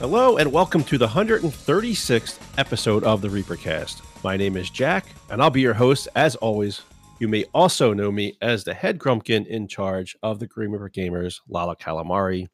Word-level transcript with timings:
Hello 0.00 0.38
and 0.38 0.50
welcome 0.50 0.82
to 0.84 0.96
the 0.96 1.06
136th 1.06 2.38
episode 2.56 3.04
of 3.04 3.20
the 3.20 3.28
Reapercast. 3.28 4.00
My 4.24 4.34
name 4.34 4.56
is 4.56 4.70
Jack, 4.70 5.04
and 5.28 5.42
I'll 5.42 5.50
be 5.50 5.60
your 5.60 5.74
host 5.74 6.08
as 6.16 6.36
always. 6.36 6.80
You 7.18 7.28
may 7.28 7.44
also 7.52 7.92
know 7.92 8.10
me 8.10 8.34
as 8.40 8.64
the 8.64 8.72
head 8.72 8.98
grumpkin 8.98 9.46
in 9.46 9.68
charge 9.68 10.16
of 10.22 10.38
the 10.38 10.46
Grim 10.46 10.72
Reaper 10.72 10.88
Gamers, 10.88 11.40
Lala 11.50 11.76
Calamari. 11.76 12.46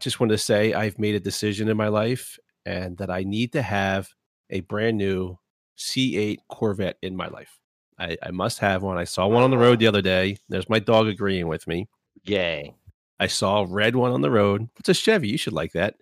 Just 0.00 0.18
wanted 0.18 0.32
to 0.32 0.38
say 0.38 0.72
I've 0.72 0.98
made 0.98 1.14
a 1.14 1.20
decision 1.20 1.68
in 1.68 1.76
my 1.76 1.86
life 1.86 2.36
and 2.66 2.98
that 2.98 3.10
I 3.10 3.22
need 3.22 3.52
to 3.52 3.62
have 3.62 4.08
a 4.50 4.62
brand 4.62 4.98
new 4.98 5.38
C8 5.78 6.38
Corvette 6.48 6.98
in 7.00 7.14
my 7.14 7.28
life. 7.28 7.60
I, 7.96 8.16
I 8.20 8.32
must 8.32 8.58
have 8.58 8.82
one. 8.82 8.98
I 8.98 9.04
saw 9.04 9.28
one 9.28 9.44
on 9.44 9.52
the 9.52 9.56
road 9.56 9.78
the 9.78 9.86
other 9.86 10.02
day. 10.02 10.38
There's 10.48 10.68
my 10.68 10.80
dog 10.80 11.06
agreeing 11.06 11.46
with 11.46 11.64
me. 11.68 11.86
Yay. 12.24 12.74
I 13.20 13.28
saw 13.28 13.62
a 13.62 13.66
red 13.68 13.94
one 13.94 14.10
on 14.10 14.20
the 14.20 14.32
road. 14.32 14.68
It's 14.80 14.88
a 14.88 14.94
Chevy. 14.94 15.28
You 15.28 15.38
should 15.38 15.52
like 15.52 15.74
that. 15.74 15.94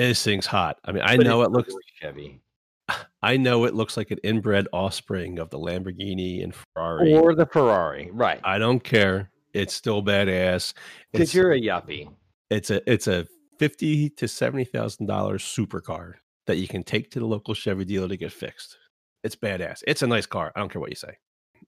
This 0.00 0.24
thing's 0.24 0.46
hot. 0.46 0.78
I 0.86 0.92
mean, 0.92 1.02
I 1.02 1.18
But 1.18 1.26
know 1.26 1.42
it 1.42 1.50
looks 1.50 1.74
Chevy. 2.00 2.40
I 3.22 3.36
know 3.36 3.66
it 3.66 3.74
looks 3.74 3.98
like 3.98 4.10
an 4.10 4.16
inbred 4.24 4.66
offspring 4.72 5.38
of 5.38 5.50
the 5.50 5.58
Lamborghini 5.58 6.42
and 6.42 6.54
Ferrari. 6.54 7.14
Or 7.14 7.34
the 7.34 7.44
Ferrari. 7.44 8.08
Right. 8.10 8.40
I 8.42 8.56
don't 8.56 8.82
care. 8.82 9.30
It's 9.52 9.74
still 9.74 10.02
badass. 10.02 10.72
Because 11.12 11.34
you're 11.34 11.52
a 11.52 11.60
yuppie. 11.60 12.08
it's 12.48 12.70
a 12.70 12.90
it's 12.90 13.08
a 13.08 13.26
fifty 13.58 14.08
to 14.08 14.26
seventy 14.26 14.64
thousand 14.64 15.04
dollars 15.04 15.44
supercar 15.44 16.14
that 16.46 16.56
you 16.56 16.66
can 16.66 16.82
take 16.82 17.10
to 17.10 17.18
the 17.18 17.26
local 17.26 17.52
Chevy 17.52 17.84
dealer 17.84 18.08
to 18.08 18.16
get 18.16 18.32
fixed. 18.32 18.78
It's 19.22 19.36
badass. 19.36 19.82
It's 19.86 20.00
a 20.00 20.06
nice 20.06 20.24
car. 20.24 20.50
I 20.56 20.60
don't 20.60 20.72
care 20.72 20.80
what 20.80 20.88
you 20.88 20.96
say. 20.96 21.18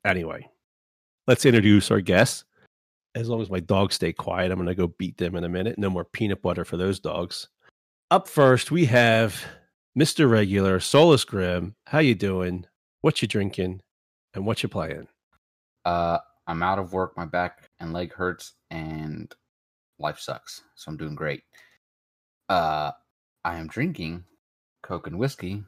Anyway, 0.06 0.48
let's 1.26 1.44
introduce 1.44 1.90
our 1.90 2.00
guests. 2.00 2.44
As 3.14 3.28
long 3.28 3.42
as 3.42 3.50
my 3.50 3.60
dogs 3.60 3.96
stay 3.96 4.14
quiet, 4.14 4.50
I'm 4.50 4.56
going 4.56 4.68
to 4.68 4.74
go 4.74 4.86
beat 4.86 5.18
them 5.18 5.36
in 5.36 5.44
a 5.44 5.50
minute. 5.50 5.78
No 5.78 5.90
more 5.90 6.06
peanut 6.06 6.40
butter 6.40 6.64
for 6.64 6.78
those 6.78 6.98
dogs. 6.98 7.48
Up 8.12 8.28
first, 8.28 8.70
we 8.70 8.84
have 8.84 9.42
Mr. 9.98 10.30
Regular, 10.30 10.80
Solus 10.80 11.24
Grim. 11.24 11.74
How 11.86 12.00
you 12.00 12.14
doing? 12.14 12.66
What 13.00 13.22
you 13.22 13.26
drinking? 13.26 13.80
And 14.34 14.44
what 14.44 14.62
you 14.62 14.68
playing? 14.68 15.08
Uh, 15.86 16.18
I'm 16.46 16.62
out 16.62 16.78
of 16.78 16.92
work. 16.92 17.16
My 17.16 17.24
back 17.24 17.70
and 17.80 17.94
leg 17.94 18.12
hurts, 18.12 18.52
and 18.70 19.34
life 19.98 20.18
sucks. 20.18 20.60
So 20.74 20.90
I'm 20.90 20.98
doing 20.98 21.14
great. 21.14 21.44
Uh, 22.50 22.90
I 23.46 23.56
am 23.56 23.66
drinking 23.66 24.24
Coke 24.82 25.06
and 25.06 25.18
whiskey 25.18 25.64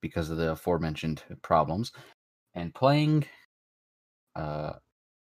because 0.00 0.30
of 0.30 0.36
the 0.36 0.52
aforementioned 0.52 1.24
problems, 1.42 1.90
and 2.54 2.72
playing. 2.72 3.24
Uh, 4.36 4.74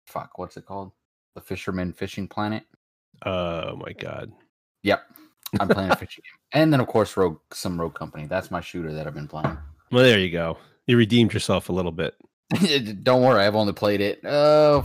fuck, 0.08 0.39
what's 0.39 0.56
it 0.56 0.67
called? 0.67 0.91
The 1.36 1.41
Fisherman 1.41 1.92
Fishing 1.92 2.27
Planet. 2.27 2.64
Oh 3.25 3.77
my 3.77 3.92
god. 3.92 4.33
Yep, 4.83 5.02
I'm 5.60 5.69
playing 5.69 5.91
a 5.91 5.97
fishing 5.97 6.22
game, 6.24 6.60
and 6.62 6.72
then 6.72 6.80
of 6.80 6.86
course 6.86 7.16
Rogue, 7.16 7.38
some 7.52 7.80
Rogue 7.80 7.94
Company. 7.94 8.27
That's 8.27 8.50
my 8.50 8.60
shooter 8.60 8.92
that 8.92 9.06
I've 9.06 9.14
been 9.14 9.28
playing. 9.28 9.56
Well, 9.92 10.05
there 10.05 10.19
you 10.19 10.30
go. 10.30 10.58
You 10.86 10.96
redeemed 10.96 11.33
yourself 11.33 11.69
a 11.69 11.72
little 11.72 11.92
bit. 11.92 12.14
Don't 13.02 13.22
worry, 13.22 13.44
I've 13.44 13.56
only 13.56 13.72
played 13.72 14.00
it 14.00 14.24
uh 14.24 14.83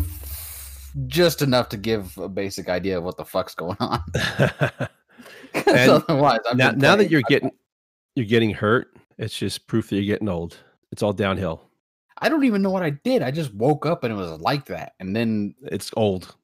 just 1.07 1.41
enough 1.41 1.69
to 1.69 1.77
give 1.77 2.17
a 2.17 2.27
basic 2.29 2.69
idea 2.69 2.97
of 2.97 3.03
what 3.03 3.17
the 3.17 3.25
fuck's 3.25 3.55
going 3.55 3.77
on. 3.79 4.01
And 5.67 5.89
otherwise, 5.91 6.39
now, 6.55 6.71
now 6.71 6.95
that 6.95 7.09
you're 7.09 7.23
getting 7.23 7.51
you're 8.15 8.25
getting 8.25 8.51
hurt, 8.51 8.95
it's 9.17 9.37
just 9.37 9.67
proof 9.67 9.89
that 9.89 9.95
you're 9.95 10.05
getting 10.05 10.29
old. 10.29 10.57
It's 10.91 11.03
all 11.03 11.13
downhill. 11.13 11.61
I 12.19 12.29
don't 12.29 12.43
even 12.43 12.61
know 12.61 12.69
what 12.69 12.83
I 12.83 12.91
did. 12.91 13.21
I 13.21 13.31
just 13.31 13.53
woke 13.53 13.85
up 13.85 14.03
and 14.03 14.13
it 14.13 14.15
was 14.15 14.39
like 14.41 14.65
that, 14.65 14.93
and 14.99 15.15
then 15.15 15.55
It's 15.63 15.91
old. 15.95 16.35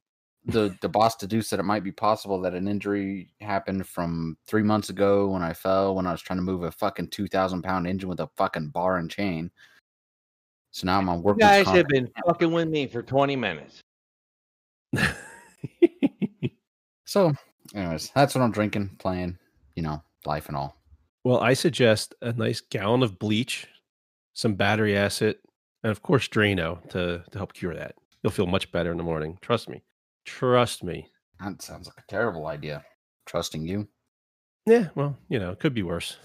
The 0.47 0.75
the 0.81 0.89
boss 0.89 1.15
deduced 1.15 1.49
that 1.51 1.59
it 1.59 1.63
might 1.63 1.83
be 1.83 1.91
possible 1.91 2.39
that 2.41 2.53
an 2.53 2.67
injury 2.67 3.29
happened 3.41 3.87
from 3.87 4.37
three 4.45 4.61
months 4.63 4.89
ago 4.89 5.27
when 5.29 5.41
I 5.41 5.53
fell 5.53 5.95
when 5.95 6.05
I 6.07 6.11
was 6.11 6.21
trying 6.21 6.37
to 6.37 6.43
move 6.43 6.63
a 6.63 6.71
fucking 6.71 7.07
two 7.09 7.27
thousand 7.27 7.63
pound 7.63 7.87
engine 7.87 8.09
with 8.09 8.19
a 8.19 8.29
fucking 8.37 8.69
bar 8.69 8.97
and 8.97 9.09
chain. 9.09 9.49
So 10.71 10.85
now 10.85 10.97
I'm 10.99 11.09
on 11.09 11.17
You 11.17 11.23
work. 11.23 11.39
guys 11.39 11.65
have 11.67 11.87
been 11.87 12.11
fucking 12.27 12.51
with 12.51 12.67
me 12.67 12.85
for 12.87 13.01
20 13.01 13.35
minutes. 13.37 13.81
So, 17.07 17.33
anyways, 17.75 18.11
that's 18.15 18.33
what 18.33 18.41
I'm 18.41 18.51
drinking, 18.51 18.95
playing. 18.97 19.37
You 19.75 19.83
know, 19.83 20.01
life 20.25 20.47
and 20.47 20.57
all. 20.57 20.75
well, 21.23 21.39
I 21.39 21.53
suggest 21.53 22.15
a 22.21 22.33
nice 22.33 22.61
gallon 22.61 23.03
of 23.03 23.19
bleach, 23.19 23.67
some 24.33 24.55
battery 24.55 24.97
acid, 24.97 25.37
and 25.83 25.91
of 25.91 26.01
course 26.01 26.27
Drano 26.27 26.81
to 26.89 27.23
to 27.29 27.37
help 27.37 27.53
cure 27.53 27.75
that. 27.75 27.95
You'll 28.23 28.31
feel 28.31 28.47
much 28.47 28.71
better 28.71 28.91
in 28.91 28.97
the 28.97 29.03
morning. 29.03 29.37
Trust 29.41 29.69
me. 29.69 29.83
Trust 30.25 30.83
me. 30.83 31.09
That 31.39 31.61
sounds 31.61 31.87
like 31.87 31.97
a 31.97 32.03
terrible 32.09 32.47
idea. 32.47 32.83
Trusting 33.25 33.65
you. 33.67 33.87
Yeah, 34.65 34.87
well, 34.95 35.17
you 35.29 35.37
know, 35.39 35.51
it 35.51 35.59
could 35.59 35.73
be 35.73 35.83
worse. 35.83 36.17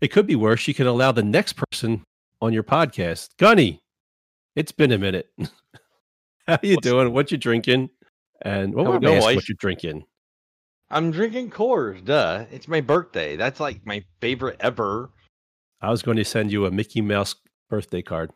It 0.00 0.08
could 0.08 0.26
be 0.26 0.36
worse. 0.36 0.68
You 0.68 0.74
could 0.74 0.86
allow 0.86 1.12
the 1.12 1.22
next 1.22 1.54
person 1.70 2.02
on 2.40 2.52
your 2.52 2.62
podcast. 2.62 3.30
Gunny, 3.38 3.80
it's 4.54 4.72
been 4.72 4.92
a 4.92 4.98
minute. 4.98 5.30
How 6.46 6.58
you 6.62 6.74
What's- 6.76 6.86
doing? 6.88 7.12
What 7.12 7.32
you 7.32 7.38
drinking? 7.38 7.90
And 8.42 8.74
well, 8.74 8.84
How 8.84 8.90
we 8.92 8.96
what 8.96 9.02
doing, 9.02 9.16
ask 9.16 9.24
boys? 9.26 9.36
what 9.36 9.48
you're 9.48 9.56
drinking? 9.58 10.04
I'm 10.90 11.10
drinking 11.10 11.50
Coors, 11.50 12.04
duh. 12.04 12.44
It's 12.52 12.68
my 12.68 12.80
birthday. 12.80 13.36
That's 13.36 13.58
like 13.58 13.84
my 13.86 14.04
favorite 14.20 14.56
ever. 14.60 15.10
I 15.80 15.90
was 15.90 16.02
going 16.02 16.18
to 16.18 16.24
send 16.24 16.52
you 16.52 16.66
a 16.66 16.70
Mickey 16.70 17.00
Mouse 17.00 17.34
birthday 17.70 18.02
card. 18.02 18.30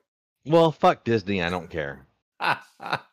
Well, 0.47 0.73
fuck 0.73 1.05
Disney. 1.05 1.43
I 1.43 1.51
don't 1.51 1.69
care. 1.69 2.07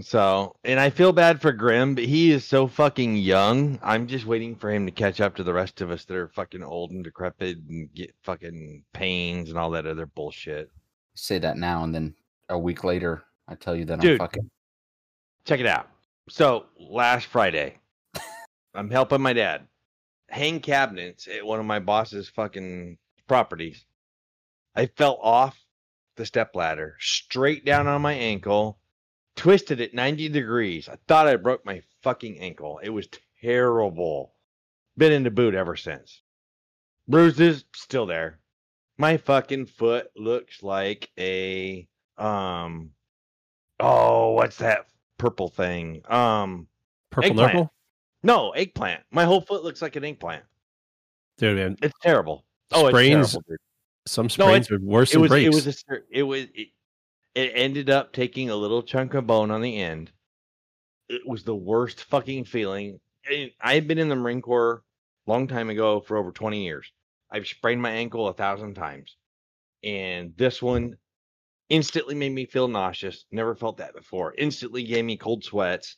So, 0.00 0.56
and 0.64 0.80
I 0.80 0.90
feel 0.90 1.12
bad 1.12 1.40
for 1.40 1.52
Grim, 1.52 1.94
but 1.94 2.04
he 2.04 2.32
is 2.32 2.44
so 2.44 2.66
fucking 2.66 3.16
young. 3.16 3.78
I'm 3.82 4.06
just 4.06 4.24
waiting 4.24 4.56
for 4.56 4.70
him 4.70 4.86
to 4.86 4.92
catch 4.92 5.20
up 5.20 5.36
to 5.36 5.44
the 5.44 5.52
rest 5.52 5.80
of 5.80 5.90
us 5.90 6.04
that 6.06 6.16
are 6.16 6.28
fucking 6.28 6.62
old 6.62 6.92
and 6.92 7.04
decrepit 7.04 7.58
and 7.68 7.92
get 7.94 8.14
fucking 8.22 8.84
pains 8.94 9.50
and 9.50 9.58
all 9.58 9.70
that 9.72 9.86
other 9.86 10.06
bullshit. 10.06 10.70
say 11.14 11.38
that 11.38 11.58
now, 11.58 11.84
and 11.84 11.94
then 11.94 12.14
a 12.48 12.58
week 12.58 12.84
later, 12.84 13.22
I 13.46 13.54
tell 13.54 13.76
you 13.76 13.84
that 13.84 14.00
Dude. 14.00 14.12
I'm 14.12 14.18
fucking. 14.18 14.50
check 15.44 15.60
it 15.60 15.66
out. 15.66 15.88
So 16.28 16.66
last 16.78 17.26
Friday, 17.26 17.78
I'm 18.74 18.90
helping 18.90 19.20
my 19.20 19.34
dad 19.34 19.66
hang 20.28 20.60
cabinets 20.60 21.28
at 21.28 21.44
one 21.44 21.60
of 21.60 21.66
my 21.66 21.78
boss's 21.78 22.28
fucking 22.30 22.96
properties. 23.28 23.84
I 24.74 24.86
fell 24.86 25.18
off 25.20 25.58
the 26.16 26.24
step 26.24 26.56
ladder 26.56 26.96
straight 26.98 27.64
down 27.66 27.86
on 27.86 28.00
my 28.00 28.14
ankle, 28.14 28.78
twisted 29.36 29.80
it 29.80 29.94
90 29.94 30.28
degrees. 30.28 30.88
I 30.88 30.96
thought 31.08 31.26
I 31.28 31.36
broke 31.36 31.64
my 31.64 31.82
fucking 32.02 32.38
ankle. 32.38 32.78
It 32.82 32.90
was 32.90 33.08
terrible. 33.40 34.34
Been 34.96 35.12
in 35.12 35.22
the 35.22 35.30
boot 35.30 35.54
ever 35.54 35.76
since. 35.76 36.20
Bruises 37.08 37.64
still 37.74 38.06
there. 38.06 38.38
My 38.98 39.16
fucking 39.16 39.66
foot 39.66 40.08
looks 40.16 40.62
like 40.62 41.10
a 41.18 41.88
um 42.18 42.90
oh, 43.80 44.32
what's 44.32 44.58
that 44.58 44.86
purple 45.18 45.48
thing? 45.48 46.02
Um 46.08 46.68
Purple 47.10 47.30
Eggplant. 47.30 47.54
Nurple? 47.54 47.72
no, 48.22 48.50
eggplant. 48.52 49.02
My 49.10 49.24
whole 49.24 49.40
foot 49.40 49.64
looks 49.64 49.82
like 49.82 49.96
an 49.96 50.04
eggplant. 50.04 50.44
Dude, 51.38 51.56
man, 51.56 51.76
It's 51.82 51.94
terrible. 52.02 52.44
Oh, 52.70 52.88
Sprains- 52.88 53.34
it's 53.34 53.44
terrible. 53.44 53.56
some 54.06 54.24
No, 54.26 54.28
sprains 54.46 54.70
are 54.70 54.78
worse 54.80 55.10
It 55.10 55.14
than 55.14 55.20
was 55.22 55.28
breaks. 55.30 55.46
it 55.46 55.54
was 55.54 55.66
a 55.66 55.72
it 56.10 56.22
was 56.22 56.42
it, 56.54 56.68
it 57.34 57.52
ended 57.54 57.90
up 57.90 58.12
taking 58.12 58.50
a 58.50 58.56
little 58.56 58.82
chunk 58.82 59.14
of 59.14 59.26
bone 59.26 59.50
on 59.50 59.62
the 59.62 59.78
end. 59.78 60.10
It 61.08 61.22
was 61.26 61.44
the 61.44 61.56
worst 61.56 62.04
fucking 62.04 62.44
feeling. 62.44 63.00
I've 63.60 63.86
been 63.86 63.98
in 63.98 64.08
the 64.08 64.16
Marine 64.16 64.42
Corps 64.42 64.82
long 65.26 65.46
time 65.46 65.70
ago 65.70 66.00
for 66.00 66.16
over 66.16 66.32
20 66.32 66.64
years. 66.64 66.90
I've 67.30 67.46
sprained 67.46 67.80
my 67.80 67.90
ankle 67.90 68.28
a 68.28 68.34
thousand 68.34 68.74
times. 68.74 69.16
And 69.82 70.34
this 70.36 70.60
one 70.60 70.96
instantly 71.68 72.14
made 72.14 72.32
me 72.32 72.46
feel 72.46 72.68
nauseous. 72.68 73.24
Never 73.30 73.54
felt 73.54 73.78
that 73.78 73.94
before. 73.94 74.34
Instantly 74.36 74.84
gave 74.84 75.04
me 75.04 75.16
cold 75.16 75.44
sweats. 75.44 75.96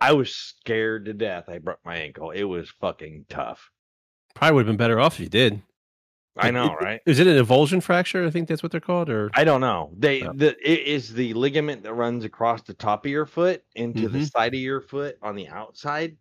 I 0.00 0.12
was 0.12 0.34
scared 0.34 1.04
to 1.04 1.12
death. 1.12 1.44
I 1.48 1.58
broke 1.58 1.80
my 1.84 1.96
ankle. 1.96 2.30
It 2.30 2.44
was 2.44 2.70
fucking 2.80 3.26
tough. 3.28 3.70
Probably 4.34 4.54
would 4.54 4.66
have 4.66 4.66
been 4.68 4.76
better 4.78 4.98
off 4.98 5.14
if 5.14 5.20
you 5.20 5.28
did. 5.28 5.62
I 6.40 6.50
know, 6.50 6.74
right? 6.80 7.00
Is 7.06 7.18
it 7.18 7.26
an 7.26 7.36
avulsion 7.44 7.82
fracture? 7.82 8.26
I 8.26 8.30
think 8.30 8.48
that's 8.48 8.62
what 8.62 8.72
they're 8.72 8.80
called. 8.80 9.08
Or 9.10 9.30
I 9.34 9.44
don't 9.44 9.60
know. 9.60 9.92
They 9.96 10.22
Oh. 10.26 10.32
the 10.34 10.56
it 10.62 10.80
is 10.86 11.12
the 11.12 11.34
ligament 11.34 11.82
that 11.84 11.94
runs 11.94 12.24
across 12.24 12.62
the 12.62 12.74
top 12.74 13.04
of 13.04 13.10
your 13.10 13.26
foot 13.26 13.62
into 13.74 14.08
the 14.08 14.18
Mhm. 14.20 14.30
side 14.32 14.54
of 14.54 14.60
your 14.60 14.80
foot 14.80 15.16
on 15.22 15.36
the 15.36 15.48
outside. 15.48 16.16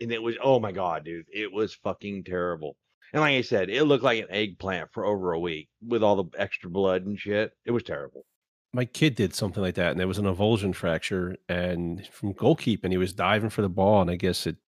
And 0.00 0.10
it 0.12 0.22
was 0.22 0.36
oh 0.42 0.58
my 0.60 0.72
god, 0.72 1.04
dude. 1.04 1.26
It 1.32 1.52
was 1.52 1.74
fucking 1.74 2.24
terrible. 2.24 2.76
And 3.12 3.20
like 3.22 3.34
I 3.34 3.40
said, 3.42 3.70
it 3.70 3.84
looked 3.84 4.04
like 4.04 4.20
an 4.20 4.30
eggplant 4.30 4.92
for 4.92 5.04
over 5.04 5.32
a 5.32 5.40
week 5.40 5.68
with 5.86 6.02
all 6.02 6.22
the 6.22 6.38
extra 6.38 6.70
blood 6.70 7.04
and 7.06 7.18
shit. 7.18 7.52
It 7.66 7.72
was 7.72 7.82
terrible. 7.82 8.24
My 8.72 8.84
kid 8.84 9.16
did 9.16 9.34
something 9.34 9.60
like 9.62 9.74
that, 9.74 9.90
and 9.90 9.98
there 9.98 10.06
was 10.06 10.18
an 10.18 10.26
avulsion 10.26 10.72
fracture, 10.72 11.36
and 11.48 12.06
from 12.06 12.32
goalkeeping, 12.34 12.92
he 12.92 12.98
was 12.98 13.12
diving 13.12 13.50
for 13.50 13.62
the 13.62 13.68
ball, 13.68 14.00
and 14.00 14.08
I 14.08 14.14
guess 14.14 14.46
it 14.46 14.58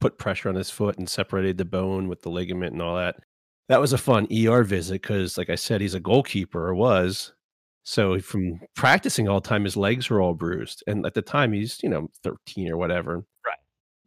put 0.00 0.18
pressure 0.18 0.48
on 0.48 0.56
his 0.56 0.68
foot 0.68 0.98
and 0.98 1.08
separated 1.08 1.56
the 1.56 1.64
bone 1.64 2.08
with 2.08 2.22
the 2.22 2.28
ligament 2.28 2.72
and 2.72 2.82
all 2.82 2.96
that. 2.96 3.20
That 3.68 3.80
was 3.80 3.92
a 3.92 3.98
fun 3.98 4.28
ER 4.32 4.62
visit 4.62 5.02
because, 5.02 5.36
like 5.36 5.50
I 5.50 5.56
said, 5.56 5.80
he's 5.80 5.94
a 5.94 6.00
goalkeeper 6.00 6.68
or 6.68 6.74
was. 6.74 7.32
So 7.82 8.18
from 8.20 8.60
practicing 8.74 9.28
all 9.28 9.40
the 9.40 9.48
time, 9.48 9.64
his 9.64 9.76
legs 9.76 10.10
were 10.10 10.20
all 10.20 10.34
bruised. 10.34 10.82
And 10.86 11.06
at 11.06 11.14
the 11.14 11.22
time, 11.22 11.52
he's, 11.52 11.80
you 11.82 11.88
know, 11.88 12.08
13 12.22 12.68
or 12.68 12.76
whatever. 12.76 13.24
Right. 13.44 13.58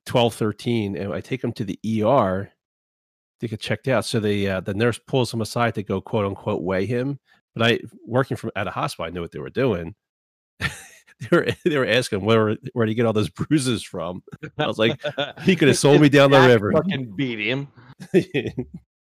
12, 0.05 0.33
13. 0.33 0.97
And 0.97 1.13
I 1.13 1.21
take 1.21 1.43
him 1.43 1.53
to 1.53 1.63
the 1.63 1.79
ER 2.03 2.51
to 3.39 3.47
get 3.47 3.59
checked 3.59 3.87
out. 3.87 4.05
So 4.05 4.19
the 4.19 4.49
uh, 4.49 4.59
the 4.61 4.73
nurse 4.73 4.99
pulls 4.99 5.33
him 5.33 5.41
aside 5.41 5.75
to 5.75 5.83
go 5.83 6.01
quote 6.01 6.25
unquote 6.25 6.61
weigh 6.61 6.85
him. 6.85 7.19
But 7.55 7.65
I 7.65 7.79
working 8.05 8.37
from 8.37 8.51
at 8.55 8.67
a 8.67 8.71
hospital, 8.71 9.05
I 9.05 9.09
knew 9.09 9.21
what 9.21 9.31
they 9.31 9.39
were 9.39 9.49
doing. 9.49 9.95
they 10.59 10.67
were 11.31 11.47
they 11.65 11.77
were 11.77 11.87
asking 11.87 12.23
where 12.23 12.57
where 12.73 12.85
did 12.85 12.91
he 12.91 12.95
get 12.95 13.05
all 13.05 13.13
those 13.13 13.29
bruises 13.47 13.83
from? 13.83 14.23
I 14.57 14.67
was 14.67 14.77
like, 14.77 15.01
he 15.43 15.55
could 15.55 15.67
have 15.67 15.77
sold 15.77 16.01
me 16.01 16.09
down 16.09 16.31
the 16.31 16.41
river. 16.41 16.71
Fucking 16.71 17.15
beat 17.15 17.39
him. 17.39 17.69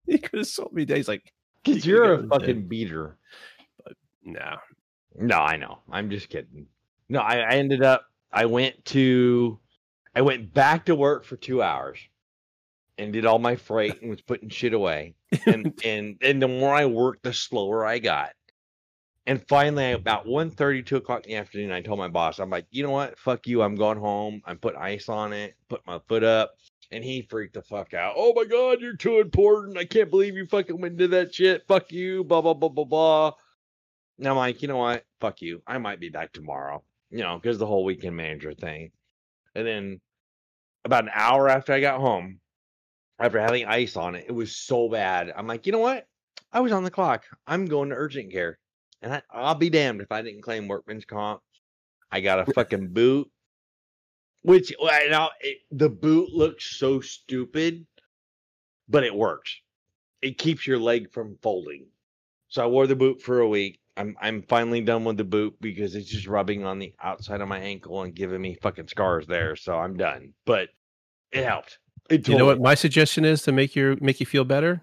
he 0.07 0.19
could 0.19 0.39
have 0.39 0.47
sold 0.47 0.73
me. 0.73 0.87
He's 0.87 1.09
like, 1.09 1.33
Because 1.65 1.85
you're 1.87 2.15
a 2.15 2.27
fucking 2.27 2.47
dead. 2.63 2.69
beater. 2.69 3.19
no. 4.25 4.57
No, 5.15 5.37
I 5.37 5.57
know. 5.57 5.79
I'm 5.91 6.11
just 6.11 6.29
kidding. 6.29 6.67
No, 7.09 7.21
I, 7.21 7.39
I 7.41 7.55
ended 7.57 7.83
up 7.83 8.07
I 8.33 8.47
went 8.47 8.85
to 8.87 9.59
I 10.15 10.23
went 10.23 10.55
back 10.55 10.87
to 10.87 10.95
work 10.95 11.25
for 11.25 11.37
two 11.37 11.63
hours 11.63 11.99
and 12.99 13.13
did 13.13 13.27
all 13.27 13.39
my 13.39 13.57
freight 13.57 14.01
and 14.01 14.11
was 14.11 14.23
putting 14.23 14.49
shit 14.49 14.73
away. 14.73 15.15
And 15.47 15.79
and 15.85 16.17
and 16.23 16.41
the 16.41 16.49
more 16.49 16.75
I 16.75 16.87
worked, 16.87 17.25
the 17.25 17.33
slower 17.33 17.85
I 17.85 17.99
got. 17.99 18.31
And 19.27 19.47
finally 19.49 19.93
about 19.93 20.27
1 20.27 20.51
2 20.51 20.97
o'clock 20.97 21.27
in 21.27 21.31
the 21.33 21.37
afternoon, 21.37 21.71
I 21.71 21.81
told 21.81 21.99
my 21.99 22.09
boss, 22.09 22.41
I'm 22.41 22.51
like, 22.51 22.67
you 22.71 22.83
know 22.83 22.91
what? 22.91 23.19
Fuck 23.19 23.47
you. 23.47 23.63
I'm 23.63 23.77
going 23.77 23.99
home. 23.99 24.43
I'm 24.45 24.59
putting 24.59 24.81
ice 24.81 25.09
on 25.09 25.33
it, 25.33 25.55
put 25.69 25.87
my 25.87 26.01
foot 26.09 26.25
up. 26.25 26.53
And 26.93 27.03
he 27.03 27.23
freaked 27.23 27.55
the 27.55 27.63
fuck 27.63 27.95
out. 27.95 28.15
Oh 28.17 28.35
my 28.35 28.45
god, 28.45 28.81
you're 28.81 28.97
too 28.97 29.19
important. 29.19 29.79
I 29.79 29.87
can't 29.87 30.11
believe 30.11 30.37
you 30.37 30.47
fucking 30.47 30.81
went 30.81 31.01
into 31.01 31.09
that 31.09 31.35
shit. 31.35 31.67
Fuck 31.67 31.91
you. 31.91 32.23
Blah 32.23 32.43
blah 32.43 32.55
blah 32.55 32.69
blah 32.69 32.85
blah. 32.85 33.33
And 34.19 34.29
I'm 34.29 34.37
like, 34.37 34.61
you 34.61 34.69
know 34.69 34.77
what? 34.77 35.05
Fuck 35.21 35.41
you. 35.41 35.63
I 35.67 35.79
might 35.79 36.01
be 36.01 36.11
back 36.11 36.33
tomorrow. 36.33 36.85
You 37.11 37.21
know, 37.21 37.39
because 37.39 37.59
the 37.59 37.67
whole 37.67 37.85
weekend 37.85 38.17
manager 38.17 38.53
thing. 38.53 38.91
And 39.55 39.67
then 39.67 40.01
about 40.85 41.05
an 41.05 41.11
hour 41.15 41.49
after 41.49 41.73
I 41.73 41.81
got 41.81 42.01
home, 42.01 42.41
after 43.19 43.41
having 43.41 43.65
ice 43.65 43.97
on 43.97 44.15
it, 44.15 44.27
it 44.29 44.33
was 44.33 44.55
so 44.55 44.89
bad. 44.89 45.33
I'm 45.35 45.47
like, 45.47 45.65
you 45.67 45.73
know 45.73 45.79
what? 45.79 46.07
I 46.53 46.61
was 46.61 46.73
on 46.73 46.85
the 46.85 46.91
clock. 46.91 47.25
I'm 47.47 47.65
going 47.67 47.89
to 47.89 47.95
urgent 47.95 48.33
care. 48.33 48.59
And 49.01 49.15
I, 49.15 49.23
I'll 49.33 49.55
be 49.55 49.71
damned 49.71 50.03
if 50.03 50.13
I 50.13 50.21
didn't 50.21 50.43
claim 50.43 50.69
workman's 50.69 51.07
comp. 51.07 51.41
I 52.11 52.21
got 52.21 52.47
a 52.47 52.53
fucking 52.53 52.93
boot, 52.93 53.31
which 54.43 54.73
well, 54.81 55.01
now 55.11 55.31
it, 55.41 55.59
the 55.71 55.89
boot 55.89 56.31
looks 56.33 56.77
so 56.77 57.01
stupid, 57.01 57.87
but 58.89 59.05
it 59.05 59.15
works. 59.15 59.55
It 60.21 60.39
keeps 60.39 60.67
your 60.67 60.79
leg 60.79 61.13
from 61.13 61.37
folding. 61.43 61.87
So 62.49 62.63
I 62.63 62.67
wore 62.67 62.87
the 62.87 62.97
boot 62.97 63.21
for 63.21 63.41
a 63.41 63.49
week. 63.49 63.81
I'm 63.97 64.17
I'm 64.21 64.43
finally 64.43 64.81
done 64.81 65.05
with 65.05 65.17
the 65.17 65.25
boot 65.25 65.55
because 65.61 65.95
it's 65.95 66.09
just 66.09 66.27
rubbing 66.27 66.65
on 66.65 66.79
the 66.79 66.95
outside 67.03 67.41
of 67.41 67.49
my 67.49 67.59
ankle 67.59 68.03
and 68.03 68.15
giving 68.15 68.41
me 68.41 68.57
fucking 68.63 68.89
scars 68.89 69.27
there. 69.27 69.57
So 69.57 69.77
I'm 69.79 69.97
done. 69.97 70.33
But 70.47 70.69
it 71.31 71.45
helped. 71.45 71.79
It 72.11 72.27
You 72.29 72.37
know 72.37 72.45
what 72.47 72.53
totally- 72.53 72.65
my 72.65 72.75
suggestion 72.75 73.25
is 73.25 73.43
to 73.43 73.53
make 73.53 73.75
your 73.77 73.97
make 74.01 74.21
you 74.21 74.27
feel 74.27 74.45
better? 74.45 74.83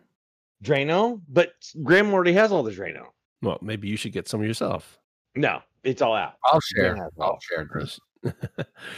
Drano? 0.63 1.21
But 1.29 1.53
Grim 1.83 2.13
already 2.13 2.33
has 2.33 2.51
all 2.51 2.63
the 2.63 2.71
Drano. 2.71 3.07
Well, 3.41 3.59
maybe 3.61 3.87
you 3.87 3.95
should 3.97 4.11
get 4.11 4.27
some 4.27 4.43
yourself. 4.43 4.99
No, 5.35 5.61
it's 5.83 6.01
all 6.01 6.13
out. 6.15 6.33
I'll 6.45 6.59
share. 6.59 6.97
I'll 7.19 7.39
share, 7.41 7.65
Chris. 7.65 7.99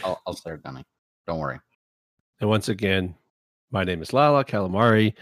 I'll, 0.04 0.20
I'll 0.26 0.34
share, 0.34 0.56
Gunny. 0.56 0.84
Don't 1.26 1.38
worry. 1.38 1.60
And 2.40 2.48
once 2.48 2.68
again, 2.68 3.14
my 3.70 3.84
name 3.84 4.02
is 4.02 4.12
Lala 4.12 4.44
Calamari. 4.44 5.14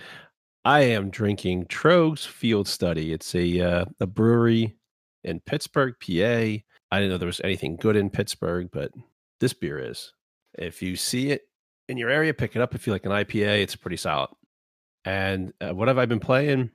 I 0.64 0.80
am 0.80 1.10
drinking 1.10 1.66
Troegs 1.66 2.26
Field 2.26 2.68
Study. 2.68 3.12
It's 3.12 3.34
a 3.34 3.60
uh, 3.60 3.84
a 4.00 4.06
brewery 4.06 4.76
in 5.24 5.40
Pittsburgh, 5.40 5.94
PA. 6.00 6.12
I 6.92 6.98
didn't 6.98 7.10
know 7.10 7.18
there 7.18 7.26
was 7.26 7.40
anything 7.44 7.76
good 7.76 7.96
in 7.96 8.10
Pittsburgh, 8.10 8.68
but 8.72 8.92
this 9.38 9.52
beer 9.52 9.78
is. 9.78 10.12
If 10.58 10.82
you 10.82 10.96
see 10.96 11.30
it 11.30 11.42
in 11.88 11.96
your 11.96 12.10
area, 12.10 12.34
pick 12.34 12.56
it 12.56 12.62
up. 12.62 12.74
If 12.74 12.86
you 12.86 12.92
like 12.92 13.06
an 13.06 13.12
IPA, 13.12 13.62
it's 13.62 13.76
pretty 13.76 13.96
solid. 13.96 14.30
And 15.04 15.52
uh, 15.60 15.74
what 15.74 15.88
have 15.88 15.98
I 15.98 16.06
been 16.06 16.20
playing? 16.20 16.70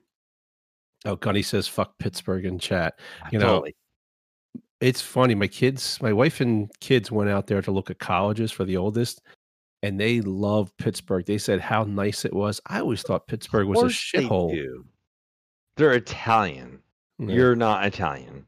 Oh, 1.04 1.16
Gunny 1.16 1.42
says 1.42 1.68
"fuck 1.68 1.98
Pittsburgh" 1.98 2.44
in 2.44 2.58
chat. 2.58 2.98
You 3.30 3.38
know, 3.38 3.46
Totally. 3.46 3.76
It's 4.80 5.00
funny. 5.00 5.34
My 5.34 5.46
kids, 5.46 5.98
my 6.02 6.12
wife 6.12 6.40
and 6.40 6.70
kids 6.80 7.10
went 7.10 7.30
out 7.30 7.46
there 7.46 7.62
to 7.62 7.70
look 7.70 7.90
at 7.90 7.98
colleges 7.98 8.52
for 8.52 8.64
the 8.64 8.76
oldest, 8.76 9.22
and 9.82 9.98
they 9.98 10.20
love 10.20 10.76
Pittsburgh. 10.78 11.24
They 11.24 11.38
said 11.38 11.60
how 11.60 11.84
nice 11.84 12.24
it 12.24 12.32
was. 12.32 12.60
I 12.66 12.80
always 12.80 13.02
thought 13.02 13.26
Pittsburgh 13.26 13.68
was 13.68 13.78
a 13.78 13.82
course 13.82 14.10
they 14.12 14.22
shithole. 14.22 14.84
They're 15.76 15.92
Italian. 15.92 16.80
Yeah. 17.18 17.34
You're 17.34 17.56
not 17.56 17.84
Italian. 17.86 18.46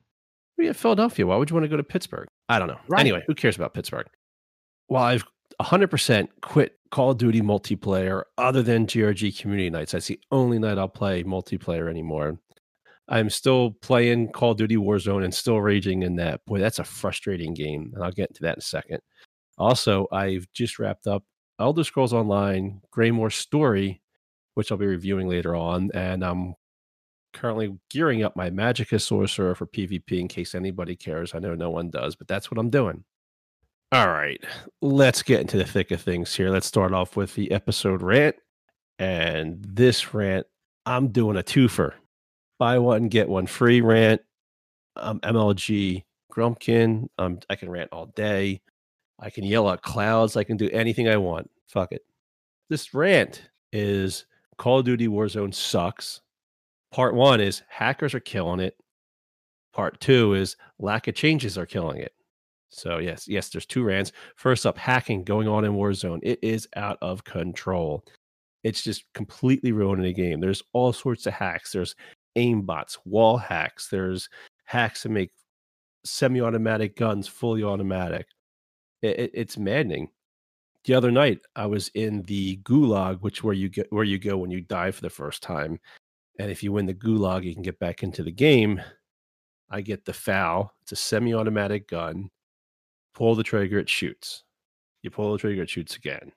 You're 0.59 0.69
in 0.69 0.75
Philadelphia. 0.75 1.27
Why 1.27 1.37
would 1.37 1.51
you 1.51 1.55
want 1.55 1.65
to 1.65 1.69
go 1.69 1.77
to 1.77 1.83
Pittsburgh? 1.83 2.29
I 2.49 2.59
don't 2.59 2.69
know. 2.69 2.79
Right. 2.89 3.01
Anyway, 3.01 3.23
who 3.27 3.35
cares 3.35 3.57
about 3.57 3.75
Pittsburgh? 3.75 4.09
Well, 4.89 5.03
I've 5.03 5.25
100% 5.61 6.29
quit 6.43 6.79
Call 6.91 7.11
of 7.11 7.19
Duty 7.19 7.41
multiplayer 7.41 8.23
other 8.39 8.63
than 8.63 8.87
GRG 8.87 9.39
community 9.39 9.71
nights. 9.71 9.93
That's 9.93 10.07
the 10.07 10.21
only 10.31 10.59
night 10.59 10.79
I'll 10.79 10.89
play 10.89 11.23
multiplayer 11.23 11.89
anymore. 11.89 12.39
I'm 13.09 13.31
still 13.31 13.73
playing 13.81 14.33
Call 14.33 14.53
of 14.53 14.59
Duty 14.59 14.77
Warzone 14.77 15.25
and 15.25 15.35
still 15.35 15.61
raging 15.61 16.03
in 16.03 16.17
that. 16.17 16.45
Boy, 16.45 16.59
that's 16.59 16.79
a 16.79 16.85
frustrating 16.85 17.55
game. 17.55 17.93
And 17.95 18.05
I'll 18.05 18.13
get 18.13 18.29
into 18.31 18.43
that 18.43 18.57
in 18.57 18.59
a 18.59 18.63
second. 18.63 19.01
Also, 19.57 20.07
I've 20.13 20.47
just 20.53 20.79
wrapped 20.79 21.07
up 21.07 21.25
Elder 21.59 21.85
Scrolls 21.85 22.13
Online 22.13 22.81
Greymoor 22.91 23.31
Story, 23.31 24.03
which 24.55 24.71
I'll 24.71 24.79
be 24.79 24.87
reviewing 24.87 25.29
later 25.29 25.57
on. 25.57 25.91
And 25.95 26.23
I'm 26.23 26.55
currently 27.33 27.79
gearing 27.91 28.25
up 28.25 28.37
my 28.37 28.51
Magicka 28.51 29.01
Sorcerer 29.01 29.55
for 29.55 29.67
PvP 29.67 30.21
in 30.21 30.29
case 30.29 30.55
anybody 30.55 30.95
cares. 30.95 31.35
I 31.35 31.39
know 31.39 31.55
no 31.55 31.71
one 31.71 31.91
does, 31.91 32.15
but 32.15 32.29
that's 32.29 32.51
what 32.51 32.59
I'm 32.59 32.71
doing. 32.71 33.05
All 33.91 34.09
right, 34.09 34.43
let's 34.83 35.23
get 35.23 35.41
into 35.41 35.57
the 35.57 35.65
thick 35.65 35.91
of 35.93 36.03
things 36.03 36.35
here. 36.35 36.51
Let's 36.51 36.67
start 36.67 36.93
off 36.93 37.17
with 37.17 37.35
the 37.35 37.51
episode 37.51 38.03
rant. 38.03 38.37
And 38.99 39.65
this 39.65 40.13
rant, 40.13 40.47
I'm 40.85 41.09
doing 41.09 41.39
a 41.39 41.43
twofer 41.43 41.95
buy 42.59 42.79
one, 42.79 43.09
get 43.09 43.29
one 43.29 43.47
free 43.47 43.81
rant. 43.81 44.21
Um, 44.97 45.21
MLG 45.21 46.05
Grumpkin. 46.33 47.09
Um, 47.19 47.39
I 47.49 47.57
can 47.57 47.71
rant 47.71 47.91
all 47.93 48.07
day. 48.07 48.61
I 49.21 49.31
can 49.31 49.45
yell 49.45 49.71
at 49.71 49.83
clouds. 49.83 50.37
I 50.37 50.45
can 50.45 50.57
do 50.57 50.71
anything 50.71 51.09
I 51.09 51.17
want. 51.17 51.51
Fuck 51.69 51.93
it. 51.93 52.03
This 52.69 52.95
rant 52.95 53.49
is 53.73 54.27
Call 54.57 54.81
of 54.81 54.85
Duty 54.85 55.09
Warzone 55.09 55.55
sucks. 55.55 56.21
Part 56.93 57.15
one 57.15 57.41
is 57.41 57.63
hackers 57.69 58.15
are 58.15 58.21
killing 58.21 58.61
it. 58.61 58.77
Part 59.73 60.01
two 60.01 60.35
is 60.35 60.57
lack 60.79 61.07
of 61.07 61.15
changes 61.15 61.59
are 61.59 61.67
killing 61.67 61.99
it. 61.99 62.13
So 62.71 62.99
yes, 62.99 63.27
yes, 63.29 63.49
there's 63.49 63.67
two 63.67 63.85
rants. 63.85 64.13
First 64.37 64.67
up, 64.67 64.77
hacking 64.77 65.25
going 65.25 65.49
on 65.49 65.65
in 65.65 65.73
Warzone. 65.73 66.21
It 66.23 66.39
is 66.43 66.69
out 66.77 66.99
of 67.01 67.25
control. 67.25 68.05
It's 68.65 68.83
just 68.83 69.05
completely 69.15 69.73
ruining 69.73 70.05
the 70.05 70.13
game. 70.13 70.41
There's 70.41 70.63
all 70.73 70.93
sorts 70.93 71.27
of 71.27 71.33
hacks. 71.33 71.73
There's 71.73 71.95
aimbots, 72.37 72.99
wall 73.05 73.37
hacks. 73.37 73.89
There's 73.89 74.29
hacks 74.65 75.03
to 75.03 75.09
make 75.09 75.31
semi-automatic 76.05 76.97
guns 76.97 77.27
fully 77.29 77.63
automatic. 77.65 78.27
It, 79.03 79.19
it- 79.19 79.31
it's 79.35 79.57
maddening. 79.59 80.11
The 80.85 80.95
other 80.95 81.11
night, 81.11 81.41
I 81.57 81.67
was 81.67 81.89
in 81.95 82.23
the 82.23 82.57
gulag, 82.59 83.21
which 83.21 83.43
where 83.45 83.53
you 83.55 83.69
get 83.69 83.93
where 83.93 84.05
you 84.05 84.19
go 84.19 84.39
when 84.39 84.51
you 84.51 84.61
die 84.63 84.91
for 84.91 85.03
the 85.03 85.11
first 85.11 85.43
time, 85.43 85.79
and 86.39 86.51
if 86.51 86.63
you 86.63 86.73
win 86.73 86.87
the 86.87 86.95
gulag, 86.95 87.45
you 87.45 87.53
can 87.53 87.63
get 87.63 87.79
back 87.79 88.03
into 88.03 88.23
the 88.23 88.31
game. 88.33 88.81
I 89.71 89.83
get 89.83 90.05
the 90.07 90.15
FAL. 90.15 90.73
It's 90.83 90.93
a 90.93 90.97
semi-automatic 90.97 91.89
gun. 91.89 92.31
Pull 93.15 93.35
the 93.35 93.43
trigger, 93.43 93.79
it 93.79 93.89
shoots. 93.89 94.45
You 95.03 95.11
pull 95.11 95.33
the 95.33 95.39
trigger, 95.39 95.63
it 95.63 95.69
shoots 95.71 95.97
again. 95.97 96.33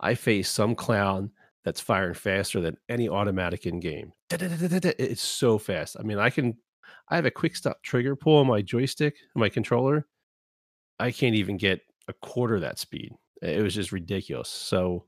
I 0.00 0.14
face 0.14 0.48
some 0.50 0.74
clown 0.76 1.30
that's 1.64 1.80
firing 1.80 2.14
faster 2.14 2.60
than 2.60 2.76
any 2.88 3.08
automatic 3.08 3.66
in 3.66 3.80
game. 3.80 4.12
It's 4.30 5.22
so 5.22 5.58
fast. 5.58 5.96
I 5.98 6.02
mean, 6.02 6.18
I 6.18 6.30
can, 6.30 6.56
I 7.08 7.16
have 7.16 7.26
a 7.26 7.30
quick 7.30 7.56
stop 7.56 7.82
trigger 7.82 8.16
pull 8.16 8.38
on 8.38 8.46
my 8.46 8.62
joystick, 8.62 9.16
my 9.34 9.48
controller. 9.48 10.06
I 10.98 11.10
can't 11.10 11.34
even 11.34 11.56
get 11.56 11.80
a 12.08 12.12
quarter 12.12 12.60
that 12.60 12.78
speed. 12.78 13.12
It 13.42 13.62
was 13.62 13.74
just 13.74 13.92
ridiculous. 13.92 14.48
So 14.48 15.06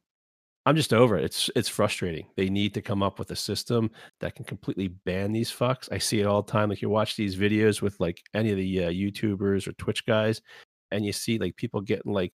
I'm 0.66 0.74
just 0.74 0.92
over 0.92 1.16
it. 1.16 1.24
It's 1.24 1.48
it's 1.54 1.68
frustrating. 1.68 2.26
They 2.36 2.48
need 2.48 2.74
to 2.74 2.82
come 2.82 3.02
up 3.02 3.20
with 3.20 3.30
a 3.30 3.36
system 3.36 3.90
that 4.20 4.34
can 4.34 4.44
completely 4.44 4.88
ban 4.88 5.30
these 5.30 5.50
fucks. 5.50 5.88
I 5.92 5.98
see 5.98 6.20
it 6.20 6.26
all 6.26 6.42
the 6.42 6.50
time. 6.50 6.68
Like 6.68 6.82
you 6.82 6.90
watch 6.90 7.14
these 7.14 7.36
videos 7.36 7.80
with 7.80 7.98
like 8.00 8.20
any 8.34 8.50
of 8.50 8.56
the 8.56 8.84
uh, 8.84 8.90
YouTubers 8.90 9.68
or 9.68 9.72
Twitch 9.74 10.04
guys, 10.06 10.42
and 10.90 11.04
you 11.04 11.12
see 11.12 11.38
like 11.38 11.54
people 11.54 11.80
getting 11.80 12.12
like 12.12 12.32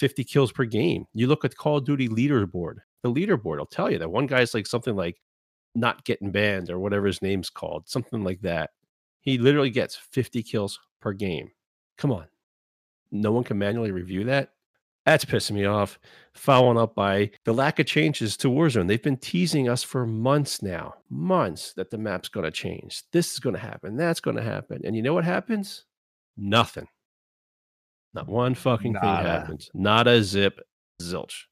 50 0.00 0.24
kills 0.24 0.50
per 0.50 0.64
game. 0.64 1.04
You 1.12 1.26
look 1.26 1.44
at 1.44 1.56
Call 1.56 1.76
of 1.76 1.84
Duty 1.84 2.08
leaderboard. 2.08 2.76
the 3.02 3.12
leaderboard 3.12 3.58
I'll 3.58 3.66
tell 3.66 3.90
you 3.90 3.98
that 3.98 4.10
one 4.10 4.26
guy's 4.26 4.54
like 4.54 4.66
something 4.66 4.96
like 4.96 5.20
not 5.74 6.04
getting 6.04 6.32
banned 6.32 6.70
or 6.70 6.80
whatever 6.80 7.06
his 7.06 7.22
name's 7.22 7.50
called, 7.50 7.88
something 7.88 8.24
like 8.24 8.40
that. 8.40 8.70
He 9.20 9.36
literally 9.36 9.70
gets 9.70 9.94
50 9.94 10.42
kills 10.42 10.80
per 11.00 11.12
game. 11.12 11.50
Come 11.98 12.12
on. 12.12 12.26
No 13.12 13.30
one 13.30 13.44
can 13.44 13.58
manually 13.58 13.92
review 13.92 14.24
that. 14.24 14.52
That's 15.04 15.24
pissing 15.24 15.52
me 15.52 15.66
off. 15.66 15.98
Following 16.34 16.78
up 16.78 16.94
by 16.94 17.30
the 17.44 17.52
lack 17.52 17.78
of 17.78 17.86
changes 17.86 18.36
to 18.38 18.48
Warzone. 18.48 18.88
They've 18.88 19.02
been 19.02 19.16
teasing 19.18 19.68
us 19.68 19.82
for 19.82 20.06
months 20.06 20.62
now, 20.62 20.94
months 21.10 21.74
that 21.74 21.90
the 21.90 21.98
map's 21.98 22.28
going 22.28 22.44
to 22.44 22.50
change. 22.50 23.02
This 23.12 23.32
is 23.32 23.38
going 23.38 23.54
to 23.54 23.60
happen. 23.60 23.96
That's 23.96 24.20
going 24.20 24.36
to 24.36 24.42
happen. 24.42 24.80
And 24.84 24.96
you 24.96 25.02
know 25.02 25.14
what 25.14 25.24
happens? 25.24 25.84
Nothing. 26.36 26.86
Not 28.14 28.28
one 28.28 28.54
fucking 28.54 28.94
thing 28.94 29.02
happens. 29.02 29.70
Not 29.72 30.08
a 30.08 30.22
zip, 30.22 30.60
zilch. 31.00 31.44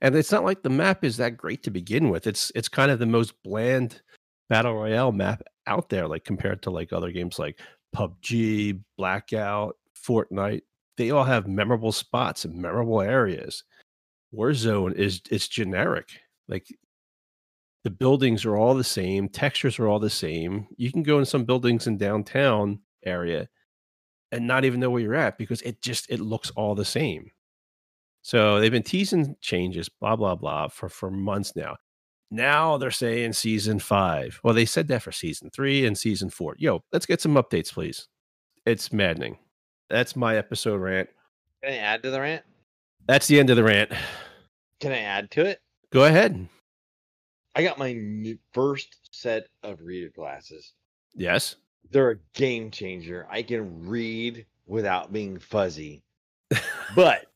And 0.00 0.14
it's 0.16 0.32
not 0.32 0.44
like 0.44 0.62
the 0.62 0.70
map 0.70 1.04
is 1.04 1.16
that 1.18 1.36
great 1.36 1.62
to 1.62 1.70
begin 1.70 2.10
with. 2.10 2.26
It's 2.26 2.50
it's 2.54 2.68
kind 2.68 2.90
of 2.90 2.98
the 2.98 3.06
most 3.06 3.34
bland 3.42 4.02
battle 4.48 4.74
royale 4.74 5.12
map 5.12 5.42
out 5.66 5.88
there, 5.88 6.08
like 6.08 6.24
compared 6.24 6.62
to 6.62 6.70
like 6.70 6.92
other 6.92 7.10
games 7.10 7.38
like 7.38 7.60
PUBG, 7.96 8.82
Blackout, 8.98 9.76
Fortnite. 9.96 10.62
They 10.96 11.10
all 11.10 11.24
have 11.24 11.46
memorable 11.46 11.92
spots 11.92 12.44
and 12.44 12.54
memorable 12.56 13.00
areas. 13.00 13.64
Warzone 14.34 14.94
is 14.94 15.22
it's 15.30 15.48
generic. 15.48 16.08
Like 16.48 16.66
the 17.84 17.90
buildings 17.90 18.44
are 18.44 18.56
all 18.56 18.74
the 18.74 18.84
same, 18.84 19.28
textures 19.28 19.78
are 19.78 19.86
all 19.86 20.00
the 20.00 20.10
same. 20.10 20.66
You 20.76 20.90
can 20.90 21.02
go 21.02 21.18
in 21.18 21.24
some 21.24 21.44
buildings 21.44 21.86
in 21.86 21.96
downtown 21.96 22.80
area 23.04 23.48
and 24.34 24.46
not 24.46 24.64
even 24.64 24.80
know 24.80 24.90
where 24.90 25.00
you're 25.00 25.14
at 25.14 25.38
because 25.38 25.62
it 25.62 25.80
just 25.80 26.10
it 26.10 26.20
looks 26.20 26.50
all 26.50 26.74
the 26.74 26.84
same. 26.84 27.30
So 28.22 28.58
they've 28.58 28.72
been 28.72 28.82
teasing 28.82 29.36
changes, 29.40 29.88
blah 29.88 30.16
blah 30.16 30.34
blah, 30.34 30.68
for 30.68 30.88
for 30.88 31.10
months 31.10 31.54
now. 31.54 31.76
Now 32.30 32.76
they're 32.78 32.90
saying 32.90 33.34
season 33.34 33.78
five. 33.78 34.40
Well, 34.42 34.54
they 34.54 34.64
said 34.64 34.88
that 34.88 35.02
for 35.02 35.12
season 35.12 35.50
three 35.50 35.86
and 35.86 35.96
season 35.96 36.30
four. 36.30 36.56
Yo, 36.58 36.82
let's 36.92 37.06
get 37.06 37.20
some 37.20 37.34
updates, 37.34 37.72
please. 37.72 38.08
It's 38.66 38.92
maddening. 38.92 39.38
That's 39.88 40.16
my 40.16 40.36
episode 40.36 40.80
rant. 40.80 41.08
Can 41.62 41.72
I 41.72 41.76
add 41.76 42.02
to 42.02 42.10
the 42.10 42.20
rant? 42.20 42.42
That's 43.06 43.26
the 43.26 43.38
end 43.38 43.50
of 43.50 43.56
the 43.56 43.64
rant. 43.64 43.92
Can 44.80 44.92
I 44.92 45.00
add 45.00 45.30
to 45.32 45.44
it? 45.44 45.60
Go 45.90 46.04
ahead. 46.04 46.48
I 47.54 47.62
got 47.62 47.78
my 47.78 48.36
first 48.52 49.10
set 49.12 49.46
of 49.62 49.80
reader 49.80 50.10
glasses. 50.14 50.72
Yes. 51.14 51.56
They're 51.90 52.10
a 52.10 52.18
game 52.34 52.70
changer. 52.70 53.26
I 53.30 53.42
can 53.42 53.86
read 53.86 54.46
without 54.66 55.12
being 55.12 55.38
fuzzy. 55.38 56.02
But, 56.94 57.26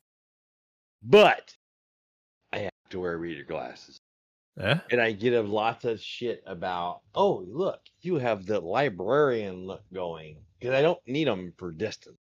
but 1.03 1.55
I 2.53 2.59
have 2.59 2.73
to 2.91 3.01
wear 3.01 3.19
reader 3.19 3.45
glasses. 3.45 3.99
Yeah. 4.57 4.81
And 4.91 5.01
I 5.01 5.13
get 5.13 5.35
a 5.35 5.43
lot 5.43 5.85
of 5.85 6.01
shit 6.01 6.43
about, 6.47 7.01
oh, 7.15 7.45
look, 7.49 7.81
you 8.01 8.17
have 8.17 8.47
the 8.47 8.61
librarian 8.61 9.67
look 9.67 9.83
going 9.93 10.39
because 10.59 10.75
I 10.75 10.83
don't 10.83 11.01
need 11.07 11.29
them 11.29 11.53
for 11.57 11.71
distance. 11.71 12.19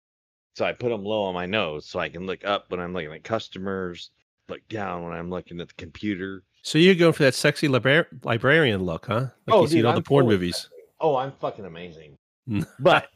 So 0.56 0.66
I 0.66 0.72
put 0.74 0.90
them 0.90 1.04
low 1.04 1.24
on 1.24 1.34
my 1.34 1.46
nose 1.46 1.88
so 1.88 2.00
I 2.00 2.10
can 2.10 2.26
look 2.26 2.46
up 2.46 2.66
when 2.70 2.80
I'm 2.80 2.94
looking 2.94 3.14
at 3.14 3.24
customers, 3.24 4.12
look 4.48 4.66
down 4.70 5.04
when 5.04 5.14
I'm 5.14 5.30
looking 5.30 5.60
at 5.60 5.68
the 5.68 5.74
computer. 5.76 6.44
So 6.62 6.78
you're 6.78 6.96
going 6.96 7.14
for 7.14 7.24
that 7.24 7.36
sexy 7.36 7.68
libra- 7.68 8.08
librarian 8.24 8.84
look, 8.84 9.06
huh? 9.06 9.28
Like 9.46 9.56
Oh, 9.56 9.62
you 9.64 9.68
see 9.68 9.80
in 9.80 9.86
all 9.86 9.94
the 9.94 10.02
porn 10.02 10.28
movies. 10.28 10.70
Oh, 11.00 11.16
I'm 11.16 11.32
fucking 11.34 11.66
amazing. 11.66 12.18
But, 12.80 13.08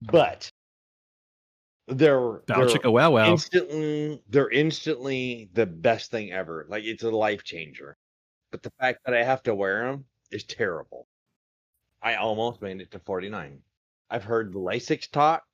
but 0.00 0.50
they're, 1.86 2.40
they're 2.46 2.66
chicka 2.66 2.92
wow 2.92 3.12
wow. 3.12 3.30
instantly, 3.30 4.20
they're 4.28 4.50
instantly 4.50 5.48
the 5.52 5.66
best 5.66 6.10
thing 6.10 6.32
ever. 6.32 6.66
Like 6.68 6.84
it's 6.84 7.04
a 7.04 7.10
life 7.10 7.44
changer. 7.44 7.96
But 8.50 8.62
the 8.62 8.72
fact 8.80 9.00
that 9.04 9.14
I 9.14 9.22
have 9.22 9.42
to 9.44 9.54
wear 9.54 9.86
them 9.86 10.04
is 10.30 10.44
terrible. 10.44 11.06
I 12.02 12.16
almost 12.16 12.60
made 12.60 12.80
it 12.80 12.90
to 12.90 12.98
49. 12.98 13.60
I've 14.10 14.24
heard 14.24 14.52
the 14.52 14.58
LASIK 14.58 15.10
talk. 15.10 15.44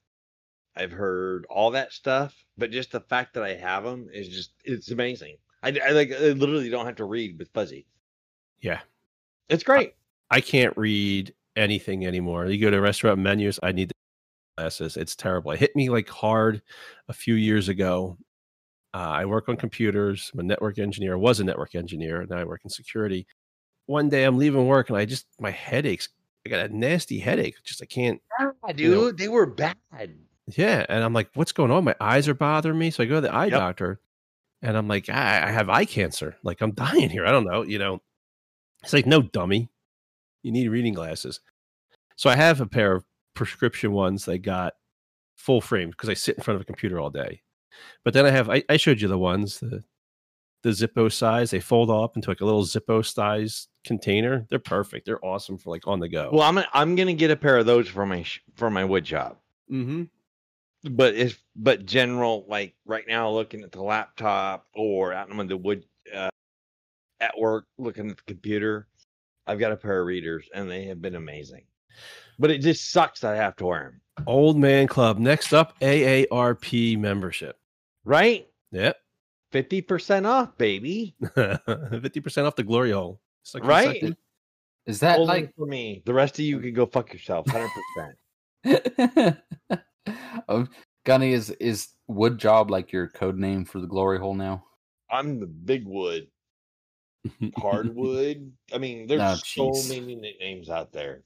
I've 0.75 0.92
heard 0.92 1.47
all 1.50 1.73
that 1.73 1.92
stuff, 1.92 2.35
but 2.57 2.71
just 2.71 2.92
the 2.92 3.00
fact 3.00 3.35
that 3.35 3.42
I 3.42 3.54
have 3.54 3.85
them 3.85 4.09
is 4.12 4.28
just 4.28 4.52
it's 4.64 4.90
amazing. 4.90 5.37
I, 5.62 5.76
I 5.85 5.90
like 5.90 6.12
I 6.12 6.30
literally 6.30 6.71
don't 6.71 6.87
have 6.87 6.97
to 6.97 7.04
read 7.04 7.38
with 7.38 7.50
fuzzy. 7.52 7.87
Yeah. 8.61 8.80
It's 9.49 9.64
great. 9.64 9.95
I 10.30 10.40
can't 10.40 10.76
read 10.76 11.35
anything 11.56 12.06
anymore. 12.06 12.47
You 12.47 12.61
go 12.61 12.70
to 12.70 12.80
restaurant 12.80 13.18
menus, 13.18 13.58
I 13.62 13.73
need 13.73 13.92
glasses. 14.56 14.97
It's 14.97 15.16
terrible. 15.16 15.52
It 15.52 15.61
hit 15.61 15.75
me 15.76 15.88
like 15.90 16.08
hard 16.08 16.62
a 17.08 17.12
few 17.12 17.35
years 17.35 17.68
ago. 17.68 18.16
Uh, 18.94 18.99
I 18.99 19.25
work 19.26 19.49
on 19.49 19.56
computers. 19.56 20.30
I'm 20.32 20.40
a 20.40 20.42
network 20.42 20.78
engineer. 20.78 21.12
I 21.14 21.16
Was 21.16 21.40
a 21.40 21.44
network 21.44 21.75
engineer. 21.75 22.26
Now 22.28 22.38
I 22.38 22.44
work 22.44 22.62
in 22.64 22.70
security. 22.70 23.26
One 23.87 24.08
day 24.08 24.25
I'm 24.25 24.38
leaving 24.38 24.66
work 24.66 24.88
and 24.90 24.99
I 24.99 25.04
just 25.04 25.26
my 25.40 25.50
headaches. 25.50 26.08
I 26.47 26.50
got 26.50 26.70
a 26.70 26.76
nasty 26.76 27.18
headache. 27.18 27.56
Just 27.64 27.82
I 27.82 27.87
can't. 27.87 28.20
dude, 28.68 28.78
you 28.80 28.90
know- 28.94 29.12
they 29.12 29.28
were 29.28 29.47
bad. 29.47 29.76
Yeah, 30.56 30.87
and 30.88 31.04
I'm 31.04 31.12
like, 31.12 31.28
what's 31.35 31.52
going 31.52 31.70
on? 31.70 31.85
My 31.85 31.94
eyes 32.00 32.26
are 32.26 32.35
bothering 32.35 32.78
me. 32.78 32.90
So 32.90 33.02
I 33.02 33.06
go 33.06 33.16
to 33.16 33.20
the 33.20 33.35
eye 33.35 33.47
Yep. 33.47 33.52
doctor, 33.52 34.00
and 34.62 34.78
I'm 34.78 34.88
like, 34.88 35.11
I, 35.11 35.47
I 35.47 35.50
have 35.50 35.68
eye 35.68 35.85
cancer. 35.85 36.37
Like 36.42 36.62
I'm 36.62 36.73
dying 36.75 37.11
here. 37.11 37.26
I 37.26 37.30
don't 37.32 37.44
know. 37.44 37.62
You 37.62 37.78
know, 37.78 38.00
it's 38.82 38.94
like 38.94 39.04
no 39.06 39.20
dummy. 39.20 39.68
You 40.49 40.52
need 40.52 40.69
reading 40.69 40.95
glasses. 40.95 41.40
So 42.17 42.31
I 42.31 42.37
have 42.37 42.62
a 42.62 42.67
pair 42.67 42.95
of 42.95 43.05
prescription 43.35 43.93
ones. 43.93 44.25
They 44.25 44.38
got 44.38 44.73
full 45.37 45.61
frame 45.61 45.90
because 45.90 46.09
I 46.09 46.14
sit 46.14 46.38
in 46.38 46.43
front 46.43 46.57
of 46.57 46.62
a 46.62 46.64
computer 46.64 46.99
all 46.99 47.11
day. 47.11 47.43
But 48.02 48.14
then 48.14 48.25
I 48.25 48.31
have 48.31 48.49
I, 48.49 48.62
I 48.71 48.78
showed 48.78 49.02
you 49.02 49.09
the 49.09 49.19
ones 49.19 49.61
the 49.61 49.85
the 50.62 50.71
Zippo 50.71 51.12
size. 51.12 51.50
They 51.50 51.61
fold 51.61 51.90
up 51.90 52.17
into 52.17 52.31
like 52.31 52.40
a 52.40 52.47
little 52.47 52.64
Zippo 52.64 53.05
size 53.05 53.69
container. 53.85 54.47
They're 54.49 54.59
perfect. 54.59 55.05
They're 55.05 55.23
awesome 55.23 55.59
for 55.59 55.69
like 55.69 55.87
on 55.87 56.00
the 56.00 56.09
go. 56.09 56.31
Well, 56.33 56.45
I'm 56.45 56.55
gonna, 56.55 56.69
I'm 56.73 56.97
gonna 56.97 57.12
get 57.12 57.31
a 57.31 57.37
pair 57.37 57.59
of 57.59 57.67
those 57.67 57.87
for 57.87 58.07
my 58.07 58.23
sh- 58.23 58.40
for 58.55 58.71
my 58.71 58.87
wood 58.87 59.07
shop. 59.07 59.43
mm-hmm. 59.71 60.05
but 60.90 61.14
if 61.14 61.45
but 61.57 61.85
general 61.85 62.47
like 62.49 62.75
right 62.87 63.05
now 63.07 63.28
looking 63.28 63.64
at 63.64 63.73
the 63.73 63.83
laptop 63.83 64.67
or 64.75 65.12
out 65.12 65.31
on 65.31 65.47
the 65.47 65.59
wood 65.59 65.85
uh, 66.14 66.31
at 67.21 67.38
work 67.38 67.67
looking 67.76 68.11
at 68.11 68.17
the 68.17 68.23
computer 68.23 68.88
i've 69.49 69.59
got 69.59 69.73
a 69.73 69.76
pair 69.76 70.00
of 70.00 70.07
readers 70.07 70.49
and 70.55 70.71
they 70.71 70.85
have 70.85 71.02
been 71.02 71.17
amazing 71.17 71.64
but 72.38 72.50
it 72.50 72.59
just 72.59 72.90
sucks 72.93 73.21
that 73.21 73.35
i 73.35 73.37
have 73.37 73.57
to 73.57 73.67
wear 73.67 73.85
them 73.85 74.00
Old 74.26 74.57
Man 74.59 74.88
Club. 74.88 75.19
Next 75.21 75.52
up, 75.55 75.78
AARP 75.78 76.99
membership. 76.99 77.57
right 78.05 78.49
Yep. 78.73 78.97
50% 79.52 80.26
off 80.26 80.59
baby 80.59 81.14
Fifty 82.02 82.21
percent 82.21 82.47
off 82.47 82.57
the 82.57 82.64
glory 82.64 82.90
hole. 82.90 83.21
Suck 83.45 83.62
it, 83.62 83.67
Right? 83.67 83.85
suck 84.02 84.11
it. 84.11 84.17
Is 84.87 84.99
that 85.00 85.19
Only 85.21 85.26
like 85.43 85.55
for 85.57 85.67
me 85.67 86.02
the 86.05 86.12
rest 86.12 86.35
of 86.38 86.45
you 86.45 86.59
can 86.59 86.75
go 86.75 86.85
fuck 86.87 87.12
yourself 87.12 87.47
100% 87.47 87.69
um, 90.49 90.69
Gunny 91.05 91.33
is 91.33 91.50
is 91.50 91.88
wood 92.09 92.38
job 92.38 92.71
like 92.73 92.90
your 92.93 93.07
code 93.09 93.38
name 93.38 93.64
for 93.64 93.78
the 93.81 93.87
glory 93.87 94.19
hole 94.19 94.35
now? 94.35 94.64
i'm 95.11 95.38
the 95.40 95.47
big 95.47 95.87
wood 95.87 96.26
hardwood 97.56 98.52
i 98.75 98.78
mean 98.78 99.06
there's 99.06 99.20
Oh, 99.23 99.35
so 99.37 99.70
jeez. 99.70 99.88
many 100.00 100.14
nicknames 100.16 100.68
out 100.70 100.92
there 100.92 101.23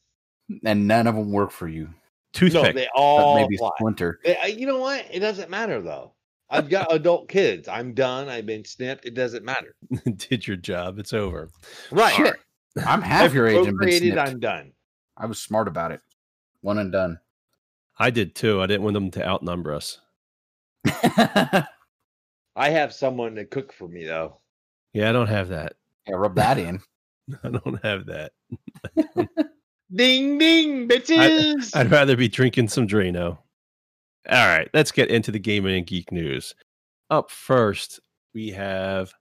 And 0.65 0.87
none 0.89 1.07
of 1.07 1.15
them 1.15 1.33
work 1.33 1.51
for 1.51 1.69
you. 1.69 1.89
Toothpick. 2.33 2.63
no 2.63 2.73
they 2.73 2.89
all 2.95 3.37
maybe 3.37 3.57
fly. 3.57 3.71
Splinter. 3.79 4.19
You 4.49 4.67
know 4.67 4.79
what? 4.79 5.05
It 5.11 5.21
doesn't 5.21 5.51
matter 5.51 5.81
though. 5.83 6.13
I've 6.51 6.69
got 6.69 6.93
adult 6.95 7.29
kids. 7.29 7.69
I'm 7.69 7.93
done. 7.95 8.29
I've 8.29 8.45
been 8.47 8.65
snipped. 8.65 9.05
It 9.07 9.15
doesn't 9.15 9.45
matter. 9.45 9.75
Did 10.17 10.47
your 10.47 10.57
job. 10.57 10.99
It's 10.99 11.13
over. 11.13 11.49
Right. 11.91 12.15
Shit. 12.15 12.35
I'm 12.87 13.03
half 13.03 13.25
I've 13.27 13.35
your 13.35 13.47
age 13.49 13.67
and 13.67 13.79
been 13.79 13.93
snipped. 13.93 14.19
I'm 14.19 14.41
done. 14.41 14.73
I 15.17 15.27
was 15.27 15.41
smart 15.41 15.69
about 15.69 15.93
it. 15.93 16.01
One 16.63 16.79
and 16.79 16.91
done. 16.93 17.19
I 17.99 18.11
did 18.11 18.35
too. 18.35 18.61
I 18.63 18.67
didn't 18.67 18.83
want 18.83 18.95
them 18.95 19.11
to 19.13 19.27
outnumber 19.27 19.73
us. 19.75 19.99
I 20.87 21.67
have 22.57 22.93
someone 22.93 23.35
to 23.37 23.45
cook 23.45 23.73
for 23.73 23.89
me 23.89 24.05
though. 24.05 24.39
Yeah, 24.93 25.09
I 25.09 25.13
don't 25.13 25.29
have 25.29 25.49
that. 25.49 25.75
Rub 26.11 26.35
that 26.37 26.59
in. 26.59 26.81
I 27.45 27.49
don't 27.49 27.85
have 27.85 28.07
that. 28.07 28.33
Ding 29.95 30.39
ding, 30.39 30.89
bitches. 30.89 31.77
I'd 31.77 31.91
rather 31.91 32.17
be 32.17 32.29
drinking 32.29 32.69
some 32.69 32.89
Drano. 32.89 33.39
All 34.31 34.47
right, 34.47 34.71
let's 34.73 34.91
get 34.91 35.11
into 35.11 35.31
the 35.31 35.39
gaming 35.39 35.77
and 35.77 35.87
geek 35.87 36.11
news. 36.11 36.55
Up 37.11 37.31
first, 37.31 38.01
we 38.33 38.51
have 38.51 39.13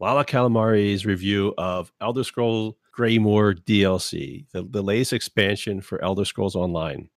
Lala 0.00 0.24
Calamari's 0.24 1.04
review 1.04 1.52
of 1.58 1.92
Elder 2.00 2.24
Scrolls 2.24 2.74
Greymoor 2.96 3.54
DLC, 3.54 4.46
the, 4.52 4.62
the 4.62 4.82
latest 4.82 5.12
expansion 5.12 5.80
for 5.80 6.02
Elder 6.02 6.24
Scrolls 6.24 6.56
Online. 6.56 7.10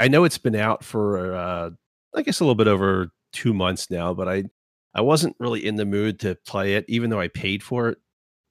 I 0.00 0.08
know 0.08 0.24
it's 0.24 0.38
been 0.38 0.54
out 0.54 0.84
for, 0.84 1.34
uh, 1.34 1.70
I 2.14 2.22
guess, 2.22 2.40
a 2.40 2.44
little 2.44 2.54
bit 2.54 2.68
over 2.68 3.10
two 3.32 3.52
months 3.52 3.90
now, 3.90 4.14
but 4.14 4.28
I, 4.28 4.44
I 4.94 5.00
wasn't 5.00 5.36
really 5.38 5.66
in 5.66 5.76
the 5.76 5.84
mood 5.84 6.20
to 6.20 6.36
play 6.46 6.74
it, 6.74 6.84
even 6.88 7.10
though 7.10 7.20
I 7.20 7.28
paid 7.28 7.62
for 7.62 7.88
it. 7.88 7.98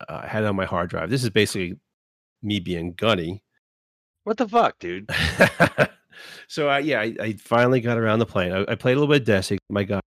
Uh, 0.07 0.21
I 0.23 0.27
had 0.27 0.43
it 0.43 0.47
on 0.47 0.55
my 0.55 0.65
hard 0.65 0.89
drive. 0.89 1.09
This 1.09 1.23
is 1.23 1.29
basically 1.29 1.79
me 2.41 2.59
being 2.59 2.93
gunny. 2.93 3.43
what 4.23 4.37
the 4.37 4.47
fuck, 4.47 4.77
dude? 4.79 5.09
so 6.47 6.69
uh, 6.69 6.77
yeah, 6.77 7.01
I, 7.01 7.15
I 7.19 7.33
finally 7.33 7.81
got 7.81 7.97
around 7.97 8.19
to 8.19 8.25
playing. 8.25 8.53
I, 8.53 8.65
I 8.71 8.75
played 8.75 8.97
a 8.97 8.99
little 8.99 9.13
bit 9.13 9.21
of 9.21 9.27
Destiny. 9.27 9.59
My 9.69 9.83
God, 9.83 10.01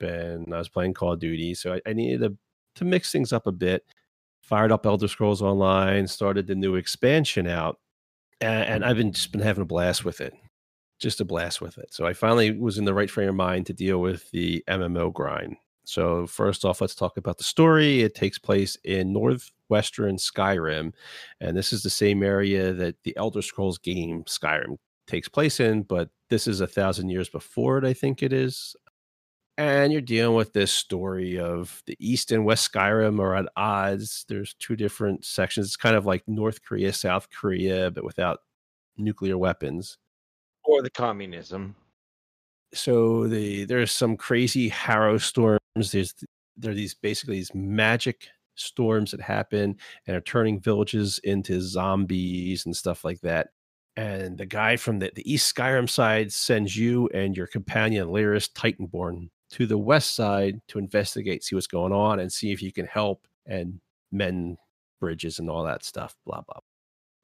and 0.00 0.54
I 0.54 0.58
was 0.58 0.68
playing 0.68 0.94
Call 0.94 1.12
of 1.12 1.20
Duty. 1.20 1.54
So 1.54 1.74
I, 1.74 1.80
I 1.86 1.92
needed 1.92 2.22
a 2.22 2.34
to 2.76 2.84
mix 2.84 3.12
things 3.12 3.32
up 3.32 3.46
a 3.46 3.52
bit, 3.52 3.84
fired 4.42 4.72
up 4.72 4.86
Elder 4.86 5.08
Scrolls 5.08 5.42
Online, 5.42 6.06
started 6.06 6.46
the 6.46 6.54
new 6.54 6.76
expansion 6.76 7.46
out, 7.46 7.78
and, 8.40 8.64
and 8.64 8.84
I've 8.84 8.96
been 8.96 9.12
just 9.12 9.32
been 9.32 9.40
having 9.40 9.62
a 9.62 9.66
blast 9.66 10.04
with 10.04 10.20
it, 10.20 10.34
just 10.98 11.20
a 11.20 11.24
blast 11.24 11.60
with 11.60 11.78
it. 11.78 11.92
So 11.92 12.06
I 12.06 12.12
finally 12.12 12.52
was 12.52 12.78
in 12.78 12.84
the 12.84 12.94
right 12.94 13.10
frame 13.10 13.28
of 13.28 13.34
mind 13.34 13.66
to 13.66 13.72
deal 13.72 13.98
with 13.98 14.30
the 14.30 14.64
MMO 14.68 15.12
grind. 15.12 15.56
So 15.90 16.24
first 16.28 16.64
off, 16.64 16.80
let's 16.80 16.94
talk 16.94 17.16
about 17.16 17.38
the 17.38 17.44
story. 17.44 18.02
It 18.02 18.14
takes 18.14 18.38
place 18.38 18.76
in 18.84 19.12
northwestern 19.12 20.18
Skyrim, 20.18 20.92
and 21.40 21.56
this 21.56 21.72
is 21.72 21.82
the 21.82 21.90
same 21.90 22.22
area 22.22 22.72
that 22.72 23.02
the 23.02 23.16
Elder 23.16 23.42
Scrolls 23.42 23.76
game 23.76 24.22
Skyrim 24.22 24.76
takes 25.08 25.28
place 25.28 25.58
in, 25.58 25.82
but 25.82 26.10
this 26.28 26.46
is 26.46 26.60
a 26.60 26.68
thousand 26.68 27.08
years 27.08 27.28
before 27.28 27.78
it, 27.78 27.84
I 27.84 27.92
think 27.92 28.22
it 28.22 28.32
is. 28.32 28.76
And 29.58 29.92
you're 29.92 30.00
dealing 30.00 30.36
with 30.36 30.52
this 30.52 30.70
story 30.70 31.40
of 31.40 31.82
the 31.86 31.96
East 31.98 32.30
and 32.30 32.44
West 32.44 32.72
Skyrim 32.72 33.18
are 33.18 33.34
at 33.34 33.48
odds. 33.56 34.24
There's 34.28 34.54
two 34.54 34.76
different 34.76 35.24
sections. 35.24 35.66
It's 35.66 35.76
kind 35.76 35.96
of 35.96 36.06
like 36.06 36.22
North 36.28 36.62
Korea, 36.62 36.92
South 36.92 37.28
Korea, 37.30 37.90
but 37.90 38.04
without 38.04 38.38
nuclear 38.96 39.36
weapons. 39.36 39.98
Or 40.62 40.82
the 40.82 40.90
communism. 40.90 41.74
So 42.72 43.26
the 43.26 43.64
there's 43.64 43.90
some 43.90 44.16
crazy 44.16 44.68
harrow 44.68 45.18
storms. 45.18 45.59
There's 45.74 46.14
there 46.56 46.72
are 46.72 46.74
these 46.74 46.94
basically 46.94 47.36
these 47.36 47.54
magic 47.54 48.28
storms 48.54 49.12
that 49.12 49.20
happen 49.20 49.76
and 50.06 50.16
are 50.16 50.20
turning 50.20 50.60
villages 50.60 51.18
into 51.24 51.60
zombies 51.60 52.66
and 52.66 52.76
stuff 52.76 53.04
like 53.04 53.20
that 53.20 53.48
and 53.96 54.38
the 54.38 54.46
guy 54.46 54.76
from 54.76 54.98
the, 54.98 55.10
the 55.14 55.30
East 55.30 55.54
Skyrim 55.54 55.88
side 55.88 56.32
sends 56.32 56.76
you 56.76 57.08
and 57.12 57.36
your 57.36 57.46
companion 57.46 58.08
Lyris 58.08 58.50
Titanborn 58.52 59.28
to 59.50 59.66
the 59.66 59.78
west 59.78 60.14
side 60.14 60.60
to 60.68 60.78
investigate, 60.78 61.44
see 61.44 61.54
what's 61.56 61.66
going 61.66 61.92
on, 61.92 62.20
and 62.20 62.32
see 62.32 62.52
if 62.52 62.62
you 62.62 62.72
can 62.72 62.86
help 62.86 63.26
and 63.46 63.80
mend 64.12 64.58
bridges 65.00 65.38
and 65.38 65.50
all 65.50 65.64
that 65.64 65.84
stuff. 65.84 66.14
Blah 66.24 66.42
blah. 66.42 66.60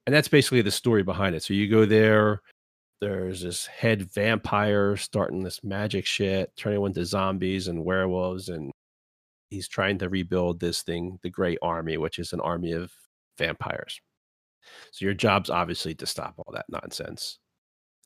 And 0.06 0.14
that's 0.14 0.28
basically 0.28 0.62
the 0.62 0.70
story 0.70 1.02
behind 1.02 1.34
it. 1.34 1.42
So 1.42 1.54
you 1.54 1.68
go 1.68 1.84
there. 1.84 2.42
There's 3.00 3.42
this 3.42 3.66
head 3.66 4.10
vampire 4.10 4.96
starting 4.96 5.42
this 5.42 5.62
magic 5.62 6.06
shit, 6.06 6.52
turning 6.56 6.82
into 6.84 7.04
zombies 7.04 7.68
and 7.68 7.84
werewolves, 7.84 8.48
and 8.48 8.72
he's 9.50 9.68
trying 9.68 9.98
to 9.98 10.08
rebuild 10.08 10.60
this 10.60 10.82
thing, 10.82 11.18
the 11.22 11.30
Great 11.30 11.58
Army, 11.60 11.98
which 11.98 12.18
is 12.18 12.32
an 12.32 12.40
army 12.40 12.72
of 12.72 12.90
vampires. 13.38 14.00
So 14.92 15.04
your 15.04 15.14
job's 15.14 15.50
obviously 15.50 15.94
to 15.96 16.06
stop 16.06 16.34
all 16.38 16.52
that 16.54 16.66
nonsense. 16.68 17.38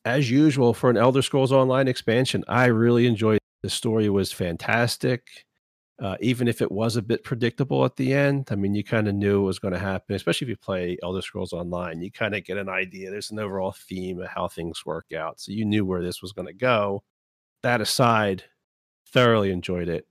As 0.03 0.29
usual 0.29 0.73
for 0.73 0.89
an 0.89 0.97
Elder 0.97 1.21
Scrolls 1.21 1.51
Online 1.51 1.87
expansion, 1.87 2.43
I 2.47 2.65
really 2.65 3.07
enjoyed 3.07 3.39
the 3.63 3.69
story 3.69 4.09
was 4.09 4.31
fantastic. 4.31 5.45
Uh, 5.99 6.17
even 6.19 6.47
if 6.47 6.61
it 6.61 6.71
was 6.71 6.95
a 6.95 7.01
bit 7.01 7.23
predictable 7.23 7.85
at 7.85 7.95
the 7.95 8.13
end, 8.13 8.47
I 8.49 8.55
mean, 8.55 8.73
you 8.73 8.83
kind 8.83 9.07
of 9.07 9.13
knew 9.13 9.41
it 9.41 9.45
was 9.45 9.59
going 9.59 9.73
to 9.73 9.79
happen, 9.79 10.15
especially 10.15 10.45
if 10.45 10.49
you 10.49 10.57
play 10.57 10.97
Elder 11.03 11.21
Scrolls 11.21 11.53
Online. 11.53 12.01
You 12.01 12.11
kind 12.11 12.33
of 12.33 12.43
get 12.43 12.57
an 12.57 12.69
idea. 12.69 13.11
There's 13.11 13.29
an 13.29 13.37
overall 13.37 13.71
theme 13.71 14.19
of 14.19 14.27
how 14.27 14.47
things 14.47 14.83
work 14.83 15.11
out. 15.15 15.39
So 15.39 15.51
you 15.51 15.63
knew 15.63 15.85
where 15.85 16.01
this 16.01 16.21
was 16.21 16.31
going 16.31 16.47
to 16.47 16.53
go. 16.53 17.03
That 17.61 17.81
aside, 17.81 18.45
thoroughly 19.07 19.51
enjoyed 19.51 19.89
it. 19.89 20.07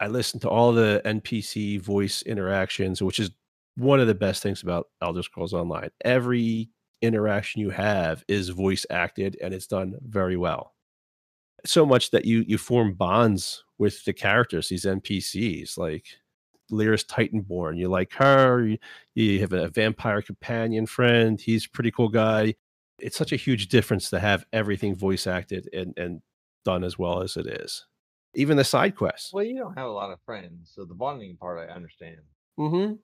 I 0.00 0.08
listened 0.08 0.42
to 0.42 0.48
all 0.48 0.72
the 0.72 1.00
NPC 1.04 1.80
voice 1.80 2.22
interactions, 2.22 3.00
which 3.00 3.20
is 3.20 3.30
one 3.76 4.00
of 4.00 4.06
the 4.06 4.14
best 4.14 4.42
things 4.42 4.62
about 4.62 4.88
Elder 5.00 5.22
Scrolls 5.22 5.54
Online. 5.54 5.90
Every 6.04 6.70
interaction 7.02 7.60
you 7.60 7.70
have 7.70 8.24
is 8.28 8.48
voice 8.48 8.86
acted 8.90 9.36
and 9.42 9.54
it's 9.54 9.66
done 9.66 9.96
very 10.02 10.36
well. 10.36 10.74
So 11.64 11.86
much 11.86 12.10
that 12.10 12.24
you 12.24 12.44
you 12.46 12.58
form 12.58 12.94
bonds 12.94 13.64
with 13.78 14.04
the 14.04 14.12
characters, 14.12 14.68
these 14.68 14.84
NPCs, 14.84 15.76
like 15.76 16.06
Lyris 16.70 17.06
Titanborn. 17.06 17.78
You 17.78 17.88
like 17.88 18.12
her. 18.14 18.66
You, 18.66 18.78
you 19.14 19.40
have 19.40 19.52
a 19.52 19.68
vampire 19.68 20.22
companion 20.22 20.86
friend. 20.86 21.40
He's 21.40 21.66
a 21.66 21.70
pretty 21.70 21.90
cool 21.90 22.08
guy. 22.08 22.54
It's 22.98 23.16
such 23.16 23.32
a 23.32 23.36
huge 23.36 23.68
difference 23.68 24.10
to 24.10 24.18
have 24.18 24.46
everything 24.52 24.94
voice 24.94 25.26
acted 25.26 25.68
and, 25.72 25.92
and 25.96 26.22
done 26.64 26.82
as 26.84 26.98
well 26.98 27.22
as 27.22 27.36
it 27.36 27.46
is. 27.46 27.86
Even 28.34 28.56
the 28.56 28.64
side 28.64 28.96
quests. 28.96 29.32
Well, 29.32 29.44
you 29.44 29.58
don't 29.58 29.76
have 29.76 29.86
a 29.86 29.92
lot 29.92 30.10
of 30.10 30.18
friends, 30.24 30.72
so 30.74 30.84
the 30.84 30.94
bonding 30.94 31.36
part 31.36 31.58
I 31.58 31.72
understand. 31.72 32.20
Mm-hmm. 32.58 32.94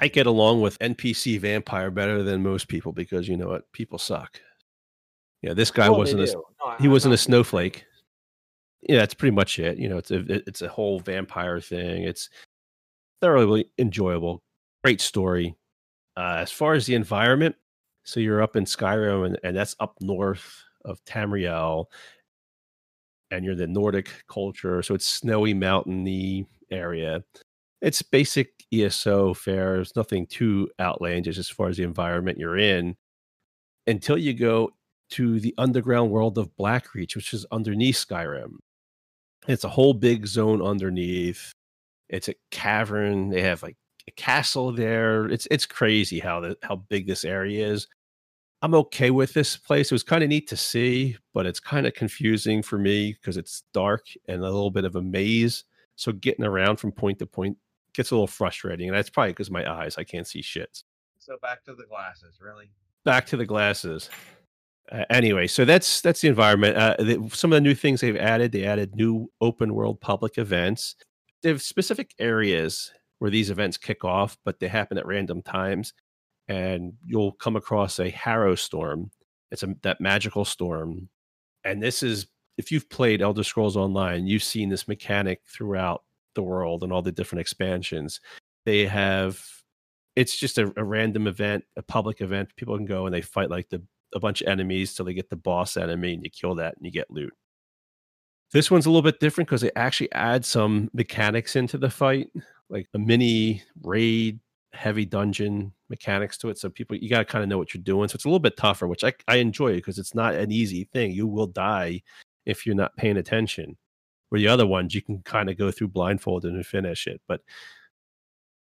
I 0.00 0.08
get 0.08 0.26
along 0.26 0.60
with 0.60 0.78
NPC 0.78 1.40
vampire 1.40 1.90
better 1.90 2.22
than 2.22 2.42
most 2.42 2.68
people 2.68 2.92
because 2.92 3.28
you 3.28 3.36
know 3.36 3.48
what 3.48 3.70
people 3.72 3.98
suck. 3.98 4.40
Yeah, 5.42 5.54
this 5.54 5.70
guy 5.70 5.88
well, 5.88 6.00
wasn't 6.00 6.28
a 6.28 6.32
no, 6.32 6.44
he 6.78 6.88
wasn't 6.88 7.14
a 7.14 7.18
snowflake. 7.18 7.84
Yeah, 8.88 8.98
that's 8.98 9.14
pretty 9.14 9.34
much 9.34 9.58
it. 9.58 9.78
You 9.78 9.88
know, 9.88 9.98
it's 9.98 10.10
a 10.10 10.24
it's 10.48 10.62
a 10.62 10.68
whole 10.68 11.00
vampire 11.00 11.60
thing. 11.60 12.04
It's 12.04 12.30
thoroughly 13.20 13.70
enjoyable, 13.78 14.42
great 14.84 15.00
story. 15.00 15.56
Uh, 16.16 16.36
as 16.40 16.50
far 16.52 16.74
as 16.74 16.86
the 16.86 16.94
environment, 16.94 17.56
so 18.04 18.20
you're 18.20 18.42
up 18.42 18.56
in 18.56 18.64
Skyrim, 18.64 19.26
and, 19.26 19.38
and 19.44 19.56
that's 19.56 19.76
up 19.80 19.96
north 20.00 20.62
of 20.84 21.04
Tamriel, 21.04 21.86
and 23.30 23.44
you're 23.44 23.54
the 23.56 23.66
Nordic 23.66 24.08
culture, 24.28 24.82
so 24.82 24.94
it's 24.94 25.06
snowy, 25.06 25.54
mountainy 25.54 26.46
area 26.70 27.22
it's 27.82 28.02
basic 28.02 28.52
ESO 28.72 29.34
fare. 29.34 29.76
There's 29.76 29.96
nothing 29.96 30.26
too 30.26 30.68
outlandish 30.80 31.38
as 31.38 31.48
far 31.48 31.68
as 31.68 31.76
the 31.76 31.84
environment 31.84 32.38
you're 32.38 32.58
in 32.58 32.96
until 33.86 34.18
you 34.18 34.34
go 34.34 34.70
to 35.10 35.40
the 35.40 35.54
underground 35.58 36.10
world 36.10 36.38
of 36.38 36.50
Blackreach, 36.58 37.16
which 37.16 37.34
is 37.34 37.46
underneath 37.52 37.96
Skyrim. 37.96 38.56
It's 39.48 39.64
a 39.64 39.68
whole 39.68 39.94
big 39.94 40.26
zone 40.26 40.62
underneath. 40.62 41.52
It's 42.08 42.28
a 42.28 42.34
cavern. 42.50 43.30
They 43.30 43.42
have 43.42 43.62
like 43.62 43.76
a 44.08 44.12
castle 44.12 44.72
there. 44.72 45.26
It's 45.26 45.46
it's 45.50 45.66
crazy 45.66 46.18
how 46.20 46.40
the, 46.40 46.56
how 46.62 46.76
big 46.76 47.06
this 47.06 47.24
area 47.24 47.66
is. 47.66 47.86
I'm 48.62 48.74
okay 48.74 49.10
with 49.10 49.34
this 49.34 49.56
place. 49.56 49.90
It 49.90 49.94
was 49.94 50.02
kind 50.02 50.22
of 50.22 50.30
neat 50.30 50.48
to 50.48 50.56
see, 50.56 51.16
but 51.34 51.46
it's 51.46 51.60
kind 51.60 51.86
of 51.86 51.94
confusing 51.94 52.62
for 52.62 52.78
me 52.78 53.12
because 53.12 53.36
it's 53.36 53.62
dark 53.72 54.06
and 54.28 54.40
a 54.40 54.44
little 54.44 54.70
bit 54.70 54.84
of 54.84 54.96
a 54.96 55.02
maze. 55.02 55.64
So 55.96 56.12
getting 56.12 56.44
around 56.44 56.76
from 56.76 56.92
point 56.92 57.18
to 57.18 57.26
point 57.26 57.58
gets 57.92 58.10
a 58.10 58.14
little 58.14 58.26
frustrating, 58.26 58.88
and 58.88 58.96
that's 58.96 59.10
probably 59.10 59.32
because 59.32 59.50
my 59.50 59.70
eyes 59.70 59.96
I 59.98 60.04
can't 60.04 60.26
see 60.26 60.42
shit. 60.42 60.82
So 61.18 61.36
back 61.42 61.64
to 61.64 61.74
the 61.74 61.84
glasses, 61.84 62.38
really. 62.40 62.70
Back 63.04 63.26
to 63.26 63.36
the 63.36 63.46
glasses. 63.46 64.10
Uh, 64.90 65.04
anyway, 65.10 65.46
so 65.46 65.64
that's 65.64 66.00
that's 66.00 66.20
the 66.20 66.28
environment. 66.28 66.76
Uh, 66.76 66.94
the, 66.98 67.28
some 67.32 67.52
of 67.52 67.56
the 67.56 67.60
new 67.60 67.74
things 67.74 68.00
they've 68.00 68.16
added, 68.16 68.52
they 68.52 68.64
added 68.64 68.94
new 68.94 69.30
open 69.40 69.74
world 69.74 70.00
public 70.00 70.38
events. 70.38 70.94
They 71.42 71.48
have 71.48 71.62
specific 71.62 72.14
areas 72.18 72.92
where 73.18 73.30
these 73.30 73.50
events 73.50 73.76
kick 73.76 74.04
off, 74.04 74.36
but 74.44 74.60
they 74.60 74.68
happen 74.68 74.98
at 74.98 75.06
random 75.06 75.42
times, 75.42 75.92
and 76.48 76.92
you'll 77.04 77.32
come 77.32 77.56
across 77.56 77.98
a 77.98 78.10
Harrow 78.10 78.54
storm. 78.54 79.10
It's 79.50 79.64
a 79.64 79.74
that 79.82 80.00
magical 80.00 80.44
storm, 80.44 81.08
and 81.64 81.82
this 81.82 82.02
is 82.02 82.28
if 82.56 82.70
you've 82.70 82.88
played 82.88 83.22
Elder 83.22 83.44
Scrolls 83.44 83.76
Online, 83.76 84.26
you've 84.26 84.42
seen 84.42 84.68
this 84.68 84.88
mechanic 84.88 85.40
throughout 85.46 86.04
the 86.34 86.42
world 86.42 86.84
and 86.84 86.92
all 86.92 87.02
the 87.02 87.12
different 87.12 87.40
expansions. 87.40 88.20
They 88.64 88.86
have 88.86 89.44
it's 90.14 90.36
just 90.36 90.58
a, 90.58 90.72
a, 90.76 90.84
random 90.84 91.26
event, 91.26 91.64
a 91.76 91.82
public 91.82 92.22
event. 92.22 92.48
People 92.56 92.76
can 92.76 92.86
go 92.86 93.04
and 93.04 93.14
they 93.14 93.20
fight 93.20 93.50
like 93.50 93.68
the 93.68 93.82
a 94.14 94.20
bunch 94.20 94.42
of 94.42 94.48
enemies 94.48 94.94
till 94.94 95.04
they 95.04 95.14
get 95.14 95.30
the 95.30 95.36
boss 95.36 95.76
enemy 95.76 96.14
and 96.14 96.24
you 96.24 96.30
kill 96.30 96.54
that 96.56 96.76
and 96.76 96.84
you 96.84 96.92
get 96.92 97.10
loot. 97.10 97.32
This 98.52 98.70
one's 98.70 98.86
a 98.86 98.90
little 98.90 99.02
bit 99.02 99.20
different 99.20 99.48
because 99.48 99.60
they 99.60 99.72
actually 99.74 100.12
add 100.12 100.44
some 100.44 100.88
mechanics 100.92 101.56
into 101.56 101.78
the 101.78 101.90
fight, 101.90 102.28
like 102.70 102.86
a 102.94 102.98
mini 102.98 103.62
raid, 103.82 104.38
heavy 104.72 105.04
dungeon 105.04 105.72
mechanics 105.88 106.38
to 106.38 106.48
it. 106.48 106.58
So 106.58 106.68
people, 106.68 106.96
you 106.96 107.08
got 107.08 107.18
to 107.18 107.24
kind 107.24 107.42
of 107.42 107.48
know 107.48 107.58
what 107.58 107.74
you're 107.74 107.82
doing. 107.82 108.08
So 108.08 108.14
it's 108.14 108.24
a 108.24 108.28
little 108.28 108.38
bit 108.38 108.56
tougher, 108.56 108.86
which 108.86 109.02
I, 109.04 109.12
I 109.26 109.36
enjoy 109.36 109.74
because 109.74 109.98
it's 109.98 110.14
not 110.14 110.34
an 110.34 110.52
easy 110.52 110.84
thing. 110.92 111.12
You 111.12 111.26
will 111.26 111.48
die 111.48 112.02
if 112.44 112.64
you're 112.64 112.76
not 112.76 112.96
paying 112.96 113.16
attention. 113.16 113.76
Where 114.28 114.40
the 114.40 114.48
other 114.48 114.66
ones 114.66 114.94
you 114.94 115.02
can 115.02 115.22
kind 115.22 115.48
of 115.48 115.56
go 115.56 115.70
through 115.70 115.88
blindfolded 115.88 116.52
and 116.52 116.66
finish 116.66 117.06
it. 117.06 117.20
But 117.28 117.42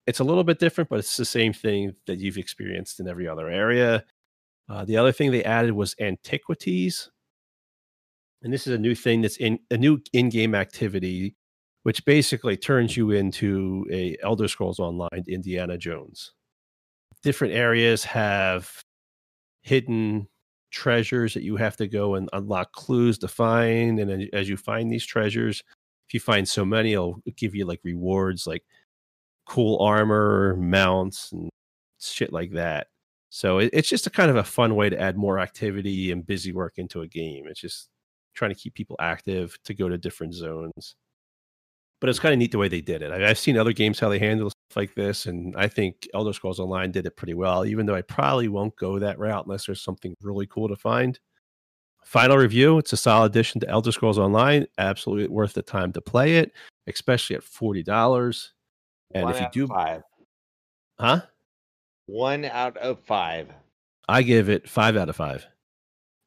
it's 0.07 0.21
a 0.21 0.25
little 0.25 0.45
bit 0.45 0.59
different, 0.59 0.91
but 0.91 0.99
it's 0.99 1.17
the 1.17 1.25
same 1.25 1.53
thing 1.53 1.95
that 2.07 2.19
you've 2.19 2.39
experienced 2.39 3.01
in 3.01 3.09
every 3.09 3.29
other 3.29 3.49
area. 3.49 4.05
Uh, 4.71 4.85
the 4.85 4.97
other 4.97 5.11
thing 5.11 5.33
they 5.33 5.43
added 5.43 5.73
was 5.73 5.97
antiquities, 6.01 7.11
and 8.43 8.53
this 8.53 8.69
is 8.69 8.73
a 8.73 8.79
new 8.79 8.95
thing 8.95 9.21
that's 9.21 9.37
in 9.37 9.59
a 9.73 9.77
new 9.77 9.99
in-game 10.13 10.55
activity, 10.55 11.35
which 11.83 12.05
basically 12.05 12.57
turns 12.57 12.97
you 12.97 13.11
into 13.11 13.85
a 13.91 14.17
Elder 14.23 14.47
Scrolls 14.47 14.79
Online 14.79 15.25
Indiana 15.27 15.77
Jones. 15.77 16.33
Different 17.23 17.53
areas 17.53 18.05
have 18.05 18.81
hidden 19.63 20.29
treasures 20.71 21.35
that 21.35 21.43
you 21.43 21.57
have 21.57 21.77
to 21.77 21.89
go 21.89 22.15
and 22.15 22.29
unlock 22.33 22.73
clues 22.73 23.19
to 23.19 23.29
find. 23.29 23.99
And 23.99 24.33
as 24.33 24.49
you 24.49 24.57
find 24.57 24.91
these 24.91 25.05
treasures, 25.05 25.63
if 26.09 26.15
you 26.15 26.21
find 26.21 26.49
so 26.49 26.65
many, 26.65 26.93
it'll 26.93 27.21
give 27.37 27.55
you 27.55 27.67
like 27.67 27.81
rewards 27.83 28.47
like 28.47 28.63
cool 29.47 29.83
armor, 29.83 30.57
mounts, 30.57 31.33
and 31.33 31.51
shit 32.01 32.33
like 32.33 32.53
that. 32.53 32.87
So 33.31 33.59
it, 33.59 33.71
it's 33.73 33.89
just 33.89 34.07
a 34.07 34.11
kind 34.11 34.31
of 34.31 34.37
a 34.37 34.45
fun 34.45 34.75
way 34.77 34.91
to 34.91 35.01
add 35.01 35.17
more 35.17 35.39
activity 35.39 36.13
and 36.13 36.27
busy 36.27 36.53
work 36.53 36.75
into 36.79 37.03
a 37.03 37.07
game. 37.09 37.47
It's 37.49 37.61
just 37.61 37.89
trying 38.35 38.51
to 38.53 38.61
keep 38.61 38.75
people 38.75 38.97
active 39.01 39.57
to 39.65 39.75
go 39.75 39.89
to 39.89 39.99
different 39.99 40.35
zones. 40.35 40.97
but 42.01 42.09
it's 42.09 42.19
kind 42.19 42.33
of 42.33 42.39
neat 42.39 42.51
the 42.53 42.59
way 42.59 42.69
they 42.69 42.81
did 42.81 43.03
it. 43.03 43.11
I, 43.13 43.29
I've 43.29 43.39
seen 43.39 43.59
other 43.59 43.73
games 43.73 44.01
how 44.01 44.09
they 44.09 44.19
handle 44.19 44.51
stuff 44.51 44.77
like 44.77 44.95
this, 44.95 45.27
and 45.27 45.55
I 45.57 45.69
think 45.69 46.09
Elder 46.15 46.33
Scrolls 46.33 46.59
Online 46.61 46.91
did 46.91 47.07
it 47.07 47.17
pretty 47.17 47.35
well. 47.35 47.65
Even 47.67 47.87
though 47.87 47.95
I 47.95 48.03
probably 48.03 48.49
won't 48.49 48.75
go 48.77 48.99
that 48.99 49.19
route 49.19 49.45
unless 49.47 49.67
there's 49.67 49.83
something 49.83 50.15
really 50.23 50.47
cool 50.47 50.69
to 50.69 50.77
find. 50.77 51.19
Final 52.05 52.39
review: 52.39 52.79
It's 52.79 52.93
a 52.95 52.97
solid 52.97 53.33
addition 53.33 53.61
to 53.61 53.69
Elder 53.69 53.93
Scrolls 53.93 54.19
Online. 54.19 54.67
Absolutely 54.79 55.29
worth 55.29 55.53
the 55.53 55.63
time 55.63 55.93
to 55.93 56.01
play 56.01 56.37
it, 56.39 56.53
especially 56.87 57.37
at 57.37 57.43
forty 57.43 57.83
dollars. 57.83 58.55
And 59.15 59.25
One 59.25 59.35
if 59.35 59.41
you 59.41 59.49
do, 59.53 59.67
five, 59.69 60.03
huh? 60.99 61.23
One 62.11 62.45
out 62.45 62.77
of 62.77 63.01
five. 63.01 63.49
I 64.09 64.23
give 64.23 64.49
it 64.49 64.69
five 64.69 64.97
out 64.97 65.09
of 65.09 65.17
five. 65.17 65.47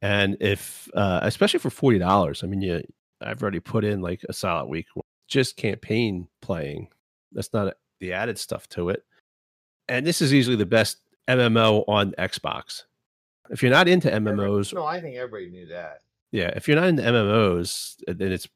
And 0.02 0.36
if, 0.40 0.88
uh, 0.94 1.20
especially 1.22 1.60
for 1.60 1.70
forty 1.70 1.98
dollars, 1.98 2.42
I 2.42 2.46
mean, 2.46 2.60
you, 2.62 2.82
I've 3.20 3.42
already 3.42 3.60
put 3.60 3.84
in 3.84 4.00
like 4.02 4.22
a 4.28 4.32
solid 4.32 4.66
week 4.66 4.86
just 5.28 5.56
campaign 5.56 6.28
playing. 6.42 6.88
That's 7.32 7.52
not 7.52 7.74
the 8.00 8.12
added 8.12 8.38
stuff 8.38 8.68
to 8.70 8.90
it. 8.90 9.04
And 9.88 10.06
this 10.06 10.20
is 10.22 10.32
easily 10.34 10.56
the 10.56 10.66
best 10.66 10.98
MMO 11.28 11.84
on 11.88 12.12
Xbox. 12.12 12.82
If 13.50 13.62
you're 13.62 13.70
not 13.72 13.88
into 13.88 14.10
MMOs, 14.10 14.72
No, 14.74 14.84
I 14.84 15.00
think 15.00 15.16
everybody 15.16 15.50
knew 15.50 15.66
that. 15.66 16.00
yeah, 16.32 16.48
if 16.56 16.66
you're 16.68 16.76
not 16.76 16.88
into 16.88 17.02
MMOs, 17.02 17.96
then 18.06 18.32
it's 18.32 18.48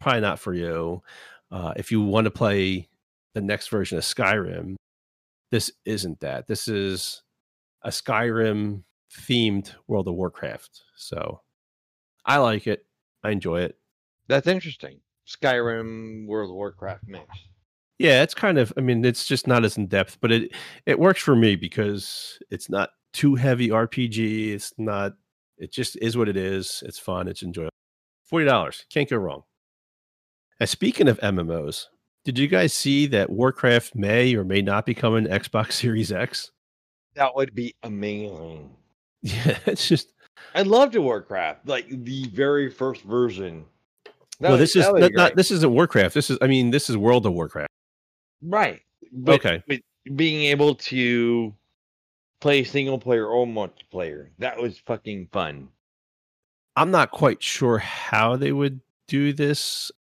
probably 0.00 0.20
not 0.20 0.38
for 0.40 0.54
you. 0.54 1.02
Uh, 1.50 1.72
if 1.76 1.90
you 1.92 2.00
want 2.00 2.24
to 2.24 2.30
play 2.30 2.88
the 3.34 3.40
next 3.40 3.68
version 3.68 3.98
of 3.98 4.04
Skyrim, 4.04 4.76
this 5.52 5.70
isn't 5.84 6.18
that. 6.20 6.48
This 6.48 6.66
is 6.66 7.22
a 7.82 7.90
Skyrim 7.90 8.82
themed 9.14 9.72
World 9.86 10.08
of 10.08 10.14
Warcraft. 10.14 10.82
So 10.96 11.42
I 12.24 12.38
like 12.38 12.66
it. 12.66 12.86
I 13.22 13.30
enjoy 13.30 13.60
it. 13.60 13.76
That's 14.28 14.48
interesting. 14.48 15.00
Skyrim, 15.28 16.26
World 16.26 16.50
of 16.50 16.56
Warcraft 16.56 17.04
mix. 17.06 17.26
Yeah, 17.98 18.22
it's 18.22 18.34
kind 18.34 18.58
of. 18.58 18.72
I 18.76 18.80
mean, 18.80 19.04
it's 19.04 19.26
just 19.26 19.46
not 19.46 19.64
as 19.64 19.76
in 19.76 19.86
depth, 19.86 20.18
but 20.20 20.32
it 20.32 20.52
it 20.86 20.98
works 20.98 21.20
for 21.20 21.36
me 21.36 21.54
because 21.54 22.38
it's 22.50 22.70
not 22.70 22.90
too 23.12 23.34
heavy 23.34 23.68
RPG. 23.68 24.52
It's 24.52 24.72
not. 24.78 25.12
It 25.58 25.70
just 25.70 25.96
is 26.00 26.16
what 26.16 26.30
it 26.30 26.36
is. 26.36 26.82
It's 26.86 26.98
fun. 26.98 27.28
It's 27.28 27.42
enjoyable. 27.42 27.70
Forty 28.24 28.46
dollars 28.46 28.86
can't 28.90 29.08
go 29.08 29.18
wrong. 29.18 29.42
And 30.58 30.68
speaking 30.68 31.08
of 31.08 31.20
MMOs, 31.20 31.86
did 32.24 32.38
you 32.38 32.46
guys 32.48 32.72
see 32.72 33.06
that 33.06 33.30
Warcraft 33.30 33.94
may 33.94 34.34
or 34.34 34.44
may 34.44 34.62
not 34.62 34.86
become 34.86 35.14
an 35.14 35.26
Xbox 35.26 35.72
Series 35.82 36.12
X? 36.12 36.50
That 37.14 37.34
would 37.34 37.54
be 37.54 37.74
amazing. 37.82 38.70
Yeah, 39.24 39.56
it's 39.66 39.86
just. 39.88 40.14
I 40.52 40.62
loved 40.62 40.96
Warcraft, 40.96 41.68
like 41.68 41.86
the 41.88 42.26
very 42.34 42.68
first 42.68 43.02
version. 43.02 43.64
That 44.40 44.48
well, 44.48 44.58
this 44.58 44.74
is 44.74 44.84
be 44.86 44.98
not, 44.98 45.12
not. 45.12 45.36
This 45.36 45.52
isn't 45.52 45.72
Warcraft. 45.72 46.12
This 46.12 46.28
is. 46.28 46.38
I 46.42 46.48
mean, 46.48 46.72
this 46.72 46.90
is 46.90 46.96
World 46.96 47.24
of 47.24 47.32
Warcraft. 47.32 47.68
right. 48.42 48.80
But, 49.12 49.34
Okay. 49.36 49.62
but 49.68 49.80
being 50.16 50.42
able 50.46 50.74
to 50.74 51.54
play 52.40 52.64
single 52.64 52.98
player 52.98 53.26
or 53.28 53.46
multiplayer, 53.46 54.30
that 54.40 54.58
was 54.60 54.78
fucking 54.78 55.28
fun. 55.30 55.68
I'm 56.74 56.90
not 56.90 57.12
quite 57.12 57.40
sure 57.40 57.78
how 57.78 58.34
they 58.34 58.50
would 58.50 58.80
do 59.06 59.32
this. 59.32 59.92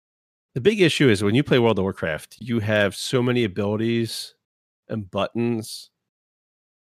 The 0.55 0.61
big 0.61 0.81
issue 0.81 1.09
is 1.09 1.23
when 1.23 1.35
you 1.35 1.43
play 1.45 1.59
World 1.59 1.79
of 1.79 1.85
Warcraft, 1.85 2.37
you 2.41 2.59
have 2.61 2.97
so 2.97 3.23
many 3.23 3.45
abilities 3.45 4.35
and 4.89 5.09
buttons 5.11 5.91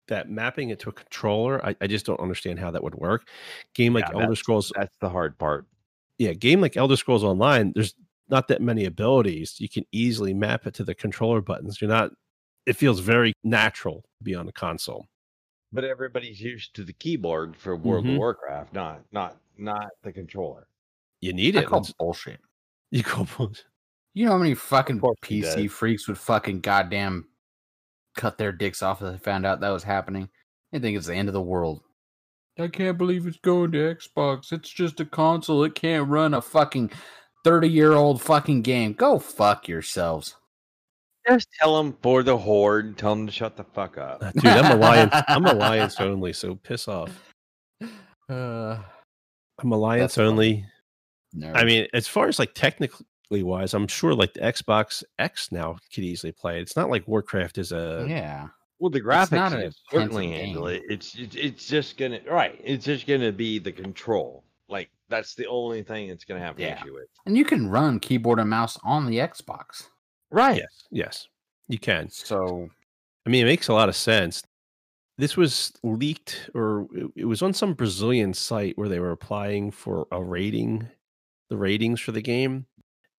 that 0.08 0.30
mapping 0.30 0.70
it 0.70 0.80
to 0.80 0.90
a 0.90 0.94
controller, 0.94 1.64
I, 1.66 1.76
I 1.80 1.88
just 1.88 2.06
don't 2.06 2.20
understand 2.20 2.60
how 2.60 2.72
that 2.72 2.84
would 2.84 2.96
work. 2.96 3.28
Game 3.76 3.94
like 3.94 4.06
Yeah, 4.06 4.14
Elder 4.16 4.20
that's- 4.26 4.40
Scrolls, 4.40 4.72
That's 4.76 4.96
the 5.00 5.10
hard 5.10 5.38
part. 5.38 5.66
yeah, 6.18 6.34
game 6.34 6.62
like 6.62 6.76
Elder 6.76 6.98
Scrolls 6.98 7.24
Online, 7.24 7.72
there's 7.76 7.94
not 8.28 8.48
that 8.48 8.62
many 8.62 8.86
abilities. 8.86 9.60
You 9.60 9.70
can 9.70 9.86
easily 9.92 10.34
map 10.34 10.66
it 10.66 10.74
to 10.76 10.84
the 10.84 10.96
controller 10.96 11.42
buttons. 11.42 11.80
You're 11.80 11.90
not, 11.90 12.12
it 12.66 12.74
feels 12.74 13.00
very 13.00 13.34
natural 13.44 14.02
to 14.18 14.24
be 14.24 14.34
on 14.36 14.46
the 14.46 14.52
console. 14.52 15.06
But 15.72 15.84
everybody's 15.84 16.42
used 16.42 16.74
to 16.76 16.84
the 16.84 16.94
keyboard 16.94 17.56
for 17.56 17.76
World 17.76 18.06
Mhm. 18.06 18.14
of 18.14 18.18
Warcraft, 18.18 18.74
not 18.74 19.02
not 19.12 19.38
not 19.58 19.90
the 20.04 20.12
controller. 20.14 20.68
You 21.22 21.34
need 21.34 21.56
I 21.58 21.62
it. 21.62 21.68
call 21.68 21.88
bullshit. 22.00 22.40
You 22.98 23.02
go, 23.02 23.28
You 24.14 24.26
know 24.26 24.34
how 24.34 24.38
many 24.38 24.54
fucking 24.54 25.00
course 25.00 25.18
he 25.26 25.42
PC 25.42 25.64
does. 25.64 25.72
freaks 25.72 26.08
would 26.08 26.18
fucking 26.20 26.60
goddamn 26.60 27.28
cut 28.16 28.38
their 28.38 28.52
dicks 28.52 28.84
off 28.84 29.02
if 29.02 29.12
they 29.12 29.18
found 29.18 29.48
out 29.48 29.62
that 29.62 29.72
was 29.72 29.84
happening? 29.84 30.30
They 30.72 30.78
think 30.78 30.96
it's 30.96 31.08
the 31.08 31.16
end 31.16 31.28
of 31.28 31.34
the 31.34 31.42
world. 31.42 31.82
I 32.60 32.68
can't 32.68 33.00
believe 33.00 33.26
it's 33.26 33.40
going 33.40 33.72
to 33.72 33.96
Xbox. 33.96 34.52
It's 34.52 34.70
just 34.70 35.00
a 35.00 35.06
console. 35.06 35.64
It 35.64 35.74
can't 35.74 36.08
run 36.08 36.36
a 36.36 36.42
fucking 36.42 36.92
30 37.44 37.68
year 37.68 37.94
old 37.94 38.22
fucking 38.22 38.62
game. 38.62 38.94
Go 38.94 39.18
fuck 39.18 39.68
yourselves. 39.68 40.36
Just 41.28 41.48
tell 41.60 41.78
them 41.78 41.98
for 42.04 42.22
the 42.22 42.38
horde. 42.38 42.96
Tell 43.00 43.16
them 43.16 43.26
to 43.26 43.32
shut 43.32 43.58
the 43.58 43.64
fuck 43.64 43.98
up. 43.98 44.20
dude, 44.34 44.46
I'm 44.46 44.72
Alliance. 44.78 45.16
I'm 45.28 45.46
Alliance 45.46 46.00
only, 46.00 46.32
so 46.34 46.54
piss 46.54 46.88
off. 46.88 47.10
Uh, 48.30 48.78
I'm 49.58 49.72
Alliance 49.72 50.14
funny. 50.14 50.28
only. 50.28 50.66
Nerd. 51.36 51.56
I 51.56 51.64
mean, 51.66 51.88
as 51.94 52.08
far 52.08 52.28
as 52.28 52.40
like 52.40 52.54
technically 52.54 53.06
wise, 53.44 53.74
I'm 53.74 53.88
sure 53.88 54.14
like 54.14 54.34
the 54.34 54.42
Xbox 54.42 55.04
X 55.20 55.52
now 55.52 55.78
could 55.94 56.04
easily 56.04 56.32
play 56.32 56.58
it. 56.60 56.62
It's 56.62 56.76
not 56.76 56.90
like 56.90 57.08
Warcraft 57.08 57.58
is 57.58 57.72
a 57.72 58.06
yeah. 58.08 58.48
Well, 58.80 58.90
the 58.90 58.98
It's 59.00 59.32
not 59.32 59.52
graphics 59.54 59.76
certainly 59.92 60.32
handle 60.32 60.68
it. 60.68 60.82
It's, 60.90 61.16
it's 61.16 61.36
it's 61.36 61.68
just 61.68 61.98
gonna 61.98 62.20
right. 62.30 62.60
It's 62.64 62.84
just 62.86 63.08
gonna 63.08 63.32
be 63.32 63.58
the 63.60 63.72
control. 63.72 64.44
Like 64.68 64.90
that's 65.10 65.36
the 65.36 65.46
only 65.48 65.84
thing 65.84 66.10
it's 66.10 66.26
gonna 66.26 66.40
have 66.42 66.56
an 66.58 66.64
Yeah. 66.64 66.82
issue 66.82 66.94
with. 66.94 67.08
And 67.26 67.38
you 67.38 67.46
can 67.46 67.70
run 67.70 68.00
keyboard 68.00 68.40
and 68.40 68.50
mouse 68.50 68.78
on 68.84 69.06
the 69.06 69.18
Xbox. 69.18 69.88
Right. 70.32 70.58
yes, 70.58 70.84
yes, 70.92 71.28
you 71.68 71.78
can. 71.80 72.10
So 72.10 72.70
I 73.26 73.30
mean, 73.30 73.44
it 73.46 73.50
makes 73.50 73.68
a 73.70 73.74
lot 73.74 73.88
of 73.90 73.96
sense. 73.96 74.44
This 75.18 75.38
was 75.38 75.72
leaked, 75.84 76.50
or 76.56 76.88
it- 76.94 77.12
it 77.18 77.26
was 77.26 77.42
on 77.44 77.54
some 77.54 77.74
Brazilian 77.76 78.34
site 78.34 78.78
where 78.78 78.90
they 78.90 79.00
were 79.00 79.12
applying 79.12 79.70
for 79.72 80.08
a 80.12 80.22
rating, 80.22 80.90
the 81.54 81.58
ratings 81.58 82.02
for 82.02 82.12
the 82.12 82.22
game. 82.22 82.66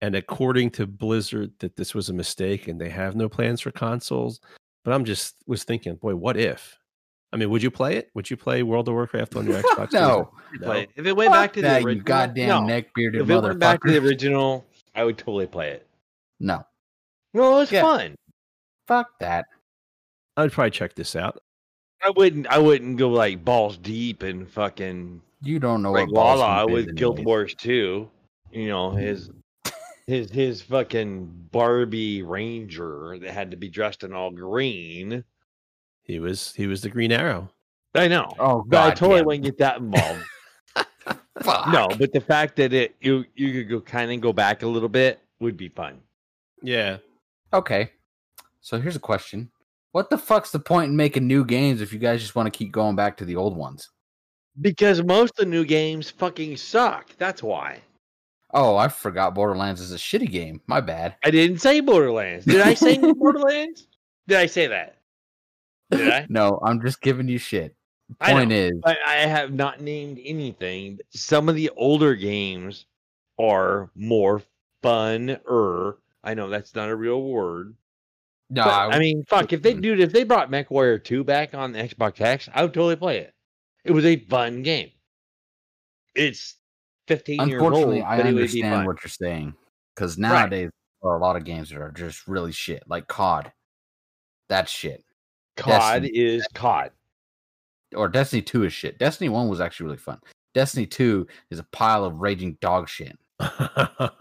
And 0.02 0.14
according 0.16 0.70
to 0.72 0.86
Blizzard, 0.86 1.52
that 1.60 1.76
this 1.76 1.94
was 1.94 2.10
a 2.10 2.12
mistake, 2.12 2.68
and 2.68 2.78
they 2.80 2.90
have 2.90 3.14
no 3.16 3.28
plans 3.28 3.60
for 3.60 3.70
consoles. 3.70 4.40
But 4.84 4.92
I'm 4.92 5.04
just 5.04 5.36
was 5.46 5.64
thinking, 5.64 5.94
boy, 5.94 6.14
what 6.16 6.36
if? 6.36 6.78
I 7.32 7.36
mean, 7.36 7.48
would 7.50 7.62
you 7.62 7.70
play 7.70 7.96
it? 7.96 8.10
Would 8.14 8.30
you 8.30 8.36
play 8.36 8.62
World 8.62 8.86
of 8.88 8.94
Warcraft 8.94 9.36
on 9.36 9.46
your 9.46 9.54
Xbox? 9.62 9.92
Series 9.92 9.92
no. 9.94 10.30
Play 10.62 10.82
it. 10.82 10.90
If 10.96 11.06
it 11.06 11.16
went 11.16 11.30
Fuck 11.30 11.40
back 11.42 11.52
to 11.54 11.62
that, 11.62 11.80
the 11.80 11.86
original, 11.86 12.04
goddamn 12.04 12.48
no. 12.48 12.66
neck 12.66 12.92
bearded 12.94 13.22
If 13.22 13.30
it 13.30 13.40
went 13.40 13.58
back 13.58 13.80
to 13.82 13.90
the 13.92 13.98
original, 14.06 14.66
I 14.94 15.04
would 15.04 15.16
totally 15.16 15.46
play 15.46 15.70
it. 15.70 15.86
No. 16.38 16.64
No, 17.32 17.60
it's 17.60 17.72
Yeah. 17.72 17.82
fun. 17.82 18.14
Fuck 18.86 19.08
that. 19.20 19.46
I'd 20.36 20.52
probably 20.52 20.70
check 20.72 20.94
this 20.94 21.16
out. 21.16 21.40
I 22.04 22.10
wouldn't. 22.10 22.46
I 22.48 22.58
wouldn't 22.58 22.98
go 22.98 23.08
like 23.08 23.44
balls 23.44 23.78
deep 23.78 24.22
and 24.22 24.48
fucking 24.50 25.22
You 25.42 25.58
don't 25.58 25.82
know 25.82 25.92
like 25.92 26.06
what 26.08 26.14
balls 26.14 26.40
Lala 26.40 26.66
deep 26.66 26.88
is 26.88 26.92
Guild. 26.94 27.24
Wars 27.24 27.54
2. 27.54 28.10
You 28.54 28.68
know 28.68 28.90
mm-hmm. 28.90 28.98
his 28.98 29.30
his 30.06 30.30
his 30.30 30.62
fucking 30.62 31.48
Barbie 31.50 32.22
Ranger 32.22 33.18
that 33.20 33.30
had 33.30 33.50
to 33.50 33.56
be 33.56 33.68
dressed 33.68 34.04
in 34.04 34.12
all 34.12 34.30
green. 34.30 35.24
He 36.02 36.18
was 36.18 36.54
he 36.54 36.66
was 36.66 36.82
the 36.82 36.90
Green 36.90 37.12
Arrow. 37.12 37.50
I 37.94 38.08
know. 38.08 38.32
Oh 38.38 38.64
But 38.66 38.92
I 38.92 38.94
totally 38.94 39.20
damn. 39.20 39.26
wouldn't 39.26 39.44
get 39.44 39.58
that 39.58 39.78
involved. 39.78 40.24
Fuck. 41.42 41.68
no, 41.68 41.88
but 41.98 42.12
the 42.12 42.20
fact 42.20 42.56
that 42.56 42.72
it 42.72 42.94
you 43.00 43.24
you 43.34 43.52
could 43.52 43.68
go 43.68 43.80
kind 43.80 44.12
of 44.12 44.20
go 44.20 44.32
back 44.32 44.62
a 44.62 44.66
little 44.66 44.88
bit 44.88 45.20
would 45.40 45.56
be 45.56 45.68
fun. 45.68 46.00
Yeah, 46.62 46.98
Okay. 47.54 47.92
So 48.60 48.80
here's 48.80 48.96
a 48.96 49.00
question. 49.00 49.50
What 49.92 50.10
the 50.10 50.18
fuck's 50.18 50.50
the 50.50 50.58
point 50.58 50.90
in 50.90 50.96
making 50.96 51.28
new 51.28 51.44
games 51.44 51.80
if 51.80 51.92
you 51.92 52.00
guys 52.00 52.20
just 52.20 52.34
want 52.34 52.52
to 52.52 52.58
keep 52.58 52.72
going 52.72 52.96
back 52.96 53.16
to 53.18 53.24
the 53.24 53.36
old 53.36 53.56
ones? 53.56 53.90
Because 54.60 55.02
most 55.04 55.38
of 55.38 55.44
the 55.44 55.50
new 55.50 55.64
games 55.64 56.10
fucking 56.10 56.56
suck. 56.56 57.10
That's 57.16 57.44
why. 57.44 57.80
Oh, 58.54 58.76
I 58.76 58.86
forgot 58.86 59.34
Borderlands 59.34 59.80
is 59.80 59.92
a 59.92 59.96
shitty 59.96 60.30
game. 60.30 60.60
My 60.68 60.80
bad. 60.80 61.16
I 61.24 61.32
didn't 61.32 61.58
say 61.58 61.80
Borderlands. 61.80 62.44
Did 62.44 62.60
I 62.60 62.74
say 62.74 62.96
Borderlands? 63.14 63.88
Did 64.28 64.38
I 64.38 64.46
say 64.46 64.68
that? 64.68 65.00
Did 65.90 66.08
I? 66.08 66.26
No, 66.28 66.60
I'm 66.64 66.80
just 66.80 67.00
giving 67.00 67.28
you 67.28 67.38
shit. 67.38 67.74
I 68.20 68.32
Point 68.32 68.50
know. 68.50 68.56
is, 68.56 68.72
I, 68.84 68.96
I 69.06 69.14
have 69.26 69.52
not 69.52 69.80
named 69.80 70.20
anything. 70.24 71.00
Some 71.10 71.48
of 71.48 71.56
the 71.56 71.70
older 71.76 72.14
games 72.14 72.86
are 73.40 73.90
more 73.96 74.42
fun 74.82 75.38
er. 75.50 75.98
I 76.22 76.34
know 76.34 76.48
that's 76.48 76.74
not 76.74 76.90
a 76.90 76.96
real 76.96 77.22
word. 77.22 77.74
no, 78.50 78.64
but, 78.64 78.94
I 78.94 78.98
mean, 78.98 79.24
fuck, 79.28 79.52
if 79.52 79.62
they 79.62 79.74
dude, 79.74 80.00
if 80.00 80.12
they 80.12 80.22
brought 80.22 80.50
MechWarrior 80.50 81.02
2 81.02 81.24
back 81.24 81.54
on 81.54 81.72
the 81.72 81.80
Xbox 81.80 82.20
X, 82.20 82.48
I 82.54 82.62
would 82.62 82.72
totally 82.72 82.96
play 82.96 83.18
it. 83.18 83.34
It 83.84 83.92
was 83.92 84.04
a 84.04 84.16
fun 84.16 84.62
game. 84.62 84.90
It's 86.14 86.54
15 87.08 87.48
years 87.48 87.62
old, 87.62 87.72
unfortunately, 87.72 88.02
I 88.02 88.16
but 88.16 88.26
it 88.26 88.32
would 88.34 88.42
understand 88.42 88.86
what 88.86 89.02
you're 89.02 89.08
saying 89.10 89.54
because 89.94 90.16
nowadays 90.18 90.70
there 91.02 91.10
are 91.12 91.16
a 91.16 91.20
lot 91.20 91.36
of 91.36 91.44
games 91.44 91.70
that 91.70 91.78
are 91.78 91.90
just 91.92 92.26
really 92.26 92.52
shit, 92.52 92.82
like 92.86 93.06
COD. 93.08 93.52
That's 94.48 94.70
shit. 94.70 95.04
COD 95.56 96.02
Destiny. 96.02 96.08
is 96.18 96.46
COD. 96.54 96.90
Or 97.94 98.08
Destiny 98.08 98.42
2 98.42 98.64
is 98.64 98.72
shit. 98.72 98.98
Destiny 98.98 99.28
1 99.28 99.48
was 99.48 99.60
actually 99.60 99.84
really 99.86 99.98
fun. 99.98 100.18
Destiny 100.54 100.86
2 100.86 101.26
is 101.50 101.58
a 101.58 101.64
pile 101.64 102.04
of 102.04 102.16
raging 102.20 102.56
dog 102.60 102.88
shit. 102.88 103.16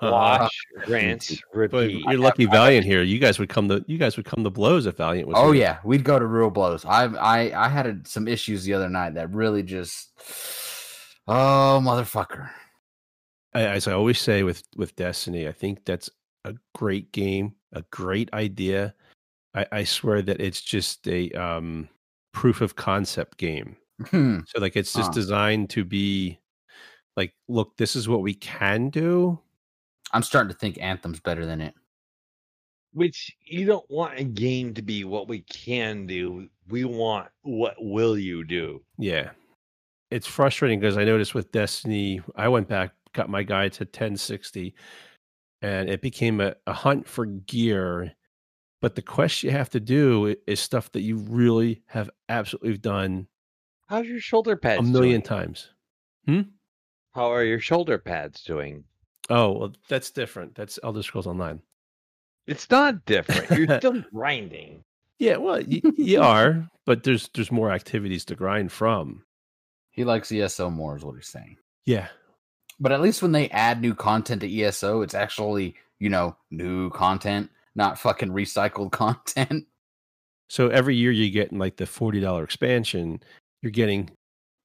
Watch, 0.02 0.52
rinse, 0.88 1.40
But 1.54 1.72
repeat. 1.72 2.04
you're 2.08 2.18
lucky 2.20 2.46
Valiant 2.46 2.86
here. 2.86 3.04
You 3.04 3.20
guys 3.20 3.40
would 3.40 3.50
come 3.50 3.70
to 3.70 3.84
you 3.88 3.98
guys 3.98 4.18
would 4.18 4.26
come 4.26 4.44
to 4.44 4.50
blows 4.50 4.86
if 4.88 4.98
Valiant 4.98 5.28
was. 5.28 5.38
Oh 5.38 5.52
here. 5.52 5.62
yeah, 5.62 5.78
we'd 5.84 6.04
go 6.04 6.18
to 6.20 6.26
real 6.26 6.50
blows. 6.50 6.84
I 6.86 7.06
I 7.06 7.66
I 7.66 7.70
had 7.70 8.08
some 8.08 8.28
issues 8.28 8.64
the 8.64 8.74
other 8.74 8.90
night 8.90 9.14
that 9.14 9.30
really 9.32 9.62
just 9.64 10.10
oh 11.28 11.80
motherfucker. 11.84 12.50
I, 13.56 13.64
as 13.64 13.88
I 13.88 13.94
always 13.94 14.20
say 14.20 14.44
with 14.44 14.64
with 14.76 14.96
Destiny, 14.96 15.48
I 15.48 15.52
think 15.52 15.86
that's 15.86 16.10
a 16.46 16.56
great 16.76 17.12
game, 17.12 17.54
a 17.72 17.84
great 17.92 18.32
idea. 18.34 18.94
I, 19.56 19.66
I 19.72 19.84
swear 19.84 20.22
that 20.24 20.42
it's 20.42 20.62
just 20.62 21.08
a 21.08 21.32
um, 21.32 21.88
proof 22.34 22.62
of 22.62 22.76
concept 22.76 23.38
game. 23.38 23.76
Hmm. 24.10 24.40
So 24.48 24.60
like 24.60 24.76
it's 24.76 24.94
just 24.94 25.10
Huh. 25.10 25.14
designed 25.14 25.70
to 25.72 25.86
be 25.86 26.40
like, 27.16 27.34
look, 27.48 27.78
this 27.78 27.96
is 27.96 28.10
what 28.10 28.22
we 28.22 28.34
can 28.34 28.90
do. 28.90 29.40
I'm 30.12 30.24
starting 30.24 30.52
to 30.52 30.58
think 30.58 30.78
Anthem's 30.82 31.20
better 31.20 31.46
than 31.46 31.62
it. 31.62 31.76
Which 32.94 33.36
you 33.46 33.66
don't 33.66 33.90
want 33.90 34.20
a 34.20 34.24
game 34.24 34.74
to 34.76 34.82
be 34.82 35.04
what 35.04 35.28
we 35.28 35.42
can 35.42 36.06
do. 36.06 36.50
We 36.70 36.86
want 36.86 37.30
what 37.42 37.76
will 37.80 38.18
you 38.18 38.44
do. 38.44 38.82
Yeah. 38.98 39.32
It's 40.12 40.28
frustrating 40.28 40.80
because 40.80 40.98
I 40.98 41.04
noticed 41.04 41.34
with 41.34 41.52
Destiny, 41.52 42.22
I 42.36 42.48
went 42.48 42.68
back, 42.68 42.92
got 43.14 43.30
my 43.30 43.44
guy 43.44 43.70
to 43.70 43.84
1060, 43.86 44.74
and 45.62 45.90
it 45.90 46.02
became 46.02 46.42
a, 46.42 46.56
a 46.68 46.74
hunt 46.74 47.08
for 47.08 47.26
gear. 47.26 48.14
But 48.82 48.96
the 48.96 49.02
quest 49.02 49.44
you 49.44 49.52
have 49.52 49.70
to 49.70 49.80
do 49.80 50.36
is 50.46 50.60
stuff 50.60 50.92
that 50.92 51.02
you 51.02 51.16
really 51.18 51.84
have 51.88 52.10
absolutely 52.28 52.78
done 52.78 53.28
How's 53.88 54.08
your 54.08 54.20
shoulder 54.20 54.58
pads? 54.58 54.80
a 54.82 54.84
million 54.92 55.22
doing? 55.22 55.40
times. 55.40 55.70
Hmm? 56.26 56.42
How 57.14 57.32
are 57.32 57.44
your 57.44 57.60
shoulder 57.60 57.98
pads 57.98 58.44
doing? 58.44 58.84
Oh, 59.30 59.52
well, 59.52 59.74
that's 59.88 60.12
different. 60.12 60.56
That's 60.56 60.80
Elder 60.84 61.04
Scrolls 61.04 61.28
Online. 61.28 61.62
It's 62.48 62.70
not 62.70 63.06
different. 63.06 63.50
You're 63.52 63.78
still 63.80 64.02
grinding. 64.14 64.84
Yeah, 65.20 65.38
well, 65.38 65.62
y- 65.66 65.82
you 65.96 66.22
are, 66.22 66.68
but 66.86 67.04
there's 67.04 67.30
there's 67.34 67.52
more 67.52 67.72
activities 67.72 68.26
to 68.26 68.36
grind 68.36 68.72
from. 68.72 69.24
He 69.92 70.04
likes 70.04 70.32
ESO 70.32 70.70
more, 70.72 70.98
is 70.98 71.06
what 71.06 71.16
he's 71.16 71.28
saying. 71.28 71.56
Yeah, 71.86 72.08
But 72.80 72.92
at 72.92 73.02
least 73.02 73.22
when 73.22 73.32
they 73.32 73.50
add 73.50 73.82
new 73.82 73.94
content 73.96 74.42
to 74.42 74.62
ESO, 74.62 75.02
it's 75.02 75.14
actually 75.14 75.76
you 76.00 76.10
know 76.10 76.36
new 76.52 76.90
content, 76.92 77.50
not 77.76 78.00
fucking 78.00 78.30
recycled 78.30 78.92
content. 78.94 79.66
So 80.50 80.68
every 80.70 80.96
year 80.96 81.12
you 81.12 81.30
get 81.30 81.52
in 81.52 81.60
like 81.60 81.78
the 81.78 81.86
forty 81.86 82.20
dollar 82.20 82.44
expansion, 82.44 83.22
you're 83.62 83.72
getting 83.72 84.10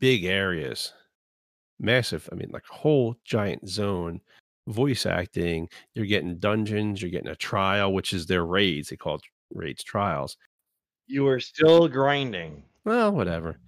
big 0.01 0.25
areas, 0.25 0.92
massive. 1.79 2.29
I 2.33 2.35
mean, 2.35 2.51
like 2.53 2.64
a 2.71 2.75
whole 2.75 3.16
giant 3.25 3.68
zone, 3.68 4.21
voice 4.66 5.07
acting. 5.07 5.68
You're 5.94 6.07
getting 6.07 6.38
dungeons. 6.38 7.01
You're 7.01 7.11
getting 7.11 7.29
a 7.31 7.37
trial, 7.37 7.92
which 7.92 8.12
is 8.12 8.27
their 8.27 8.44
raids. 8.44 8.88
They 8.90 8.97
call 8.97 9.16
it 9.16 9.23
raids 9.55 9.83
trials. 9.83 10.37
You 11.07 11.27
are 11.29 11.40
still 11.40 11.88
grinding. 11.88 12.64
Well, 12.85 13.12
whatever. 13.12 13.59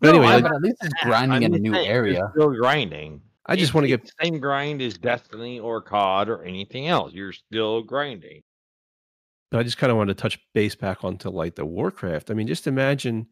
But 0.00 0.12
No, 0.12 0.18
anyway, 0.22 0.26
I- 0.26 0.34
like, 0.36 0.42
but 0.44 0.54
at 0.54 0.62
least 0.62 0.76
it's 0.82 0.94
I'm 1.02 1.08
grinding 1.10 1.42
in 1.42 1.54
a 1.54 1.58
new 1.58 1.72
saying, 1.72 1.84
you're 1.86 1.94
area. 1.94 2.30
Still 2.34 2.54
grinding. 2.54 3.20
I 3.46 3.56
just 3.56 3.74
want 3.74 3.84
to 3.84 3.88
get 3.88 4.02
the 4.04 4.12
same 4.22 4.40
grind 4.40 4.82
as 4.82 4.98
Destiny 4.98 5.60
or 5.60 5.80
COD 5.80 6.28
or 6.28 6.42
anything 6.44 6.88
else. 6.88 7.12
You're 7.12 7.32
still 7.32 7.82
grinding. 7.82 8.42
but 9.50 9.58
I 9.60 9.62
just 9.62 9.78
kind 9.78 9.90
of 9.90 9.96
wanted 9.96 10.16
to 10.16 10.22
touch 10.22 10.38
base 10.54 10.74
back 10.74 11.04
onto 11.04 11.30
like 11.30 11.54
the 11.54 11.64
Warcraft. 11.64 12.30
I 12.30 12.34
mean, 12.34 12.46
just 12.46 12.66
imagine 12.66 13.28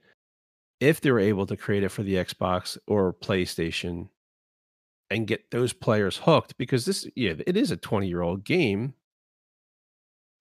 if 0.80 1.00
they 1.00 1.10
were 1.10 1.20
able 1.20 1.46
to 1.46 1.56
create 1.56 1.82
it 1.82 1.90
for 1.90 2.02
the 2.02 2.14
Xbox 2.14 2.78
or 2.86 3.12
PlayStation 3.14 4.08
and 5.10 5.26
get 5.26 5.50
those 5.50 5.72
players 5.72 6.16
hooked 6.18 6.56
because 6.58 6.84
this, 6.84 7.06
yeah, 7.16 7.34
it 7.46 7.56
is 7.56 7.70
a 7.70 7.76
20 7.76 8.08
year 8.08 8.22
old 8.22 8.44
game. 8.44 8.94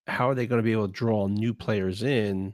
How 0.07 0.29
are 0.29 0.35
they 0.35 0.47
going 0.47 0.59
to 0.59 0.63
be 0.63 0.71
able 0.73 0.87
to 0.87 0.93
draw 0.93 1.27
new 1.27 1.53
players 1.53 2.03
in? 2.03 2.53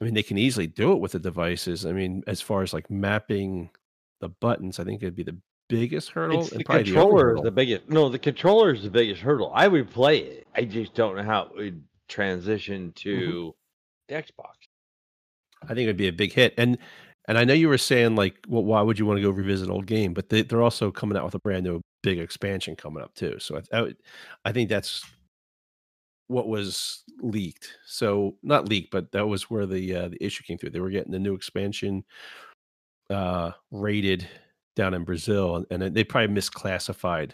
I 0.00 0.04
mean, 0.04 0.14
they 0.14 0.22
can 0.22 0.38
easily 0.38 0.66
do 0.66 0.92
it 0.92 1.00
with 1.00 1.12
the 1.12 1.18
devices. 1.18 1.86
I 1.86 1.92
mean, 1.92 2.22
as 2.26 2.40
far 2.40 2.62
as 2.62 2.72
like 2.72 2.90
mapping 2.90 3.70
the 4.20 4.28
buttons, 4.28 4.78
I 4.78 4.84
think 4.84 5.02
it'd 5.02 5.16
be 5.16 5.22
the 5.22 5.38
biggest 5.68 6.10
hurdle. 6.10 6.40
It's 6.40 6.50
the 6.50 6.58
the 6.58 6.64
controller 6.84 7.34
is 7.36 7.42
the 7.42 7.50
biggest. 7.50 7.88
No, 7.88 8.08
the 8.08 8.18
controller 8.18 8.72
is 8.72 8.82
the 8.82 8.90
biggest 8.90 9.20
hurdle. 9.20 9.52
I 9.54 9.68
would 9.68 9.90
play 9.90 10.18
it. 10.18 10.46
I 10.54 10.64
just 10.64 10.94
don't 10.94 11.16
know 11.16 11.22
how 11.22 11.42
it 11.42 11.56
would 11.56 11.84
transition 12.08 12.92
to 12.96 13.54
the 14.08 14.14
Xbox. 14.14 14.54
I 15.64 15.68
think 15.68 15.80
it'd 15.80 15.96
be 15.96 16.08
a 16.08 16.12
big 16.12 16.32
hit. 16.32 16.54
And 16.56 16.78
and 17.28 17.36
I 17.36 17.44
know 17.44 17.52
you 17.54 17.68
were 17.68 17.78
saying 17.78 18.14
like, 18.16 18.36
well, 18.48 18.64
why 18.64 18.80
would 18.80 18.98
you 18.98 19.04
want 19.06 19.18
to 19.18 19.22
go 19.22 19.30
revisit 19.30 19.68
an 19.68 19.72
old 19.74 19.86
game? 19.86 20.14
But 20.14 20.30
they, 20.30 20.42
they're 20.42 20.62
also 20.62 20.90
coming 20.90 21.18
out 21.18 21.24
with 21.24 21.34
a 21.34 21.40
brand 21.40 21.64
new 21.64 21.82
big 22.02 22.18
expansion 22.18 22.74
coming 22.74 23.02
up 23.02 23.12
too. 23.14 23.38
So 23.38 23.58
I, 23.58 23.76
I, 23.76 23.82
would- 23.82 23.96
I 24.46 24.52
think 24.52 24.68
that's 24.70 25.04
what 26.28 26.48
was 26.48 27.02
leaked. 27.20 27.76
So 27.86 28.36
not 28.42 28.68
leaked, 28.68 28.90
but 28.90 29.12
that 29.12 29.26
was 29.26 29.50
where 29.50 29.66
the 29.66 29.94
uh, 29.94 30.08
the 30.08 30.24
issue 30.24 30.42
came 30.44 30.56
through. 30.58 30.70
They 30.70 30.80
were 30.80 30.90
getting 30.90 31.12
the 31.12 31.18
new 31.18 31.34
expansion 31.34 32.04
uh, 33.10 33.52
rated 33.70 34.26
down 34.78 34.94
in 34.94 35.04
Brazil, 35.04 35.66
and, 35.70 35.82
and 35.82 35.94
they 35.94 36.04
probably 36.04 36.34
misclassified 36.34 37.32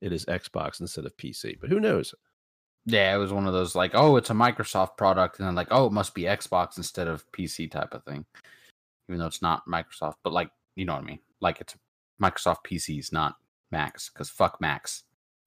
it 0.00 0.12
as 0.12 0.24
Xbox 0.24 0.80
instead 0.80 1.04
of 1.04 1.16
PC. 1.18 1.60
But 1.60 1.68
who 1.68 1.78
knows? 1.78 2.14
Yeah, 2.86 3.14
it 3.14 3.18
was 3.18 3.32
one 3.32 3.46
of 3.46 3.52
those 3.52 3.74
like, 3.74 3.92
oh, 3.94 4.16
it's 4.16 4.30
a 4.30 4.34
Microsoft 4.34 4.96
product, 4.96 5.38
and 5.38 5.46
then 5.46 5.54
like, 5.54 5.68
oh, 5.70 5.86
it 5.86 5.92
must 5.92 6.14
be 6.14 6.22
Xbox 6.22 6.78
instead 6.78 7.06
of 7.06 7.30
PC 7.32 7.70
type 7.70 7.92
of 7.92 8.02
thing. 8.04 8.24
Even 9.08 9.20
though 9.20 9.26
it's 9.26 9.42
not 9.42 9.68
Microsoft, 9.68 10.14
but 10.24 10.32
like, 10.32 10.50
you 10.74 10.86
know 10.86 10.94
what 10.94 11.02
I 11.02 11.06
mean? 11.06 11.20
Like 11.40 11.60
it's 11.60 11.76
Microsoft 12.20 12.64
PCs, 12.66 13.12
not 13.12 13.36
Macs, 13.70 14.08
because 14.08 14.30
fuck 14.30 14.60
Macs 14.60 15.04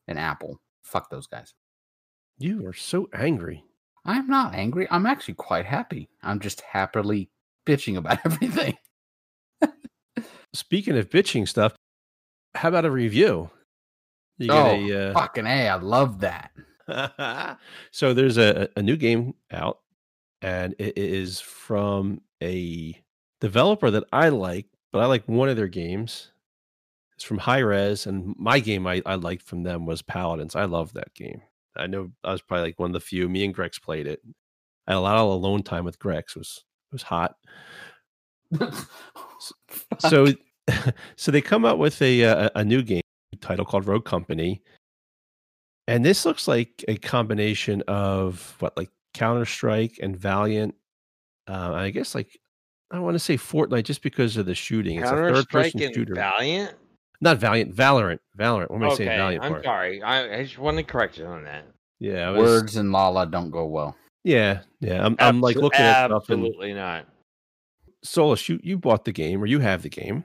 and 0.07 0.19
Apple. 0.19 0.61
Fuck 0.83 1.09
those 1.09 1.27
guys. 1.27 1.55
You 2.37 2.65
are 2.67 2.73
so 2.73 3.09
angry. 3.13 3.63
I'm 4.05 4.27
not 4.27 4.53
angry. 4.53 4.87
I'm 4.91 5.05
actually 5.05 5.33
quite 5.33 5.65
happy. 5.65 6.09
I'm 6.23 6.39
just 6.39 6.61
happily 6.61 7.29
bitching 7.65 7.97
about 7.97 8.19
everything. 8.25 8.77
Speaking 10.53 10.97
of 10.97 11.09
bitching 11.09 11.47
stuff, 11.47 11.75
how 12.55 12.69
about 12.69 12.85
a 12.85 12.91
review? 12.91 13.49
You 14.37 14.47
get 14.47 14.55
oh, 14.55 14.75
a, 14.75 15.09
uh, 15.09 15.13
fucking 15.13 15.45
A. 15.45 15.67
I 15.67 15.75
love 15.75 16.21
that. 16.21 16.51
so 17.91 18.13
there's 18.13 18.37
a, 18.37 18.69
a 18.75 18.81
new 18.81 18.95
game 18.95 19.35
out, 19.51 19.79
and 20.41 20.75
it 20.79 20.97
is 20.97 21.39
from 21.39 22.21
a 22.41 22.99
developer 23.41 23.91
that 23.91 24.05
I 24.11 24.29
like, 24.29 24.67
but 24.91 24.99
I 24.99 25.05
like 25.05 25.27
one 25.27 25.49
of 25.49 25.57
their 25.57 25.67
games. 25.67 26.31
It's 27.15 27.23
from 27.23 27.37
Hi-Rez, 27.37 28.07
and 28.07 28.33
my 28.37 28.59
game 28.59 28.87
I, 28.87 29.01
I 29.05 29.15
liked 29.15 29.43
from 29.43 29.63
them 29.63 29.85
was 29.85 30.01
Paladins. 30.01 30.55
I 30.55 30.65
love 30.65 30.93
that 30.93 31.13
game. 31.13 31.41
I 31.75 31.87
know 31.87 32.11
I 32.23 32.31
was 32.31 32.41
probably 32.41 32.67
like 32.67 32.79
one 32.79 32.89
of 32.89 32.93
the 32.93 32.99
few. 32.99 33.27
Me 33.29 33.43
and 33.45 33.53
Grex 33.53 33.77
played 33.79 34.07
it. 34.07 34.21
I 34.87 34.93
had 34.93 34.97
a 34.97 35.01
lot 35.01 35.17
of 35.17 35.29
alone 35.29 35.63
time 35.63 35.85
with 35.85 35.99
Grex. 35.99 36.35
It 36.35 36.39
was 36.39 36.63
it 36.91 36.93
was 36.93 37.03
hot. 37.03 37.35
So 39.99 40.27
so 41.15 41.31
they 41.31 41.41
come 41.41 41.65
out 41.65 41.79
with 41.79 42.01
a, 42.01 42.21
a 42.21 42.51
a 42.55 42.63
new 42.63 42.81
game 42.83 43.01
title 43.41 43.65
called 43.65 43.87
Rogue 43.87 44.05
Company, 44.05 44.61
and 45.87 46.05
this 46.05 46.25
looks 46.25 46.47
like 46.47 46.83
a 46.87 46.97
combination 46.97 47.81
of 47.87 48.55
what 48.59 48.77
like 48.77 48.89
Counter 49.13 49.45
Strike 49.45 49.99
and 50.01 50.15
Valiant. 50.15 50.75
Uh, 51.47 51.73
I 51.73 51.89
guess 51.89 52.13
like 52.13 52.39
I 52.91 52.99
want 52.99 53.15
to 53.15 53.19
say 53.19 53.35
Fortnite 53.37 53.83
just 53.83 54.01
because 54.01 54.37
of 54.37 54.45
the 54.45 54.55
shooting. 54.55 54.99
It's 54.99 55.09
a 55.09 55.13
Counter 55.13 55.35
third 55.35 55.43
Strike 55.45 55.65
person 55.73 55.83
and 55.83 55.95
shooter. 55.95 56.15
Valiant. 56.15 56.75
Not 57.21 57.37
Valiant, 57.37 57.75
Valorant, 57.75 58.19
Valorant. 58.37 58.69
What 58.69 58.77
am 58.77 58.83
I 58.83 58.95
saying? 58.95 59.09
Okay, 59.09 59.17
Valiant 59.17 59.43
I'm 59.43 59.51
part? 59.51 59.63
sorry. 59.65 60.01
I, 60.01 60.39
I 60.39 60.43
just 60.43 60.57
want 60.57 60.77
to 60.77 60.83
correct 60.83 61.17
you 61.17 61.25
on 61.25 61.43
that. 61.43 61.65
Yeah, 61.99 62.29
was, 62.29 62.41
Words 62.43 62.75
and 62.77 62.93
Lala 62.93 63.25
don't 63.25 63.49
go 63.49 63.65
well. 63.65 63.97
Yeah, 64.23 64.61
yeah. 64.79 65.05
I'm, 65.05 65.17
I'm 65.19 65.41
like 65.41 65.57
looking 65.57 65.81
at 65.81 66.05
stuff 66.05 66.29
and 66.29 66.45
absolutely 66.45 66.73
not. 66.73 67.07
Solus, 68.03 68.47
you 68.47 68.59
you 68.63 68.77
bought 68.77 69.05
the 69.05 69.11
game 69.11 69.41
or 69.41 69.45
you 69.45 69.59
have 69.59 69.83
the 69.83 69.89
game. 69.89 70.23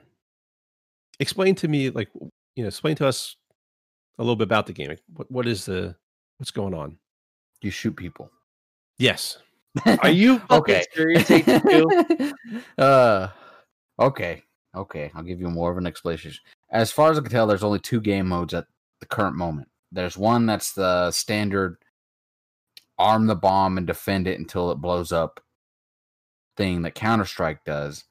Explain 1.19 1.55
to 1.55 1.67
me, 1.67 1.89
like 1.89 2.09
you 2.55 2.63
know, 2.63 2.67
explain 2.67 2.95
to 2.97 3.07
us 3.07 3.35
a 4.17 4.23
little 4.23 4.35
bit 4.35 4.45
about 4.45 4.65
the 4.67 4.73
game. 4.73 4.95
What 5.15 5.29
what 5.31 5.47
is 5.47 5.65
the 5.65 5.95
what's 6.37 6.51
going 6.51 6.73
on? 6.73 6.97
You 7.61 7.71
shoot 7.71 7.95
people. 7.95 8.29
Yes. 8.97 9.37
Are 10.01 10.09
you 10.09 10.41
Okay. 10.49 10.83
serious? 10.93 11.29
Uh, 12.77 13.27
okay, 13.99 14.41
okay. 14.75 15.11
I'll 15.13 15.23
give 15.23 15.39
you 15.41 15.49
more 15.49 15.71
of 15.71 15.77
an 15.77 15.85
explanation. 15.87 16.33
As 16.69 16.91
far 16.91 17.11
as 17.11 17.17
I 17.17 17.21
can 17.21 17.31
tell, 17.31 17.47
there's 17.47 17.63
only 17.63 17.79
two 17.79 17.99
game 17.99 18.27
modes 18.27 18.53
at 18.53 18.65
the 18.99 19.05
current 19.05 19.35
moment. 19.35 19.67
There's 19.91 20.17
one 20.17 20.45
that's 20.45 20.73
the 20.73 21.11
standard 21.11 21.77
arm 22.97 23.27
the 23.27 23.35
bomb 23.35 23.77
and 23.77 23.85
defend 23.87 24.27
it 24.27 24.39
until 24.39 24.71
it 24.71 24.75
blows 24.75 25.11
up 25.11 25.41
thing 26.57 26.81
that 26.83 26.95
Counter 26.95 27.25
Strike 27.25 27.63
does, 27.65 28.03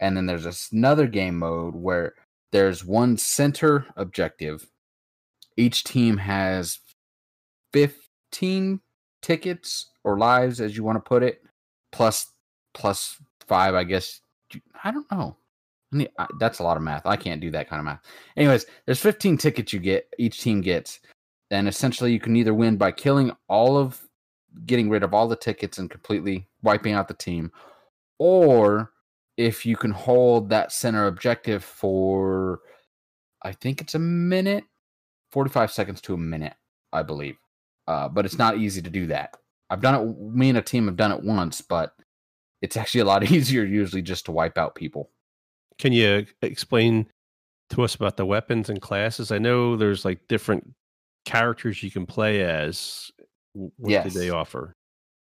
and 0.00 0.16
then 0.16 0.26
there's 0.26 0.44
this 0.44 0.70
another 0.72 1.06
game 1.06 1.38
mode 1.38 1.74
where 1.74 2.14
there's 2.52 2.84
one 2.84 3.16
center 3.16 3.86
objective. 3.96 4.66
Each 5.56 5.84
team 5.84 6.16
has 6.16 6.78
15 7.72 8.80
tickets 9.22 9.90
or 10.04 10.18
lives, 10.18 10.60
as 10.60 10.76
you 10.76 10.84
want 10.84 10.96
to 10.96 11.08
put 11.08 11.22
it, 11.22 11.42
plus 11.92 12.26
plus 12.74 13.16
five, 13.46 13.74
I 13.74 13.84
guess. 13.84 14.20
I 14.84 14.90
don't 14.90 15.10
know. 15.10 15.36
I 15.92 15.96
need- 15.96 16.12
I- 16.18 16.26
That's 16.38 16.60
a 16.60 16.62
lot 16.62 16.76
of 16.76 16.82
math. 16.82 17.04
I 17.04 17.16
can't 17.16 17.40
do 17.40 17.50
that 17.50 17.68
kind 17.68 17.80
of 17.80 17.84
math. 17.84 18.00
Anyways, 18.36 18.64
there's 18.86 19.00
15 19.00 19.36
tickets 19.36 19.72
you 19.72 19.80
get, 19.80 20.08
each 20.18 20.40
team 20.40 20.60
gets. 20.60 21.00
And 21.50 21.66
essentially, 21.66 22.12
you 22.12 22.20
can 22.20 22.36
either 22.36 22.54
win 22.54 22.76
by 22.76 22.92
killing 22.92 23.32
all 23.48 23.76
of, 23.76 24.00
getting 24.66 24.88
rid 24.88 25.02
of 25.02 25.12
all 25.12 25.26
the 25.26 25.36
tickets 25.36 25.78
and 25.78 25.90
completely 25.90 26.48
wiping 26.62 26.92
out 26.94 27.08
the 27.08 27.14
team, 27.14 27.50
or 28.20 28.92
if 29.38 29.64
you 29.64 29.74
can 29.76 29.90
hold 29.90 30.50
that 30.50 30.70
center 30.70 31.06
objective 31.06 31.64
for, 31.64 32.60
I 33.42 33.52
think 33.52 33.80
it's 33.80 33.94
a 33.94 33.98
minute, 33.98 34.64
45 35.32 35.72
seconds 35.72 36.00
to 36.02 36.14
a 36.14 36.18
minute, 36.18 36.52
I 36.92 37.02
believe. 37.02 37.38
Uh, 37.88 38.08
but 38.08 38.26
it's 38.26 38.38
not 38.38 38.58
easy 38.58 38.82
to 38.82 38.90
do 38.90 39.06
that. 39.06 39.36
I've 39.70 39.80
done 39.80 39.94
it, 39.94 40.20
me 40.20 40.50
and 40.50 40.58
a 40.58 40.62
team 40.62 40.86
have 40.86 40.96
done 40.96 41.12
it 41.12 41.22
once, 41.22 41.62
but 41.62 41.94
it's 42.60 42.76
actually 42.76 43.00
a 43.00 43.06
lot 43.06 43.22
easier 43.32 43.64
usually 43.64 44.02
just 44.02 44.26
to 44.26 44.32
wipe 44.32 44.58
out 44.58 44.74
people. 44.74 45.10
Can 45.78 45.94
you 45.94 46.26
explain 46.42 47.06
to 47.70 47.82
us 47.82 47.94
about 47.94 48.18
the 48.18 48.26
weapons 48.26 48.68
and 48.68 48.82
classes? 48.82 49.32
I 49.32 49.38
know 49.38 49.76
there's 49.76 50.04
like 50.04 50.28
different 50.28 50.74
characters 51.24 51.82
you 51.82 51.90
can 51.90 52.04
play 52.04 52.42
as. 52.42 53.10
What 53.54 53.90
Yes. 53.90 54.12
do 54.12 54.18
they 54.20 54.28
offer? 54.28 54.76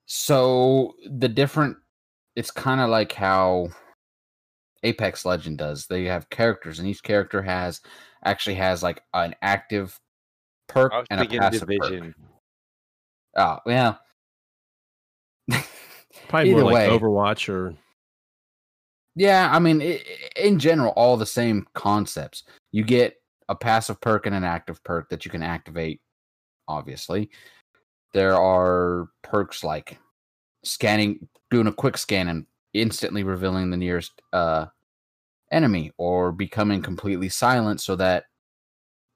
So 0.06 0.94
the 1.06 1.28
different, 1.28 1.76
it's 2.38 2.52
kind 2.52 2.80
of 2.80 2.90
like 2.90 3.12
how 3.12 3.68
Apex 4.84 5.26
Legend 5.26 5.58
does. 5.58 5.88
They 5.88 6.04
have 6.06 6.30
characters, 6.30 6.78
and 6.78 6.88
each 6.88 7.02
character 7.02 7.42
has 7.42 7.82
actually 8.24 8.56
has 8.56 8.84
like 8.84 9.02
an 9.16 9.34
active 9.42 10.00
perk 10.70 10.94
I 10.94 11.00
was 11.00 11.08
and 11.10 11.20
a 11.22 11.26
passive 11.26 11.68
division. 11.68 12.14
perk. 13.36 13.60
Oh 13.66 13.70
yeah, 13.70 13.96
Probably 16.28 16.52
Either 16.52 16.62
more 16.62 16.72
like. 16.74 16.90
Overwatch 16.90 17.50
or 17.50 17.74
Yeah, 19.16 19.50
I 19.52 19.58
mean, 19.58 19.82
i 19.82 19.96
i- 19.96 20.40
in 20.40 20.60
general, 20.60 20.94
all 20.96 21.18
the 21.18 21.26
same 21.26 21.66
concepts. 21.74 22.44
You 22.72 22.84
get 22.84 23.16
a 23.50 23.56
passive 23.56 24.00
perk 24.00 24.28
and 24.28 24.36
an 24.36 24.44
active 24.44 24.84
perk 24.84 25.10
that 25.10 25.26
you 25.26 25.32
can 25.32 25.42
activate. 25.42 26.02
Obviously, 26.68 27.32
there 28.14 28.36
are 28.36 29.08
perks 29.24 29.64
like 29.64 29.98
scanning, 30.64 31.28
doing 31.50 31.68
a 31.68 31.74
quick 31.74 31.98
scan 31.98 32.28
and 32.28 32.46
instantly 32.74 33.24
revealing 33.24 33.70
the 33.70 33.78
nearest 33.78 34.22
uh, 34.34 34.68
enemy, 35.52 35.92
or 35.98 36.32
becoming 36.32 36.82
completely 36.82 37.30
silent 37.30 37.82
so 37.82 37.96
that 37.96 38.26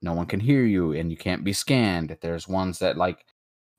no 0.01 0.13
one 0.13 0.25
can 0.25 0.39
hear 0.39 0.63
you 0.63 0.93
and 0.93 1.11
you 1.11 1.17
can't 1.17 1.43
be 1.43 1.53
scanned. 1.53 2.17
There's 2.21 2.47
ones 2.47 2.79
that 2.79 2.97
like, 2.97 3.25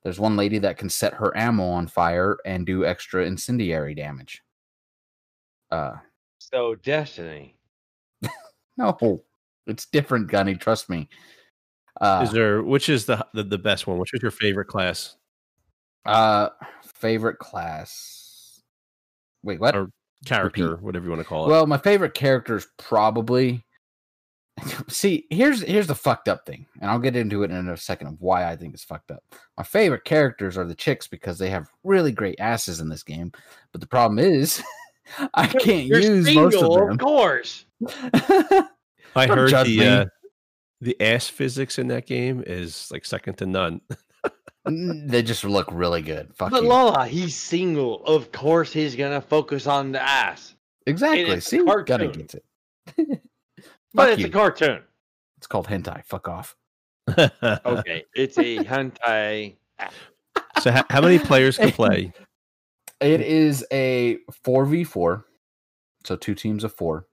there's 0.02 0.20
one 0.20 0.36
lady 0.36 0.58
that 0.58 0.78
can 0.78 0.88
set 0.88 1.14
her 1.14 1.36
ammo 1.36 1.64
on 1.64 1.86
fire 1.86 2.38
and 2.44 2.66
do 2.66 2.84
extra 2.84 3.24
incendiary 3.24 3.94
damage. 3.94 4.42
Uh, 5.70 5.94
So 6.38 6.74
Destiny. 6.76 7.56
No, 8.78 9.22
it's 9.66 9.86
different, 9.86 10.28
Gunny. 10.28 10.54
Trust 10.54 10.88
me. 10.88 11.08
Uh, 12.00 12.22
is 12.24 12.32
there 12.32 12.62
which 12.62 12.88
is 12.88 13.04
the, 13.04 13.24
the 13.34 13.42
the 13.42 13.58
best 13.58 13.86
one? 13.86 13.98
Which 13.98 14.14
is 14.14 14.22
your 14.22 14.30
favorite 14.30 14.64
class? 14.66 15.16
Uh, 16.04 16.48
favorite 16.82 17.38
class. 17.38 18.60
Wait, 19.42 19.60
what? 19.60 19.76
Or 19.76 19.90
Character, 20.24 20.76
whatever 20.76 21.06
you 21.06 21.10
want 21.10 21.22
to 21.22 21.28
call 21.28 21.46
it. 21.46 21.50
Well, 21.50 21.66
my 21.66 21.78
favorite 21.78 22.14
character 22.14 22.56
is 22.56 22.68
probably. 22.78 23.64
See, 24.88 25.26
here's 25.30 25.62
here's 25.62 25.88
the 25.88 25.96
fucked 25.96 26.28
up 26.28 26.46
thing, 26.46 26.66
and 26.80 26.88
I'll 26.88 27.00
get 27.00 27.16
into 27.16 27.42
it 27.42 27.50
in 27.50 27.68
a 27.68 27.76
second 27.76 28.06
of 28.06 28.20
why 28.20 28.48
I 28.48 28.54
think 28.54 28.74
it's 28.74 28.84
fucked 28.84 29.10
up. 29.10 29.24
My 29.56 29.64
favorite 29.64 30.04
characters 30.04 30.56
are 30.56 30.64
the 30.64 30.76
chicks 30.76 31.08
because 31.08 31.38
they 31.38 31.50
have 31.50 31.68
really 31.82 32.12
great 32.12 32.38
asses 32.38 32.78
in 32.78 32.88
this 32.88 33.02
game, 33.02 33.32
but 33.72 33.80
the 33.80 33.86
problem 33.86 34.20
is, 34.20 34.62
I 35.34 35.48
can't 35.48 35.86
You're 35.86 36.00
use 36.00 36.32
most 36.32 36.62
of 36.62 36.72
them. 36.72 36.90
Of 36.90 36.98
course. 36.98 37.64
I 39.16 39.26
heard 39.26 39.50
the 39.66 39.86
uh, 39.86 40.04
the 40.80 41.00
ass 41.00 41.26
physics 41.26 41.78
in 41.80 41.88
that 41.88 42.06
game 42.06 42.44
is 42.46 42.88
like 42.92 43.04
second 43.04 43.38
to 43.38 43.46
none. 43.46 43.80
Mm, 44.66 45.08
they 45.10 45.22
just 45.22 45.42
look 45.44 45.68
really 45.72 46.02
good. 46.02 46.34
Fuck 46.36 46.50
But 46.52 46.62
you. 46.62 46.68
Lola, 46.68 47.06
he's 47.06 47.34
single. 47.36 48.04
Of 48.04 48.30
course, 48.32 48.72
he's 48.72 48.94
gonna 48.94 49.20
focus 49.20 49.66
on 49.66 49.92
the 49.92 50.00
ass. 50.02 50.54
exactly. 50.86 51.22
it's 51.22 51.46
a 51.46 51.50
See, 51.50 51.56
Gunny 51.58 51.84
cartoon. 51.84 52.12
gets 52.12 52.34
it. 52.34 52.44
But 53.94 54.08
it's 54.10 54.20
you. 54.22 54.26
a 54.28 54.30
cartoon. 54.30 54.82
It's 55.36 55.46
called 55.46 55.66
hentai. 55.66 56.04
Fuck 56.04 56.28
off. 56.28 56.56
Okay, 57.66 58.04
it's 58.14 58.38
a 58.38 58.58
hentai. 58.64 59.56
so 60.62 60.70
how, 60.70 60.84
how 60.88 61.00
many 61.02 61.18
players 61.18 61.58
can 61.58 61.70
play? 61.72 62.12
It 63.00 63.20
is 63.20 63.66
a 63.72 64.18
four 64.44 64.64
v 64.64 64.84
four, 64.84 65.26
so 66.04 66.14
two 66.16 66.34
teams 66.34 66.62
of 66.64 66.72
four. 66.72 67.06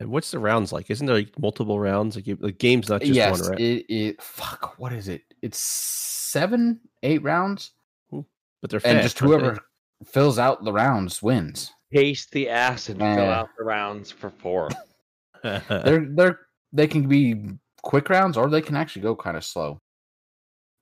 And 0.00 0.10
what's 0.10 0.30
the 0.30 0.38
rounds 0.38 0.72
like? 0.72 0.90
Isn't 0.90 1.06
there 1.06 1.16
like 1.16 1.38
multiple 1.38 1.78
rounds? 1.78 2.16
Like 2.16 2.26
you- 2.26 2.36
the 2.36 2.52
game's 2.52 2.88
not 2.88 3.00
just 3.00 3.12
yes, 3.12 3.40
one, 3.40 3.50
right? 3.50 3.60
it, 3.60 3.94
it. 3.94 4.22
Fuck. 4.22 4.74
What 4.78 4.92
is 4.92 5.08
it? 5.08 5.22
It's 5.42 5.58
seven, 5.58 6.80
eight 7.02 7.22
rounds, 7.22 7.70
but 8.10 8.70
they're 8.70 8.80
fast. 8.80 8.92
and 8.94 9.02
just 9.02 9.22
aren't 9.22 9.32
they? 9.34 9.38
whoever 9.40 9.58
fills 10.04 10.38
out 10.38 10.64
the 10.64 10.72
rounds 10.72 11.22
wins. 11.22 11.72
Taste 11.94 12.32
the 12.32 12.48
ass 12.48 12.88
and 12.88 12.98
fill 12.98 13.06
Eh. 13.06 13.32
out 13.32 13.50
the 13.56 13.64
rounds 13.64 14.10
for 14.10 14.30
four. 14.30 14.68
they're 15.42 16.06
they're 16.10 16.40
they 16.72 16.88
can 16.88 17.06
be 17.06 17.50
quick 17.82 18.08
rounds 18.08 18.36
or 18.36 18.48
they 18.50 18.62
can 18.62 18.74
actually 18.76 19.02
go 19.02 19.14
kind 19.14 19.36
of 19.36 19.44
slow. 19.44 19.78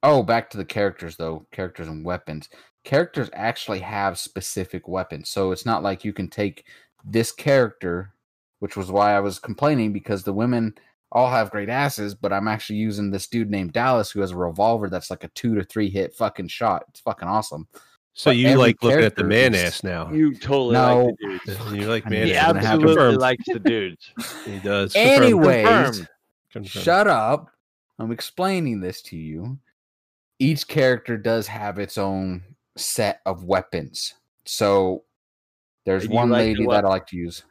Oh, 0.03 0.23
back 0.23 0.49
to 0.51 0.57
the 0.57 0.65
characters 0.65 1.17
though, 1.17 1.47
characters 1.53 1.87
and 1.89 2.05
weapons. 2.05 2.49
Characters 2.85 3.29
actually 3.35 3.81
have 3.81 4.19
specific 4.19 4.89
weapons. 4.89 5.29
So 5.29 5.53
it's 5.53 5.67
not 5.67 5.83
like 5.83 6.05
you 6.05 6.13
can 6.13 6.29
take 6.29 6.65
this 7.05 7.31
character, 7.31 8.15
which 8.63 8.77
was 8.77 8.93
why 8.93 9.17
I 9.17 9.19
was 9.19 9.41
complaining 9.41 9.93
because 9.93 10.23
the 10.23 10.33
women 10.33 10.73
all 11.11 11.29
have 11.29 11.51
great 11.51 11.69
asses, 11.69 12.15
but 12.15 12.33
I'm 12.33 12.47
actually 12.47 12.77
using 12.77 13.11
this 13.11 13.27
dude 13.27 13.51
named 13.51 13.73
Dallas 13.73 14.13
who 14.13 14.21
has 14.21 14.31
a 14.31 14.37
revolver 14.37 14.89
that's 14.89 15.11
like 15.11 15.25
a 15.25 15.29
2 15.35 15.57
to 15.57 15.65
3 15.65 15.91
hit 15.91 16.15
fucking 16.15 16.47
shot. 16.47 16.85
It's 16.91 17.01
fucking 17.01 17.27
awesome. 17.27 17.67
so 18.15 18.31
but 18.31 18.37
you 18.37 18.55
like 18.55 18.81
looking 18.81 19.01
at 19.05 19.17
the 19.17 19.25
man 19.25 19.53
is- 19.53 19.63
ass 19.65 19.83
now? 19.83 20.13
You 20.13 20.33
totally 20.37 20.75
No. 20.75 21.07
like 21.07 21.17
the 21.19 21.55
dudes. 21.57 21.73
You're 21.75 21.89
like 21.89 22.09
man 22.09 22.27
He 22.29 22.37
ass. 22.37 22.55
absolutely 22.55 23.17
likes 23.17 23.43
the 23.49 23.59
dudes. 23.59 24.13
He 24.45 24.61
does. 24.61 24.95
Anyways, 24.95 25.67
Confirmed. 25.67 26.09
Confirmed. 26.53 26.85
Shut 26.85 27.09
up. 27.09 27.51
I'm 27.99 28.13
explaining 28.13 28.79
this 28.81 29.03
to 29.03 29.17
you. 29.17 29.59
Each 30.39 30.69
character 30.69 31.17
does 31.17 31.49
have 31.49 31.81
its 31.81 31.99
own 31.99 32.45
set 32.77 33.23
of 33.27 33.43
weapons. 33.43 34.15
So 34.47 35.03
there's 35.85 36.09
one 36.09 36.31
like 36.31 36.39
lady 36.43 36.65
what- 36.65 36.75
that 36.77 36.85
I 36.85 36.89
like 36.91 37.09
to 37.09 37.17
use. 37.17 37.43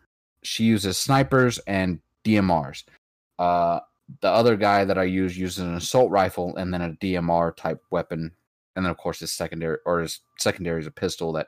She 0.44 0.64
uses 0.64 0.98
snipers 0.98 1.60
and 1.68 2.00
DMRs. 2.26 2.84
Uh, 3.40 3.80
the 4.22 4.28
other 4.30 4.56
guy 4.58 4.84
that 4.86 4.98
I 4.98 5.04
use 5.04 5.38
uses 5.38 5.60
an 5.60 5.76
assault 5.76 6.12
rifle 6.12 6.56
and 6.58 6.74
then 6.74 6.82
a 6.82 6.90
DMR 6.94 7.56
type 7.56 7.82
weapon. 7.92 8.32
And 8.76 8.86
then 8.86 8.92
of 8.92 8.98
course 8.98 9.20
his 9.20 9.32
secondary 9.32 9.78
or 9.86 10.00
his 10.00 10.20
secondary 10.38 10.82
is 10.82 10.88
a 10.88 10.92
pistol 10.92 11.32
that 11.34 11.48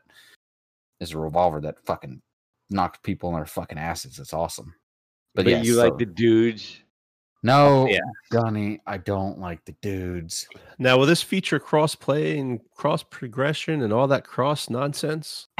is 0.99 1.11
a 1.11 1.17
revolver 1.17 1.59
that 1.61 1.83
fucking 1.85 2.21
knocks 2.69 2.99
people 3.03 3.29
in 3.29 3.35
their 3.35 3.45
fucking 3.45 3.77
asses. 3.77 4.19
It's 4.19 4.33
awesome. 4.33 4.73
But, 5.35 5.45
But, 5.45 5.51
yes, 5.51 5.65
you 5.65 5.75
like 5.75 5.93
so- 5.93 5.97
the 5.97 6.05
dudes. 6.05 6.79
no, 7.43 7.87
Yeah. 7.87 7.99
Gunny, 8.31 8.79
I 8.85 8.97
don't 8.97 9.39
like 9.39 9.65
the 9.65 9.75
dudes. 9.81 10.47
Now, 10.79 10.97
will 10.97 11.05
this 11.05 11.21
feature 11.21 11.59
cross 11.59 11.95
play 11.95 12.37
and 12.39 12.59
cross 12.75 13.03
progression 13.03 13.81
and 13.81 13.91
all 13.91 14.07
that 14.07 14.23
cross 14.25 14.69
nonsense? 14.69 15.47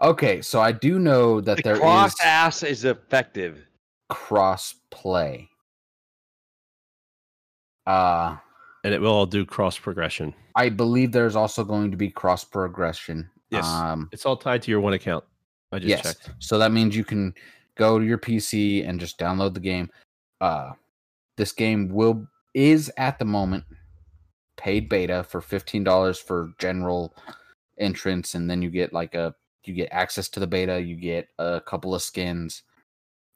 okay, 0.00 0.42
so 0.42 0.60
I 0.60 0.72
do 0.72 0.98
know 0.98 1.40
that 1.40 1.58
The 1.58 1.62
there 1.62 1.74
is 1.74 1.80
cross 1.80 2.14
ass 2.22 2.62
is 2.62 2.84
effective. 2.84 3.66
cross 4.08 4.74
play. 4.90 5.48
Uh 7.86 8.36
And 8.84 8.94
it 8.94 9.00
will 9.00 9.12
all 9.12 9.26
do 9.26 9.44
cross 9.44 9.78
progression. 9.78 10.34
I 10.56 10.68
believe 10.68 11.12
there's 11.12 11.36
also 11.36 11.64
going 11.64 11.90
to 11.90 11.96
be 11.96 12.10
cross 12.10 12.44
progression. 12.44 13.28
Yes. 13.50 13.66
Um 13.66 14.08
It's 14.12 14.26
all 14.26 14.36
tied 14.36 14.62
to 14.62 14.70
your 14.70 14.80
one 14.80 14.92
account. 14.94 15.24
I 15.72 15.78
just 15.78 15.88
yes. 15.88 16.02
checked. 16.02 16.30
So 16.40 16.58
that 16.58 16.72
means 16.72 16.96
you 16.96 17.04
can 17.04 17.34
go 17.76 17.98
to 17.98 18.04
your 18.04 18.18
PC 18.18 18.86
and 18.88 18.98
just 19.00 19.18
download 19.18 19.54
the 19.54 19.60
game. 19.60 19.90
Uh 20.40 20.72
this 21.36 21.52
game 21.52 21.88
will 21.88 22.26
is 22.54 22.90
at 22.96 23.18
the 23.18 23.24
moment 23.24 23.64
paid 24.56 24.88
beta 24.88 25.22
for 25.24 25.40
$15 25.40 26.20
for 26.22 26.52
general 26.58 27.14
entrance 27.78 28.34
and 28.34 28.50
then 28.50 28.60
you 28.60 28.68
get 28.68 28.92
like 28.92 29.14
a 29.14 29.34
you 29.68 29.74
get 29.74 29.88
access 29.92 30.28
to 30.30 30.40
the 30.40 30.46
beta, 30.46 30.80
you 30.80 30.96
get 30.96 31.28
a 31.38 31.60
couple 31.60 31.94
of 31.94 32.02
skins. 32.02 32.62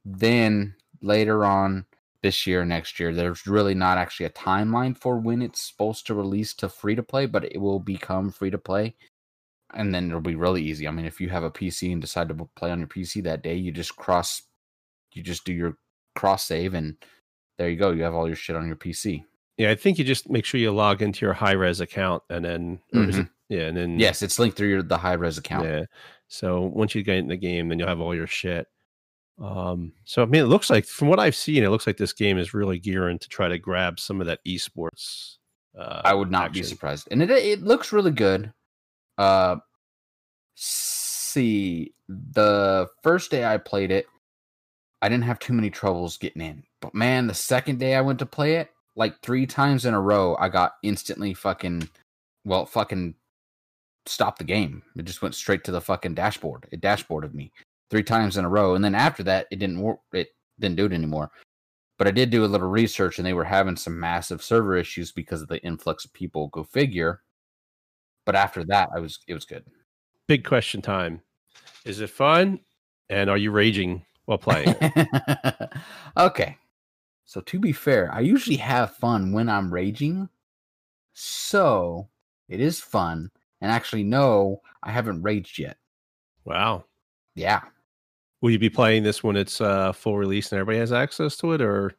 Then 0.05 0.75
later 1.03 1.45
on 1.45 1.87
this 2.23 2.47
year, 2.47 2.65
next 2.65 2.99
year, 2.99 3.13
there's 3.13 3.47
really 3.47 3.75
not 3.75 3.99
actually 3.99 4.27
a 4.27 4.31
timeline 4.31 4.97
for 4.97 5.19
when 5.19 5.43
it's 5.43 5.61
supposed 5.61 6.07
to 6.07 6.15
release 6.15 6.55
to 6.55 6.69
free 6.69 6.95
to 6.95 7.03
play, 7.03 7.27
but 7.27 7.45
it 7.45 7.59
will 7.61 7.81
become 7.81 8.31
free 8.31 8.51
to 8.51 8.59
play. 8.59 8.95
And 9.73 9.95
then 9.95 10.09
it'll 10.09 10.21
be 10.21 10.35
really 10.37 10.63
easy. 10.63 10.87
I 10.87 10.91
mean, 10.91 11.05
if 11.05 11.21
you 11.21 11.29
have 11.31 11.43
a 11.43 11.51
PC 11.51 11.93
and 11.93 12.01
decide 12.01 12.29
to 12.29 12.49
play 12.57 12.71
on 12.71 12.79
your 12.79 12.89
PC 12.89 13.23
that 13.25 13.43
day, 13.43 13.55
you 13.57 13.73
just 13.73 13.97
cross, 13.97 14.43
you 15.13 15.23
just 15.23 15.45
do 15.45 15.53
your 15.53 15.77
cross 16.15 16.45
save, 16.45 16.75
and 16.75 16.97
there 17.59 17.69
you 17.69 17.77
go. 17.77 17.91
You 17.91 18.05
have 18.05 18.15
all 18.15 18.27
your 18.27 18.37
shit 18.37 18.57
on 18.57 18.67
your 18.67 18.77
PC. 18.77 19.25
Yeah, 19.59 19.71
I 19.71 19.75
think 19.75 19.99
you 19.99 20.05
just 20.05 20.29
make 20.31 20.45
sure 20.45 20.61
you 20.61 20.73
log 20.73 21.03
into 21.03 21.25
your 21.27 21.35
high 21.35 21.53
res 21.53 21.81
account 21.81 22.23
and 22.31 22.45
then, 22.45 22.81
is 22.93 23.19
it- 23.19 23.21
mm-hmm. 23.23 23.23
yeah, 23.49 23.63
and 23.63 23.77
then 23.77 23.99
Yes, 23.99 24.23
it's 24.23 24.39
linked 24.39 24.57
through 24.57 24.69
your 24.69 24.83
the 24.83 24.99
Hi-Rez 24.99 25.39
account. 25.39 25.65
yeah. 25.67 25.85
So 26.35 26.63
once 26.63 26.97
you 26.97 27.05
get 27.05 27.19
in 27.19 27.29
the 27.29 27.37
game, 27.37 27.69
then 27.69 27.79
you'll 27.79 27.87
have 27.87 28.01
all 28.01 28.15
your 28.15 28.27
shit. 28.27 28.67
Um, 29.41 29.93
so 30.05 30.23
I 30.23 30.27
mean, 30.27 30.43
it 30.43 30.49
looks 30.49 30.69
like 30.69 30.85
from 30.85 31.07
what 31.07 31.21
I've 31.21 31.37
seen, 31.37 31.63
it 31.63 31.71
looks 31.71 31.87
like 31.87 31.97
this 31.97 32.13
game 32.13 32.39
is 32.39 32.53
really 32.53 32.79
gearing 32.79 33.21
to 33.21 33.29
try 33.29 33.47
to 33.49 33.59
grab 33.59 34.01
some 34.01 34.21
of 34.21 34.27
that 34.27 34.41
esports. 34.45 35.37
Uh, 35.79 36.03
I 36.05 36.13
would 36.13 36.33
not 36.33 36.53
be 36.53 36.63
surprised. 36.65 37.07
And 37.11 37.23
it 37.23 37.31
it 37.31 37.63
looks 37.63 37.93
really 37.93 38.11
good. 38.11 38.53
Uh 39.17 39.57
see 40.57 41.95
the 42.09 42.89
first 43.03 43.31
day 43.31 43.45
I 43.45 43.57
played 43.57 43.93
it, 43.93 44.07
I 45.03 45.09
didn't 45.09 45.25
have 45.25 45.39
too 45.39 45.53
many 45.53 45.71
troubles 45.71 46.17
getting 46.17 46.43
in. 46.43 46.65
But 46.81 46.95
man, 46.95 47.29
the 47.29 47.35
second 47.35 47.79
day 47.79 47.95
I 47.95 48.01
went 48.01 48.19
to 48.21 48.27
play 48.27 48.57
it, 48.57 48.71
like 48.97 49.21
three 49.21 49.47
times 49.47 49.85
in 49.85 49.95
a 49.95 50.01
row, 50.01 50.37
I 50.39 50.49
got 50.49 50.75
instantly 50.83 51.33
fucking 51.35 51.89
well, 52.45 52.67
fucking 52.67 53.15
stopped 54.07 54.39
the 54.39 54.45
game. 54.45 54.83
It 54.97 55.05
just 55.05 55.23
went 55.23 55.35
straight 55.35 55.65
to 55.65 55.73
the 55.73 55.81
fucking 55.81 56.15
dashboard. 56.15 56.67
It 56.71 56.81
dashboarded 56.81 57.35
me 57.35 57.53
three 57.91 58.03
times 58.03 58.37
in 58.37 58.45
a 58.45 58.49
row. 58.49 58.75
And 58.75 58.85
then 58.85 58.95
after 58.95 59.23
that, 59.25 59.47
it 59.51 59.59
didn't 59.59 59.81
work. 59.81 59.99
It 60.13 60.29
didn't 60.59 60.77
do 60.77 60.87
it 60.87 60.93
anymore. 60.93 61.31
But 61.97 62.09
I 62.09 62.11
did 62.11 62.31
do 62.31 62.45
a 62.45 62.47
little 62.47 62.69
research, 62.69 63.19
and 63.19 63.27
they 63.27 63.35
were 63.35 63.45
having 63.45 63.77
some 63.77 63.99
massive 63.99 64.43
server 64.43 64.77
issues 64.77 65.13
because 65.13 65.43
of 65.43 65.49
the 65.49 65.63
influx 65.63 66.05
of 66.05 66.13
people. 66.13 66.49
Go 66.49 66.65
figure. 66.65 67.21
But 68.27 68.35
after 68.35 68.65
that, 68.65 68.89
I 68.95 68.99
was 68.99 69.21
it 69.29 69.35
was 69.35 69.45
good. 69.45 69.65
Big 70.27 70.45
question 70.45 70.83
time. 70.83 71.21
Is 71.85 72.01
it 72.01 72.11
fun? 72.11 72.61
And 73.11 73.29
are 73.29 73.37
you 73.37 73.51
raging 73.51 74.05
while 74.25 74.39
playing? 74.39 74.75
okay. 76.17 76.57
So 77.27 77.41
to 77.43 77.59
be 77.59 77.73
fair, 77.73 78.13
I 78.13 78.21
usually 78.21 78.57
have 78.57 78.97
fun 78.97 79.33
when 79.33 79.49
I'm 79.49 79.73
raging. 79.73 80.29
So 81.13 82.09
it 82.49 82.61
is 82.61 82.81
fun. 82.81 83.31
And 83.61 83.71
actually, 83.71 84.05
no, 84.05 84.61
I 84.83 84.91
haven't 84.91 85.23
raged 85.23 85.59
yet. 85.59 85.77
wow. 86.45 86.85
Yeah. 87.35 87.63
Will 88.41 88.51
you 88.51 88.59
be 88.59 88.71
playing 88.71 89.03
this 89.03 89.25
when 89.25 89.37
it's 89.37 89.61
uh, 89.61 89.93
full 89.93 90.19
release 90.19 90.53
and 90.53 90.61
everybody 90.61 90.79
has 90.79 90.93
access 90.93 91.37
to 91.39 91.53
it, 91.53 91.63
or 91.63 91.95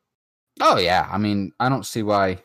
Oh 0.61 0.77
yeah. 0.77 1.09
I 1.11 1.17
mean, 1.17 1.51
I 1.59 1.69
don't 1.69 1.85
see 1.85 2.03
why 2.03 2.37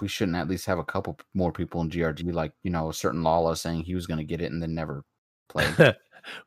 we 0.00 0.08
shouldn't 0.08 0.36
at 0.36 0.48
least 0.48 0.66
have 0.66 0.78
a 0.78 0.84
couple 0.84 1.18
more 1.34 1.52
people 1.52 1.80
in 1.82 1.90
GRG, 1.90 2.32
like 2.32 2.52
you 2.62 2.70
know, 2.70 2.88
a 2.88 2.94
certain 2.94 3.22
Lala 3.22 3.56
saying 3.56 3.82
he 3.82 3.94
was 3.94 4.06
going 4.06 4.18
to 4.18 4.24
get 4.24 4.40
it 4.40 4.52
and 4.52 4.62
then 4.62 4.74
never 4.74 5.04
played. 5.48 5.74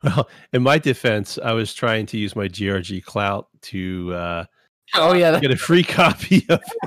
well, 0.02 0.28
in 0.52 0.62
my 0.62 0.78
defense, 0.78 1.38
I 1.42 1.52
was 1.52 1.74
trying 1.74 2.06
to 2.06 2.18
use 2.18 2.34
my 2.34 2.48
GRG 2.48 3.04
clout 3.04 3.48
to 3.62 4.14
uh, 4.14 4.44
oh 4.94 5.14
yeah, 5.14 5.38
get 5.40 5.50
a 5.50 5.56
free 5.56 5.82
copy 5.82 6.44
of. 6.48 6.60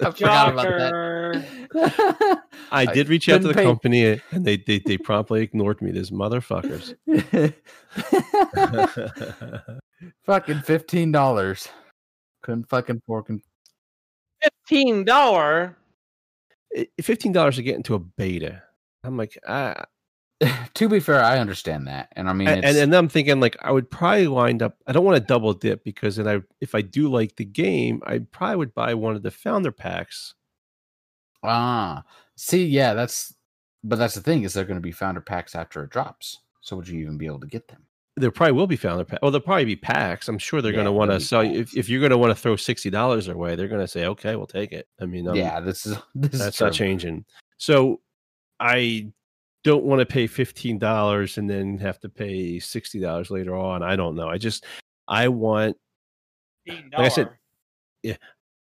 I 0.00 0.10
forgot 0.12 0.52
about 0.52 0.64
that. 0.64 2.42
I 2.70 2.86
did 2.86 3.08
reach 3.08 3.28
out 3.28 3.42
to 3.42 3.48
the 3.48 3.54
pay- 3.54 3.64
company, 3.64 4.20
and 4.30 4.44
they 4.44 4.56
they, 4.56 4.78
they 4.78 4.98
promptly 4.98 5.42
ignored 5.42 5.82
me. 5.82 5.90
These 5.90 6.10
motherfuckers. 6.10 6.94
fucking 10.26 10.60
fifteen 10.60 11.12
dollars. 11.12 11.68
Couldn't 12.42 12.68
fucking 12.68 13.02
fork 13.06 13.28
and 13.28 13.42
Fifteen 14.42 15.04
dollar. 15.04 15.76
Fifteen 17.00 17.32
dollars 17.32 17.56
to 17.56 17.62
get 17.62 17.76
into 17.76 17.94
a 17.94 17.98
beta. 17.98 18.62
I'm 19.04 19.16
like, 19.16 19.38
ah, 19.46 19.84
to 20.74 20.88
be 20.88 21.00
fair, 21.00 21.22
I 21.22 21.38
understand 21.38 21.86
that, 21.88 22.12
and 22.12 22.28
I 22.28 22.32
mean, 22.32 22.48
and, 22.48 22.58
it's, 22.58 22.68
and 22.68 22.76
and 22.78 22.94
I'm 22.94 23.08
thinking 23.08 23.40
like 23.40 23.56
I 23.60 23.72
would 23.72 23.90
probably 23.90 24.28
wind 24.28 24.62
up. 24.62 24.76
I 24.86 24.92
don't 24.92 25.04
want 25.04 25.16
to 25.16 25.26
double 25.26 25.52
dip 25.52 25.82
because 25.82 26.16
then 26.16 26.28
I, 26.28 26.40
if 26.60 26.74
I 26.74 26.80
do 26.80 27.08
like 27.08 27.36
the 27.36 27.44
game, 27.44 28.02
I 28.06 28.18
probably 28.18 28.56
would 28.56 28.74
buy 28.74 28.94
one 28.94 29.16
of 29.16 29.22
the 29.22 29.30
founder 29.30 29.72
packs. 29.72 30.34
ah, 31.42 32.04
see, 32.36 32.66
yeah, 32.66 32.94
that's, 32.94 33.34
but 33.82 33.96
that's 33.96 34.14
the 34.14 34.20
thing 34.20 34.44
is 34.44 34.52
they're 34.52 34.64
going 34.64 34.76
to 34.76 34.80
be 34.80 34.92
founder 34.92 35.20
packs 35.20 35.54
after 35.54 35.82
it 35.82 35.90
drops. 35.90 36.38
So 36.60 36.76
would 36.76 36.88
you 36.88 37.00
even 37.00 37.18
be 37.18 37.26
able 37.26 37.40
to 37.40 37.46
get 37.46 37.68
them? 37.68 37.84
There 38.16 38.30
probably 38.30 38.52
will 38.52 38.66
be 38.66 38.76
founder 38.76 39.04
packs. 39.04 39.22
Well, 39.22 39.30
there'll 39.30 39.44
probably 39.44 39.64
be 39.64 39.76
packs. 39.76 40.28
I'm 40.28 40.38
sure 40.38 40.60
they're 40.60 40.72
going 40.72 40.84
to 40.84 40.92
want 40.92 41.10
to 41.12 41.20
sell 41.20 41.42
you. 41.42 41.60
If, 41.60 41.76
if 41.76 41.88
you're 41.88 42.00
going 42.00 42.10
to 42.10 42.18
want 42.18 42.30
to 42.30 42.40
throw 42.40 42.56
sixty 42.56 42.90
dollars 42.90 43.28
away, 43.28 43.54
they're 43.54 43.68
going 43.68 43.80
to 43.80 43.88
say, 43.88 44.06
"Okay, 44.06 44.34
we'll 44.34 44.46
take 44.46 44.72
it." 44.72 44.88
I 45.00 45.06
mean, 45.06 45.28
um, 45.28 45.36
yeah, 45.36 45.60
this 45.60 45.86
is 45.86 45.96
this 46.16 46.34
is 46.34 46.40
that's 46.40 46.56
true. 46.56 46.66
not 46.66 46.74
changing. 46.74 47.24
So 47.58 48.00
I 48.58 49.12
don't 49.68 49.84
want 49.84 50.00
to 50.00 50.06
pay 50.06 50.26
fifteen 50.26 50.78
dollars 50.78 51.38
and 51.38 51.48
then 51.48 51.78
have 51.78 52.00
to 52.00 52.08
pay 52.08 52.58
sixty 52.58 52.98
dollars 53.00 53.30
later 53.30 53.54
on. 53.56 53.82
I 53.82 53.94
don't 53.96 54.16
know. 54.16 54.28
I 54.28 54.38
just 54.38 54.64
I 55.06 55.28
want 55.28 55.76
$15. 56.68 56.90
I 56.96 57.08
said- 57.08 57.30
yeah, 58.02 58.16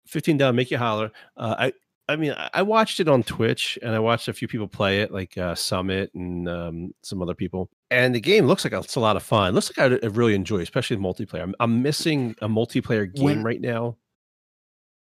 fifteen 0.07 0.37
dollars. 0.37 0.55
Make 0.55 0.71
you 0.71 0.77
holler. 0.77 1.11
Uh, 1.37 1.55
I 1.57 1.73
I 2.07 2.15
mean 2.15 2.33
I- 2.53 2.61
watched 2.61 2.99
it 2.99 3.07
on 3.07 3.23
Twitch 3.23 3.79
and 3.81 3.95
I 3.95 3.99
watched 3.99 4.27
a 4.27 4.33
few 4.33 4.47
people 4.47 4.67
play 4.67 5.01
it, 5.01 5.11
like 5.11 5.37
uh, 5.37 5.55
Summit 5.55 6.11
and 6.13 6.47
um, 6.49 6.93
some 7.03 7.21
other 7.21 7.33
people. 7.35 7.69
And 7.91 8.13
the 8.15 8.19
game 8.21 8.45
looks 8.47 8.63
like 8.63 8.73
it's 8.73 8.95
a 8.95 8.99
lot 8.99 9.15
of 9.15 9.23
fun. 9.23 9.53
looks 9.53 9.71
like 9.77 9.91
I, 10.03 10.07
really 10.07 10.35
enjoy, 10.35 10.59
especially 10.59 10.97
the 10.97 11.01
multiplayer. 11.03 11.41
I'm, 11.43 11.55
I'm 11.59 11.81
missing 11.81 12.35
a 12.41 12.47
multiplayer 12.49 13.11
game 13.13 13.23
When- 13.25 13.43
right 13.43 13.61
now, 13.61 13.97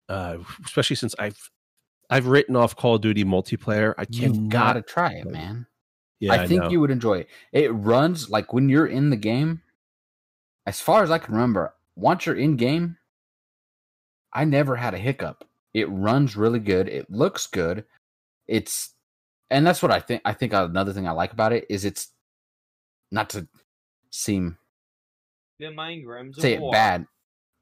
uh, 0.08 0.38
especially 0.64 0.96
since 0.96 1.14
I've 1.18 1.38
I've 2.08 2.26
written 2.28 2.54
off 2.54 2.76
Call 2.76 2.94
of 2.96 3.00
Duty 3.02 3.24
multiplayer. 3.24 3.92
I 3.98 4.06
You've 4.08 4.32
cannot. 4.34 4.48
got 4.50 4.72
to 4.74 4.82
try 4.82 5.12
it, 5.14 5.26
man. 5.26 5.66
Yeah, 6.20 6.32
I 6.32 6.46
think 6.46 6.64
know. 6.64 6.70
you 6.70 6.80
would 6.80 6.90
enjoy 6.90 7.18
it. 7.18 7.28
It 7.52 7.68
runs 7.68 8.30
like 8.30 8.52
when 8.52 8.68
you're 8.68 8.86
in 8.86 9.10
the 9.10 9.16
game. 9.16 9.62
As 10.66 10.80
far 10.80 11.04
as 11.04 11.12
I 11.12 11.18
can 11.18 11.34
remember, 11.34 11.74
once 11.94 12.26
you're 12.26 12.34
in 12.34 12.56
game, 12.56 12.96
I 14.32 14.44
never 14.44 14.74
had 14.74 14.94
a 14.94 14.98
hiccup. 14.98 15.44
It 15.74 15.88
runs 15.90 16.36
really 16.36 16.58
good. 16.58 16.88
It 16.88 17.08
looks 17.08 17.46
good. 17.46 17.84
It's, 18.48 18.94
and 19.50 19.64
that's 19.64 19.80
what 19.80 19.92
I 19.92 20.00
think. 20.00 20.22
I 20.24 20.32
think 20.32 20.52
another 20.52 20.92
thing 20.92 21.06
I 21.06 21.12
like 21.12 21.32
about 21.32 21.52
it 21.52 21.66
is 21.68 21.84
it's 21.84 22.08
not 23.12 23.30
to 23.30 23.46
seem 24.10 24.58
The 25.60 25.70
Mind 25.70 26.04
Grims 26.04 26.34
say 26.34 26.54
it 26.54 26.60
War. 26.60 26.72
bad. 26.72 27.06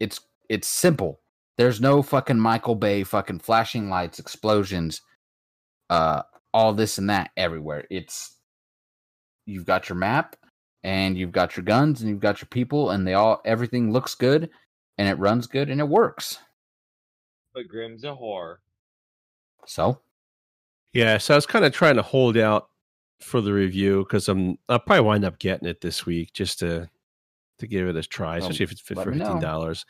It's 0.00 0.20
it's 0.48 0.68
simple. 0.68 1.20
There's 1.57 1.80
no 1.80 2.02
fucking 2.02 2.38
Michael 2.38 2.74
Bay 2.74 3.05
fucking 3.05 3.40
flashing 3.40 3.88
lights, 3.90 4.18
explosions, 4.18 5.02
uh, 5.90 6.22
all 6.52 6.72
this 6.72 6.98
and 6.98 7.11
that 7.11 7.30
everywhere. 7.36 7.86
It's 7.90 8.34
you've 9.47 9.66
got 9.66 9.88
your 9.88 9.97
map 9.97 10.36
and 10.82 11.16
you've 11.16 11.32
got 11.32 11.57
your 11.57 11.64
guns 11.64 12.01
and 12.01 12.11
you've 12.11 12.20
got 12.20 12.40
your 12.40 12.49
people 12.49 12.90
and 12.90 13.07
they 13.07 13.14
all 13.14 13.40
everything 13.45 13.92
looks 13.92 14.14
good 14.14 14.51
and 14.99 15.09
it 15.09 15.18
runs 15.18 15.47
good 15.47 15.70
and 15.70 15.80
it 15.80 15.88
works. 15.88 16.38
But 17.55 17.68
Grim's 17.68 18.05
a 18.05 18.09
whore. 18.09 18.57
So 19.66 20.01
Yeah, 20.92 21.18
so 21.18 21.34
I 21.34 21.36
was 21.36 21.47
kind 21.47 21.64
of 21.64 21.72
trying 21.72 21.97
to 21.97 22.03
hold 22.03 22.36
out 22.36 22.68
for 23.20 23.40
the 23.40 23.53
review 23.53 24.05
because 24.05 24.28
I'm 24.28 24.59
I'll 24.68 24.78
probably 24.78 25.07
wind 25.07 25.24
up 25.24 25.38
getting 25.38 25.68
it 25.68 25.80
this 25.80 26.05
week 26.05 26.32
just 26.32 26.59
to 26.61 26.90
to 27.59 27.66
give 27.66 27.86
it 27.88 27.97
a 27.97 28.03
try, 28.03 28.38
Well, 28.38 28.38
especially 28.38 28.64
if 28.64 28.72
it's 28.72 28.80
fit 28.80 28.99
for 28.99 29.12
fifteen 29.12 29.40
dollars. 29.40 29.86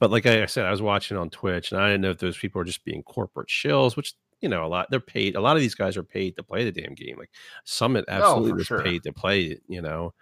But 0.00 0.10
like 0.10 0.26
I 0.26 0.46
said, 0.46 0.64
I 0.64 0.70
was 0.70 0.82
watching 0.82 1.16
on 1.16 1.28
Twitch, 1.30 1.72
and 1.72 1.80
I 1.80 1.88
didn't 1.88 2.02
know 2.02 2.10
if 2.10 2.18
those 2.18 2.38
people 2.38 2.60
were 2.60 2.64
just 2.64 2.84
being 2.84 3.02
corporate 3.02 3.48
shills, 3.48 3.96
which 3.96 4.14
you 4.40 4.48
know 4.48 4.64
a 4.64 4.68
lot. 4.68 4.88
They're 4.90 5.00
paid. 5.00 5.36
A 5.36 5.40
lot 5.40 5.56
of 5.56 5.60
these 5.62 5.74
guys 5.74 5.96
are 5.96 6.02
paid 6.02 6.36
to 6.36 6.42
play 6.42 6.64
the 6.64 6.72
damn 6.72 6.94
game. 6.94 7.16
Like 7.18 7.30
Summit 7.64 8.04
absolutely 8.08 8.52
Oh, 8.52 8.54
was 8.54 8.66
sure. 8.66 8.82
paid 8.82 9.02
to 9.04 9.12
play 9.12 9.42
it. 9.44 9.62
You 9.68 9.82
know, 9.82 10.14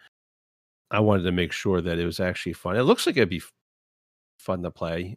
I 0.90 1.00
wanted 1.00 1.24
to 1.24 1.32
make 1.32 1.52
sure 1.52 1.80
that 1.80 1.98
it 1.98 2.06
was 2.06 2.20
actually 2.20 2.52
fun. 2.54 2.76
It 2.76 2.82
looks 2.82 3.06
like 3.06 3.16
it'd 3.16 3.28
be 3.28 3.42
fun 4.38 4.62
to 4.62 4.70
play. 4.70 5.16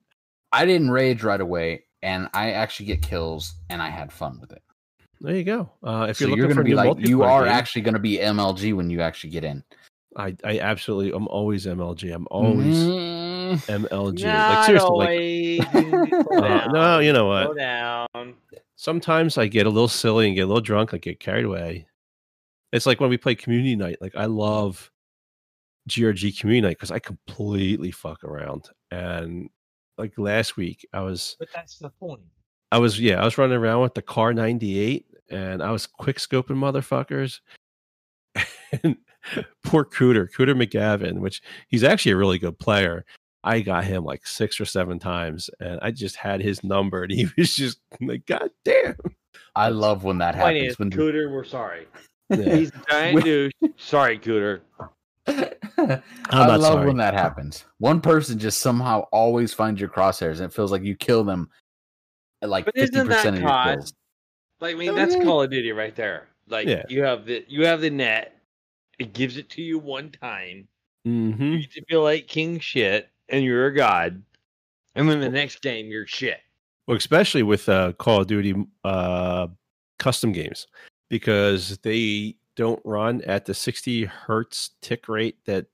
I 0.51 0.65
didn't 0.65 0.89
rage 0.91 1.23
right 1.23 1.39
away 1.39 1.83
and 2.01 2.27
I 2.33 2.51
actually 2.51 2.87
get 2.87 3.01
kills 3.01 3.53
and 3.69 3.81
I 3.81 3.89
had 3.89 4.11
fun 4.11 4.39
with 4.41 4.51
it. 4.51 4.63
There 5.21 5.35
you 5.35 5.43
go. 5.43 5.69
Uh, 5.83 6.07
if 6.09 6.17
so 6.17 6.25
you're 6.25 6.37
you're, 6.37 6.47
looking 6.47 6.55
for 6.55 6.63
gonna 6.63 6.81
a 6.83 6.85
be 6.85 6.91
new 6.93 6.97
like 6.97 7.07
you 7.07 7.23
are 7.23 7.43
game, 7.43 7.53
actually 7.53 7.81
gonna 7.83 7.99
be 7.99 8.17
MLG 8.17 8.73
when 8.73 8.89
you 8.89 9.01
actually 9.01 9.29
get 9.31 9.43
in. 9.43 9.63
I 10.15 10.35
I 10.43 10.59
absolutely 10.59 11.11
I'm 11.11 11.27
always 11.27 11.65
MLG. 11.67 12.13
I'm 12.15 12.25
always 12.31 12.77
Mm. 12.77 13.29
MLG. 13.67 14.23
Not 14.23 14.49
like 14.55 14.65
seriously, 14.65 15.59
like 15.59 15.75
always. 15.75 16.09
Slow 16.23 16.43
uh, 16.43 16.67
no, 16.71 16.99
you 16.99 17.13
know 17.13 17.25
Slow 17.31 17.47
what? 17.49 17.57
down. 17.57 18.07
Sometimes 18.79 19.37
I 19.37 19.47
get 19.47 19.65
a 19.65 19.69
little 19.69 19.89
silly 19.89 20.27
and 20.27 20.37
get 20.37 20.43
a 20.43 20.47
little 20.47 20.61
drunk. 20.61 20.93
I 20.93 20.99
get 20.99 21.19
carried 21.19 21.43
away. 21.43 21.85
It's 22.71 22.85
like 22.85 23.01
when 23.01 23.09
we 23.09 23.17
play 23.17 23.35
community 23.35 23.75
night. 23.75 23.97
Like 23.99 24.15
I 24.15 24.23
love 24.23 24.89
GRG 25.89 26.39
community 26.39 26.61
night 26.61 26.77
because 26.77 26.89
I 26.89 26.99
completely 26.99 27.91
fuck 27.91 28.23
around. 28.23 28.69
And 28.89 29.49
like 29.97 30.17
last 30.17 30.55
week, 30.55 30.87
I 30.93 31.01
was 31.01 31.35
But 31.39 31.49
that's 31.53 31.77
the 31.77 31.89
point. 31.89 32.21
I 32.71 32.77
was 32.77 32.97
yeah, 33.01 33.21
I 33.21 33.25
was 33.25 33.37
running 33.37 33.57
around 33.57 33.81
with 33.81 33.95
the 33.95 34.01
Kar98 34.01 35.03
and 35.29 35.61
I 35.61 35.71
was 35.71 35.85
quick 35.85 36.15
scoping 36.15 36.55
motherfuckers. 36.55 37.41
and 38.81 38.95
poor 39.65 39.83
Cooter, 39.83 40.29
Cooter 40.33 40.55
McGavin, 40.55 41.19
which 41.19 41.41
he's 41.67 41.83
actually 41.83 42.13
a 42.13 42.17
really 42.17 42.39
good 42.39 42.57
player. 42.57 43.03
I 43.43 43.61
got 43.61 43.85
him 43.85 44.03
like 44.03 44.27
six 44.27 44.59
or 44.59 44.65
seven 44.65 44.99
times 44.99 45.49
and 45.59 45.79
I 45.81 45.91
just 45.91 46.15
had 46.17 46.41
his 46.41 46.63
number 46.63 47.03
and 47.03 47.11
he 47.11 47.27
was 47.37 47.55
just 47.55 47.79
like, 48.01 48.25
God 48.25 48.49
damn. 48.65 48.95
I 49.55 49.69
love 49.69 50.03
when 50.03 50.17
that 50.19 50.35
Point 50.35 50.57
happens. 50.57 50.71
is, 50.73 50.79
When 50.79 50.91
Cooter, 50.91 51.31
we're 51.31 51.43
sorry. 51.43 51.87
Yeah. 52.29 52.55
He's 52.55 52.69
a 52.69 52.81
giant 52.89 53.15
With- 53.15 53.23
douche. 53.23 53.51
Sorry, 53.77 54.19
Cooter. 54.19 54.61
I 55.27 56.01
love 56.57 56.61
sorry. 56.61 56.87
when 56.87 56.97
that 56.97 57.13
happens. 57.13 57.65
One 57.77 58.01
person 58.01 58.37
just 58.39 58.59
somehow 58.59 59.01
always 59.11 59.53
finds 59.53 59.79
your 59.79 59.89
crosshairs, 59.89 60.33
and 60.37 60.41
it 60.45 60.53
feels 60.53 60.71
like 60.71 60.83
you 60.83 60.95
kill 60.95 61.23
them 61.23 61.49
at 62.41 62.49
like 62.49 62.65
But 62.65 62.75
fifty 62.75 62.95
isn't 62.97 63.07
that 63.09 63.15
percent 63.17 63.35
of 63.37 63.41
your 63.43 63.63
kills. 63.75 63.93
Like 64.59 64.75
I 64.75 64.77
mean, 64.77 64.89
Oh, 64.89 64.95
that's 64.95 65.15
yeah. 65.15 65.23
Call 65.23 65.43
of 65.43 65.51
Duty 65.51 65.71
right 65.71 65.95
there. 65.95 66.27
Like 66.47 66.67
Yeah. 66.67 66.83
you 66.89 67.03
have 67.03 67.25
the 67.25 67.45
you 67.47 67.65
have 67.65 67.81
the 67.81 67.89
net. 67.89 68.35
It 68.97 69.13
gives 69.13 69.37
it 69.37 69.49
to 69.51 69.61
you 69.61 69.79
one 69.79 70.09
time. 70.11 70.67
Mm-hmm. 71.07 71.43
You 71.43 71.59
get 71.61 71.71
to 71.73 71.85
feel 71.85 72.03
like 72.03 72.27
king 72.27 72.59
shit, 72.59 73.09
and 73.31 73.43
you're 73.43 73.67
a 73.67 73.75
god, 73.75 74.21
and 74.95 75.09
then 75.09 75.19
the 75.19 75.29
next 75.29 75.61
game 75.61 75.87
you're 75.87 76.07
shit. 76.07 76.39
Well, 76.87 76.97
especially 76.97 77.43
with 77.43 77.69
uh, 77.69 77.93
Call 77.93 78.21
of 78.21 78.27
Duty 78.27 78.55
uh, 78.83 79.47
custom 79.99 80.31
games, 80.31 80.67
because 81.09 81.77
they 81.79 82.35
don't 82.55 82.81
run 82.83 83.21
at 83.21 83.45
the 83.45 83.53
60 83.53 84.05
hertz 84.05 84.71
tick 84.81 85.07
rate 85.07 85.37
that 85.45 85.67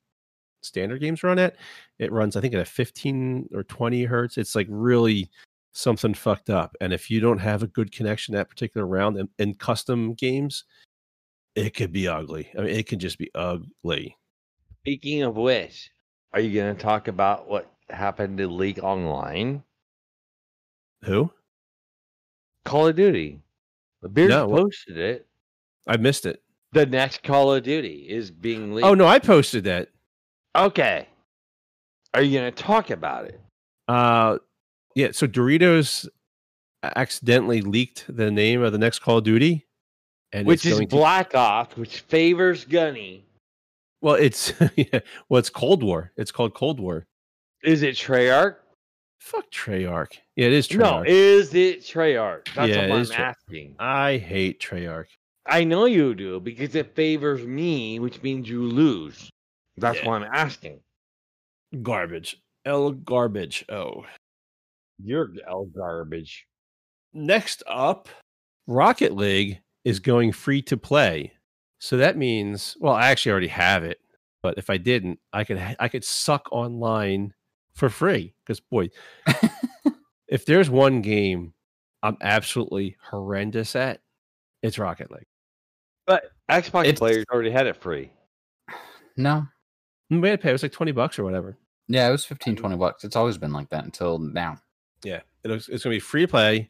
standard 0.61 0.99
games 0.99 1.23
run 1.23 1.39
at. 1.39 1.55
It 1.99 2.11
runs, 2.11 2.35
I 2.35 2.41
think, 2.41 2.53
at 2.53 2.59
a 2.59 2.65
15 2.65 3.49
or 3.53 3.63
20 3.63 4.03
hertz. 4.03 4.37
It's 4.37 4.55
like 4.55 4.67
really 4.69 5.29
something 5.71 6.13
fucked 6.13 6.49
up. 6.49 6.75
And 6.81 6.93
if 6.93 7.09
you 7.09 7.19
don't 7.19 7.37
have 7.37 7.63
a 7.63 7.67
good 7.67 7.91
connection 7.91 8.33
that 8.33 8.49
particular 8.49 8.85
round 8.85 9.17
in, 9.17 9.29
in 9.39 9.53
custom 9.55 10.13
games, 10.13 10.65
it 11.55 11.73
could 11.73 11.91
be 11.91 12.07
ugly. 12.07 12.49
I 12.57 12.61
mean, 12.61 12.75
it 12.75 12.87
can 12.87 12.99
just 12.99 13.17
be 13.17 13.31
ugly. 13.33 14.17
Speaking 14.81 15.23
of 15.23 15.37
which, 15.37 15.89
are 16.33 16.39
you 16.39 16.53
going 16.53 16.75
to 16.75 16.81
talk 16.81 17.07
about 17.07 17.47
what 17.47 17.71
happened 17.89 18.37
to 18.39 18.47
League 18.47 18.79
Online? 18.79 19.63
Who? 21.03 21.31
Call 22.65 22.87
of 22.87 22.95
Duty. 22.95 23.39
The 24.01 24.09
Beers 24.09 24.29
No, 24.29 24.47
posted 24.47 24.97
it. 24.97 25.27
I 25.87 25.97
missed 25.97 26.25
it. 26.25 26.41
The 26.71 26.85
next 26.85 27.23
Call 27.23 27.53
of 27.53 27.63
Duty 27.63 28.05
is 28.09 28.31
being 28.31 28.73
leaked. 28.73 28.85
Oh 28.85 28.93
no, 28.95 29.05
I 29.07 29.19
posted 29.19 29.63
that. 29.65 29.89
Okay. 30.55 31.07
Are 32.13 32.21
you 32.21 32.39
going 32.39 32.51
to 32.51 32.63
talk 32.63 32.89
about 32.89 33.25
it? 33.25 33.39
Uh, 33.87 34.37
yeah. 34.95 35.09
So 35.11 35.27
Doritos 35.27 36.07
accidentally 36.83 37.61
leaked 37.61 38.05
the 38.09 38.31
name 38.31 38.61
of 38.61 38.71
the 38.71 38.77
next 38.77 38.99
Call 38.99 39.19
of 39.19 39.23
Duty, 39.23 39.65
and 40.33 40.47
which 40.47 40.65
is 40.65 40.73
going 40.75 40.87
to- 40.87 40.95
Black 40.95 41.35
Ops, 41.35 41.77
which 41.77 42.01
favors 42.01 42.65
Gunny. 42.65 43.25
Well, 44.05 44.15
it's 44.15 44.53
yeah, 44.75 44.99
well, 45.29 45.39
it's 45.39 45.49
Cold 45.49 45.81
War. 45.81 46.11
It's 46.15 46.31
called 46.31 46.53
Cold 46.53 46.79
War. 46.79 47.07
Is 47.63 47.81
it 47.81 47.95
Treyarch? 47.95 48.57
Fuck 49.19 49.49
Treyarch. 49.51 50.19
Yeah, 50.35 50.45
it 50.47 50.53
is 50.53 50.71
No, 50.71 50.83
Treyarch. 51.01 51.05
is 51.07 51.53
it 51.55 51.79
Treyarch? 51.81 52.53
That's 52.53 52.69
Yeah, 52.69 52.81
what 52.87 52.91
I'm 52.97 53.01
is 53.01 53.09
Trey- 53.09 53.23
asking. 53.25 53.75
I 53.79 54.17
hate 54.17 54.59
Treyarch. 54.61 55.07
I 55.47 55.63
know 55.63 55.85
you 55.85 56.13
do 56.13 56.39
because 56.39 56.75
it 56.75 56.95
favors 56.95 57.43
me, 57.45 57.97
which 57.99 58.21
means 58.21 58.47
you 58.47 58.61
lose. 58.63 59.29
That's 59.77 59.97
Yeah. 59.99 60.07
why 60.07 60.17
I'm 60.17 60.29
asking. 60.31 60.79
Garbage. 61.81 62.37
L 62.65 62.91
garbage. 62.91 63.65
Oh. 63.69 64.05
You're 65.03 65.31
L 65.47 65.65
garbage. 65.65 66.45
Next 67.13 67.63
up, 67.67 68.07
Rocket 68.67 69.15
League 69.15 69.61
is 69.83 69.99
going 69.99 70.31
free 70.31 70.61
to 70.63 70.77
play. 70.77 71.33
So 71.79 71.97
that 71.97 72.17
means, 72.17 72.77
well, 72.79 72.93
I 72.93 73.09
actually 73.09 73.31
already 73.31 73.47
have 73.47 73.83
it, 73.83 73.99
but 74.41 74.57
if 74.57 74.69
I 74.69 74.77
didn't, 74.77 75.19
I 75.33 75.43
could 75.43 75.61
I 75.79 75.87
could 75.87 76.03
suck 76.03 76.47
online 76.51 77.33
for 77.73 77.89
free 77.89 78.33
because 78.43 78.59
boy, 78.59 78.89
if 80.27 80.45
there's 80.45 80.69
one 80.69 81.01
game 81.01 81.53
I'm 82.03 82.17
absolutely 82.21 82.95
horrendous 83.01 83.75
at, 83.75 84.01
it's 84.61 84.79
Rocket 84.79 85.11
League. 85.11 85.25
But 86.05 86.25
Xbox 86.49 86.81
It's- 86.85 86.99
players 86.99 87.25
already 87.31 87.51
had 87.51 87.67
it 87.67 87.75
free. 87.77 88.11
No. 89.17 89.47
Mm, 90.11 90.21
we 90.21 90.29
had 90.29 90.39
to 90.39 90.43
pay 90.43 90.49
it 90.49 90.53
was 90.53 90.63
like 90.63 90.71
20 90.71 90.91
bucks 90.91 91.17
or 91.17 91.23
whatever. 91.23 91.57
Yeah, 91.87 92.07
it 92.07 92.11
was 92.11 92.25
15, 92.25 92.55
20 92.55 92.75
bucks. 92.77 93.03
It's 93.03 93.15
always 93.15 93.37
been 93.37 93.53
like 93.53 93.69
that 93.69 93.85
until 93.85 94.19
now. 94.19 94.57
Yeah, 95.03 95.21
it 95.43 95.49
looks, 95.49 95.67
it's 95.67 95.83
going 95.83 95.93
to 95.93 95.95
be 95.95 95.99
free 95.99 96.21
to 96.21 96.27
play, 96.27 96.69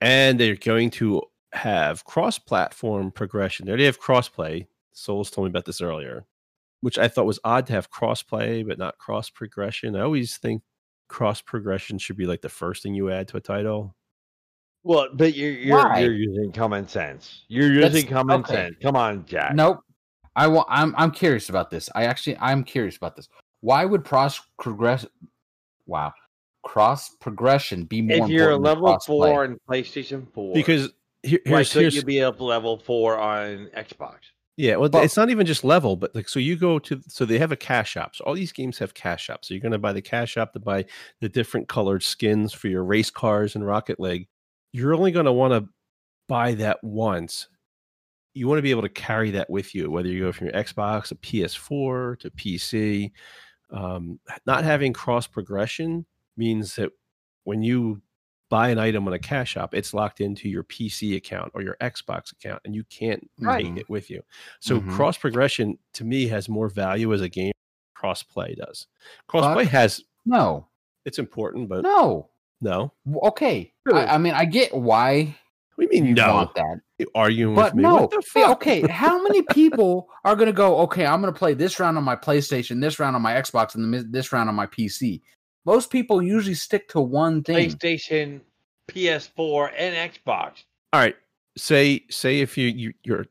and 0.00 0.38
they're 0.38 0.56
going 0.56 0.90
to 0.90 1.22
have 1.52 2.04
cross-platform 2.04 3.12
progression. 3.12 3.66
They 3.66 3.70
already 3.72 3.84
have 3.86 3.98
cross-play. 3.98 4.68
Solus 4.92 5.30
told 5.30 5.46
me 5.46 5.50
about 5.50 5.64
this 5.64 5.80
earlier, 5.80 6.26
which 6.80 6.98
I 6.98 7.08
thought 7.08 7.26
was 7.26 7.40
odd 7.44 7.66
to 7.66 7.72
have 7.72 7.90
cross-play 7.90 8.62
but 8.62 8.78
not 8.78 8.98
cross 8.98 9.30
progression. 9.30 9.96
I 9.96 10.00
always 10.02 10.36
think 10.36 10.62
cross 11.08 11.40
progression 11.40 11.98
should 11.98 12.16
be 12.16 12.26
like 12.26 12.40
the 12.40 12.48
first 12.48 12.82
thing 12.82 12.94
you 12.94 13.10
add 13.10 13.28
to 13.28 13.36
a 13.36 13.40
title. 13.40 13.94
Well, 14.82 15.08
but 15.12 15.34
you're 15.34 15.52
you're, 15.52 15.96
you're 15.98 16.14
using 16.14 16.52
common 16.52 16.88
sense. 16.88 17.44
You're 17.48 17.74
That's- 17.74 17.92
using 17.94 18.08
common 18.08 18.40
okay. 18.40 18.54
sense. 18.54 18.76
Come 18.80 18.96
on, 18.96 19.26
Jack. 19.26 19.54
Nope. 19.54 19.80
I 20.36 20.46
want. 20.46 20.68
I'm. 20.70 20.94
I'm 20.96 21.10
curious 21.10 21.48
about 21.50 21.70
this. 21.70 21.90
I 21.94 22.04
actually. 22.04 22.38
I'm 22.38 22.64
curious 22.64 22.96
about 22.96 23.16
this. 23.16 23.28
Why 23.60 23.84
would 23.84 24.04
cross 24.04 24.40
progress? 24.58 25.04
Wow, 25.86 26.14
cross 26.62 27.10
progression 27.16 27.84
be 27.84 28.00
more 28.00 28.24
if 28.24 28.30
you're 28.30 28.52
a 28.52 28.54
important 28.54 28.64
than 28.64 28.82
level 28.82 28.86
cross-play? 28.86 29.30
four 29.30 29.44
in 29.44 29.58
PlayStation 29.68 30.32
Four, 30.32 30.54
Because 30.54 30.90
here, 31.22 31.40
why 31.46 31.56
here's, 31.56 31.72
couldn't 31.72 31.82
here's 31.84 31.94
you 31.96 32.02
be 32.02 32.22
up 32.22 32.40
level 32.40 32.78
four 32.78 33.18
on 33.18 33.68
Xbox? 33.76 34.16
Yeah, 34.56 34.76
well, 34.76 34.90
But- 34.90 35.04
it's 35.04 35.16
not 35.16 35.30
even 35.30 35.46
just 35.46 35.64
level, 35.64 35.96
but 35.96 36.14
like, 36.14 36.28
so 36.28 36.38
you 36.38 36.56
go 36.56 36.78
to, 36.80 37.00
so 37.08 37.24
they 37.24 37.38
have 37.38 37.52
a 37.52 37.56
cash 37.56 37.92
shop. 37.92 38.14
So 38.14 38.24
all 38.24 38.34
these 38.34 38.52
games 38.52 38.78
have 38.78 38.92
cash 38.92 39.24
shops. 39.24 39.48
So 39.48 39.54
you're 39.54 39.62
going 39.62 39.72
to 39.72 39.78
buy 39.78 39.92
the 39.94 40.02
cash 40.02 40.32
shop 40.32 40.52
to 40.52 40.60
buy 40.60 40.84
the 41.20 41.28
different 41.28 41.68
colored 41.68 42.02
skins 42.02 42.52
for 42.52 42.68
your 42.68 42.84
race 42.84 43.10
cars 43.10 43.54
and 43.54 43.64
Rocket 43.64 43.98
League. 43.98 44.28
You're 44.72 44.94
only 44.94 45.12
going 45.12 45.26
to 45.26 45.32
want 45.32 45.54
to 45.54 45.70
buy 46.28 46.54
that 46.54 46.82
once. 46.82 47.48
You 48.34 48.48
want 48.48 48.58
to 48.58 48.62
be 48.62 48.70
able 48.70 48.82
to 48.82 48.88
carry 48.88 49.30
that 49.32 49.48
with 49.48 49.74
you, 49.74 49.90
whether 49.90 50.08
you 50.08 50.24
go 50.24 50.32
from 50.32 50.48
your 50.48 50.54
Xbox, 50.54 51.10
a 51.10 51.14
PS4 51.16 52.18
to 52.20 52.30
PC. 52.30 53.10
Um, 53.72 54.20
not 54.46 54.64
having 54.64 54.92
cross 54.92 55.26
progression 55.26 56.04
means 56.36 56.76
that 56.76 56.90
when 57.44 57.62
you 57.62 58.02
buy 58.50 58.68
an 58.68 58.78
item 58.78 59.06
on 59.06 59.14
a 59.14 59.18
cash 59.18 59.52
shop, 59.52 59.74
it's 59.74 59.94
locked 59.94 60.20
into 60.20 60.48
your 60.48 60.62
PC 60.64 61.16
account 61.16 61.50
or 61.54 61.62
your 61.62 61.76
Xbox 61.80 62.32
account, 62.32 62.60
and 62.66 62.74
you 62.74 62.84
can't 62.90 63.30
Right. 63.38 63.64
take 63.64 63.78
it 63.78 63.88
with 63.88 64.10
you. 64.10 64.22
So 64.60 64.80
Mhm. 64.80 64.90
cross 64.90 65.16
progression 65.16 65.78
to 65.94 66.04
me 66.04 66.26
has 66.28 66.48
more 66.48 66.68
value 66.68 67.14
as 67.14 67.22
a 67.22 67.28
game. 67.28 67.52
Cross 67.94 68.24
play 68.24 68.54
does. 68.56 68.86
Cross 69.28 69.54
play 69.54 69.64
has 69.66 70.02
No, 70.26 70.66
it's 71.06 71.18
important, 71.18 71.68
but 71.68 71.82
no. 71.82 72.28
no. 72.60 72.92
Okay, 73.22 73.72
Really? 73.86 74.02
I, 74.02 74.16
I 74.16 74.18
mean, 74.18 74.34
I 74.34 74.44
get 74.44 74.74
why 74.74 75.36
We 75.76 75.86
mean 75.86 76.04
you 76.04 76.14
no? 76.14 76.34
want 76.34 76.54
that, 76.56 76.80
You 76.98 77.06
arguing 77.14 77.54
but 77.54 77.72
with 77.72 77.74
me? 77.76 77.82
no. 77.84 77.94
What 78.02 78.10
the 78.10 78.22
Yeah, 78.36 78.48
fuck? 78.48 78.56
okay, 78.58 78.82
how 78.86 79.22
many 79.22 79.40
people 79.42 80.10
are 80.24 80.34
going 80.36 80.48
to 80.48 80.52
go? 80.52 80.78
Okay, 80.80 81.06
I'm 81.06 81.22
going 81.22 81.32
to 81.32 81.38
play 81.38 81.54
this 81.54 81.80
round 81.80 81.96
on 81.96 82.04
my 82.04 82.16
PlayStation, 82.16 82.80
this 82.82 82.98
round 82.98 83.16
on 83.16 83.22
my 83.22 83.32
Xbox, 83.34 83.74
and 83.76 84.12
this 84.12 84.30
round 84.32 84.48
on 84.50 84.54
my 84.54 84.66
PC. 84.66 85.22
Most 85.64 85.90
people 85.90 86.22
usually 86.22 86.54
stick 86.54 86.88
to 86.90 87.00
one 87.00 87.42
thing. 87.42 87.70
PlayStation, 87.70 88.40
PS4, 88.88 89.72
and 89.76 90.12
Xbox. 90.12 90.64
All 90.92 91.00
right. 91.00 91.16
Say 91.56 92.04
say 92.10 92.40
if 92.40 92.56
you, 92.56 92.68
you 92.68 92.94
you're 93.02 93.26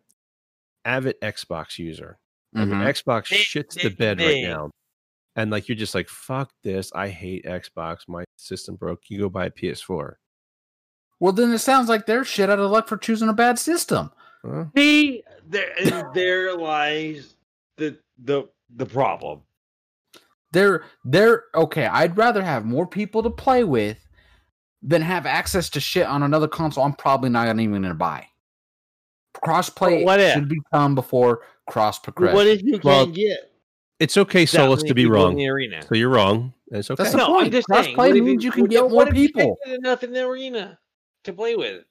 avid 0.85 1.19
Xbox 1.21 1.77
user 1.79 2.17
and 2.53 2.71
Mhm. 2.71 2.81
your 2.83 2.93
Xbox 2.93 3.29
Big, 3.29 3.39
shits 3.41 3.73
the 3.73 3.89
big, 3.89 3.97
bed 3.97 4.19
right 4.19 4.27
big. 4.27 4.43
now, 4.43 4.69
and 5.35 5.49
like 5.51 5.67
you're 5.69 5.75
just 5.77 5.95
like 5.95 6.09
fuck 6.09 6.51
this, 6.63 6.91
I 6.93 7.07
hate 7.09 7.45
Xbox, 7.45 8.07
my 8.07 8.23
system 8.37 8.75
broke. 8.75 9.09
You 9.09 9.19
go 9.19 9.29
buy 9.29 9.45
a 9.45 9.51
PS4. 9.51 10.15
Well, 11.19 11.33
then 11.33 11.51
it 11.51 11.59
sounds 11.59 11.89
like 11.89 12.05
they're 12.05 12.23
shit 12.23 12.49
out 12.49 12.59
of 12.59 12.71
luck 12.71 12.87
for 12.87 12.97
choosing 12.97 13.29
a 13.29 13.33
bad 13.33 13.57
system. 13.59 14.11
Huh? 14.45 14.65
See, 14.75 15.23
there, 15.47 15.73
there 16.13 16.55
lies 16.55 17.35
the 17.77 17.97
the 18.17 18.49
the 18.75 18.85
problem. 18.85 19.41
They're 20.51 20.83
they're 21.05 21.43
okay. 21.55 21.85
I'd 21.85 22.17
rather 22.17 22.41
have 22.41 22.65
more 22.65 22.87
people 22.87 23.21
to 23.23 23.29
play 23.29 23.63
with 23.63 23.97
than 24.81 25.01
have 25.01 25.25
access 25.25 25.69
to 25.71 25.79
shit 25.79 26.07
on 26.07 26.23
another 26.23 26.47
console. 26.47 26.83
I'm 26.83 26.93
probably 26.93 27.29
not 27.29 27.47
even 27.47 27.69
going 27.71 27.83
to 27.83 27.93
buy. 27.93 28.25
Crossplay 29.35 29.99
But 29.99 30.05
what 30.05 30.19
if? 30.19 30.33
should 30.33 30.49
become 30.49 30.95
before 30.95 31.41
cross 31.67 31.99
progression. 31.99 32.35
What 32.35 32.47
if 32.47 32.61
you 32.63 32.73
can't 32.73 32.83
Well, 32.85 33.05
get 33.07 33.51
It's 33.99 34.17
okay, 34.17 34.41
that 34.45 34.47
Solus, 34.47 34.81
to 34.83 34.93
be 34.95 35.03
people 35.03 35.15
wrong. 35.15 35.37
So 35.87 35.95
you're 35.95 36.09
wrong. 36.09 36.53
It's 36.71 36.89
okay. 36.89 37.03
That's 37.03 37.11
the 37.13 37.19
no, 37.19 37.27
point. 37.27 37.45
I'm 37.47 37.51
just 37.51 37.67
Cross 37.67 37.83
saying. 37.85 37.95
play 37.95 38.09
if 38.11 38.23
means 38.23 38.43
you 38.43 38.51
can 38.51 38.65
get 38.65 38.89
more 38.89 39.05
people. 39.07 39.57
enough 39.67 40.03
in 40.03 40.13
the 40.13 40.21
arena 40.25 40.79
to 41.25 41.33
play 41.33 41.55
with. 41.55 41.83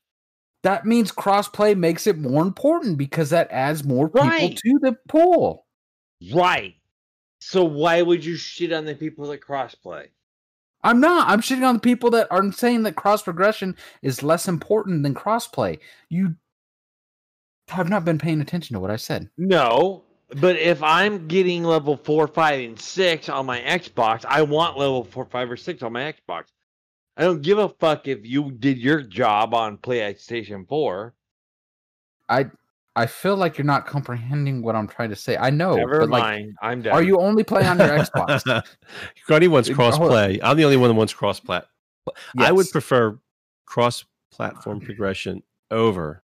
that 0.64 0.84
means 0.84 1.12
crossplay 1.12 1.76
makes 1.76 2.06
it 2.06 2.18
more 2.18 2.42
important 2.42 2.98
because 2.98 3.30
that 3.30 3.48
adds 3.50 3.84
more 3.84 4.08
people 4.08 4.26
Right. 4.28 4.56
to 4.56 4.78
the 4.82 4.96
pool. 5.08 5.66
Right. 6.32 6.74
So 7.40 7.64
why 7.64 8.02
would 8.02 8.24
you 8.24 8.36
shit 8.36 8.72
on 8.72 8.84
the 8.84 8.94
people 8.94 9.28
that 9.28 9.40
crossplay? 9.40 10.08
I'm 10.82 11.00
not. 11.00 11.28
I'm 11.28 11.40
shitting 11.40 11.66
on 11.66 11.74
the 11.74 11.80
people 11.80 12.10
that 12.10 12.28
are 12.30 12.52
saying 12.52 12.84
that 12.84 12.96
cross 12.96 13.22
progression 13.22 13.76
is 14.02 14.22
less 14.22 14.46
important 14.46 15.02
than 15.02 15.14
crossplay. 15.14 15.78
You 16.08 16.36
have 17.68 17.88
not 17.88 18.04
been 18.04 18.18
paying 18.18 18.40
attention 18.40 18.74
to 18.74 18.80
what 18.80 18.90
I 18.90 18.96
said. 18.96 19.28
No, 19.36 20.04
but 20.30 20.56
if 20.56 20.82
I'm 20.82 21.26
getting 21.26 21.64
level 21.64 21.96
four, 21.96 22.28
five, 22.28 22.60
and 22.60 22.78
six 22.78 23.28
on 23.28 23.46
my 23.46 23.60
Xbox, 23.60 24.24
I 24.24 24.42
want 24.42 24.78
level 24.78 25.04
four, 25.04 25.24
five, 25.24 25.50
or 25.50 25.56
six 25.56 25.82
on 25.82 25.92
my 25.92 26.12
Xbox. 26.12 26.44
I 27.16 27.22
don't 27.22 27.42
give 27.42 27.58
a 27.58 27.68
fuck 27.68 28.06
if 28.06 28.24
you 28.24 28.52
did 28.52 28.78
your 28.78 29.02
job 29.02 29.52
on 29.52 29.78
PlayStation 29.78 30.68
Four. 30.68 31.14
I 32.28 32.50
I 32.98 33.06
feel 33.06 33.36
like 33.36 33.56
you're 33.56 33.64
not 33.64 33.86
comprehending 33.86 34.60
what 34.60 34.74
I'm 34.74 34.88
trying 34.88 35.10
to 35.10 35.16
say. 35.16 35.36
I 35.36 35.50
know. 35.50 35.76
Never 35.76 36.00
but 36.00 36.08
like, 36.08 36.22
mind. 36.22 36.56
I'm 36.60 36.82
done. 36.82 36.94
are 36.94 37.02
you 37.02 37.18
only 37.18 37.44
playing 37.44 37.68
on 37.68 37.78
your 37.78 37.86
Xbox? 37.90 38.64
Cuddy 39.28 39.46
wants 39.46 39.70
cross-play. 39.70 40.40
I'm 40.42 40.56
the 40.56 40.64
only 40.64 40.76
one 40.76 40.88
that 40.88 40.94
wants 40.94 41.12
cross 41.12 41.38
plat. 41.38 41.66
I 42.36 42.50
would 42.50 42.68
prefer 42.72 43.16
cross 43.66 44.04
platform 44.32 44.80
progression 44.80 45.44
over 45.70 46.24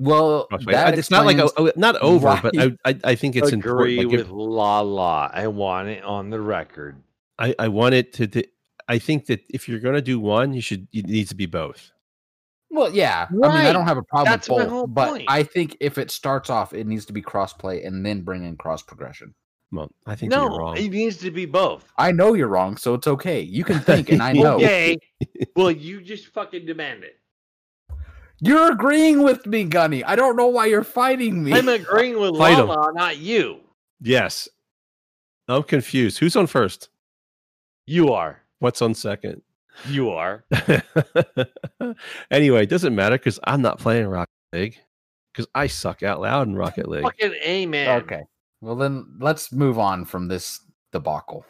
Well, 0.00 0.48
that 0.66 0.98
it's 0.98 1.12
not 1.12 1.26
like 1.26 1.38
a, 1.38 1.44
explains- 1.44 1.76
not 1.76 1.94
over, 1.96 2.40
but 2.42 2.58
I, 2.58 2.72
I 2.84 2.98
I 3.04 3.14
think 3.14 3.36
it's 3.36 3.52
Agree 3.52 4.00
important. 4.00 4.10
Like, 4.10 4.18
with 4.18 4.30
La 4.30 4.80
La. 4.80 5.30
I 5.32 5.46
want 5.46 5.88
it 5.88 6.02
on 6.02 6.30
the 6.30 6.40
record. 6.40 7.00
I 7.38 7.54
I 7.56 7.68
want 7.68 7.94
it 7.94 8.12
to. 8.14 8.26
to 8.26 8.42
I 8.88 8.98
think 8.98 9.26
that 9.26 9.42
if 9.48 9.68
you're 9.68 9.78
going 9.78 9.94
to 9.94 10.02
do 10.02 10.18
one, 10.18 10.54
you 10.54 10.60
should. 10.60 10.88
It 10.92 11.06
needs 11.06 11.28
to 11.28 11.36
be 11.36 11.46
both. 11.46 11.92
Well, 12.70 12.94
yeah. 12.94 13.26
I 13.30 13.34
mean, 13.34 13.42
I 13.42 13.72
don't 13.72 13.86
have 13.86 13.96
a 13.98 14.02
problem 14.02 14.30
That's 14.32 14.48
with 14.48 14.68
both, 14.68 14.94
but 14.94 15.08
point. 15.08 15.24
I 15.28 15.42
think 15.42 15.76
if 15.80 15.98
it 15.98 16.10
starts 16.10 16.50
off, 16.50 16.72
it 16.72 16.86
needs 16.86 17.04
to 17.06 17.12
be 17.12 17.20
crossplay 17.20 17.84
and 17.86 18.06
then 18.06 18.22
bring 18.22 18.44
in 18.44 18.56
cross 18.56 18.82
progression. 18.82 19.34
Well, 19.72 19.90
I 20.06 20.14
think 20.16 20.32
you're 20.32 20.48
wrong. 20.48 20.76
it 20.76 20.90
needs 20.90 21.16
to 21.18 21.30
be 21.30 21.46
both. 21.46 21.90
I 21.96 22.12
know 22.12 22.34
you're 22.34 22.48
wrong, 22.48 22.76
so 22.76 22.94
it's 22.94 23.06
okay. 23.06 23.40
You 23.40 23.64
can 23.64 23.80
think, 23.88 24.10
and 24.10 24.22
I 24.22 24.32
know 24.32 24.56
Okay. 24.56 24.96
well, 25.56 25.70
you 25.70 26.00
just 26.00 26.28
fucking 26.28 26.66
demand 26.66 27.04
it. 27.04 27.16
you're 28.40 28.72
agreeing 28.72 29.22
with 29.22 29.46
me, 29.46 29.64
Gunny. 29.64 30.02
I 30.04 30.16
don't 30.16 30.36
know 30.36 30.48
why 30.48 30.66
you're 30.66 30.84
fighting 30.84 31.42
me. 31.42 31.52
I'm 31.52 31.68
agreeing 31.68 32.18
with 32.18 32.36
Fight 32.36 32.58
'em. 32.58 32.68
Lala, 32.68 32.92
not 32.94 33.18
you. 33.18 33.60
Yes. 34.00 34.48
I'm 35.48 35.62
confused. 35.64 36.18
Who's 36.18 36.36
on 36.36 36.46
first? 36.46 36.88
You 37.86 38.12
are. 38.12 38.42
What's 38.60 38.80
on 38.82 38.94
second? 38.94 39.42
You 39.88 40.10
are. 40.10 40.44
anyway, 42.30 42.62
it 42.62 42.68
doesn't 42.70 42.94
matter 42.94 43.16
because 43.18 43.38
I'm 43.44 43.62
not 43.62 43.78
playing 43.78 44.06
Rocket 44.06 44.28
League 44.52 44.78
because 45.32 45.46
I 45.54 45.66
suck 45.66 46.02
out 46.02 46.20
loud 46.20 46.48
in 46.48 46.56
Rocket 46.56 46.88
League. 46.88 47.02
Fucking 47.02 47.32
amen. 47.46 48.02
okay. 48.02 48.22
Well, 48.60 48.76
then 48.76 49.06
let's 49.20 49.52
move 49.52 49.78
on 49.78 50.04
from 50.04 50.28
this 50.28 50.60
debacle. 50.92 51.46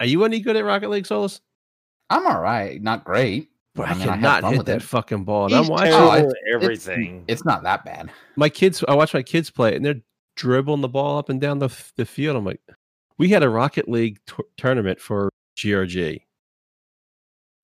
Are 0.00 0.06
you 0.06 0.24
any 0.24 0.40
good 0.40 0.56
at 0.56 0.64
Rocket 0.64 0.90
League, 0.90 1.06
Solus? 1.06 1.40
I'm 2.10 2.26
all 2.26 2.40
right. 2.40 2.82
Not 2.82 3.04
great. 3.04 3.48
But 3.74 3.88
I 3.88 3.92
I, 3.92 3.94
mean, 3.94 4.04
cannot 4.08 4.42
fun 4.42 4.50
hit 4.52 4.58
with 4.58 4.66
that 4.66 4.76
it. 4.76 4.82
fucking 4.82 5.24
ball. 5.24 5.46
And 5.46 5.54
He's 5.54 5.66
I'm 5.66 5.70
watching 5.72 5.92
Oh, 5.94 5.98
terrible 6.10 6.28
it's- 6.30 6.54
everything. 6.88 7.24
It's 7.28 7.44
not 7.44 7.62
that 7.62 7.84
bad. 7.84 8.10
my 8.36 8.48
kids. 8.48 8.84
I 8.86 8.94
watch 8.94 9.14
my 9.14 9.22
kids 9.22 9.50
play, 9.50 9.74
and 9.74 9.84
they're 9.84 10.02
dribbling 10.36 10.80
the 10.82 10.88
ball 10.88 11.16
up 11.18 11.28
and 11.30 11.40
down 11.40 11.58
the 11.58 11.68
the 11.96 12.04
field. 12.04 12.36
I'm 12.36 12.44
like, 12.44 12.60
we 13.18 13.28
had 13.30 13.42
a 13.42 13.48
Rocket 13.48 13.88
League 13.88 14.18
tour- 14.26 14.44
tournament 14.58 15.00
for 15.00 15.30
GRG, 15.56 16.20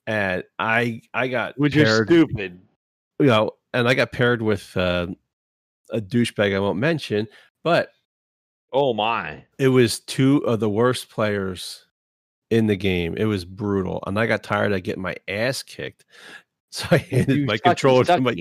and 0.09 0.43
I 0.59 1.03
I 1.15 1.29
got 1.29 1.57
Which 1.59 1.77
is 1.77 2.05
stupid. 2.07 2.61
you 3.21 3.27
know, 3.27 3.53
and 3.73 3.87
I 3.87 3.95
got 3.95 4.11
paired 4.11 4.43
with 4.43 4.77
uh, 4.77 5.07
a 5.91 6.01
douchebag 6.01 6.57
I 6.57 6.59
won't 6.59 6.79
mention, 6.79 7.29
but 7.63 7.91
Oh 8.73 8.93
my. 8.95 9.45
it 9.59 9.69
was 9.69 10.01
two 10.01 10.39
of 10.39 10.61
the 10.61 10.69
worst 10.69 11.09
players 11.11 11.87
in 12.51 12.67
the 12.67 12.77
game. 12.77 13.15
It 13.17 13.25
was 13.27 13.45
brutal, 13.45 14.03
and 14.07 14.19
I 14.19 14.27
got 14.27 14.43
tired 14.43 14.73
of 14.73 14.83
getting 14.83 15.03
my 15.03 15.15
ass 15.29 15.63
kicked. 15.63 16.05
So 16.71 16.87
I 16.91 16.99
handed 16.99 17.35
You 17.39 17.47
my 17.47 17.57
controller 17.57 18.05
to 18.05 18.21
my. 18.21 18.35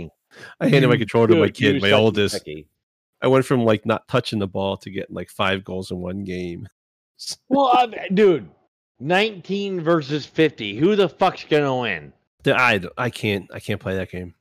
I 0.59 0.67
handed 0.67 0.87
my 0.89 0.95
You 0.95 0.99
controller 0.99 1.27
to 1.27 1.35
my 1.37 1.49
kid, 1.49 1.81
my 1.81 1.91
oldest. 1.91 2.35
sucky. 2.45 2.65
I 3.21 3.27
went 3.27 3.45
from 3.45 3.63
like 3.63 3.85
not 3.85 4.05
touching 4.09 4.39
the 4.39 4.47
ball 4.47 4.75
to 4.77 4.89
getting 4.91 5.15
like 5.15 5.29
five 5.29 5.63
goals 5.63 5.91
in 5.91 5.97
one 5.99 6.23
game. 6.25 6.67
Well, 7.49 7.71
I'm, 7.73 7.93
dude, 8.13 8.49
19 8.99 9.81
versus 9.81 10.25
50. 10.25 10.77
Who 10.77 10.95
the 10.95 11.09
fuck's 11.09 11.45
gonna 11.45 11.75
win? 11.75 12.13
I 12.45 12.81
I 12.97 13.09
can't 13.09 13.47
I 13.53 13.59
can't 13.59 13.79
play 13.81 13.95
that 13.95 14.11
game. 14.11 14.33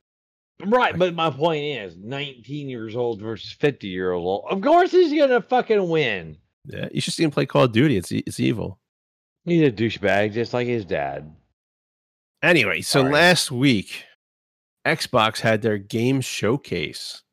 Right, 0.65 0.97
but 0.97 1.13
my 1.13 1.29
point 1.29 1.63
is 1.63 1.95
19 1.97 2.67
years 2.67 2.95
old 2.95 3.21
versus 3.21 3.51
50 3.51 3.87
year 3.87 4.13
old. 4.13 4.45
Of 4.49 4.61
course 4.61 4.91
he's 4.91 5.17
gonna 5.17 5.41
fucking 5.41 5.87
win. 5.87 6.37
Yeah, 6.65 6.89
you 6.91 7.01
should 7.01 7.13
see 7.13 7.23
him 7.23 7.31
play 7.31 7.45
Call 7.45 7.65
of 7.65 7.71
Duty. 7.71 7.97
It's 7.97 8.11
it's 8.11 8.39
evil. 8.39 8.79
He's 9.45 9.61
a 9.61 9.71
douchebag, 9.71 10.33
just 10.33 10.53
like 10.53 10.67
his 10.67 10.83
dad. 10.83 11.33
Anyway, 12.43 12.81
so 12.81 13.01
Sorry. 13.01 13.13
last 13.13 13.51
week, 13.51 14.03
Xbox 14.85 15.39
had 15.39 15.61
their 15.61 15.77
game 15.77 16.19
showcase, 16.21 17.23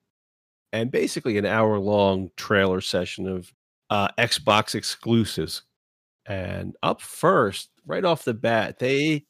and 0.72 0.90
basically 0.92 1.36
an 1.38 1.46
hour 1.46 1.78
long 1.78 2.30
trailer 2.36 2.80
session 2.80 3.26
of 3.26 3.52
uh, 3.90 4.08
Xbox 4.18 4.74
exclusives. 4.74 5.62
And 6.26 6.76
up 6.82 7.00
first, 7.02 7.70
right 7.86 8.04
off 8.04 8.24
the 8.24 8.34
bat, 8.34 8.78
they 8.78 9.24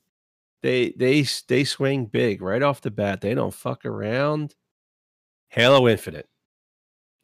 they 0.62 0.92
they 0.98 1.26
they 1.48 1.64
swing 1.64 2.06
big 2.06 2.42
right 2.42 2.62
off 2.62 2.82
the 2.82 2.90
bat. 2.92 3.20
They 3.22 3.34
don't 3.34 3.54
fuck 3.54 3.84
around. 3.86 4.54
Halo 5.50 5.88
Infinite. 5.88 6.28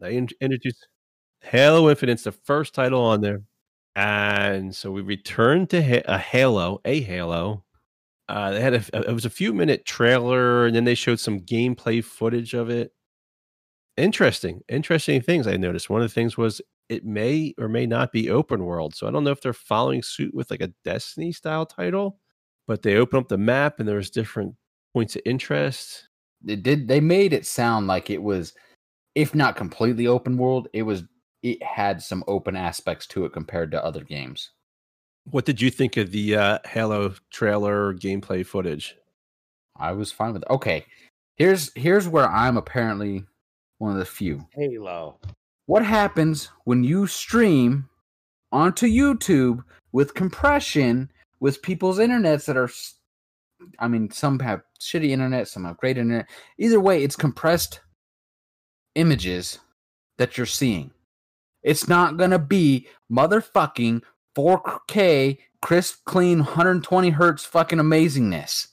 They 0.01 0.17
in- 0.17 0.29
introduced 0.41 0.89
Halo 1.43 1.91
Infinite's 1.91 2.25
the 2.25 2.33
first 2.33 2.75
title 2.75 3.03
on 3.03 3.21
there, 3.23 3.43
and 3.97 4.75
so 4.77 4.91
we 4.93 5.03
returned 5.03 5.71
to 5.71 6.03
a 6.13 6.19
Halo, 6.19 6.81
a 6.85 7.01
Halo. 7.03 7.65
Uh, 8.29 8.53
they 8.53 8.61
had 8.63 8.75
a, 8.75 9.09
it 9.11 9.15
was 9.15 9.25
a 9.27 9.31
few 9.31 9.53
minute 9.55 9.85
trailer, 9.87 10.67
and 10.67 10.77
then 10.77 10.85
they 10.85 10.95
showed 10.97 11.21
some 11.21 11.41
gameplay 11.41 12.05
footage 12.05 12.55
of 12.55 12.71
it. 12.71 12.93
Interesting, 13.97 14.63
interesting 14.69 15.21
things 15.21 15.47
I 15.47 15.57
noticed. 15.57 15.91
One 15.91 16.01
of 16.03 16.09
the 16.09 16.15
things 16.15 16.37
was 16.37 16.61
it 16.91 17.05
may 17.05 17.55
or 17.57 17.69
may 17.69 17.87
not 17.87 18.13
be 18.13 18.29
open 18.29 18.65
world, 18.65 18.95
so 18.95 19.07
I 19.07 19.11
don't 19.11 19.25
know 19.25 19.31
if 19.31 19.41
they're 19.41 19.53
following 19.53 20.03
suit 20.03 20.35
with 20.35 20.51
like 20.51 20.61
a 20.61 20.73
Destiny 20.85 21.33
style 21.33 21.65
title. 21.65 22.19
But 22.67 22.83
they 22.83 22.97
open 22.97 23.19
up 23.21 23.29
the 23.29 23.39
map, 23.39 23.81
and 23.81 23.89
there's 23.89 24.11
different 24.11 24.55
points 24.93 25.17
of 25.17 25.23
interest. 25.25 26.09
They 26.43 26.57
did. 26.57 26.89
They 26.89 27.01
made 27.01 27.33
it 27.33 27.47
sound 27.47 27.87
like 27.87 28.11
it 28.11 28.23
was, 28.23 28.53
if 29.15 29.35
not 29.35 29.57
completely 29.57 30.07
open 30.07 30.37
world, 30.37 30.69
it 30.73 30.83
was. 30.83 31.05
It 31.43 31.63
had 31.63 32.03
some 32.03 32.23
open 32.29 32.55
aspects 32.55 33.07
to 33.09 33.25
it 33.25 33.33
compared 33.33 33.71
to 33.71 33.83
other 33.83 34.05
games. 34.05 34.51
What 35.25 35.47
did 35.47 35.61
you 35.61 35.71
think 35.71 35.97
of 35.97 36.11
the 36.11 36.37
uh, 36.37 36.59
Halo 36.67 37.15
trailer 37.31 37.95
gameplay 37.95 38.45
footage? 38.45 38.95
I 39.77 39.93
was 39.93 40.13
fine 40.13 40.35
with 40.35 40.43
it. 40.43 40.51
Okay, 40.51 40.85
here's 41.37 41.73
here's 41.75 42.07
where 42.07 42.29
I'm 42.29 42.57
apparently 42.57 43.25
one 43.79 43.93
of 43.93 43.99
the 43.99 44.05
few. 44.05 44.47
Halo. 44.53 45.19
What 45.71 45.85
happens 45.85 46.51
when 46.65 46.83
you 46.83 47.07
stream 47.07 47.89
onto 48.51 48.89
YouTube 48.89 49.63
with 49.93 50.15
compression 50.15 51.13
with 51.39 51.63
people's 51.63 52.01
internets 52.01 52.47
that 52.47 52.57
are 52.57 52.69
I 53.79 53.87
mean 53.87 54.11
some 54.11 54.41
have 54.41 54.63
shitty 54.81 55.11
internet, 55.11 55.47
some 55.47 55.65
have 55.67 55.77
great 55.77 55.97
internet. 55.97 56.29
Either 56.59 56.81
way, 56.81 57.05
it's 57.05 57.15
compressed 57.15 57.83
images 58.97 59.61
that 60.19 60.37
you're 60.37 60.45
seeing. 60.45 60.91
It's 61.63 61.87
not 61.87 62.17
going 62.17 62.33
to 62.33 62.41
be 62.41 62.89
motherfucking 63.09 64.03
4K 64.37 65.39
crisp 65.63 66.05
clean 66.05 66.39
120 66.39 67.11
hertz 67.11 67.45
fucking 67.45 67.79
amazingness. 67.79 68.67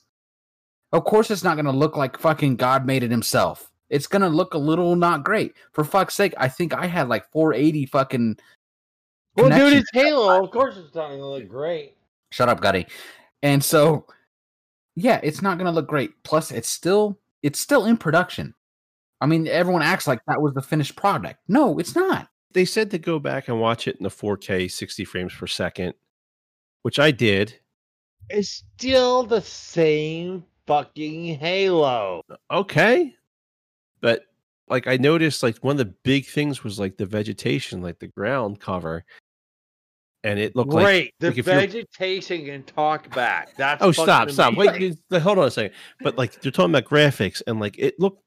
Of 0.91 1.03
course 1.03 1.29
it's 1.29 1.43
not 1.43 1.57
going 1.57 1.65
to 1.65 1.71
look 1.71 1.95
like 1.95 2.17
fucking 2.17 2.55
God 2.55 2.87
made 2.87 3.03
it 3.03 3.11
himself. 3.11 3.71
It's 3.89 4.07
going 4.07 4.21
to 4.21 4.29
look 4.29 4.53
a 4.53 4.57
little 4.57 4.95
not 4.95 5.23
great. 5.23 5.55
For 5.71 5.83
fuck's 5.83 6.15
sake, 6.15 6.33
I 6.37 6.47
think 6.47 6.73
I 6.73 6.85
had 6.85 7.07
like 7.07 7.29
480 7.31 7.85
fucking 7.85 8.37
Well, 9.35 9.49
dude, 9.49 9.73
it's 9.79 9.89
Halo. 9.93 10.43
Of 10.43 10.51
course 10.51 10.77
it's 10.77 10.93
not 10.95 11.09
gonna 11.09 11.29
look 11.29 11.47
great. 11.47 11.95
Shut 12.31 12.49
up, 12.49 12.59
Gutty. 12.59 12.87
And 13.43 13.63
so, 13.63 14.05
yeah, 14.95 15.19
it's 15.23 15.41
not 15.41 15.57
going 15.57 15.67
to 15.67 15.71
look 15.71 15.87
great. 15.87 16.11
Plus, 16.23 16.51
it's 16.51 16.69
still 16.69 17.17
it's 17.43 17.59
still 17.59 17.85
in 17.85 17.97
production. 17.97 18.53
I 19.21 19.25
mean, 19.25 19.47
everyone 19.47 19.81
acts 19.81 20.07
like 20.07 20.19
that 20.27 20.41
was 20.41 20.53
the 20.53 20.61
finished 20.61 20.95
product. 20.95 21.39
No, 21.47 21.79
it's 21.79 21.95
not. 21.95 22.27
They 22.53 22.65
said 22.65 22.91
to 22.91 22.97
go 22.97 23.19
back 23.19 23.47
and 23.47 23.59
watch 23.61 23.87
it 23.87 23.97
in 23.97 24.03
the 24.03 24.09
4K 24.09 24.69
60 24.69 25.05
frames 25.05 25.33
per 25.33 25.47
second, 25.47 25.93
which 26.81 26.99
I 26.99 27.11
did. 27.11 27.59
It's 28.29 28.63
still 28.75 29.23
the 29.23 29.41
same 29.41 30.43
fucking 30.65 31.35
Halo. 31.35 32.21
Okay. 32.51 33.15
Like 34.69 34.87
I 34.87 34.97
noticed 34.97 35.43
like 35.43 35.57
one 35.59 35.73
of 35.73 35.77
the 35.87 35.93
big 36.03 36.25
things 36.25 36.63
was 36.63 36.79
like 36.79 36.97
the 36.97 37.05
vegetation, 37.05 37.81
like 37.81 37.99
the 37.99 38.07
ground 38.07 38.59
cover. 38.59 39.05
And 40.23 40.39
it 40.39 40.55
looked 40.55 40.73
like 40.73 40.83
Great. 40.83 41.13
the 41.19 41.27
like 41.29 41.37
if 41.37 41.45
you're- 41.47 41.59
vegetation 41.59 42.45
can 42.45 42.63
talk 42.63 43.13
back. 43.15 43.55
That's 43.55 43.81
Oh, 43.81 43.91
stop, 43.91 44.29
stop. 44.29 44.55
Wait, 44.57 44.69
amazing. 44.69 44.97
you- 45.11 45.19
hold 45.19 45.37
on 45.39 45.47
a 45.47 45.51
second. 45.51 45.73
But 46.01 46.17
like 46.17 46.43
you're 46.43 46.51
talking 46.51 46.75
about 46.75 46.89
graphics 46.89 47.41
and 47.47 47.59
like 47.59 47.77
it 47.79 47.95
looked 47.99 48.21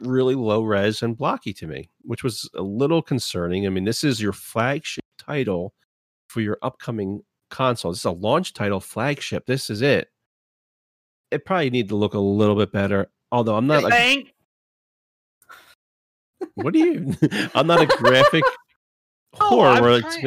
really 0.00 0.34
low 0.34 0.62
res 0.64 1.02
and 1.02 1.16
blocky 1.16 1.52
to 1.54 1.66
me, 1.68 1.90
which 2.02 2.24
was 2.24 2.50
a 2.54 2.62
little 2.62 3.00
concerning. 3.02 3.66
I 3.66 3.70
mean, 3.70 3.84
this 3.84 4.02
is 4.02 4.20
your 4.20 4.32
flagship 4.32 5.04
title 5.18 5.74
for 6.28 6.40
your 6.40 6.58
upcoming 6.62 7.20
console. 7.50 7.92
This 7.92 8.00
is 8.00 8.04
a 8.06 8.10
launch 8.10 8.52
title 8.54 8.80
flagship. 8.80 9.46
This 9.46 9.70
is 9.70 9.80
it. 9.82 10.08
It 11.30 11.44
probably 11.44 11.70
need 11.70 11.88
to 11.90 11.96
look 11.96 12.14
a 12.14 12.18
little 12.18 12.56
bit 12.56 12.72
better. 12.72 13.08
Although 13.30 13.56
I'm 13.56 13.66
not 13.68 13.82
You? 13.84 14.24
What 16.54 16.72
do 16.72 16.78
you 16.78 17.14
I'm 17.54 17.66
not 17.66 17.80
a 17.80 17.86
graphic 17.86 18.44
Oh, 19.40 19.60
I'm 19.62 19.82
where 19.82 19.98
it's 19.98 20.18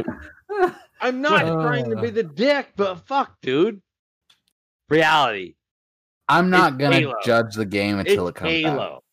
I'm 1.01 1.21
not 1.21 1.41
trying 1.45 1.89
to 1.89 1.95
be 1.97 2.07
Uh. 2.07 2.11
the 2.11 2.23
dick, 2.23 2.73
but 2.75 2.95
fuck, 3.07 3.39
dude. 3.41 3.81
Reality. 4.89 5.55
I'm 6.27 6.49
not 6.49 6.73
It's 6.73 6.79
going 6.79 6.91
to 6.91 6.97
Halo. 6.99 7.13
judge 7.23 7.53
the 7.55 7.65
game 7.65 7.99
until 7.99 8.27
It's 8.27 8.37
it 8.37 8.39
comes 8.39 8.51
Halo. 8.51 8.81
out. 8.81 9.03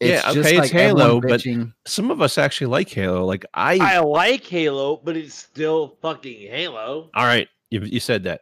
It's 0.00 0.24
Yeah, 0.24 0.32
just 0.32 0.48
okay, 0.48 0.56
like 0.58 0.64
it's 0.64 0.72
Halo, 0.72 1.20
but- 1.20 1.44
some 1.86 2.10
of 2.10 2.22
us 2.22 2.38
actually 2.38 2.68
like 2.68 2.88
Halo. 2.88 3.24
Like 3.26 3.44
I, 3.52 3.78
I 3.80 3.98
like 4.00 4.44
Halo, 4.44 4.96
but 5.04 5.16
it's 5.16 5.34
still 5.34 5.96
fucking 6.00 6.48
Halo. 6.48 7.10
all 7.14 7.24
right, 7.24 7.48
you, 7.70 7.80
you 7.80 8.00
said 8.00 8.24
that. 8.24 8.40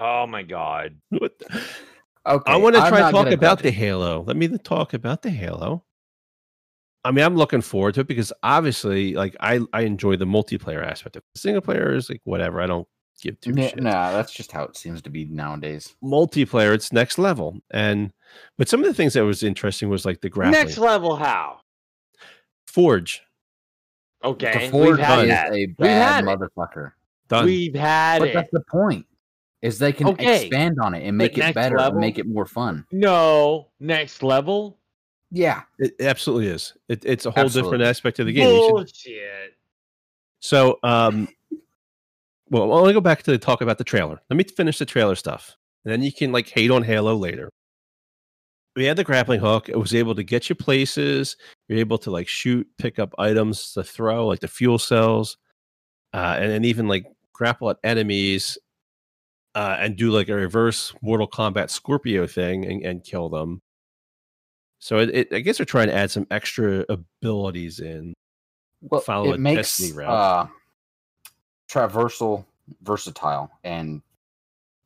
Oh 0.00 0.26
my 0.26 0.42
god. 0.42 0.96
What 1.10 1.38
the- 1.38 1.60
Okay, 2.26 2.50
I 2.52 2.56
want 2.56 2.74
to 2.74 2.80
try 2.88 3.02
to 3.02 3.10
talk 3.12 3.26
about 3.30 3.58
the. 3.62 3.70
Halo. 3.70 4.22
Let 4.26 4.36
me 4.38 4.48
talk 4.56 4.94
about 4.94 5.20
the 5.20 5.28
Halo. 5.28 5.84
I 7.04 7.10
mean, 7.10 7.24
I'm 7.24 7.36
looking 7.36 7.60
forward 7.60 7.94
to 7.94 8.00
it 8.00 8.06
because 8.06 8.32
obviously, 8.42 9.14
like, 9.14 9.36
I 9.40 9.60
I 9.72 9.82
enjoy 9.82 10.16
the 10.16 10.24
multiplayer 10.24 10.84
aspect 10.84 11.16
of 11.16 11.22
it. 11.34 11.38
Single 11.38 11.60
player 11.62 11.94
is 11.94 12.08
like 12.08 12.20
whatever. 12.24 12.60
I 12.60 12.66
don't 12.66 12.88
give 13.20 13.38
two 13.40 13.52
Nah, 13.52 13.62
shits. 13.62 13.80
nah, 13.80 14.12
that's 14.12 14.32
just 14.32 14.52
how 14.52 14.64
it 14.64 14.76
seems 14.76 15.02
to 15.02 15.10
be 15.10 15.24
nowadays. 15.26 15.94
Multiplayer, 16.02 16.74
it's 16.74 16.92
next 16.92 17.18
level. 17.18 17.58
And 17.70 18.12
but 18.58 18.68
some 18.68 18.80
of 18.80 18.86
the 18.86 18.94
things 18.94 19.12
that 19.14 19.24
was 19.24 19.42
interesting 19.42 19.88
was 19.90 20.04
like 20.06 20.20
the 20.22 20.30
grappling. 20.30 20.64
Next 20.64 20.78
level, 20.78 21.16
how? 21.16 21.60
Forge 22.66 23.22
Okay, 24.24 24.52
the 24.66 24.70
Ford 24.70 24.96
we've 24.96 24.98
had 24.98 25.20
is 25.24 25.28
that. 25.28 25.52
a 25.52 25.52
We've 25.52 25.76
bad 25.76 26.24
had 26.24 26.24
it. 26.24 26.26
motherfucker. 26.26 26.92
done. 27.28 27.44
We've 27.44 27.74
had 27.74 28.20
But 28.20 28.28
it. 28.28 28.34
that's 28.34 28.50
the 28.52 28.62
point. 28.70 29.06
Is 29.60 29.78
they 29.78 29.92
can 29.92 30.08
Okay, 30.08 30.46
expand 30.46 30.76
on 30.82 30.94
it 30.94 31.06
and 31.06 31.16
but 31.18 31.24
make 31.24 31.38
it 31.38 31.54
better 31.54 31.76
level? 31.78 31.92
and 31.92 32.00
make 32.00 32.18
it 32.18 32.26
more 32.26 32.46
fun. 32.46 32.86
No, 32.90 33.68
next 33.80 34.22
level. 34.22 34.78
Yeah. 35.34 35.62
It 35.80 35.94
absolutely 36.00 36.46
is. 36.46 36.74
It, 36.88 37.04
it's 37.04 37.26
a 37.26 37.30
whole 37.32 37.48
different 37.48 37.82
aspect 37.82 38.20
of 38.20 38.26
the 38.26 38.32
game. 38.32 38.48
Bullshit. 38.48 39.56
So, 40.38 40.78
um, 40.84 41.28
well, 42.50 42.62
I 42.62 42.66
want 42.66 42.86
to 42.86 42.92
go 42.92 43.00
back 43.00 43.24
to 43.24 43.32
the 43.32 43.38
talk 43.38 43.60
about 43.60 43.78
the 43.78 43.84
trailer. 43.84 44.20
Let 44.30 44.36
me 44.36 44.44
finish 44.44 44.78
the 44.78 44.86
trailer 44.86 45.16
stuff, 45.16 45.56
and 45.84 45.92
then 45.92 46.02
you 46.02 46.12
can 46.12 46.30
like 46.30 46.48
hate 46.48 46.70
on 46.70 46.84
Halo 46.84 47.16
later. 47.16 47.50
We 48.76 48.84
had 48.84 48.96
the 48.96 49.04
grappling 49.04 49.40
hook. 49.40 49.68
It 49.68 49.78
was 49.78 49.94
able 49.94 50.14
to 50.14 50.22
get 50.22 50.48
you 50.48 50.54
places. 50.54 51.36
You're 51.68 51.78
able 51.78 51.98
to 51.98 52.10
like 52.12 52.28
shoot, 52.28 52.68
pick 52.78 53.00
up 53.00 53.12
items 53.18 53.72
to 53.72 53.82
throw, 53.82 54.26
like 54.28 54.40
the 54.40 54.48
fuel 54.48 54.78
cells, 54.78 55.36
uh, 56.12 56.36
and 56.38 56.50
then 56.50 56.64
even 56.64 56.86
like 56.86 57.06
grapple 57.32 57.70
at 57.70 57.78
enemies, 57.82 58.56
uh, 59.56 59.78
and 59.80 59.96
do 59.96 60.12
like 60.12 60.28
a 60.28 60.34
reverse 60.34 60.94
Mortal 61.02 61.28
Kombat 61.28 61.70
Scorpio 61.70 62.28
thing 62.28 62.66
and, 62.66 62.82
and 62.84 63.04
kill 63.04 63.28
them. 63.28 63.62
So 64.84 64.98
it, 64.98 65.10
it, 65.14 65.28
I 65.32 65.40
guess 65.40 65.56
they're 65.56 65.64
trying 65.64 65.86
to 65.86 65.94
add 65.94 66.10
some 66.10 66.26
extra 66.30 66.84
abilities 66.90 67.80
in. 67.80 68.12
Well, 68.82 69.00
Follow 69.00 69.30
a 69.30 69.34
it 69.36 69.40
makes 69.40 69.78
Destiny 69.78 69.92
route. 69.94 70.10
uh, 70.10 70.46
traversal 71.70 72.44
versatile 72.82 73.50
and 73.64 74.02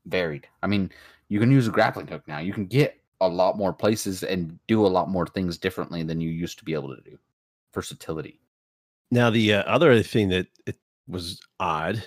varied. 0.06 0.46
I 0.62 0.68
mean, 0.68 0.92
you 1.28 1.40
can 1.40 1.50
use 1.50 1.66
a 1.66 1.72
grappling 1.72 2.06
hook 2.06 2.22
now. 2.28 2.38
You 2.38 2.52
can 2.52 2.66
get 2.66 2.96
a 3.20 3.26
lot 3.26 3.56
more 3.56 3.72
places 3.72 4.22
and 4.22 4.56
do 4.68 4.86
a 4.86 4.88
lot 4.88 5.08
more 5.08 5.26
things 5.26 5.58
differently 5.58 6.04
than 6.04 6.20
you 6.20 6.30
used 6.30 6.58
to 6.58 6.64
be 6.64 6.74
able 6.74 6.94
to 6.94 7.02
do. 7.02 7.18
Versatility. 7.74 8.38
Now, 9.10 9.30
the 9.30 9.54
uh, 9.54 9.62
other 9.64 10.00
thing 10.04 10.28
that 10.28 10.46
it 10.64 10.76
was 11.08 11.40
odd 11.58 12.04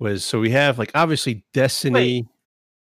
was 0.00 0.24
so 0.24 0.40
we 0.40 0.50
have 0.50 0.80
like 0.80 0.90
obviously 0.96 1.44
Destiny. 1.54 2.26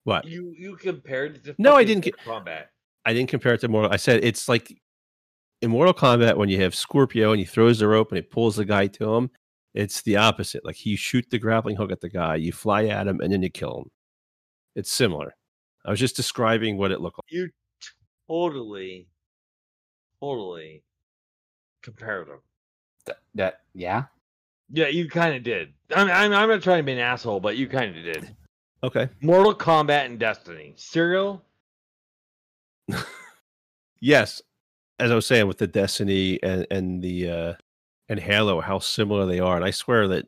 What? 0.04 0.26
You 0.26 0.54
you 0.56 0.76
compared 0.76 1.38
it 1.38 1.44
to 1.46 1.56
No, 1.58 1.74
I 1.76 1.84
didn't 1.84 2.04
get- 2.04 2.20
combat. 2.20 2.70
I 3.06 3.14
didn't 3.14 3.30
compare 3.30 3.54
it 3.54 3.62
to 3.62 3.68
Mortal. 3.68 3.92
I 3.92 3.98
said 3.98 4.24
it's 4.24 4.48
like 4.48 4.80
in 5.62 5.72
Mortal 5.72 5.94
Kombat 5.94 6.38
when 6.38 6.50
you 6.50 6.62
have 6.62 6.76
Scorpio 6.76 7.32
and 7.32 7.40
he 7.40 7.46
throws 7.46 7.80
the 7.80 7.88
rope 7.88 8.10
and 8.12 8.18
it 8.18 8.32
pulls 8.32 8.56
the 8.56 8.66
guy 8.66 8.88
to 8.88 9.14
him. 9.16 9.30
It's 9.74 10.02
the 10.02 10.18
opposite. 10.18 10.66
Like 10.66 10.86
you 10.86 10.98
shoot 10.98 11.26
the 11.30 11.40
grappling 11.40 11.76
hook 11.76 11.92
at 11.92 12.02
the 12.02 12.10
guy, 12.10 12.36
you 12.36 12.52
fly 12.52 12.86
at 12.86 13.08
him, 13.08 13.22
and 13.22 13.32
then 13.32 13.44
you 13.44 13.50
kill 13.50 13.80
him. 13.80 13.92
It's 14.76 14.92
similar. 14.92 15.36
I 15.86 15.92
was 15.92 16.00
just 16.00 16.16
describing 16.16 16.78
what 16.78 16.92
it 16.92 17.02
looked 17.02 17.18
like. 17.18 17.32
You 17.32 17.50
totally, 18.28 19.08
totally 20.20 20.84
compared 21.82 22.28
them. 22.28 22.40
That, 23.06 23.18
that 23.36 23.62
yeah. 23.74 24.06
Yeah, 24.72 24.88
you 24.88 25.10
kind 25.10 25.36
of 25.36 25.44
did. 25.44 25.74
I'm, 25.96 26.10
I'm 26.10 26.34
I'm 26.34 26.50
not 26.50 26.62
trying 26.62 26.80
to 26.80 26.84
be 26.84 26.94
an 26.94 27.00
asshole, 27.00 27.40
but 27.40 27.58
you 27.58 27.68
kind 27.68 27.96
of 27.96 28.04
did. 28.04 28.36
Okay. 28.84 29.10
Mortal 29.22 29.56
Kombat 29.56 30.06
and 30.06 30.20
Destiny. 30.20 30.74
Serial. 30.76 31.44
Yes, 34.02 34.42
as 35.00 35.12
I 35.12 35.16
was 35.16 35.26
saying 35.26 35.48
with 35.48 35.58
the 35.60 35.68
Destiny 35.68 36.40
and 36.44 36.68
and 36.72 37.02
the 37.04 37.30
uh 37.30 37.54
and 38.10 38.20
Halo, 38.20 38.62
how 38.62 38.80
similar 38.80 39.26
they 39.26 39.40
are, 39.40 39.56
and 39.56 39.66
I 39.66 39.72
swear 39.72 40.08
that 40.10 40.28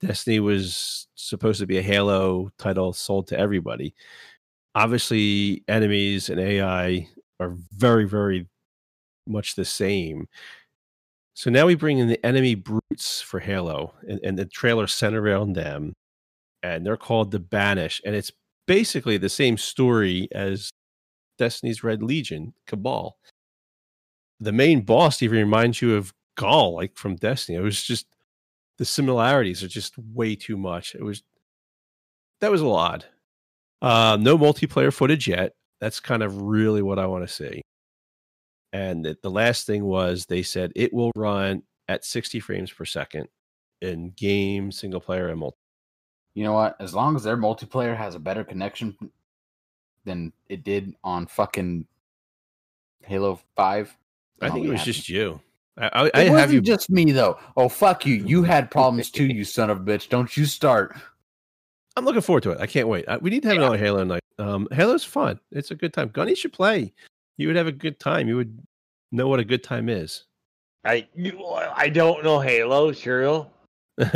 Destiny 0.00 0.40
was 0.40 1.08
supposed 1.16 1.60
to 1.60 1.66
be 1.66 1.78
a 1.78 1.82
Halo 1.82 2.50
title 2.58 2.92
sold 2.94 3.28
to 3.28 3.38
everybody. 3.38 3.94
Obviously, 4.76 5.64
enemies 5.68 6.30
and 6.30 6.40
AI 6.40 7.08
are 7.40 7.54
very, 7.72 8.06
very 8.06 8.48
much 9.26 9.56
the 9.56 9.64
same. 9.66 10.28
So 11.34 11.50
now 11.50 11.66
we 11.66 11.74
bring 11.74 11.98
in 11.98 12.08
the 12.08 12.24
enemy 12.24 12.54
brutes 12.54 13.20
for 13.20 13.40
Halo, 13.40 13.94
and, 14.08 14.20
and 14.24 14.38
the 14.38 14.46
trailer 14.46 14.86
centered 14.86 15.26
around 15.26 15.52
them, 15.52 15.92
and 16.62 16.86
they're 16.86 16.96
called 16.96 17.30
the 17.32 17.40
Banish, 17.40 18.00
and 18.04 18.14
it's 18.16 18.32
basically 18.66 19.18
the 19.18 19.28
same 19.30 19.58
story 19.58 20.28
as 20.32 20.70
Destiny's 21.38 21.84
Red 21.84 22.02
Legion, 22.02 22.54
Cabal. 22.66 23.16
The 24.40 24.52
main 24.52 24.82
boss 24.82 25.22
even 25.22 25.38
reminds 25.38 25.80
you 25.80 25.96
of 25.96 26.12
Ghaul, 26.36 26.74
like 26.74 26.96
from 26.96 27.16
Destiny. 27.16 27.58
It 27.58 27.62
was 27.62 27.82
just 27.82 28.06
the 28.78 28.84
similarities 28.84 29.62
are 29.62 29.68
just 29.68 29.96
way 29.98 30.36
too 30.36 30.56
much. 30.56 30.94
It 30.94 31.02
was 31.02 31.22
that 32.40 32.50
was 32.50 32.62
a 32.62 32.66
odd. 32.66 33.06
Uh, 33.80 34.16
no 34.20 34.36
multiplayer 34.36 34.92
footage 34.92 35.26
yet. 35.28 35.52
That's 35.80 36.00
kind 36.00 36.22
of 36.22 36.42
really 36.42 36.82
what 36.82 36.98
I 36.98 37.06
want 37.06 37.26
to 37.26 37.32
see. 37.32 37.62
And 38.72 39.04
the, 39.04 39.16
the 39.22 39.30
last 39.30 39.66
thing 39.66 39.84
was 39.84 40.26
they 40.26 40.42
said 40.42 40.72
it 40.76 40.92
will 40.92 41.12
run 41.16 41.62
at 41.88 42.04
60 42.04 42.40
frames 42.40 42.70
per 42.70 42.84
second 42.84 43.28
in 43.80 44.10
game, 44.16 44.72
single 44.72 45.00
player, 45.00 45.28
and 45.28 45.38
multi. 45.38 45.56
You 46.34 46.44
know 46.44 46.52
what? 46.52 46.76
As 46.80 46.94
long 46.94 47.16
as 47.16 47.22
their 47.22 47.36
multiplayer 47.36 47.96
has 47.96 48.14
a 48.14 48.18
better 48.18 48.44
connection 48.44 48.96
than 50.06 50.32
it 50.48 50.64
did 50.64 50.94
on 51.04 51.26
fucking 51.26 51.86
Halo 53.04 53.38
Five, 53.54 53.94
I 54.40 54.48
think 54.50 54.64
it 54.64 54.70
was 54.70 54.78
happy. 54.80 54.92
just 54.92 55.08
you. 55.10 55.40
I, 55.78 55.86
I, 55.86 56.06
It 56.06 56.10
I 56.14 56.18
wasn't 56.20 56.38
have 56.38 56.52
you. 56.54 56.60
just 56.62 56.88
me 56.88 57.12
though. 57.12 57.38
Oh 57.56 57.68
fuck 57.68 58.06
you! 58.06 58.14
You 58.14 58.42
had 58.42 58.70
problems 58.70 59.10
too, 59.10 59.26
you 59.26 59.44
son 59.44 59.68
of 59.68 59.76
a 59.78 59.80
bitch. 59.80 60.08
Don't 60.08 60.34
you 60.36 60.46
start. 60.46 60.96
I'm 61.96 62.04
looking 62.04 62.22
forward 62.22 62.42
to 62.44 62.50
it. 62.52 62.60
I 62.60 62.66
can't 62.66 62.88
wait. 62.88 63.04
I, 63.08 63.16
we 63.18 63.30
need 63.30 63.42
to 63.42 63.48
have 63.48 63.56
Yeah. 63.56 63.62
another 63.62 63.78
Halo 63.78 64.04
night. 64.04 64.20
Um, 64.38 64.68
Halo's 64.70 65.04
fun. 65.04 65.40
It's 65.50 65.70
a 65.70 65.74
good 65.74 65.92
time. 65.94 66.08
Gunny 66.08 66.34
should 66.34 66.52
play. 66.52 66.92
You 67.38 67.46
would 67.48 67.56
have 67.56 67.66
a 67.66 67.72
good 67.72 67.98
time. 68.00 68.28
You 68.28 68.36
would 68.36 68.58
know 69.12 69.28
what 69.28 69.40
a 69.40 69.44
good 69.44 69.62
time 69.62 69.88
is. 69.88 70.24
I 70.84 71.08
you, 71.14 71.42
I 71.44 71.88
don't 71.88 72.22
know 72.24 72.38
Halo. 72.40 72.92
Serial. 72.92 73.50
All 74.00 74.06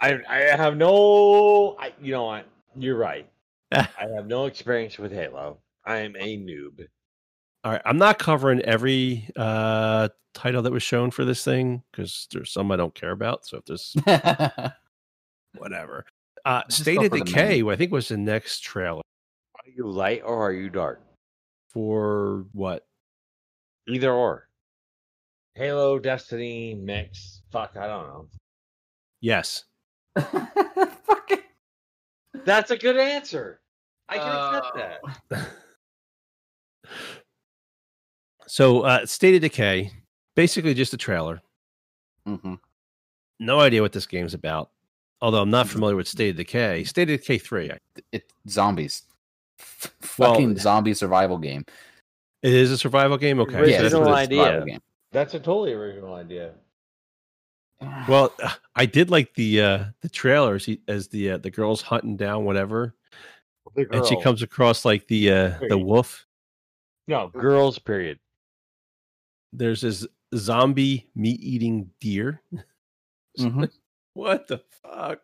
I 0.00 0.20
I 0.28 0.36
have 0.56 0.76
no. 0.76 1.76
I 1.78 1.92
you 2.00 2.12
know 2.12 2.24
what? 2.24 2.46
You're 2.76 2.96
right. 2.96 3.28
I 3.72 4.06
have 4.14 4.26
no 4.26 4.46
experience 4.46 4.98
with 4.98 5.12
Halo. 5.12 5.58
I 5.84 5.98
am 5.98 6.14
a 6.16 6.36
noob. 6.38 6.86
right. 7.64 7.82
I'm 7.84 7.98
not 7.98 8.18
covering 8.18 8.60
every 8.62 9.28
uh, 9.36 10.08
title 10.34 10.62
that 10.62 10.72
was 10.72 10.82
shown 10.82 11.10
for 11.10 11.24
this 11.24 11.44
thing 11.44 11.82
because 11.90 12.26
there's 12.32 12.52
some 12.52 12.70
I 12.70 12.76
don't 12.76 12.94
care 12.94 13.10
about. 13.12 13.46
So 13.46 13.58
if 13.58 13.64
there's 13.64 13.94
whatever. 15.56 16.04
Uh, 16.44 16.62
Just 16.68 16.82
State 16.82 17.02
of 17.02 17.12
Decay, 17.12 17.62
I 17.62 17.76
think 17.76 17.92
was 17.92 18.08
the 18.08 18.16
next 18.16 18.60
trailer 18.60 18.98
Are 19.54 19.70
you 19.76 19.88
light 19.88 20.22
or 20.24 20.46
are 20.48 20.52
you 20.52 20.70
dark? 20.70 21.00
for 21.72 22.44
what? 22.52 22.84
Either 23.88 24.12
or. 24.12 24.46
Halo, 25.54 25.98
Destiny, 25.98 26.74
mix. 26.74 27.40
Fuck, 27.50 27.76
I 27.78 27.86
don't 27.86 28.06
know. 28.08 28.28
Yes. 29.22 29.64
Fucking- 30.18 31.38
That's 32.44 32.70
a 32.70 32.76
good 32.76 32.98
answer. 32.98 33.60
I 34.12 34.18
can 34.18 34.56
accept 34.56 34.76
Oh. 34.76 35.36
that. 35.36 35.48
So 38.46 38.80
uh, 38.82 39.06
State 39.06 39.34
of 39.36 39.40
Decay, 39.40 39.90
basically 40.36 40.74
just 40.74 40.92
a 40.92 40.96
trailer. 40.96 41.40
Mhm. 42.26 42.58
No 43.40 43.60
idea 43.60 43.82
what 43.82 43.92
this 43.92 44.06
game's 44.06 44.34
about. 44.34 44.70
Although 45.20 45.40
I'm 45.42 45.50
not 45.50 45.68
familiar 45.68 45.96
with 45.96 46.08
State 46.08 46.30
of 46.30 46.36
Decay. 46.36 46.84
State 46.84 47.08
of 47.10 47.20
Decay 47.20 47.38
3. 47.38 47.70
I- 47.72 47.78
It's 48.12 48.32
zombies. 48.48 49.02
F- 49.58 49.92
Well- 50.18 50.32
Fucking 50.34 50.58
zombie 50.58 50.94
survival 50.94 51.38
game. 51.38 51.64
It 52.42 52.52
is 52.52 52.72
a 52.72 52.78
survival 52.78 53.16
game? 53.16 53.38
Okay. 53.40 53.52
so 53.52 53.58
Yeah, 53.64 53.82
that's 53.82 53.94
Original 53.94 54.02
it's- 54.08 54.18
idea. 54.26 54.44
survival 54.44 54.66
game. 54.66 54.80
That's 55.12 55.34
a 55.34 55.38
totally 55.40 55.72
original 55.74 56.14
idea. 56.14 56.54
Well, 58.08 58.32
I 58.76 58.86
did 58.86 59.10
like 59.10 59.34
the 59.34 59.60
uh 59.60 59.84
the 60.02 60.08
trailers 60.08 60.68
as 60.88 61.08
the 61.08 61.32
uh, 61.32 61.38
the 61.38 61.50
girl's 61.50 61.82
hunting 61.82 62.16
down 62.16 62.44
whatever, 62.44 62.94
The 63.74 63.86
and 63.92 64.06
she 64.06 64.20
comes 64.20 64.42
across 64.42 64.84
like 64.84 65.06
the 65.08 65.30
uh 65.30 65.58
the 65.68 65.78
wolf. 65.78 66.26
No, 67.08 67.28
girls, 67.28 67.78
period. 67.78 68.18
There's 69.52 69.80
this 69.82 70.06
zombie 70.34 71.08
meat 71.14 71.40
eating 71.40 71.90
deer. 72.00 72.40
Mhm. 73.38 73.70
What 74.12 74.46
the 74.46 74.60
fuck? 74.82 75.20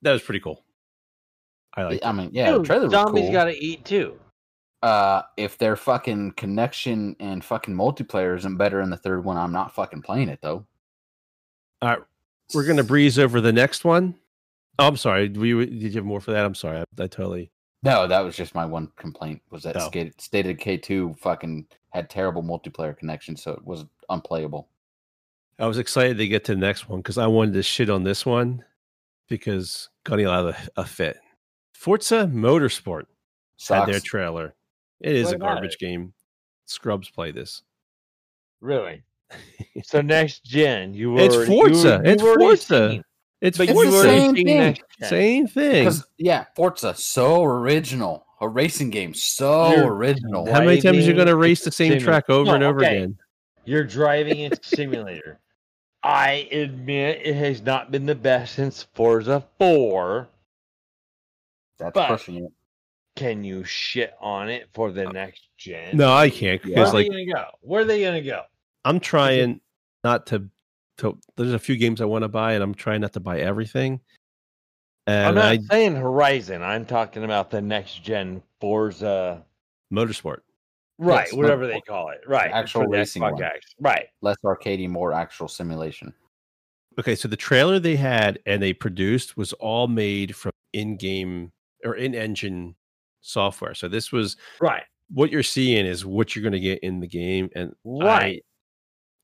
That 0.00 0.12
was 0.12 0.22
pretty 0.22 0.40
cool. 0.40 0.64
I 1.74 1.82
like. 1.82 2.00
I 2.02 2.10
mean, 2.10 2.30
yeah, 2.32 2.52
the 2.52 2.56
Dude, 2.56 2.66
trailer 2.66 2.88
zombies 2.88 3.24
cool. 3.24 3.32
gotta 3.32 3.54
eat 3.54 3.84
too. 3.84 4.18
uh, 4.82 5.20
if 5.36 5.58
their 5.58 5.76
fucking 5.76 6.30
connection 6.38 7.16
and 7.20 7.44
fucking 7.44 7.74
multiplayer 7.74 8.34
isn't 8.38 8.56
better 8.56 8.80
in 8.80 8.88
the 8.88 8.96
third 8.96 9.24
one, 9.24 9.36
I'm 9.36 9.52
not 9.52 9.74
fucking 9.74 10.00
playing 10.00 10.30
it 10.30 10.38
though. 10.40 10.64
All 11.82 11.88
right, 11.90 11.98
we're 12.54 12.64
gonna 12.66 12.82
breeze 12.82 13.18
over 13.18 13.42
the 13.42 13.52
next 13.52 13.84
one. 13.84 14.14
Oh, 14.80 14.86
I'm 14.88 14.96
sorry. 14.96 15.28
We 15.28 15.52
did 15.66 15.82
you 15.82 15.90
have 15.92 16.04
more 16.04 16.20
for 16.20 16.32
that? 16.32 16.44
I'm 16.44 16.54
sorry. 16.54 16.78
I, 16.78 17.02
I 17.02 17.06
totally. 17.06 17.50
No, 17.82 18.06
that 18.06 18.20
was 18.20 18.36
just 18.36 18.54
my 18.54 18.64
one 18.66 18.90
complaint. 18.96 19.40
Was 19.50 19.62
that 19.62 19.76
Oh. 19.76 19.88
State, 19.88 20.20
State 20.20 20.58
K 20.58 20.76
two 20.76 21.14
fucking 21.18 21.66
had 21.90 22.08
terrible 22.10 22.42
multiplayer 22.42 22.96
connection, 22.96 23.36
so 23.36 23.52
it 23.52 23.64
was 23.64 23.84
unplayable. 24.08 24.68
I 25.58 25.66
was 25.66 25.78
excited 25.78 26.16
to 26.18 26.26
get 26.28 26.44
to 26.44 26.54
the 26.54 26.60
next 26.60 26.88
one 26.88 27.00
because 27.00 27.18
I 27.18 27.26
wanted 27.26 27.54
to 27.54 27.62
shit 27.62 27.90
on 27.90 28.02
this 28.04 28.24
one 28.24 28.64
because 29.28 29.88
Gunny 30.04 30.24
will 30.24 30.32
have 30.32 30.46
a, 30.76 30.80
a 30.80 30.84
fit. 30.86 31.18
Forza 31.74 32.30
Motorsport 32.32 33.04
had 33.68 33.86
their 33.86 34.00
trailer. 34.00 34.54
It 35.00 35.16
is 35.16 35.26
What 35.26 35.34
a 35.36 35.38
garbage 35.38 35.74
it? 35.74 35.78
game. 35.80 36.12
Scrubs 36.66 37.10
play 37.10 37.30
this. 37.32 37.62
Really? 38.60 39.02
so 39.84 40.00
next 40.02 40.44
gen, 40.44 40.92
you 40.94 41.12
were 41.12 41.20
It's 41.20 41.34
Forza. 41.46 42.02
you- 42.04 42.10
you've 42.10 42.14
It's 42.14 42.22
Forza. 42.22 42.90
seen- 42.90 43.04
It's 43.40 43.56
But 43.58 43.68
It's 43.70 43.78
you 43.78 43.84
the 43.86 43.90
Forza. 43.90 44.08
same 44.08 44.34
thing. 44.34 44.46
next 44.46 44.82
gen. 44.98 45.08
Same 45.08 45.46
thing. 45.46 45.84
Because 45.84 46.06
yeah, 46.18 46.44
Forza 46.56 46.94
so 46.94 47.42
original, 47.44 48.26
a 48.40 48.48
racing 48.48 48.90
game 48.90 49.14
so 49.14 49.70
You're 49.74 49.94
original. 49.94 50.50
How 50.52 50.60
many 50.62 50.80
times 50.80 50.98
are 50.98 51.00
you 51.10 51.14
going 51.14 51.26
to 51.26 51.36
race 51.36 51.64
the 51.64 51.70
same 51.72 51.92
sim- 51.92 52.02
track 52.02 52.28
over 52.28 52.46
No, 52.46 52.54
and 52.54 52.64
over 52.64 52.80
okay. 52.80 52.96
again? 52.98 53.18
You're 53.64 53.84
driving 53.84 54.52
a 54.52 54.56
simulator. 54.62 55.38
I 56.02 56.48
admit 56.50 57.20
it 57.24 57.34
has 57.34 57.60
not 57.62 57.90
been 57.90 58.06
the 58.06 58.14
best 58.14 58.54
since 58.54 58.82
Forza 58.94 59.44
4. 59.58 60.28
That's 61.78 61.92
but- 61.94 62.08
pushing 62.08 62.36
it. 62.44 62.52
Can 63.16 63.42
you 63.44 63.64
shit 63.64 64.14
on 64.20 64.48
it 64.48 64.68
for 64.72 64.92
the 64.92 65.08
uh, 65.08 65.12
next 65.12 65.42
gen? 65.58 65.96
No, 65.96 66.10
I 66.12 66.30
can't 66.30 66.62
Where 66.64 66.74
because 66.74 66.90
are 66.90 66.94
like 66.94 67.08
they 67.10 67.24
gonna 67.26 67.40
go? 67.42 67.44
Where 67.60 67.82
are 67.82 67.84
they 67.84 68.02
gonna 68.02 68.22
go? 68.22 68.42
I'm 68.84 69.00
trying 69.00 69.60
not 70.04 70.26
to. 70.28 70.48
To 71.00 71.18
there's 71.36 71.52
a 71.52 71.58
few 71.58 71.76
games 71.76 72.00
I 72.00 72.04
want 72.06 72.22
to 72.22 72.28
buy, 72.28 72.52
and 72.54 72.62
I'm 72.62 72.74
trying 72.74 73.00
not 73.00 73.12
to 73.14 73.20
buy 73.20 73.40
everything. 73.40 74.00
I'm 75.06 75.34
not 75.34 75.44
I 75.44 75.58
saying 75.70 75.96
Horizon. 75.96 76.62
I'm 76.62 76.84
talking 76.86 77.24
about 77.24 77.50
the 77.50 77.60
next 77.60 78.02
gen 78.04 78.42
Forza. 78.60 79.44
motorsport. 79.92 80.38
Right, 80.98 81.26
Yes, 81.28 81.32
whatever 81.34 81.62
no, 81.62 81.68
they 81.68 81.80
call 81.80 82.10
it. 82.10 82.20
Right. 82.26 82.50
actual 82.52 82.86
racing 82.86 83.22
Xbox 83.22 83.32
one. 83.32 83.50
Right. 83.80 84.06
Less 84.20 84.36
arcadey, 84.44 84.88
more 84.88 85.12
actual 85.14 85.48
simulation. 85.48 86.12
Okay, 86.98 87.14
so 87.14 87.26
the 87.26 87.36
trailer 87.36 87.78
they 87.78 87.96
had 87.96 88.38
and 88.44 88.62
they 88.62 88.74
produced 88.74 89.36
was 89.38 89.54
all 89.54 89.88
made 89.88 90.36
from 90.36 90.52
in-game 90.74 91.50
or 91.84 91.94
in-engine 91.94 92.74
software. 93.22 93.72
So 93.74 93.88
this 93.88 94.12
was 94.12 94.36
Right. 94.60 94.82
what 95.10 95.30
you're 95.30 95.42
seeing 95.42 95.86
is 95.86 96.04
what 96.04 96.36
you're 96.36 96.42
going 96.42 96.52
to 96.52 96.60
get 96.60 96.80
in 96.80 97.00
the 97.00 97.08
game, 97.08 97.48
and 97.56 97.74
Right. 97.84 98.44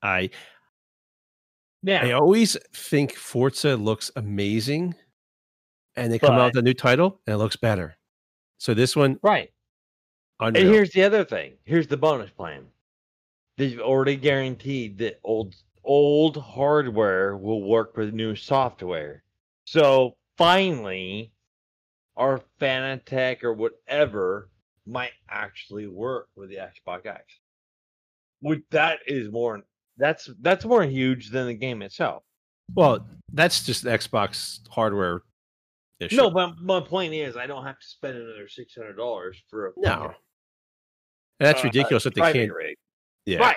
I 0.02 0.30
now, 1.86 2.02
I 2.02 2.12
always 2.12 2.56
think 2.74 3.14
Forza 3.14 3.76
looks 3.76 4.10
amazing, 4.16 4.94
and 5.94 6.12
they 6.12 6.18
come 6.18 6.34
out 6.34 6.52
with 6.54 6.58
a 6.58 6.62
new 6.62 6.74
title 6.74 7.20
and 7.26 7.34
it 7.34 7.38
looks 7.38 7.56
better. 7.56 7.96
So 8.58 8.74
this 8.74 8.96
one, 8.96 9.18
right. 9.22 9.52
And 10.40 10.56
here's 10.56 10.90
the 10.90 11.02
other 11.04 11.24
thing. 11.24 11.54
Here's 11.64 11.86
the 11.86 11.96
bonus 11.96 12.30
plan. 12.30 12.66
They've 13.56 13.80
already 13.80 14.16
guaranteed 14.16 14.98
that 14.98 15.20
old 15.24 15.54
old 15.84 16.36
hardware 16.36 17.36
will 17.36 17.62
work 17.62 17.96
with 17.96 18.12
new 18.12 18.34
software. 18.34 19.22
So 19.64 20.16
finally, 20.36 21.32
our 22.16 22.42
Fanatec 22.60 23.44
or 23.44 23.52
whatever 23.52 24.50
might 24.86 25.12
actually 25.30 25.86
work 25.86 26.28
with 26.34 26.50
the 26.50 26.56
Xbox 26.56 27.06
X. 27.06 27.24
Which 28.40 28.62
that 28.70 28.98
is 29.06 29.30
more 29.30 29.62
that's 29.98 30.28
that's 30.40 30.64
more 30.64 30.84
huge 30.84 31.30
than 31.30 31.46
the 31.46 31.54
game 31.54 31.82
itself. 31.82 32.22
well, 32.74 33.06
that's 33.32 33.64
just 33.64 33.84
Xbox 33.84 34.60
hardware 34.68 35.22
issue. 36.00 36.16
No, 36.16 36.30
but 36.30 36.58
my 36.60 36.80
point 36.80 37.14
is 37.14 37.36
I 37.36 37.46
don't 37.46 37.64
have 37.64 37.78
to 37.78 37.86
spend 37.86 38.16
another 38.16 38.48
six 38.48 38.74
hundred 38.74 38.96
dollars 38.96 39.42
for 39.48 39.68
a 39.68 39.70
no, 39.76 40.12
that's 41.40 41.60
uh, 41.60 41.64
ridiculous 41.64 42.04
that 42.04 42.14
they 42.14 42.32
can't. 42.32 42.52
rig. 42.52 42.76
Yeah, 43.24 43.38
Right. 43.38 43.56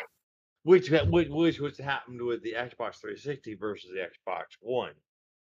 Which 0.64 0.90
which 0.92 1.30
which 1.30 1.60
was 1.60 1.78
happened 1.78 2.22
with 2.22 2.44
the 2.44 2.54
Xbox 2.54 2.96
360 3.00 3.56
versus 3.56 3.90
the 3.94 4.00
Xbox 4.02 4.44
One. 4.62 4.92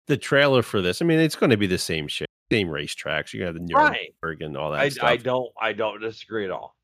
the 0.09 0.17
trailer 0.17 0.63
for 0.63 0.81
this. 0.83 1.01
I 1.01 1.05
mean, 1.05 1.21
it's 1.21 1.37
going 1.37 1.51
to 1.51 1.57
be 1.57 1.67
the 1.69 1.79
same 1.79 2.09
shit, 2.09 2.29
same 2.51 2.69
racetracks. 2.69 3.33
You 3.33 3.45
got 3.45 3.55
the 3.55 3.61
Right. 3.75 4.11
Nuremberg 4.23 4.43
and 4.43 4.57
all 4.57 4.73
that 4.73 4.81
I, 4.81 4.89
stuff. 4.89 5.05
I 5.05 5.17
don't 5.17 5.51
I 5.61 5.73
don't 5.73 6.01
disagree 6.01 6.45
at 6.45 6.51
all. 6.51 6.75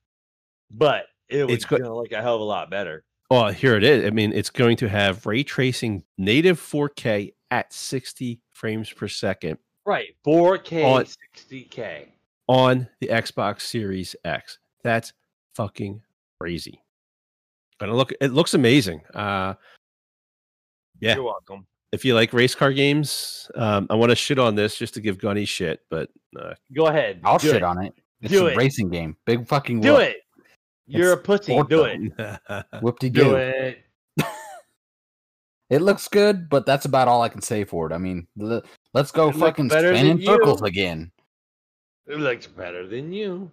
But 0.71 1.07
it 1.29 1.45
was 1.45 1.57
It's 1.57 1.65
gonna 1.65 1.95
look 1.95 2.13
a 2.13 2.23
hell 2.23 2.37
of 2.37 2.41
a 2.43 2.45
lot 2.45 2.71
better. 2.71 3.05
Oh, 3.35 3.49
here 3.49 3.77
it 3.77 3.83
is. 3.85 4.05
I 4.05 4.11
mean, 4.11 4.33
it's 4.35 4.51
going 4.51 4.77
to 4.79 4.89
have 4.89 5.25
ray 5.25 5.43
tracing 5.43 6.05
native 6.19 6.61
4K 6.61 7.33
at 7.51 7.73
60 7.73 8.41
frames 8.51 8.91
per 8.93 9.09
second 9.09 9.57
Right. 9.87 10.15
4K 10.27 10.85
On- 10.85 11.05
60K. 11.05 12.09
on 12.49 12.89
the 13.01 13.09
Xbox 13.09 13.63
Series 13.63 14.15
X. 14.25 14.59
That's 14.85 15.13
fucking 15.55 16.03
crazy. 16.41 16.83
And 17.81 17.91
it 17.91 17.95
look 17.95 18.13
it 18.21 18.33
looks 18.33 18.53
amazing. 18.55 19.01
Uh 19.15 19.55
Yeah. 21.01 21.15
You're 21.15 21.25
welcome. 21.25 21.67
if 21.91 22.05
you 22.05 22.15
like 22.15 22.33
race 22.35 22.55
car 22.55 22.73
games, 22.73 23.51
um, 23.55 23.87
I 23.91 23.95
want 23.95 24.11
to 24.11 24.17
shit 24.17 24.39
on 24.39 24.55
this 24.55 24.77
just 24.77 24.95
to 24.95 25.01
give 25.01 25.19
Gunny 25.19 25.45
shit, 25.47 25.81
but 25.91 26.11
uh, 26.39 26.55
Go 26.73 26.87
ahead. 26.89 27.21
I'll 27.25 27.39
shit 27.39 27.57
it. 27.57 27.63
on 27.63 27.83
it. 27.85 27.95
It's 28.21 28.33
Do 28.33 28.47
a 28.47 28.51
it. 28.51 28.57
racing 28.57 28.89
game. 28.91 29.17
Big 29.27 29.47
fucking 29.49 29.81
Do 29.81 29.95
whoop. 29.95 30.03
it. 30.03 30.17
You're 30.99 31.13
a 31.13 31.17
pussy. 31.17 31.53
Forza. 31.53 31.69
Do 31.69 31.85
it. 31.85 32.67
Whoop 32.83 32.99
de 32.99 33.11
Do 33.11 33.35
it. 33.37 33.79
It 35.71 35.81
looks 35.81 36.07
good, 36.09 36.51
but 36.51 36.67
that's 36.67 36.85
about 36.85 37.09
all 37.09 37.23
I 37.23 37.31
can 37.31 37.41
say 37.41 37.65
for 37.65 37.91
it. 37.91 37.95
I 37.95 37.99
mean, 37.99 38.27
le- 38.37 38.63
let's 38.93 39.11
go 39.11 39.31
It 39.31 39.37
fucking 39.37 39.69
better 39.69 39.95
spin 39.95 40.07
in 40.07 40.17
than 40.19 40.27
circles 40.27 40.61
you. 40.61 40.67
again. 40.67 41.13
It 42.07 42.19
looks 42.19 42.47
better 42.47 42.87
than 42.87 43.13
you. 43.13 43.51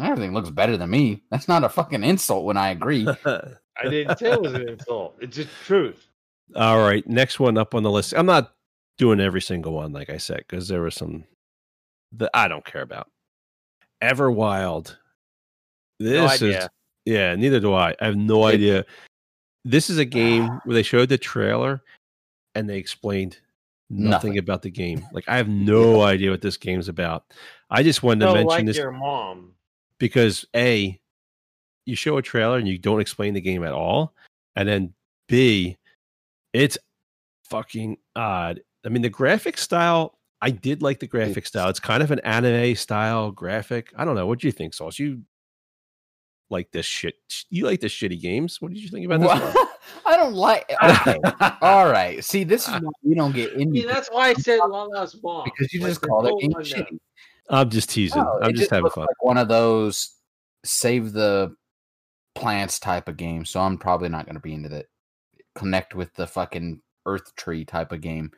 Everything 0.00 0.32
looks 0.32 0.48
better 0.50 0.76
than 0.78 0.88
me. 0.90 1.22
That's 1.30 1.48
not 1.48 1.64
a 1.64 1.68
fucking 1.68 2.02
insult 2.02 2.44
when 2.46 2.56
I 2.56 2.70
agree. 2.70 3.06
I 3.26 3.88
didn't 3.88 4.18
say 4.18 4.32
it 4.32 4.40
was 4.40 4.54
an 4.54 4.68
insult. 4.70 5.16
It's 5.20 5.36
just 5.36 5.50
truth. 5.66 6.08
All 6.56 6.78
right, 6.78 7.06
next 7.06 7.38
one 7.38 7.58
up 7.58 7.74
on 7.74 7.82
the 7.82 7.90
list. 7.90 8.14
I'm 8.16 8.24
not 8.26 8.54
doing 8.96 9.20
every 9.20 9.42
single 9.42 9.72
one, 9.72 9.92
like 9.92 10.08
I 10.08 10.16
said, 10.16 10.38
because 10.48 10.68
there 10.68 10.80
were 10.80 10.90
some 10.90 11.24
that 12.12 12.30
I 12.32 12.48
don't 12.48 12.64
care 12.64 12.82
about. 12.82 13.10
Everwild. 14.02 14.96
No 16.00 16.28
This 16.28 16.42
is 16.42 16.68
yeah, 17.04 17.34
neither 17.36 17.58
do 17.60 17.72
I. 17.74 17.94
I 18.00 18.04
have 18.06 18.16
no 18.16 18.46
It- 18.46 18.54
idea. 18.54 18.84
This 19.64 19.90
is 19.90 19.98
a 19.98 20.02
ah. 20.02 20.04
game 20.04 20.48
where 20.64 20.74
they 20.74 20.82
showed 20.82 21.08
the 21.08 21.18
trailer 21.18 21.82
and 22.54 22.68
they 22.68 22.78
explained 22.78 23.38
nothing, 23.90 24.10
Nothing. 24.10 24.38
about 24.38 24.62
the 24.62 24.70
game. 24.70 25.04
Like 25.12 25.24
I 25.28 25.36
have 25.36 25.48
no 25.48 26.02
idea 26.02 26.30
what 26.30 26.40
this 26.42 26.56
game's 26.56 26.88
about. 26.88 27.24
I 27.70 27.82
just 27.82 28.02
wanted 28.02 28.26
to 28.26 28.32
mention 28.34 28.46
like 28.46 28.66
this 28.66 28.76
your 28.76 28.92
mom. 28.92 29.54
because 29.98 30.46
a 30.54 30.98
you 31.86 31.96
show 31.96 32.18
a 32.18 32.22
trailer 32.22 32.58
and 32.58 32.68
you 32.68 32.78
don't 32.78 33.00
explain 33.00 33.32
the 33.34 33.40
game 33.40 33.64
at 33.64 33.72
all 33.72 34.14
and 34.56 34.68
then 34.68 34.92
b 35.26 35.76
it's 36.52 36.76
fucking 37.44 37.96
odd 38.14 38.60
i 38.84 38.90
mean 38.90 39.00
the 39.00 39.08
graphic 39.08 39.56
style 39.56 40.18
i 40.42 40.50
did 40.50 40.82
like 40.82 41.00
the 41.00 41.06
graphic 41.06 41.46
style 41.46 41.68
it's 41.70 41.80
kind 41.80 42.02
of 42.02 42.10
an 42.10 42.18
anime 42.20 42.74
style 42.74 43.30
graphic 43.30 43.90
i 43.96 44.04
don't 44.04 44.14
know 44.16 44.26
what 44.26 44.38
do 44.38 44.46
you 44.46 44.52
think 44.52 44.74
sauce 44.74 44.98
you 44.98 45.22
like 46.50 46.70
this 46.72 46.86
shit 46.86 47.14
you 47.50 47.66
like 47.66 47.80
the 47.80 47.86
shitty 47.86 48.20
games 48.20 48.60
what 48.60 48.72
did 48.72 48.80
you 48.82 48.88
think 48.88 49.04
about 49.06 49.20
this 49.20 49.54
one? 49.54 49.66
I 50.06 50.16
don't 50.16 50.34
like. 50.34 50.70
Okay, 50.82 51.18
all 51.62 51.90
right. 51.90 52.22
See, 52.24 52.44
this 52.44 52.66
is 52.68 52.74
why 52.74 52.90
we 53.02 53.14
don't 53.14 53.34
get 53.34 53.52
I 53.52 53.56
indie 53.56 53.70
mean, 53.70 53.86
that's 53.86 54.08
why 54.10 54.28
I 54.28 54.34
said 54.34 54.58
long 54.66 54.90
ass 54.96 55.16
mom. 55.22 55.44
because 55.44 55.72
you 55.72 55.80
Like 55.80 55.90
just 55.90 56.00
the 56.02 56.08
call 56.08 56.22
that 56.22 56.28
full 56.30 56.38
game 56.40 56.52
shitty. 56.52 56.98
i'm 57.50 57.70
just 57.70 57.90
teasing 57.90 58.22
No, 58.22 58.38
i'm 58.42 58.50
it 58.50 58.56
just 58.56 58.70
having 58.70 58.90
fun 58.90 59.02
Like 59.06 59.22
one 59.22 59.38
of 59.38 59.48
those 59.48 60.14
save 60.64 61.12
the 61.12 61.54
plants 62.34 62.78
type 62.78 63.08
of 63.08 63.16
game. 63.16 63.44
So 63.44 63.60
I'm 63.60 63.78
probably 63.78 64.08
not 64.08 64.24
going 64.26 64.34
to 64.36 64.40
be 64.40 64.54
into 64.54 64.68
that. 64.70 64.86
Connect 65.54 65.94
with 65.94 66.14
the 66.14 66.26
fucking 66.26 66.80
Earth 67.06 67.34
Tree 67.36 67.64
type 67.64 67.90
of 67.92 68.00
game. 68.00 68.30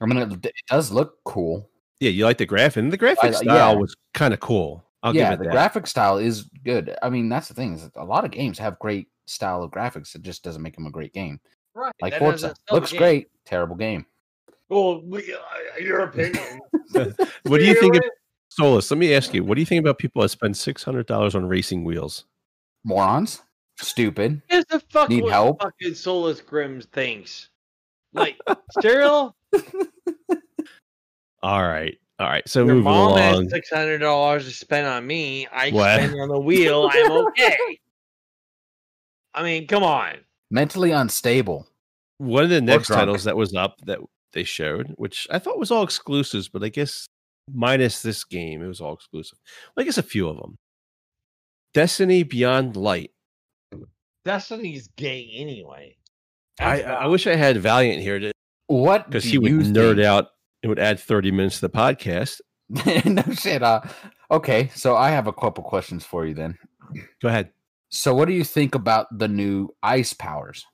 I 0.00 0.06
mean, 0.06 0.18
it, 0.18 0.44
it 0.46 0.54
does 0.68 0.90
look 0.90 1.18
cool. 1.24 1.68
yeah 2.00 2.10
you 2.10 2.24
like 2.24 2.38
the 2.38 2.46
graphic 2.46 2.78
and 2.78 2.92
the 2.92 2.96
graphic 2.96 3.24
I- 3.24 3.30
style 3.32 3.72
yeah. 3.74 3.78
was 3.78 3.94
kind 4.14 4.32
of 4.34 4.40
cool 4.40 4.84
i'll 5.02 5.14
yeah, 5.14 5.30
give 5.30 5.40
the 5.40 5.44
that 5.46 5.52
graphic 5.52 5.86
style 5.86 6.18
is 6.18 6.42
good. 6.64 6.94
I 7.02 7.10
mean, 7.10 7.28
that's 7.28 7.48
the 7.48 7.54
thing 7.54 7.74
is 7.74 7.90
a 7.96 8.04
lot 8.04 8.24
of 8.24 8.30
games 8.30 8.58
have 8.58 8.78
great 8.78 9.08
style 9.26 9.62
of 9.62 9.70
graphics. 9.70 10.14
It 10.14 10.22
just 10.22 10.42
doesn't 10.42 10.62
make 10.62 10.74
them 10.74 10.86
a 10.86 10.90
great 10.90 11.12
game. 11.12 11.40
Right. 11.74 11.92
Like 12.00 12.12
that 12.12 12.18
Forza 12.18 12.48
doesn't 12.48 12.56
sell 12.56 12.64
the 12.68 12.74
looks 12.74 12.92
game. 12.92 12.98
great, 12.98 13.30
terrible 13.44 13.76
game. 13.76 14.06
Well, 14.68 15.02
uh, 15.12 15.20
your 15.80 16.00
opinion. 16.00 16.60
what 17.42 17.58
do 17.58 17.64
you 17.64 17.74
think 17.74 17.96
of 17.96 18.02
Favorite? 18.02 18.12
solus 18.48 18.90
let 18.90 18.98
me 18.98 19.14
ask 19.14 19.32
you 19.32 19.42
what 19.42 19.54
do 19.54 19.62
you 19.62 19.66
think 19.66 19.80
about 19.80 19.96
people 19.96 20.20
that 20.20 20.28
spend 20.28 20.54
$600 20.54 21.34
on 21.34 21.46
racing 21.46 21.84
wheels 21.84 22.26
Morons, 22.84 23.42
stupid. 23.78 24.42
Here's 24.48 24.64
the 24.66 24.80
fuck 24.90 25.08
Need 25.08 25.22
what 25.22 25.32
help? 25.32 25.62
fucking 25.62 25.94
Solus 25.94 26.40
Grims 26.40 26.84
thinks. 26.86 27.48
Like 28.14 28.36
stereo, 28.78 29.34
All 31.42 31.62
right. 31.62 31.96
All 32.22 32.28
right. 32.28 32.48
So 32.48 32.60
your 32.60 32.68
moving 32.76 32.84
mom 32.84 33.10
along. 33.12 33.42
has 33.44 33.50
six 33.50 33.68
hundred 33.70 33.98
dollars 33.98 34.44
to 34.44 34.52
spend 34.52 34.86
on 34.86 35.04
me. 35.06 35.46
I 35.48 35.70
What? 35.70 36.00
spend 36.00 36.20
on 36.20 36.28
the 36.28 36.38
wheel. 36.38 36.88
I'm 36.92 37.10
okay. 37.28 37.80
I 39.34 39.42
mean, 39.42 39.66
come 39.66 39.82
on. 39.82 40.18
Mentally 40.50 40.92
unstable. 40.92 41.66
One 42.18 42.44
of 42.44 42.50
the 42.50 42.60
next 42.60 42.88
titles 42.88 43.24
that 43.24 43.36
was 43.36 43.54
up 43.54 43.76
that 43.86 43.98
they 44.34 44.44
showed, 44.44 44.94
which 44.96 45.26
I 45.30 45.38
thought 45.38 45.58
was 45.58 45.70
all 45.70 45.82
exclusives, 45.82 46.48
but 46.48 46.62
I 46.62 46.68
guess 46.68 47.06
minus 47.52 48.02
this 48.02 48.22
game. 48.24 48.62
It 48.62 48.68
was 48.68 48.80
all 48.80 48.92
exclusive. 48.94 49.38
Well, 49.74 49.82
I 49.82 49.84
guess 49.86 49.98
a 49.98 50.02
few 50.02 50.28
of 50.28 50.36
them. 50.36 50.56
Destiny 51.74 52.22
Beyond 52.22 52.76
Light. 52.76 53.10
Destiny's 54.24 54.88
gay 54.96 55.28
anyway. 55.34 55.96
I, 56.60 56.76
That's 56.76 56.86
I 56.88 56.92
why. 56.92 57.06
wish 57.06 57.26
I 57.26 57.34
had 57.34 57.56
Valiant 57.56 58.02
here 58.02 58.20
to 58.20 58.30
What? 58.68 59.06
because 59.06 59.24
he 59.24 59.38
would 59.38 59.50
nerd 59.52 59.96
think- 59.96 60.06
out. 60.06 60.28
It 60.62 60.68
would 60.68 60.78
add 60.78 60.98
30 61.00 61.30
minutes 61.32 61.56
to 61.60 61.68
the 61.68 61.70
podcast. 61.76 62.40
no 63.04 63.22
shit. 63.34 63.62
Uh, 63.62 63.80
okay, 64.30 64.70
so 64.74 64.96
I 64.96 65.10
have 65.10 65.26
a 65.26 65.32
couple 65.32 65.62
questions 65.64 66.04
for 66.04 66.24
you 66.26 66.34
then. 66.34 66.56
Go 67.20 67.28
ahead. 67.28 67.50
So, 67.90 68.14
what 68.14 68.26
do 68.28 68.32
you 68.34 68.44
think 68.44 68.74
about 68.74 69.06
the 69.18 69.28
new 69.28 69.74
ice 69.82 70.12
powers? 70.12 70.64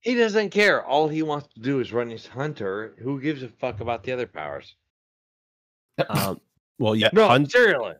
He 0.00 0.14
doesn't 0.14 0.50
care. 0.50 0.84
All 0.84 1.08
he 1.08 1.22
wants 1.22 1.48
to 1.54 1.60
do 1.60 1.80
is 1.80 1.92
run 1.92 2.10
his 2.10 2.26
hunter. 2.26 2.94
Who 3.02 3.20
gives 3.20 3.42
a 3.42 3.48
fuck 3.48 3.80
about 3.80 4.04
the 4.04 4.12
other 4.12 4.26
powers? 4.26 4.76
Um, 6.10 6.40
well, 6.78 6.94
yeah, 6.94 7.08
No, 7.14 7.26
hun- 7.26 7.48
seriously. 7.48 7.94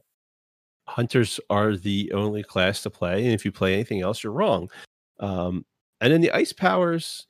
hunters 0.86 1.40
are 1.48 1.76
the 1.76 2.12
only 2.12 2.42
class 2.42 2.82
to 2.82 2.90
play, 2.90 3.24
and 3.24 3.32
if 3.32 3.44
you 3.44 3.50
play 3.50 3.72
anything 3.72 4.02
else, 4.02 4.22
you're 4.22 4.34
wrong. 4.34 4.68
Um, 5.18 5.64
and 6.02 6.12
then 6.12 6.20
the 6.20 6.30
ice 6.30 6.52
powers 6.52 7.26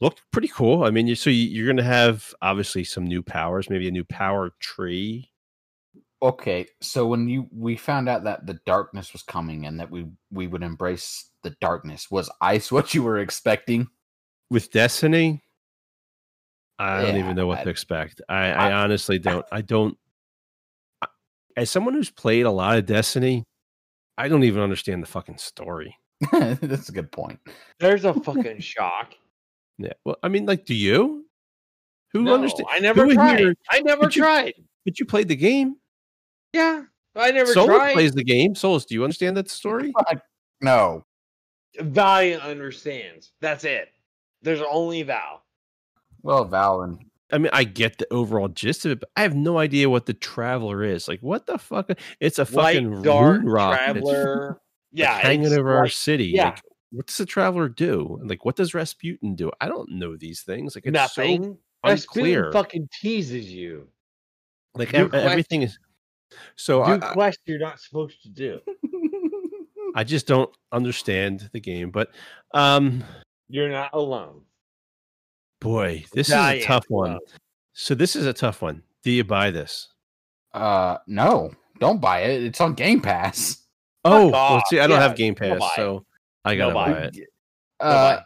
looked 0.00 0.22
pretty 0.32 0.48
cool. 0.48 0.84
I 0.84 0.90
mean, 0.90 1.06
you, 1.06 1.14
so 1.14 1.30
you, 1.30 1.42
you're 1.48 1.66
going 1.66 1.76
to 1.76 1.82
have 1.82 2.34
obviously 2.42 2.84
some 2.84 3.04
new 3.04 3.22
powers, 3.22 3.68
maybe 3.70 3.88
a 3.88 3.92
new 3.92 4.04
power 4.04 4.52
tree. 4.60 5.30
Okay, 6.22 6.66
so 6.82 7.06
when 7.06 7.28
you 7.28 7.48
we 7.50 7.76
found 7.76 8.08
out 8.08 8.24
that 8.24 8.46
the 8.46 8.60
darkness 8.66 9.12
was 9.14 9.22
coming 9.22 9.64
and 9.64 9.80
that 9.80 9.90
we 9.90 10.06
we 10.30 10.46
would 10.46 10.62
embrace 10.62 11.30
the 11.42 11.56
darkness, 11.62 12.10
was 12.10 12.30
ice 12.40 12.70
what 12.72 12.92
you 12.94 13.02
were 13.02 13.18
expecting? 13.18 13.88
With 14.50 14.70
Destiny, 14.70 15.42
I 16.78 17.02
don't 17.02 17.16
even 17.16 17.36
know 17.36 17.46
what 17.46 17.60
I- 17.60 17.64
to 17.64 17.70
expect. 17.70 18.20
I, 18.28 18.50
I, 18.50 18.68
I- 18.68 18.72
honestly 18.72 19.18
don't. 19.18 19.46
I 19.50 19.60
don't. 19.62 19.96
As 21.56 21.70
someone 21.70 21.94
who's 21.94 22.10
played 22.10 22.46
a 22.46 22.50
lot 22.50 22.78
of 22.78 22.86
Destiny, 22.86 23.44
I 24.18 24.28
don't 24.28 24.44
even 24.44 24.62
understand 24.62 25.02
the 25.02 25.06
fucking 25.06 25.38
story. 25.38 25.96
That's 26.32 26.88
a 26.88 26.92
good 26.92 27.10
point. 27.10 27.38
There's 27.80 28.04
a 28.04 28.12
fucking 28.14 28.60
shock. 28.60 29.14
Yeah. 29.80 29.92
Well, 30.04 30.16
I 30.22 30.28
mean, 30.28 30.46
like, 30.46 30.64
do 30.66 30.74
you? 30.74 31.26
Who 32.12 32.22
no, 32.22 32.34
understand? 32.34 32.68
I 32.70 32.80
never 32.80 33.04
who 33.06 33.14
tried. 33.14 33.38
here- 33.38 33.54
I 33.70 33.80
never 33.80 34.02
Did 34.02 34.16
you- 34.16 34.22
tried. 34.22 34.54
But 34.84 34.98
you 34.98 35.06
played 35.06 35.28
the 35.28 35.36
game. 35.36 35.76
Yeah, 36.52 36.84
I 37.14 37.30
never 37.30 37.52
Souls 37.52 37.66
tried. 37.66 37.92
plays 37.92 38.12
the 38.12 38.24
game. 38.24 38.54
Souls, 38.54 38.84
do 38.84 38.94
you 38.94 39.04
understand 39.04 39.36
that 39.36 39.48
story? 39.50 39.92
No, 40.60 41.04
Valiant 41.78 42.42
understands. 42.42 43.32
That's 43.40 43.64
it. 43.64 43.88
There's 44.42 44.62
only 44.62 45.02
Val. 45.02 45.42
well, 46.22 46.44
Val 46.44 46.82
and 46.82 46.98
I 47.32 47.38
mean, 47.38 47.50
I 47.52 47.62
get 47.64 47.98
the 47.98 48.12
overall 48.12 48.48
gist 48.48 48.84
of 48.86 48.90
it, 48.92 49.00
but 49.00 49.10
I 49.16 49.22
have 49.22 49.36
no 49.36 49.58
idea 49.58 49.88
what 49.88 50.06
the 50.06 50.14
Traveler 50.14 50.82
is. 50.82 51.06
Like, 51.06 51.20
what 51.20 51.46
the 51.46 51.58
fuck? 51.58 51.90
It's 52.18 52.40
a 52.40 52.44
fucking 52.46 52.90
Light, 52.92 53.04
dark, 53.04 53.36
rune 53.42 53.46
rock 53.48 53.78
and 53.80 53.98
it's, 53.98 54.08
traveler. 54.10 54.48
like, 54.48 54.56
yeah, 54.92 55.18
hanging 55.18 55.46
it's 55.46 55.54
over 55.54 55.76
our 55.76 55.86
city. 55.88 56.26
yeah. 56.34 56.46
Like, 56.46 56.62
what 56.92 57.06
does 57.06 57.16
the 57.18 57.26
Traveler 57.26 57.68
do? 57.68 58.18
And, 58.20 58.28
Like, 58.28 58.44
what 58.44 58.56
does 58.56 58.74
Rasputin 58.74 59.34
do? 59.34 59.50
I 59.60 59.68
don't 59.68 59.90
know 59.90 60.16
these 60.16 60.42
things. 60.42 60.74
Like, 60.74 60.86
it's 60.86 60.92
nothing. 60.92 61.44
so 61.44 61.58
Rasputin 61.84 62.52
fucking 62.52 62.88
teases 63.00 63.50
you. 63.52 63.88
like 64.74 64.92
ev- 64.94 65.10
quest- 65.10 65.24
everything 65.24 65.62
is. 65.62 65.78
So 66.56 66.84
Do 66.84 66.92
I, 66.92 66.94
I- 67.10 67.12
quest 67.12 67.38
you're 67.46 67.58
not 67.58 67.80
supposed 67.80 68.22
to 68.22 68.28
do. 68.28 68.60
I 69.94 70.04
just 70.04 70.26
don't 70.26 70.50
understand 70.72 71.50
the 71.52 71.60
game. 71.60 71.90
But 71.90 72.10
um, 72.54 73.02
You're 73.48 73.70
not 73.70 73.90
alone. 73.92 74.42
boy, 75.60 76.04
this 76.12 76.28
is 76.28 76.34
a 76.34 76.62
tough 76.62 76.84
one. 76.88 77.10
alone. 77.10 77.20
So 77.72 77.94
this 77.94 78.14
is 78.16 78.26
a 78.26 78.32
tough 78.32 78.62
one. 78.62 78.82
Do 79.02 79.10
you 79.10 79.24
buy 79.24 79.50
this? 79.50 79.88
uh, 80.52 80.98
no, 81.06 81.52
don't 81.78 82.00
buy 82.00 82.20
it. 82.22 82.42
It's 82.42 82.60
on 82.60 82.74
Game 82.74 83.00
Pass. 83.00 83.56
Oh, 84.04 84.28
well, 84.30 84.62
see, 84.68 84.78
I 84.80 84.86
don't 84.86 84.96
Yeah, 84.98 85.02
have 85.08 85.16
Game 85.16 85.34
Pass, 85.34 85.58
buy 85.58 85.66
it. 85.66 85.76
so 85.76 86.04
I 86.44 86.56
gotta 86.56 86.72
Don't 86.72 86.84
buy 86.84 86.92
buy 86.92 86.98
it. 87.00 87.18
Uh, 87.78 88.20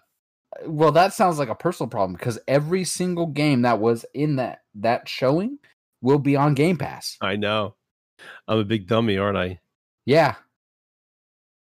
well, 0.66 0.92
that 0.92 1.12
sounds 1.12 1.38
like 1.38 1.48
a 1.48 1.54
personal 1.54 1.88
problem 1.88 2.14
because 2.14 2.38
every 2.46 2.84
single 2.84 3.26
game 3.26 3.62
that 3.62 3.80
was 3.80 4.04
in 4.14 4.36
that 4.36 4.62
that 4.76 5.08
showing 5.08 5.58
will 6.00 6.18
be 6.18 6.36
on 6.36 6.54
Game 6.54 6.76
Pass. 6.76 7.16
I 7.20 7.36
know. 7.36 7.74
I'm 8.46 8.58
a 8.58 8.64
big 8.64 8.86
dummy, 8.86 9.18
aren't 9.18 9.38
I? 9.38 9.60
Yeah, 10.06 10.34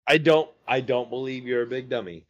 I 0.07 0.17
don't. 0.17 0.49
I 0.67 0.81
don't 0.81 1.09
believe 1.09 1.45
you're 1.45 1.63
a 1.63 1.67
big 1.67 1.89
dummy. 1.89 2.25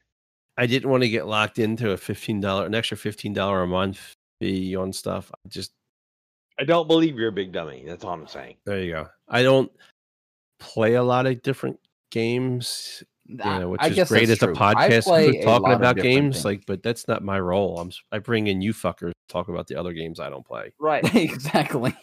I 0.57 0.68
didn't 0.68 0.89
want 0.89 1.03
to 1.03 1.09
get 1.09 1.28
locked 1.28 1.59
into 1.59 1.91
a 1.91 1.97
fifteen 1.97 2.39
dollar, 2.39 2.66
an 2.66 2.76
extra 2.76 2.97
fifteen 2.97 3.34
dollar 3.34 3.64
a 3.64 3.68
month 3.68 4.14
fee 4.39 4.76
on 4.76 4.93
stuff. 4.93 5.32
I 5.34 5.49
just 5.49 5.72
I 6.59 6.64
don't 6.64 6.88
believe 6.88 7.18
you're 7.18 7.30
a 7.30 7.34
big 7.34 7.51
dummy. 7.51 7.84
That's 7.86 8.03
all 8.03 8.14
I'm 8.14 8.28
saying. 8.28 8.57
there 8.66 8.84
you 8.84 8.91
go. 8.91 9.07
I 9.28 9.41
don't 9.41 9.72
play 10.59 10.93
a 10.93 11.03
lot 11.03 11.26
of 11.26 11.41
different 11.41 11.80
games, 12.11 13.03
you 13.26 13.38
know, 13.38 13.69
which 13.69 13.82
I 13.82 13.88
is 13.88 14.07
great 14.09 14.28
that's 14.28 14.43
as 14.43 14.49
a 14.49 14.53
podcast 14.53 15.03
play 15.03 15.28
a 15.30 15.43
talking 15.43 15.71
about 15.71 15.95
different 15.95 16.15
games. 16.15 16.36
things. 16.36 16.45
Like, 16.45 16.65
but 16.65 16.84
that's 16.84 17.07
not 17.07 17.24
my 17.24 17.39
role. 17.39 17.80
I'm 17.80 17.91
I 18.11 18.19
bring 18.19 18.47
in 18.47 18.61
you 18.61 18.74
fuckers 18.74 19.11
to 19.11 19.13
talk 19.30 19.47
about 19.47 19.67
the 19.67 19.76
other 19.76 19.93
games 19.93 20.19
I 20.19 20.30
don't 20.30 20.45
play. 20.45 20.74
Right. 20.80 21.03
exactly. 21.15 21.95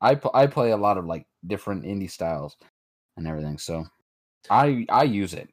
I 0.00 0.16
pl- 0.16 0.32
I 0.34 0.46
play 0.46 0.70
a 0.70 0.76
lot 0.76 0.98
of 0.98 1.06
like 1.06 1.26
different 1.46 1.84
indie 1.84 2.10
styles 2.10 2.56
and 3.16 3.26
everything, 3.26 3.58
so 3.58 3.86
I 4.50 4.84
I 4.90 5.04
use 5.04 5.34
it. 5.34 5.48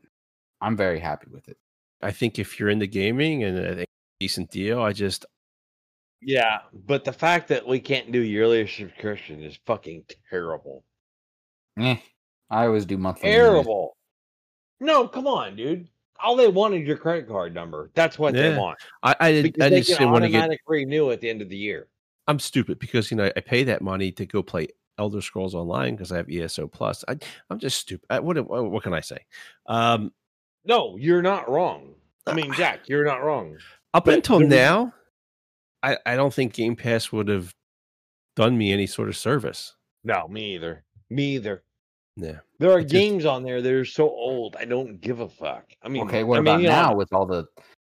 I'm 0.59 0.75
very 0.75 0.99
happy 0.99 1.27
with 1.31 1.47
it. 1.47 1.57
I 2.01 2.11
think 2.11 2.37
if 2.37 2.59
you're 2.59 2.69
into 2.69 2.87
gaming 2.87 3.43
and 3.43 3.65
I 3.65 3.75
think 3.75 3.87
decent 4.19 4.51
deal, 4.51 4.81
I 4.81 4.91
just 4.91 5.25
Yeah, 6.21 6.59
but 6.73 7.05
the 7.05 7.13
fact 7.13 7.47
that 7.47 7.65
we 7.65 7.79
can't 7.79 8.11
do 8.11 8.19
yearly 8.19 8.67
subscription 8.67 9.41
is 9.41 9.57
fucking 9.65 10.05
terrible. 10.29 10.83
Eh, 11.79 11.97
I 12.49 12.65
always 12.65 12.85
do 12.85 12.97
monthly. 12.97 13.29
anyways. 13.29 13.47
Terrible. 13.47 13.93
No, 14.81 15.07
come 15.07 15.27
on, 15.27 15.55
dude. 15.55 15.87
All 16.21 16.35
they 16.35 16.47
want 16.47 16.73
is 16.73 16.85
your 16.85 16.97
credit 16.97 17.27
card 17.27 17.53
number. 17.53 17.91
That's 17.93 18.19
what 18.19 18.33
they 18.33 18.55
want. 18.57 18.77
I 19.03 19.15
I, 19.19 19.31
did, 19.31 19.61
I 19.61 19.69
they 19.69 19.77
just 19.77 19.91
can 19.91 19.99
didn't 19.99 20.11
want 20.11 20.25
to 20.25 20.29
get 20.29 20.49
renew 20.67 21.11
at 21.11 21.21
the 21.21 21.29
end 21.29 21.41
of 21.41 21.49
the 21.49 21.55
year. 21.57 21.87
I'm 22.27 22.39
stupid 22.39 22.79
because 22.79 23.09
you 23.09 23.17
know 23.17 23.31
I 23.35 23.39
pay 23.39 23.63
that 23.63 23.81
money 23.81 24.11
to 24.13 24.25
go 24.25 24.43
play 24.43 24.67
Elder 24.97 25.21
Scrolls 25.21 25.55
Online 25.55 25.95
because 25.95 26.11
I 26.11 26.17
have 26.17 26.29
ESO 26.29 26.67
Plus. 26.67 27.03
I, 27.07 27.17
I'm 27.49 27.59
just 27.59 27.79
stupid. 27.79 28.05
I, 28.09 28.19
what 28.19 28.37
what 28.47 28.69
what 28.69 28.83
can 28.83 28.93
I 28.93 29.01
say? 29.01 29.25
Um, 29.67 30.11
No, 30.65 30.97
you're 30.97 31.21
not 31.21 31.49
wrong. 31.49 31.93
I 32.27 32.33
mean, 32.33 32.53
Jack, 32.53 32.87
you're 32.87 33.05
not 33.05 33.23
wrong. 33.23 33.57
up 33.93 34.05
But 34.05 34.15
until 34.15 34.39
now, 34.39 34.93
I 35.81 35.97
I 36.05 36.15
don't 36.15 36.33
think 36.33 36.53
Game 36.53 36.75
Pass 36.75 37.11
would 37.11 37.27
have 37.27 37.53
done 38.35 38.57
me 38.57 38.71
any 38.73 38.87
sort 38.87 39.09
of 39.09 39.17
service. 39.17 39.75
No, 40.03 40.27
me 40.27 40.55
either. 40.55 40.83
Me 41.09 41.35
either. 41.35 41.63
Yeah, 42.17 42.39
There 42.59 42.71
are 42.71 42.79
It 42.79 42.83
just- 42.83 42.91
games 42.93 43.25
on 43.25 43.43
there 43.43 43.61
that 43.61 43.73
are 43.73 43.85
so 43.85 44.09
old. 44.09 44.55
I 44.59 44.65
don't 44.65 44.99
give 44.99 45.19
a 45.21 45.29
fuck. 45.29 45.71
I 45.81 45.87
mean, 45.89 46.03
Okay, 46.07 46.23
what 46.23 46.37
I 46.37 46.41
mean, 46.41 46.47
about 46.53 46.61
know, 46.61 46.69
now 46.69 46.95
with 46.95 47.13
all 47.13 47.25
the? 47.25 47.45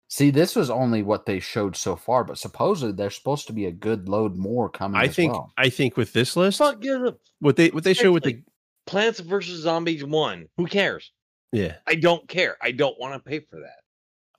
See, 0.09 0.31
this 0.31 0.55
was 0.57 0.71
only 0.71 1.03
what 1.03 1.27
they 1.27 1.41
showed 1.41 1.77
so 1.77 1.95
far, 1.97 2.25
but 2.25 2.39
supposedly 2.39 2.93
there's 2.95 3.17
supposed 3.17 3.47
to 3.49 3.53
be 3.53 3.67
a 3.67 3.73
good 3.73 4.09
load 4.09 4.37
more 4.37 4.69
coming. 4.71 5.01
I 5.01 5.05
as 5.07 5.17
think 5.17 5.33
well. 5.33 5.53
I 5.59 5.69
think 5.69 5.97
with 5.97 6.13
this 6.13 6.37
list, 6.37 6.59
Fuck 6.59 6.81
gives 6.81 7.03
a 7.03 7.17
what 7.41 7.57
they 7.57 7.69
what 7.71 7.85
they 7.85 7.95
show 7.95 8.13
with 8.13 8.23
the 8.25 8.43
Plants 8.87 9.21
vs 9.21 9.61
Zombies 9.63 10.05
one. 10.05 10.49
Who 10.57 10.67
cares? 10.67 11.13
yeah, 11.53 11.77
I 11.87 11.95
don't 11.97 12.27
care. 12.29 12.57
I 12.63 12.71
don't 12.73 12.99
want 12.99 13.15
to 13.15 13.21
pay 13.21 13.41
for 13.41 13.61
that. 13.61 13.81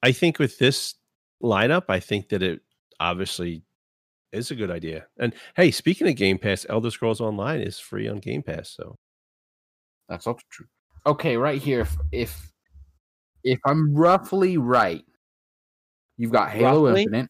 I 0.01 0.11
think 0.11 0.39
with 0.39 0.57
this 0.59 0.95
lineup, 1.43 1.85
I 1.89 1.99
think 1.99 2.29
that 2.29 2.41
it 2.43 2.61
obviously 2.99 3.63
is 4.31 4.51
a 4.51 4.55
good 4.55 4.71
idea. 4.71 5.07
And 5.17 5.33
hey, 5.55 5.71
speaking 5.71 6.07
of 6.07 6.15
Game 6.15 6.37
Pass, 6.37 6.65
Elder 6.69 6.91
Scrolls 6.91 7.21
Online 7.21 7.61
is 7.61 7.79
free 7.79 8.07
on 8.07 8.17
Game 8.19 8.43
Pass, 8.43 8.69
so 8.69 8.95
That's 10.09 10.27
also 10.27 10.41
true. 10.49 10.67
Okay, 11.05 11.37
right 11.37 11.61
here, 11.61 11.81
if 11.81 11.97
if, 12.11 12.51
if 13.43 13.59
I'm 13.65 13.93
roughly 13.93 14.57
right, 14.57 15.03
you've 16.17 16.31
got 16.31 16.49
Halo 16.49 16.87
Roughly? 16.87 17.03
Infinite, 17.03 17.29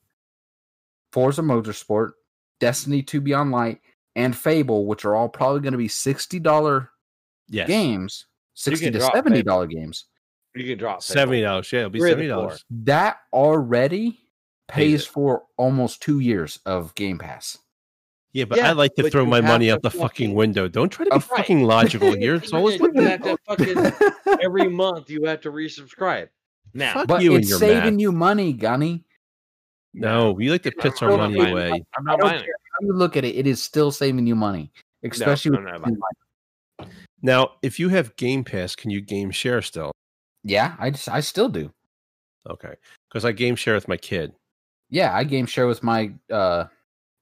Forza 1.11 1.41
Motorsport, 1.41 2.11
Destiny 2.59 3.01
2 3.01 3.21
Beyond 3.21 3.51
Light, 3.51 3.81
and 4.15 4.35
Fable, 4.35 4.85
which 4.85 5.05
are 5.05 5.15
all 5.15 5.29
probably 5.29 5.61
going 5.61 5.73
to 5.73 5.77
be 5.77 5.87
sixty 5.87 6.39
dollar 6.39 6.91
yes, 7.49 7.67
games, 7.67 8.25
sixty 8.53 8.91
to 8.91 8.99
drop 8.99 9.13
seventy 9.13 9.37
Fable. 9.37 9.51
dollar 9.51 9.67
games. 9.67 10.05
You 10.55 10.63
can 10.63 10.77
drop 10.77 11.03
Fable. 11.03 11.13
seventy 11.13 11.41
dollars. 11.41 11.71
Yeah, 11.71 11.79
it'll 11.79 11.89
be 11.91 11.99
Three 11.99 12.09
seventy 12.11 12.27
dollars. 12.27 12.63
That 12.69 13.17
already 13.33 14.19
Pays 14.67 15.01
pays 15.01 15.05
for 15.05 15.43
almost 15.57 16.01
two 16.01 16.19
years 16.19 16.59
of 16.65 16.95
Game 16.95 17.17
Pass. 17.17 17.57
Yeah, 18.35 18.43
but 18.43 18.57
Yeah, 18.57 18.69
I 18.69 18.71
like 18.73 18.93
to 18.95 19.09
throw 19.09 19.25
my 19.25 19.39
money 19.39 19.71
out 19.71 19.81
the 19.81 19.89
fucking 19.89 20.01
fucking- 20.01 20.33
window. 20.35 20.67
Don't 20.67 20.89
try 20.89 21.05
to 21.05 21.09
be 21.11 21.13
right. 21.15 21.23
fucking 21.23 21.63
logical 21.63 22.13
here. 22.13 22.35
It's 22.35 22.51
always 22.53 22.77
You 22.81 22.91
have 23.01 23.23
to 23.23 23.37
fucking 23.47 24.37
every 24.43 24.67
month 24.67 25.09
you 25.09 25.23
have 25.23 25.39
to 25.41 25.51
resubscribe. 25.51 26.27
Now, 26.73 26.95
Fuck 26.95 27.07
but 27.07 27.21
you 27.23 27.35
and 27.35 27.41
it's 27.43 27.49
your 27.49 27.59
saving 27.59 27.93
math. 27.93 28.01
you 28.01 28.11
money, 28.11 28.51
Gunny. 28.51 29.05
No, 29.93 30.33
we 30.33 30.49
like 30.51 30.63
to 30.63 30.71
piss 30.71 31.01
our 31.01 31.15
money 31.15 31.37
not 31.39 31.51
away. 31.51 31.71
I'm 31.71 32.07
I 32.09 32.11
not 32.11 32.19
don't 32.19 32.29
buying 32.29 32.41
it. 32.43 32.49
how 32.73 32.85
you 32.85 32.91
look 32.93 33.15
at 33.15 33.23
it; 33.23 33.35
it 33.37 33.47
is 33.47 33.63
still 33.63 33.89
saving 33.89 34.27
you 34.27 34.35
money, 34.35 34.69
especially 35.05 35.55
I'm 35.57 35.63
with 35.63 35.73
not 35.73 35.81
buying 36.77 36.91
Now, 37.21 37.51
if 37.61 37.79
you 37.79 37.87
have 37.87 38.13
Game 38.17 38.43
Pass, 38.43 38.75
can 38.75 38.91
you 38.91 38.99
game 38.99 39.31
share 39.31 39.61
still? 39.61 39.93
yeah. 40.43 40.75
I 40.77 40.89
just 40.89 41.07
I 41.07 41.21
still 41.21 41.47
do. 41.47 41.71
Okay, 42.49 42.73
because 43.07 43.23
I 43.23 43.31
game 43.31 43.55
share 43.55 43.75
with 43.75 43.87
my 43.87 43.95
kid. 43.95 44.33
Yeah, 44.89 45.15
I 45.15 45.23
game 45.23 45.45
share 45.45 45.67
with 45.67 45.81
my 45.81 46.11
uh, 46.29 46.65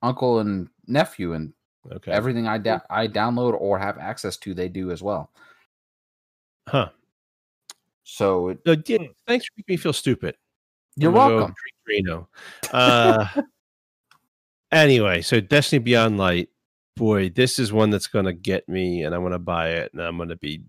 uncle 0.02 0.40
and 0.40 0.68
nephew, 0.88 1.34
and 1.34 1.54
Okay. 1.92 2.14
Everything 2.14 2.48
I 2.48 2.58
da- 2.60 2.80
I 2.90 3.10
download 3.10 3.60
or 3.60 3.78
have 3.78 3.98
access 3.98 4.38
to, 4.38 4.54
they 4.54 4.70
do 4.70 4.90
as 4.92 5.04
well. 5.04 5.32
huh. 6.70 6.90
So 8.06 8.50
it- 8.50 8.60
No, 8.66 8.76
yeah, 8.86 9.00
thanks 9.28 9.46
for 9.46 9.52
making 9.58 9.74
me 9.74 9.78
feel 9.78 9.92
stupid. 9.92 10.38
you're 10.96 11.12
I'm 11.12 11.16
welcome. 11.18 11.54
drink 11.86 12.08
Drano. 12.08 12.28
Uh, 12.72 13.28
anyway, 14.72 15.22
so 15.22 15.42
Destiny 15.42 15.80
Beyond 15.80 16.18
Light, 16.18 16.50
boy, 16.96 17.30
this 17.32 17.60
is 17.60 17.74
one 17.74 17.90
that's 17.90 18.08
gonna 18.08 18.32
get 18.32 18.70
me, 18.70 19.04
and 19.04 19.14
I'm 19.14 19.24
gonna 19.24 19.38
buy 19.40 19.72
it, 19.72 19.92
and 19.92 20.02
I'm 20.02 20.18
gonna 20.18 20.38
be 20.38 20.64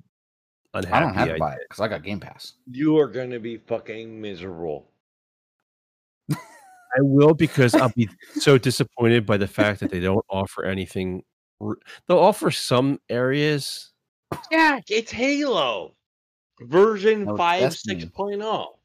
unhappy. 0.74 0.96
I 0.96 1.00
don't 1.00 1.14
have 1.14 1.28
to 1.28 1.34
I 1.34 1.38
buy 1.38 1.50
did. 1.52 1.60
it 1.60 1.66
because 1.68 1.80
I 1.80 1.86
got 1.88 2.02
Game 2.02 2.18
Pass. 2.18 2.54
You 2.68 2.98
are 2.98 3.06
gonna 3.08 3.38
be 3.38 3.56
fucking 3.58 4.20
miserable. 4.20 4.90
I 6.96 7.00
will 7.00 7.34
because 7.34 7.74
I'll 7.74 7.92
be 7.94 8.08
so 8.34 8.58
disappointed 8.58 9.26
by 9.26 9.36
the 9.36 9.48
fact 9.48 9.80
that 9.80 9.90
they 9.90 10.00
don't 10.00 10.24
offer 10.28 10.64
anything. 10.64 11.24
They'll 11.60 12.18
offer 12.18 12.50
some 12.50 13.00
areas. 13.08 13.92
Yeah, 14.50 14.80
it's 14.88 15.12
Halo 15.12 15.94
version 16.60 17.24
No, 17.24 17.36
five 17.36 17.60
Destiny. 17.60 18.00
six 18.00 18.12
oh. 18.18 18.76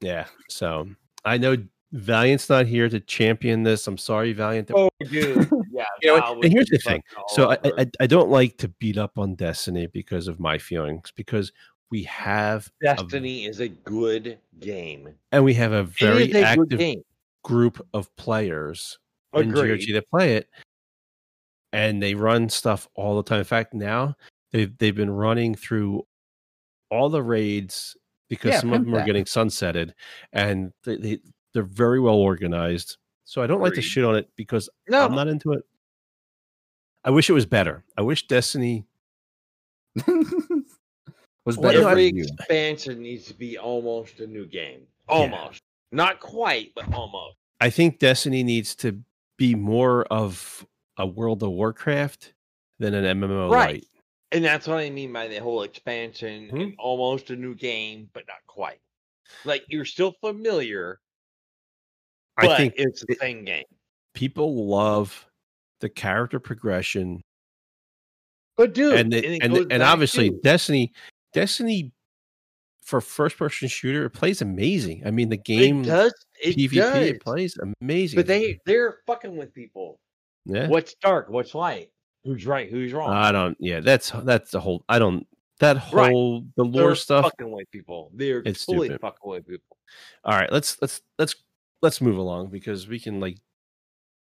Yeah. 0.00 0.26
So 0.48 0.88
I 1.24 1.38
know 1.38 1.56
Valiant's 1.92 2.48
not 2.48 2.66
here 2.66 2.88
to 2.88 3.00
champion 3.00 3.62
this. 3.62 3.86
I'm 3.86 3.98
sorry, 3.98 4.32
Valiant. 4.32 4.70
Oh, 4.74 4.90
dude. 5.08 5.48
Yeah. 5.70 5.84
You 6.02 6.08
know, 6.08 6.20
Val 6.20 6.40
and 6.42 6.52
here's 6.52 6.68
the 6.68 6.78
thing. 6.78 7.02
So 7.28 7.50
I. 7.52 7.58
I 7.78 7.86
I 8.00 8.06
don't 8.06 8.30
like 8.30 8.56
to 8.58 8.68
beat 8.68 8.98
up 8.98 9.18
on 9.18 9.34
Destiny 9.34 9.86
because 9.86 10.28
of 10.28 10.40
my 10.40 10.58
feelings 10.58 11.12
because 11.14 11.52
we 11.90 12.02
have 12.04 12.70
a- 12.82 12.96
Destiny 12.96 13.44
is 13.46 13.60
a 13.60 13.68
good 13.68 14.38
game. 14.58 15.14
and 15.32 15.44
we 15.44 15.54
have 15.54 15.72
a 15.72 15.84
very 15.84 16.30
a 16.32 16.42
active 16.42 16.78
game. 16.78 17.02
Group 17.46 17.80
of 17.94 18.14
players 18.16 18.98
in 19.34 19.50
GOG 19.52 19.92
that 19.92 20.04
play 20.10 20.34
it, 20.34 20.48
and 21.72 22.02
they 22.02 22.14
run 22.16 22.48
stuff 22.48 22.88
all 22.96 23.16
the 23.16 23.22
time. 23.22 23.38
In 23.38 23.44
fact, 23.44 23.72
now 23.72 24.16
they've 24.50 24.76
they've 24.78 24.94
been 24.96 25.10
running 25.10 25.54
through 25.54 26.02
all 26.90 27.08
the 27.08 27.22
raids 27.22 27.96
because 28.28 28.52
Yeah, 28.54 28.60
some 28.60 28.70
of 28.70 28.74
pimp 28.78 28.84
them 28.86 28.94
are 28.94 28.98
that. 28.98 29.06
getting 29.06 29.24
sunsetted, 29.24 29.92
and 30.32 30.72
they, 30.84 30.96
they 30.96 31.18
they're 31.54 31.62
very 31.62 32.00
well 32.00 32.16
organized. 32.16 32.96
So 33.24 33.42
I 33.42 33.46
don't 33.46 33.60
like 33.60 33.74
to 33.74 33.78
Agreed. 33.80 33.88
shit 33.90 34.04
on 34.04 34.16
it 34.16 34.28
because 34.36 34.68
No, 34.88 35.04
I'm 35.04 35.14
not 35.14 35.28
into 35.28 35.52
it. 35.52 35.62
I 37.04 37.10
wish 37.10 37.30
it 37.30 37.34
was 37.34 37.46
better. 37.46 37.84
I 37.96 38.02
wish 38.02 38.26
Destiny. 38.26 38.84
Was 41.44 41.56
better 41.56 41.80
no, 41.82 41.86
I- 41.86 41.92
for 41.92 41.98
every 41.98 42.12
you. 42.12 42.24
expansion 42.24 43.00
needs 43.00 43.26
to 43.26 43.34
be 43.34 43.56
almost 43.56 44.18
a 44.18 44.26
new 44.26 44.46
game. 44.46 44.80
Almost. 45.08 45.62
Not 45.96 46.20
quite, 46.20 46.72
but 46.74 46.92
almost. 46.92 47.36
I 47.60 47.70
think 47.70 47.98
Destiny 47.98 48.42
needs 48.42 48.74
to 48.76 49.00
be 49.38 49.54
more 49.54 50.04
of 50.04 50.66
a 50.98 51.06
World 51.06 51.42
of 51.42 51.50
Warcraft 51.50 52.34
than 52.78 52.92
an 52.94 53.04
MMO 53.18 53.50
Right. 53.50 53.74
light. 53.76 53.84
And 54.32 54.44
that's 54.44 54.66
what 54.66 54.78
I 54.78 54.90
mean 54.90 55.12
by 55.12 55.28
the 55.28 55.38
whole 55.38 55.62
expansion 55.62 56.50
Hmm. 56.50 56.60
and 56.60 56.74
almost 56.78 57.30
a 57.30 57.36
new 57.36 57.54
game, 57.54 58.10
but 58.12 58.24
not 58.28 58.38
quite. 58.46 58.80
Like 59.44 59.64
you're 59.68 59.84
still 59.86 60.12
familiar, 60.20 61.00
I 62.36 62.56
think 62.56 62.74
it's 62.76 63.04
the 63.06 63.14
same 63.18 63.44
game. 63.44 63.64
people 64.12 64.66
love 64.66 65.26
the 65.80 65.88
character 65.88 66.38
progression 66.38 67.22
But 68.56 68.72
dude, 68.74 68.94
and 69.00 69.14
it 69.14 69.42
and 69.42 69.54
goes 69.54 69.66
and 69.70 69.82
obviously 69.82 70.30
to- 70.30 70.40
Destiny 70.42 70.92
Destiny 71.32 71.92
for 72.86 73.00
first 73.00 73.36
person 73.36 73.68
shooter 73.68 74.06
it 74.06 74.10
plays 74.10 74.40
amazing. 74.40 75.02
I 75.04 75.10
mean 75.10 75.28
the 75.28 75.36
game 75.36 75.82
it 75.82 75.86
does 75.86 76.14
it 76.42 76.56
PvP 76.56 76.74
does. 76.76 77.06
it 77.08 77.20
plays 77.20 77.58
amazing. 77.82 78.16
But 78.16 78.26
they 78.26 78.58
they're 78.64 78.98
fucking 79.06 79.36
with 79.36 79.52
people. 79.52 80.00
yeah. 80.46 80.68
What's 80.68 80.94
dark? 81.02 81.28
What's 81.28 81.54
light? 81.54 81.90
Who's 82.24 82.46
right? 82.46 82.70
Who's 82.70 82.92
wrong? 82.92 83.12
I 83.12 83.30
don't 83.32 83.56
yeah, 83.60 83.80
that's 83.80 84.10
that's 84.24 84.50
the 84.52 84.60
whole 84.60 84.84
I 84.88 84.98
don't 84.98 85.26
that 85.58 85.76
Right. 85.92 86.10
whole 86.12 86.42
the 86.56 86.64
They're 86.64 86.82
lore 86.84 86.94
stuff. 86.94 87.24
fucking 87.24 87.50
with 87.50 87.70
people. 87.70 88.10
They're 88.14 88.42
It's 88.44 88.64
fully 88.64 88.88
stupid. 88.88 89.00
fucking 89.00 89.30
with 89.30 89.46
people. 89.46 89.76
All 90.24 90.34
right, 90.38 90.50
let's 90.52 90.80
let's 90.80 91.00
let's 91.18 91.34
let's 91.82 92.00
move 92.00 92.18
along 92.18 92.50
because 92.50 92.88
we 92.88 92.98
can 93.00 93.20
like 93.20 93.38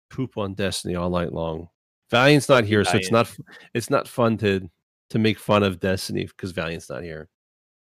poop 0.09 0.37
on 0.37 0.53
Destiny 0.53 0.95
all 0.95 1.09
night 1.09 1.33
long. 1.33 1.67
Valiant's 2.09 2.47
not 2.49 2.63
here, 2.65 2.83
so 2.85 2.97
it's 2.97 3.11
not 3.11 3.35
it's 3.73 3.89
not 3.89 4.07
fun 4.07 4.37
to 4.37 4.69
to 5.09 5.19
make 5.19 5.37
fun 5.37 5.61
of 5.63 5.79
Destiny 5.79 6.25
because 6.25 6.51
Valiant's 6.51 6.89
not 6.89 7.03
here. 7.03 7.27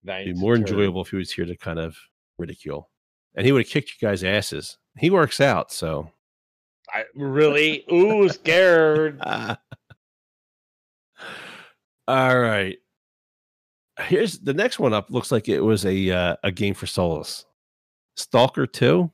It'd 0.07 0.35
be 0.35 0.41
more 0.41 0.55
enjoyable 0.55 1.03
if 1.03 1.11
he 1.11 1.17
was 1.17 1.31
here 1.31 1.45
to 1.45 1.57
kind 1.57 1.79
of 1.79 1.97
ridicule. 2.39 2.91
And 3.35 3.47
he 3.47 3.53
would 3.53 3.63
have 3.63 3.71
kicked 3.71 3.91
you 3.91 4.09
guys' 4.09 4.25
asses. 4.25 4.79
He 4.99 5.11
works 5.11 5.41
out, 5.41 5.71
so 5.73 6.11
I 6.93 7.05
really 7.15 7.85
ooh 7.93 8.29
scared. 8.29 9.21
all 9.25 9.59
right. 12.09 12.77
Here's 14.01 14.39
the 14.39 14.55
next 14.55 14.79
one 14.79 14.93
up. 14.95 15.11
Looks 15.11 15.31
like 15.31 15.49
it 15.49 15.61
was 15.61 15.85
a 15.85 16.11
uh, 16.11 16.37
a 16.43 16.51
game 16.51 16.75
for 16.75 16.87
Solus. 16.87 17.45
Stalker 18.17 18.67
2. 18.67 19.11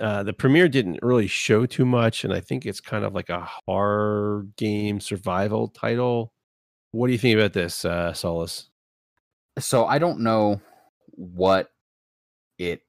Uh, 0.00 0.22
the 0.22 0.32
premiere 0.32 0.68
didn't 0.68 0.98
really 1.02 1.28
show 1.28 1.64
too 1.64 1.86
much, 1.86 2.24
and 2.24 2.32
I 2.32 2.40
think 2.40 2.66
it's 2.66 2.80
kind 2.80 3.04
of 3.04 3.14
like 3.14 3.28
a 3.28 3.48
horror 3.66 4.46
game 4.56 5.00
survival 5.00 5.68
title. 5.68 6.32
What 6.90 7.06
do 7.06 7.12
you 7.12 7.18
think 7.18 7.38
about 7.38 7.52
this, 7.52 7.84
uh, 7.84 8.12
Solus? 8.12 8.68
So 9.58 9.86
I 9.86 9.98
don't 9.98 10.20
know 10.20 10.60
what 11.10 11.70
it 12.58 12.82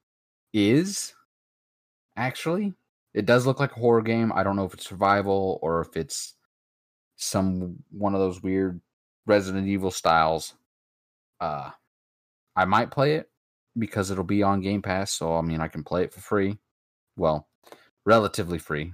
is. 0.52 1.14
Actually, 2.16 2.72
it 3.12 3.26
does 3.26 3.46
look 3.46 3.60
like 3.60 3.72
a 3.72 3.80
horror 3.80 4.02
game. 4.02 4.32
I 4.34 4.42
don't 4.42 4.56
know 4.56 4.64
if 4.64 4.74
it's 4.74 4.88
survival 4.88 5.58
or 5.62 5.80
if 5.80 5.96
it's 5.96 6.34
some 7.16 7.76
one 7.90 8.14
of 8.14 8.20
those 8.20 8.42
weird 8.42 8.80
Resident 9.26 9.68
Evil 9.68 9.90
styles. 9.90 10.54
Uh, 11.40 11.70
I 12.56 12.64
might 12.64 12.90
play 12.90 13.14
it 13.16 13.30
because 13.78 14.10
it'll 14.10 14.24
be 14.24 14.42
on 14.42 14.60
Game 14.60 14.82
Pass. 14.82 15.12
So 15.12 15.36
I 15.36 15.42
mean, 15.42 15.60
I 15.60 15.68
can 15.68 15.84
play 15.84 16.04
it 16.04 16.12
for 16.12 16.20
free. 16.20 16.58
Well, 17.16 17.48
relatively 18.06 18.58
free. 18.58 18.92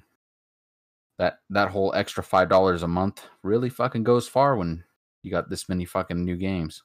That 1.18 1.38
that 1.50 1.70
whole 1.70 1.92
extra 1.94 2.22
five 2.22 2.48
dollars 2.48 2.82
a 2.82 2.88
month 2.88 3.26
really 3.42 3.68
fucking 3.68 4.04
goes 4.04 4.26
far 4.26 4.56
when 4.56 4.84
you 5.22 5.30
got 5.30 5.50
this 5.50 5.68
many 5.68 5.84
fucking 5.84 6.24
new 6.24 6.36
games. 6.36 6.82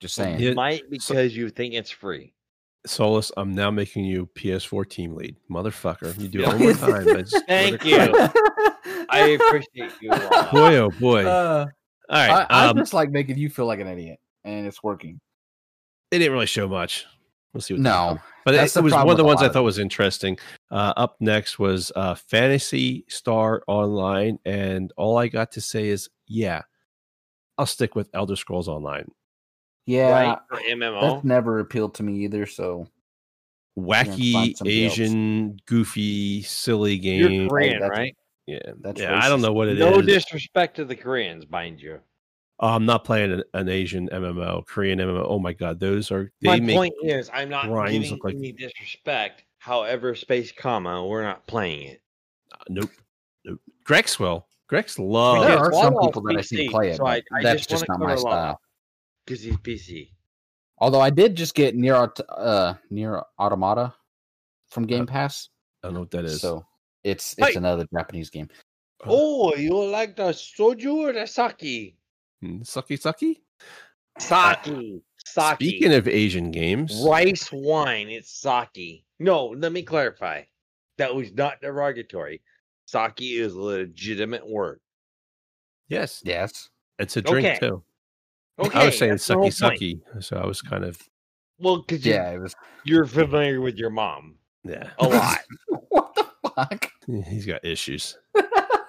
Just 0.00 0.14
saying. 0.14 0.40
Yeah, 0.40 0.54
Might 0.54 0.80
so- 0.80 0.86
because 1.14 1.36
you 1.36 1.48
think 1.50 1.74
it's 1.74 1.90
free. 1.90 2.32
Solus, 2.86 3.32
I'm 3.36 3.52
now 3.52 3.70
making 3.72 4.04
you 4.04 4.28
PS4 4.36 4.88
team 4.88 5.14
lead, 5.16 5.34
motherfucker. 5.50 6.16
You 6.20 6.28
do 6.28 6.38
it 6.38 6.42
Yeah. 6.42 6.48
one 6.50 6.58
more 6.62 6.72
time. 6.74 7.08
I 7.16 7.22
just- 7.22 7.44
Thank 7.48 7.84
you. 7.84 7.96
I 9.10 9.38
appreciate 9.40 9.92
you. 10.00 10.10
a 10.12 10.48
boy, 10.52 10.76
oh 10.76 10.90
boy. 10.90 11.24
Uh, 11.26 11.66
All 12.08 12.16
right. 12.28 12.46
I, 12.48 12.64
I 12.64 12.66
um, 12.68 12.76
just 12.76 12.94
like 12.94 13.10
making 13.10 13.38
you 13.38 13.48
feel 13.50 13.66
like 13.66 13.80
an 13.80 13.88
idiot, 13.88 14.20
and 14.44 14.66
it's 14.66 14.82
working. 14.82 15.20
It 16.12 16.18
didn't 16.18 16.32
really 16.32 16.46
show 16.46 16.68
much. 16.68 17.06
We'll 17.52 17.60
see 17.62 17.74
what 17.74 17.80
No, 17.80 18.18
but 18.44 18.54
it, 18.54 18.58
that's 18.58 18.74
the 18.74 18.80
it 18.80 18.84
was 18.84 18.92
one 18.92 19.08
of 19.08 19.16
the 19.16 19.24
ones 19.24 19.42
I 19.42 19.48
thought 19.48 19.62
was 19.64 19.78
interesting. 19.78 20.38
Uh, 20.70 20.92
up 20.96 21.16
next 21.20 21.58
was 21.58 21.90
uh, 21.96 22.14
Phantasy 22.14 23.04
Star 23.08 23.62
Online, 23.66 24.38
and 24.44 24.92
all 24.96 25.16
I 25.18 25.26
got 25.28 25.52
to 25.52 25.60
say 25.60 25.88
is, 25.88 26.08
yeah, 26.28 26.62
I'll 27.58 27.66
stick 27.66 27.94
with 27.96 28.10
Elder 28.14 28.36
Scrolls 28.36 28.68
Online. 28.68 29.10
Yeah, 29.86 30.10
right? 30.10 30.38
For 30.48 30.56
MMO. 30.58 31.00
that's 31.14 31.24
never 31.24 31.60
appealed 31.60 31.94
to 31.94 32.02
me 32.02 32.24
either. 32.24 32.44
So 32.46 32.86
Wacky 33.78 34.32
find 34.32 34.56
somebody 34.56 34.84
else. 34.86 34.92
Asian, 34.98 35.58
goofy, 35.66 36.42
silly 36.42 36.94
You're 36.96 37.28
game. 37.28 37.48
Korean, 37.48 37.82
Oh, 37.82 37.88
right? 37.88 38.16
Yeah, 38.46 38.58
That's 38.80 39.00
yeah. 39.00 39.18
I 39.20 39.28
don't 39.28 39.40
know 39.42 39.52
what 39.52 39.68
it 39.68 39.72
is. 39.74 39.80
No 39.80 40.00
disrespect 40.00 40.76
to 40.76 40.84
the 40.84 40.94
Koreans, 40.94 41.48
mind 41.50 41.80
you. 41.82 41.98
Oh, 42.60 42.68
I'm 42.68 42.86
not 42.86 43.04
playing 43.04 43.32
an, 43.32 43.42
an 43.54 43.68
Asian 43.68 44.08
MMO, 44.08 44.64
Korean 44.66 44.98
MMO. 44.98 45.26
Oh 45.28 45.38
my 45.38 45.52
god, 45.52 45.78
those 45.80 46.10
are 46.10 46.30
they 46.40 46.48
My 46.50 46.60
make 46.60 46.76
point 46.76 46.94
is, 47.02 47.28
I'm 47.34 47.48
not 47.50 47.66
grinds 47.66 47.92
giving 47.92 48.10
look 48.12 48.24
like- 48.24 48.34
any 48.36 48.52
disrespect. 48.52 49.44
However, 49.58 50.14
space 50.14 50.52
comma, 50.52 51.04
we're 51.04 51.22
not 51.24 51.46
playing 51.48 51.88
it. 51.88 52.02
Uh, 52.52 52.56
nope, 52.70 52.90
nope. 53.44 53.60
Grex 53.84 54.18
will. 54.20 54.46
Grex 54.68 54.98
love. 54.98 55.42
there 55.44 55.58
are 55.58 55.72
some 55.72 55.96
I'm 55.96 56.00
people 56.06 56.22
that 56.22 56.36
I 56.38 56.40
see 56.40 56.68
play 56.68 56.90
it. 56.90 56.96
so 56.96 57.06
I- 57.06 57.16
I 57.34 57.42
that's 57.42 57.66
just 57.66 57.70
just 57.70 57.88
not 57.88 57.98
my 57.98 58.06
cover 58.06 58.14
a 58.14 58.18
style. 58.18 58.60
Because 59.26 59.42
he's 59.42 59.56
PC. 59.58 60.10
Although 60.78 61.00
I 61.00 61.10
did 61.10 61.34
just 61.34 61.54
get 61.54 61.76
NieR 61.76 62.12
uh 62.28 62.74
NieR 62.92 63.22
Automata 63.38 63.94
from 64.68 64.86
Game 64.86 65.06
Pass, 65.06 65.48
I 65.82 65.88
don't 65.88 65.94
know 65.94 66.00
what 66.00 66.10
that 66.12 66.24
is. 66.24 66.40
so 66.40 66.64
it's 67.04 67.34
it's 67.38 67.48
Hey. 67.48 67.54
another 67.54 67.86
Japanese 67.92 68.30
game. 68.30 68.48
Oh, 69.04 69.54
you 69.54 69.74
like 69.84 70.16
the 70.16 70.30
soju 70.30 70.94
or 71.08 71.12
the 71.12 71.26
sake? 71.26 71.96
Hmm, 72.40 72.58
Sucky 72.62 72.98
sucky. 72.98 73.40
Sake. 74.18 75.02
Sake. 75.24 75.54
Speaking 75.54 75.92
of 75.92 76.08
Asian 76.08 76.50
games, 76.50 77.02
rice 77.06 77.50
wine, 77.52 78.08
it's 78.08 78.30
sake. 78.30 79.04
No, 79.18 79.46
let 79.48 79.72
me 79.72 79.82
clarify. 79.82 80.42
That 80.98 81.14
was 81.14 81.32
not 81.32 81.60
derogatory. 81.60 82.42
Sake 82.86 83.20
is 83.20 83.54
a 83.54 83.60
legitimate 83.60 84.46
word. 84.48 84.80
yes, 85.88 86.22
Yes, 86.24 86.70
it's 86.98 87.16
a 87.16 87.22
drink 87.22 87.46
Okay. 87.46 87.58
too. 87.60 87.82
Okay, 88.58 88.78
I 88.78 88.86
was 88.86 88.98
saying 88.98 89.10
that's 89.12 89.26
the 89.26 89.34
whole 89.34 89.50
sucky 89.50 90.00
sucky, 90.16 90.24
so 90.24 90.36
I 90.38 90.46
was 90.46 90.62
kind 90.62 90.84
of 90.84 90.98
Well, 91.58 91.78
because 91.86 92.04
yeah, 92.06 92.30
it 92.30 92.40
was. 92.40 92.54
you're 92.84 93.06
familiar 93.06 93.60
with 93.60 93.76
your 93.76 93.90
mom 93.90 94.36
yeah. 94.64 94.90
a 94.98 95.06
lot. 95.06 95.38
what 95.90 96.14
the 96.14 96.26
fuck? 96.54 96.90
He's 97.06 97.44
got 97.46 97.64
issues. 97.64 98.16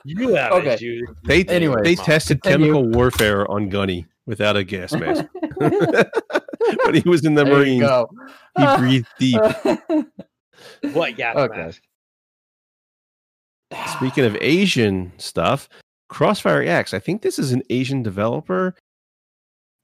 You 0.05 0.35
have 0.35 0.53
Okay. 0.53 0.75
it, 0.75 0.79
dude. 0.79 1.03
They 1.25 1.43
Anyway, 1.45 1.81
they 1.83 1.95
Come 1.95 2.03
on. 2.03 2.05
tested 2.05 2.41
Continue. 2.43 2.67
chemical 2.73 2.89
warfare 2.89 3.49
on 3.51 3.67
Gunny 3.67 4.05
without 4.25 4.55
a 4.55 4.63
gas 4.63 4.93
mask. 4.99 5.25
but 5.59 6.95
he 6.95 7.07
was 7.09 7.25
in 7.25 7.33
the 7.33 7.43
There 7.43 7.65
you 7.65 7.79
Marines, 7.79 7.81
go. 7.81 8.09
he 8.57 8.77
breathed 8.77 9.07
deep. 9.19 9.41
What 10.93 11.15
gas 11.17 11.35
Okay. 11.35 11.57
mask? 11.57 11.81
Speaking 13.97 14.23
of 14.23 14.37
Asian 14.39 15.11
stuff, 15.17 15.67
Crossfire 16.07 16.61
X. 16.63 16.93
I 16.93 16.99
think 16.99 17.21
this 17.21 17.37
is 17.37 17.51
an 17.51 17.63
Asian 17.69 18.01
developer. 18.01 18.75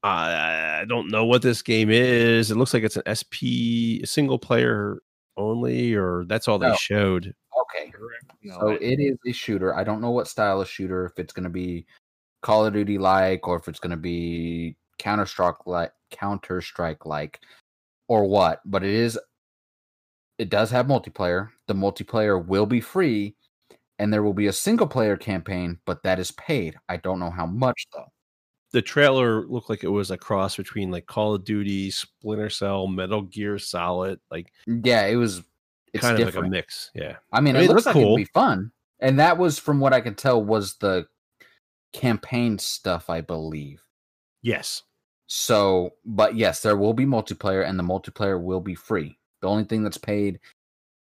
I 0.04 0.80
I 0.82 0.84
don't 0.86 1.08
know 1.10 1.24
what 1.24 1.42
this 1.42 1.62
game 1.62 1.90
is. 1.90 2.50
It 2.50 2.56
looks 2.56 2.74
like 2.74 2.82
it's 2.84 2.96
an 2.98 3.02
SP 3.08 4.04
single 4.04 4.38
player 4.38 5.00
only, 5.36 5.94
or 5.94 6.24
that's 6.26 6.46
all 6.46 6.58
they 6.58 6.68
No. 6.68 6.74
showed. 6.76 7.34
okay, 7.62 7.90
No, 8.42 8.54
so 8.60 8.68
I- 8.70 8.74
it 8.76 9.00
is 9.00 9.16
a 9.26 9.32
shooter. 9.32 9.74
I 9.74 9.82
don't 9.84 10.00
know 10.00 10.10
what 10.10 10.28
style 10.28 10.60
of 10.60 10.68
shooter. 10.68 11.06
If 11.06 11.18
it's 11.18 11.32
going 11.32 11.44
to 11.44 11.50
be 11.50 11.86
Call 12.42 12.66
of 12.66 12.74
Duty 12.74 12.98
like, 12.98 13.48
or 13.48 13.56
if 13.56 13.66
it's 13.68 13.80
going 13.80 13.90
to 13.92 13.96
be 13.96 14.76
Counter 14.98 15.24
Strike 15.26 15.66
like, 15.66 15.92
Counter 16.10 16.60
Strike 16.60 17.06
like, 17.06 17.40
or 18.08 18.26
what. 18.28 18.60
But 18.66 18.84
it 18.84 18.90
is. 18.94 19.18
It 20.38 20.50
does 20.50 20.70
have 20.70 20.86
multiplayer. 20.86 21.50
The 21.68 21.74
multiplayer 21.74 22.44
will 22.44 22.66
be 22.66 22.80
free, 22.80 23.34
and 23.98 24.12
there 24.12 24.22
will 24.22 24.34
be 24.34 24.48
a 24.48 24.52
single 24.52 24.86
player 24.88 25.16
campaign, 25.16 25.78
but 25.86 26.02
that 26.02 26.18
is 26.18 26.32
paid. 26.32 26.76
I 26.88 26.96
don't 26.98 27.20
know 27.20 27.30
how 27.30 27.46
much 27.46 27.86
though. 27.92 28.08
The 28.74 28.82
trailer 28.82 29.46
looked 29.46 29.70
like 29.70 29.84
it 29.84 29.88
was 29.88 30.10
a 30.10 30.18
cross 30.18 30.56
between 30.56 30.90
like 30.90 31.06
Call 31.06 31.32
of 31.32 31.44
Duty, 31.44 31.92
Splinter 31.92 32.50
Cell, 32.50 32.88
Metal 32.88 33.22
Gear 33.22 33.56
Solid, 33.56 34.18
like 34.32 34.52
Yeah, 34.66 35.06
it 35.06 35.14
was. 35.14 35.44
It's 35.92 36.02
kind 36.02 36.18
of 36.18 36.26
different. 36.26 36.46
like 36.46 36.48
a 36.48 36.50
mix. 36.50 36.90
Yeah. 36.92 37.16
I 37.32 37.40
mean, 37.40 37.54
I 37.54 37.60
it, 37.60 37.62
mean, 37.62 37.70
it 37.70 37.72
looks 37.74 37.86
looked 37.86 37.94
like 37.96 38.02
cool. 38.02 38.14
it'd 38.16 38.26
be 38.26 38.32
fun, 38.34 38.72
and 38.98 39.20
that 39.20 39.38
was 39.38 39.60
from 39.60 39.78
what 39.78 39.92
I 39.92 40.00
could 40.00 40.18
tell 40.18 40.42
was 40.44 40.74
the 40.78 41.06
campaign 41.92 42.58
stuff, 42.58 43.08
I 43.08 43.20
believe. 43.20 43.80
Yes. 44.42 44.82
So, 45.28 45.90
but 46.04 46.34
yes, 46.34 46.60
there 46.60 46.76
will 46.76 46.94
be 46.94 47.06
multiplayer, 47.06 47.64
and 47.64 47.78
the 47.78 47.84
multiplayer 47.84 48.42
will 48.42 48.60
be 48.60 48.74
free. 48.74 49.16
The 49.40 49.46
only 49.46 49.62
thing 49.64 49.84
that's 49.84 49.98
paid 49.98 50.40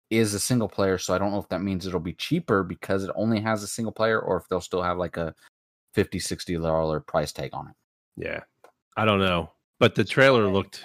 is 0.08 0.32
a 0.32 0.40
single 0.40 0.68
player. 0.70 0.96
So 0.96 1.12
I 1.14 1.18
don't 1.18 1.32
know 1.32 1.38
if 1.38 1.50
that 1.50 1.60
means 1.60 1.86
it'll 1.86 2.00
be 2.00 2.14
cheaper 2.14 2.62
because 2.62 3.04
it 3.04 3.10
only 3.14 3.40
has 3.40 3.62
a 3.62 3.68
single 3.68 3.92
player, 3.92 4.18
or 4.18 4.38
if 4.38 4.48
they'll 4.48 4.62
still 4.62 4.82
have 4.82 4.96
like 4.96 5.18
a 5.18 5.34
50 5.98 6.18
60 6.20 6.56
dollar 6.58 7.00
price 7.00 7.32
tag 7.32 7.50
on 7.52 7.66
it. 7.68 7.74
Yeah. 8.16 8.40
I 8.96 9.04
don't 9.04 9.18
know. 9.18 9.50
But 9.80 9.96
the 9.96 10.04
trailer 10.04 10.46
looked 10.48 10.80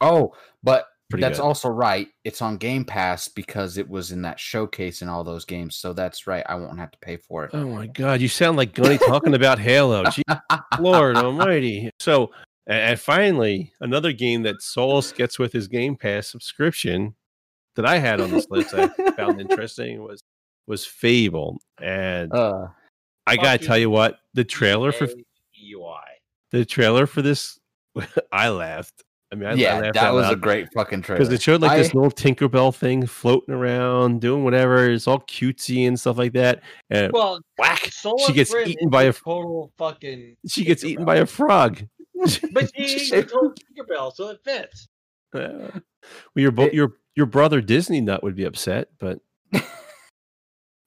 Oh, 0.00 0.32
but 0.64 0.86
pretty 1.08 1.20
that's 1.22 1.38
good. 1.38 1.44
also 1.44 1.68
right. 1.68 2.08
It's 2.24 2.42
on 2.42 2.56
Game 2.56 2.84
Pass 2.84 3.28
because 3.28 3.78
it 3.78 3.88
was 3.88 4.10
in 4.10 4.22
that 4.22 4.40
showcase 4.40 5.02
and 5.02 5.10
all 5.10 5.22
those 5.22 5.44
games. 5.44 5.76
So 5.76 5.92
that's 5.92 6.26
right. 6.26 6.44
I 6.48 6.56
won't 6.56 6.80
have 6.80 6.90
to 6.90 6.98
pay 6.98 7.16
for 7.16 7.44
it. 7.44 7.50
Oh 7.54 7.68
my 7.68 7.86
god, 7.86 8.20
you 8.20 8.26
sound 8.28 8.56
like 8.56 8.74
Gunny 8.74 8.98
talking 8.98 9.34
about 9.40 9.60
Halo. 9.60 10.04
Gee, 10.10 10.22
Lord 10.80 11.16
Almighty. 11.16 11.90
So, 12.00 12.30
and 12.66 12.98
finally, 12.98 13.72
another 13.80 14.12
game 14.12 14.42
that 14.42 14.62
Souls 14.62 15.12
gets 15.12 15.38
with 15.38 15.52
his 15.52 15.68
Game 15.68 15.94
Pass 15.96 16.26
subscription 16.28 17.14
that 17.76 17.86
I 17.86 17.98
had 17.98 18.20
on 18.20 18.30
this 18.32 18.48
list 18.50 18.74
I 18.74 18.88
found 19.12 19.40
interesting 19.48 20.02
was 20.02 20.20
was 20.66 20.84
Fable, 20.84 21.58
and 21.80 22.32
Uh, 22.32 22.66
I 23.26 23.36
gotta 23.36 23.58
tell 23.64 23.78
you 23.78 23.90
what, 23.90 24.18
the 24.34 24.44
trailer 24.44 24.92
for 24.92 25.04
UI. 25.06 25.96
the 26.52 26.64
trailer 26.64 27.06
for 27.06 27.22
this, 27.22 27.58
I 28.32 28.48
laughed. 28.50 29.02
I 29.32 29.34
mean, 29.34 29.48
I, 29.48 29.50
I 29.50 29.54
yeah, 29.54 29.78
laughed 29.80 29.94
that 29.94 30.04
out 30.04 30.14
was 30.14 30.30
a 30.30 30.36
great 30.36 30.68
fucking 30.72 31.02
trailer. 31.02 31.18
because 31.18 31.32
it 31.34 31.42
showed 31.42 31.60
like 31.60 31.72
I- 31.72 31.78
this 31.78 31.92
little 31.94 32.12
Tinkerbell 32.12 32.72
thing 32.74 33.06
floating 33.06 33.52
around, 33.52 34.20
doing 34.20 34.44
whatever. 34.44 34.88
It's 34.88 35.08
all 35.08 35.18
cutesy 35.20 35.88
and 35.88 35.98
stuff 35.98 36.16
like 36.18 36.32
that. 36.34 36.62
And 36.90 37.12
Well, 37.12 37.40
whack, 37.58 37.86
Solar 37.90 38.18
she 38.24 38.32
gets 38.32 38.52
Grim 38.52 38.68
eaten 38.68 38.88
by 38.88 39.02
a 39.04 39.12
total 39.12 39.72
fucking. 39.78 40.36
she 40.46 40.64
gets 40.64 40.84
eaten 40.84 41.04
by 41.04 41.16
a 41.16 41.26
frog. 41.26 41.82
But 42.14 42.70
she 42.76 43.12
ain't 43.14 43.28
total 43.28 43.52
Tinkerbell, 43.52 44.14
so 44.14 44.28
it 44.28 44.38
fits. 44.44 44.86
Uh, 45.34 45.40
well, 45.72 45.72
your 46.36 46.52
bo- 46.52 46.66
It- 46.66 46.74
your 46.74 46.92
your 47.16 47.26
brother 47.26 47.60
Disney 47.60 48.00
nut 48.00 48.22
would 48.22 48.36
be 48.36 48.44
upset, 48.44 48.90
but 49.00 49.18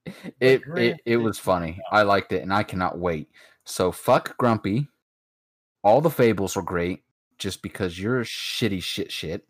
it, 0.06 0.14
it 0.40 0.62
Grant 0.64 1.00
it 1.06 1.18
is 1.18 1.24
was 1.24 1.40
funny. 1.40 1.80
I 1.92 2.04
liked 2.04 2.32
it, 2.32 2.42
and 2.44 2.54
I 2.54 2.64
cannot 2.64 2.98
wait. 3.00 3.30
So 3.66 3.92
fuck 3.92 4.38
Grumpy. 4.38 4.88
All 5.84 6.02
the 6.02 6.10
fables 6.10 6.56
were 6.56 6.64
great. 6.64 7.04
Just 7.38 7.62
because 7.62 7.98
you're 7.98 8.20
a 8.20 8.26
shitty 8.26 8.84
shit 8.84 9.12
shit 9.12 9.50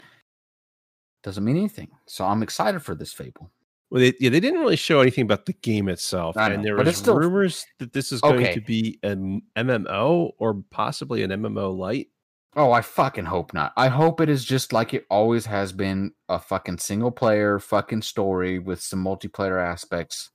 doesn't 1.24 1.44
mean 1.44 1.58
anything. 1.58 1.90
So 2.06 2.24
I'm 2.26 2.44
excited 2.44 2.82
for 2.82 2.94
this 2.96 3.12
fable. 3.14 3.52
well, 3.90 4.00
they, 4.02 4.14
yeah, 4.20 4.30
they 4.30 4.40
didn't 4.40 4.60
really 4.60 4.76
show 4.76 5.00
anything 5.02 5.24
about 5.24 5.46
the 5.48 5.54
game 5.54 5.90
itself, 5.90 6.38
I 6.38 6.52
and 6.52 6.58
know, 6.58 6.64
there 6.64 6.78
but 6.78 6.86
was 6.86 6.98
still- 6.98 7.18
rumors 7.18 7.66
that 7.80 7.92
this 7.94 8.12
is 8.12 8.22
going 8.22 8.36
Okay. 8.46 8.54
to 8.54 8.62
be 8.62 9.00
an 9.04 9.42
MMO 9.58 10.32
or 10.38 10.62
possibly 10.70 11.24
an 11.24 11.32
MMO 11.32 11.76
light. 11.76 12.10
Oh, 12.56 12.72
I 12.72 12.82
fucking 12.82 13.26
hope 13.26 13.54
not. 13.54 13.74
I 13.78 13.88
hope 13.90 14.22
it 14.22 14.30
is 14.30 14.44
just 14.46 14.72
like 14.74 14.94
it 14.94 15.06
always 15.10 15.46
has 15.48 15.72
been 15.72 16.12
a 16.30 16.40
fucking 16.40 16.78
single 16.80 17.12
player 17.12 17.60
fucking 17.60 18.02
story 18.04 18.60
with 18.60 18.82
some 18.82 19.04
multiplayer 19.04 19.64
aspects. 19.64 20.30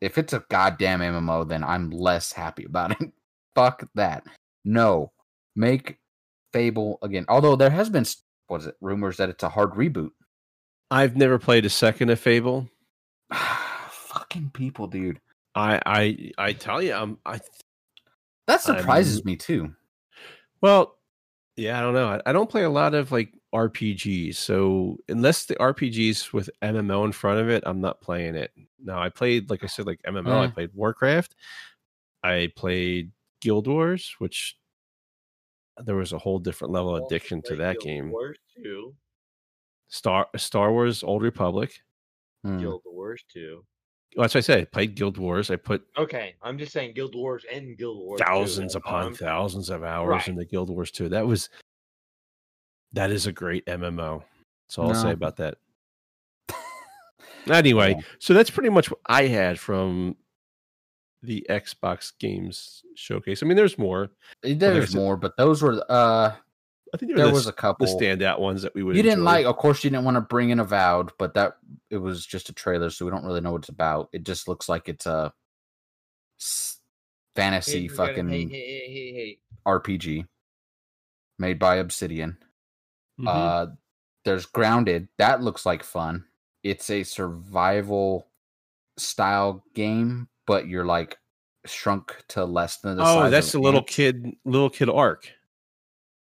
If 0.00 0.18
it's 0.18 0.32
a 0.32 0.44
goddamn 0.50 1.00
MMO, 1.00 1.48
then 1.48 1.64
I'm 1.64 1.90
less 1.90 2.32
happy 2.32 2.64
about 2.64 3.00
it. 3.00 3.12
Fuck 3.54 3.88
that. 3.94 4.24
No. 4.64 5.12
Make 5.54 5.98
Fable 6.52 6.98
again. 7.02 7.24
Although 7.28 7.56
there 7.56 7.70
has 7.70 7.88
been 7.90 8.04
what 8.48 8.60
is 8.62 8.66
it, 8.68 8.76
rumors 8.80 9.16
that 9.18 9.28
it's 9.28 9.42
a 9.42 9.48
hard 9.48 9.72
reboot. 9.72 10.10
I've 10.90 11.16
never 11.16 11.38
played 11.38 11.64
a 11.66 11.70
second 11.70 12.10
of 12.10 12.20
Fable. 12.20 12.68
fucking 13.90 14.50
people, 14.52 14.86
dude. 14.86 15.20
I 15.54 15.80
I 15.86 16.30
I 16.38 16.52
tell 16.52 16.82
you, 16.82 16.92
I'm 16.94 17.18
I 17.24 17.40
That 18.46 18.60
surprises 18.60 19.18
I'm- 19.18 19.26
me 19.26 19.36
too. 19.36 19.74
well, 20.60 20.98
yeah, 21.56 21.78
I 21.78 21.82
don't 21.82 21.94
know. 21.94 22.08
I, 22.08 22.20
I 22.26 22.32
don't 22.32 22.50
play 22.50 22.64
a 22.64 22.70
lot 22.70 22.94
of 22.94 23.10
like 23.12 23.32
RPGs, 23.56 24.36
so 24.36 24.98
unless 25.08 25.46
the 25.46 25.54
RPGs 25.56 26.32
with 26.32 26.50
MMO 26.62 27.04
in 27.06 27.12
front 27.12 27.40
of 27.40 27.48
it, 27.48 27.62
I'm 27.66 27.80
not 27.80 28.00
playing 28.00 28.34
it. 28.34 28.52
Now 28.82 29.00
I 29.02 29.08
played 29.08 29.48
like 29.50 29.64
I 29.64 29.66
said, 29.66 29.86
like 29.86 30.00
MMO. 30.06 30.42
I 30.42 30.46
Mm. 30.48 30.54
played 30.54 30.70
Warcraft. 30.74 31.34
I 32.22 32.52
played 32.56 33.12
Guild 33.40 33.66
Wars, 33.66 34.14
which 34.18 34.56
there 35.84 35.96
was 35.96 36.12
a 36.12 36.18
whole 36.18 36.38
different 36.38 36.72
level 36.72 36.96
of 36.96 37.04
addiction 37.04 37.40
to 37.42 37.48
played 37.48 37.60
that 37.60 37.72
Guild 37.74 37.84
game. 37.84 38.10
Wars 38.10 38.38
2. 38.62 38.94
Star 39.88 40.26
Star 40.36 40.72
Wars 40.72 41.02
Old 41.02 41.22
Republic. 41.22 41.80
Hmm. 42.44 42.58
Guild 42.58 42.82
Wars 42.84 43.24
2. 43.32 43.64
Well, 44.16 44.22
that's 44.22 44.34
what 44.34 44.38
I 44.38 44.42
said. 44.42 44.60
I 44.60 44.64
played 44.64 44.94
Guild 44.94 45.18
Wars. 45.18 45.50
I 45.50 45.56
put 45.56 45.86
Okay, 45.98 46.34
I'm 46.42 46.58
just 46.58 46.72
saying 46.72 46.94
Guild 46.94 47.14
Wars 47.14 47.44
and 47.52 47.76
Guild 47.76 47.98
Wars 47.98 48.20
thousands 48.20 48.72
That's 48.72 48.84
all 48.86 48.90
upon 48.92 49.06
I'm 49.08 49.14
thousands 49.14 49.68
of 49.70 49.82
hours 49.82 50.08
Right. 50.10 50.28
in 50.28 50.36
the 50.36 50.44
Guild 50.44 50.70
Wars 50.70 50.90
2. 50.90 51.08
That 51.10 51.26
was 51.26 51.48
that 52.96 53.10
is 53.12 53.26
a 53.26 53.32
great 53.32 53.64
MMO. 53.66 54.22
That's 54.68 54.78
all 54.78 54.88
I'll 54.88 54.94
say 54.94 55.12
about 55.12 55.36
that. 55.36 55.56
Anyway, 57.48 57.94
Yeah. 57.96 58.00
so 58.18 58.34
that's 58.34 58.50
pretty 58.50 58.70
much 58.70 58.90
what 58.90 58.98
I 59.06 59.28
had 59.28 59.56
from 59.60 60.16
the 61.22 61.46
Xbox 61.48 62.12
games 62.18 62.82
showcase. 62.96 63.40
I 63.42 63.46
mean, 63.46 63.56
there's 63.56 63.78
more. 63.78 64.10
There's 64.42 64.90
said- 64.90 64.96
more, 64.98 65.16
but 65.16 65.36
those 65.36 65.62
were 65.62 65.80
uh 65.88 66.32
I 66.94 66.96
think 66.98 67.10
there, 67.10 67.18
there 67.18 67.26
were 67.26 67.32
was 67.32 67.46
a 67.46 67.52
couple 67.52 67.86
the 67.86 67.92
standout 68.04 68.40
ones 68.40 68.62
that 68.62 68.74
we 68.74 68.82
would. 68.82 68.96
you 68.96 69.02
didn't 69.02 69.18
enjoy. 69.20 69.24
like 69.30 69.46
of 69.46 69.56
course 69.56 69.84
you 69.84 69.90
didn't 69.90 70.04
want 70.04 70.16
to 70.16 70.20
bring 70.22 70.50
in 70.50 70.58
avowed 70.60 71.10
but 71.18 71.34
that 71.34 71.56
it 71.90 71.98
was 71.98 72.24
just 72.26 72.48
a 72.48 72.52
trailer 72.52 72.90
so 72.90 73.04
we 73.04 73.10
don't 73.10 73.24
really 73.24 73.40
know 73.40 73.52
what 73.52 73.58
it's 73.62 73.68
about 73.68 74.08
it 74.12 74.24
just 74.24 74.46
looks 74.48 74.68
like 74.68 74.88
it's 74.88 75.04
a 75.04 75.32
fantasy 77.34 77.72
Hey, 77.72 77.80
we 77.82 77.88
gotta- 77.88 77.96
fucking 78.12 78.28
Hey, 78.28 78.44
hey, 78.48 78.48
hey, 78.48 78.92
hey, 78.92 79.12
hey. 79.12 79.38
rpg 79.66 80.26
made 81.38 81.58
by 81.58 81.76
obsidian 81.76 82.38
Mhm. 83.20 83.26
uh 83.28 83.66
there's 84.24 84.46
grounded. 84.46 85.08
That 85.18 85.40
looks 85.42 85.64
like 85.64 85.82
fun. 85.84 86.24
It's 86.64 86.90
a 86.90 87.04
survival 87.04 88.28
style 88.98 89.64
game 89.74 90.28
but 90.46 90.66
you're 90.68 90.84
like 90.84 91.18
shrunk 91.66 92.16
to 92.28 92.44
less 92.44 92.78
than 92.78 92.96
the 92.96 93.04
oh, 93.04 93.28
that's 93.30 93.52
the 93.52 93.58
little 93.60 93.82
kid, 93.82 94.32
little 94.44 94.70
kid 94.70 94.88
ARK. 94.88 95.30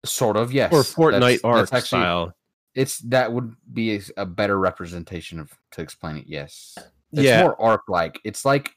Sort 0.06 0.38
of 0.38 0.52
yes. 0.54 0.72
Or 0.74 0.82
Fortnite 0.84 1.20
that's 1.42 1.44
ARK 1.44 1.74
actually- 1.74 1.88
style. 2.02 2.36
it's 2.76 2.98
that 3.00 3.32
would 3.34 3.56
be 3.72 3.96
a, 3.98 4.02
a 4.18 4.26
better 4.26 4.58
representation 4.60 5.40
of 5.40 5.52
to 5.72 5.82
explain 5.82 6.18
it 6.18 6.26
yes. 6.28 6.78
It's 7.12 7.22
Yeah. 7.22 7.44
more 7.44 7.62
ARK 7.62 7.82
like 7.88 8.20
it's 8.24 8.44
like 8.46 8.76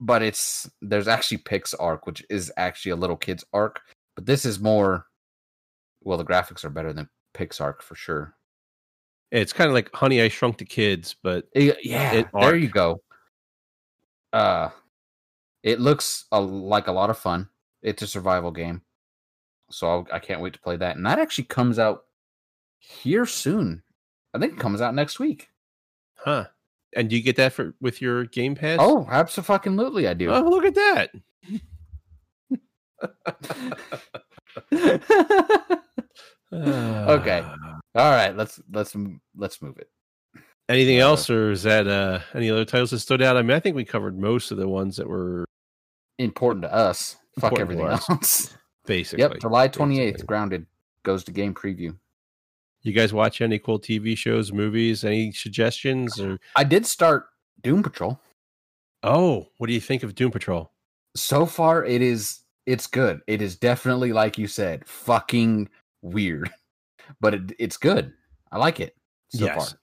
but 0.00 0.22
it's 0.22 0.68
there's 0.80 1.06
actually 1.08 1.38
PixARK 1.38 2.00
which 2.04 2.24
is 2.28 2.52
actually 2.56 2.90
a 2.92 2.96
little 2.96 3.16
kid's 3.16 3.44
ARK 3.52 3.80
but 4.16 4.26
this 4.26 4.44
is 4.44 4.58
more 4.60 5.06
well 6.04 6.18
the 6.18 6.24
graphics 6.24 6.64
are 6.64 6.70
better 6.70 6.92
than 6.92 7.08
PixARK 7.34 7.82
for 7.82 7.94
sure 7.94 8.34
It's 9.30 9.52
kind 9.52 9.68
of 9.68 9.74
like 9.74 9.90
Honey, 9.94 10.20
I 10.20 10.28
Shrunk 10.28 10.58
the 10.58 10.64
Kids, 10.64 11.16
but 11.22 11.46
Eh, 11.54 11.72
yeah 11.82 12.12
It 12.12 12.28
there 12.32 12.56
you 12.56 12.68
go 12.68 13.02
uh 14.32 14.70
it 15.62 15.78
looks 15.78 16.24
a, 16.32 16.40
like 16.40 16.86
a 16.88 16.92
lot 16.92 17.10
of 17.10 17.18
fun 17.18 17.48
it's 17.82 18.02
a 18.02 18.06
survival 18.06 18.50
game 18.50 18.80
so 19.70 19.86
I'll, 19.88 20.06
i 20.10 20.18
can't 20.18 20.40
wait 20.40 20.54
to 20.54 20.60
play 20.60 20.76
that 20.76 20.96
and 20.96 21.04
that 21.04 21.18
actually 21.18 21.44
comes 21.44 21.78
out 21.78 22.04
here 22.78 23.26
soon 23.26 23.82
i 24.32 24.38
think 24.38 24.54
it 24.54 24.58
comes 24.58 24.80
out 24.80 24.94
next 24.94 25.18
week 25.18 25.50
huh? 26.14 26.46
And 26.94 27.08
do 27.08 27.16
you 27.16 27.22
get 27.22 27.36
that 27.36 27.52
for 27.54 27.74
with 27.80 28.02
your 28.02 28.24
Game 28.26 28.54
Pass? 28.54 28.78
Oh, 28.80 29.06
absolutely, 29.10 30.06
I 30.06 30.14
do. 30.14 30.30
Oh, 30.30 30.42
look 30.42 30.64
at 30.64 30.74
that. 30.74 31.10
Okay. 36.52 37.42
All 37.94 38.10
right, 38.10 38.36
let's 38.36 38.60
let's 38.72 38.96
let's 39.36 39.62
move 39.62 39.78
it. 39.78 39.88
Anything 40.68 41.00
Uh, 41.00 41.04
else, 41.06 41.28
or 41.30 41.50
is 41.50 41.62
that 41.64 41.86
uh 41.86 42.20
any 42.34 42.50
other 42.50 42.64
titles 42.64 42.90
that 42.90 43.00
stood 43.00 43.22
out? 43.22 43.36
I 43.36 43.42
mean, 43.42 43.56
I 43.56 43.60
think 43.60 43.76
we 43.76 43.84
covered 43.84 44.18
most 44.18 44.50
of 44.50 44.56
the 44.58 44.68
ones 44.68 44.96
that 44.96 45.08
were 45.08 45.44
Important 46.18 46.62
to 46.64 46.72
us. 46.74 47.16
Fuck 47.40 47.52
Important 47.52 47.78
to 47.78 47.84
everything 47.84 47.86
us. 47.94 48.10
else. 48.10 48.56
basically. 48.86 49.22
yep, 49.22 49.40
July 49.40 49.68
twenty 49.68 50.00
eighth. 50.00 50.26
Grounded 50.26 50.66
goes 51.04 51.24
to 51.24 51.32
game 51.32 51.54
preview. 51.54 51.96
You 52.82 52.92
guys 52.92 53.12
watch 53.12 53.40
any 53.40 53.58
cool 53.58 53.78
TV 53.78 54.16
shows, 54.16 54.52
movies? 54.52 55.04
Any 55.04 55.32
suggestions? 55.32 56.18
Or 56.20 56.38
I 56.56 56.64
did 56.64 56.84
start 56.86 57.26
Doom 57.62 57.82
Patrol. 57.82 58.18
oh, 59.04 59.46
what 59.58 59.66
do 59.68 59.72
you 59.72 59.80
think 59.80 60.02
of 60.02 60.14
Doom 60.14 60.30
Patrol? 60.32 60.70
So 61.14 61.46
far, 61.46 61.84
it 61.84 62.02
is 62.02 62.40
it's 62.66 62.86
good. 62.86 63.20
It 63.26 63.42
is 63.42 63.56
definitely 63.56 64.12
like 64.12 64.38
you 64.38 64.46
said, 64.46 64.86
fucking 64.86 65.68
weird, 66.02 66.50
but 67.20 67.34
it, 67.34 67.52
it's 67.58 67.76
good. 67.76 68.12
I 68.50 68.58
like 68.58 68.80
it 68.80 68.96
so 69.30 69.44
Yes. 69.46 69.70
far. 69.70 69.78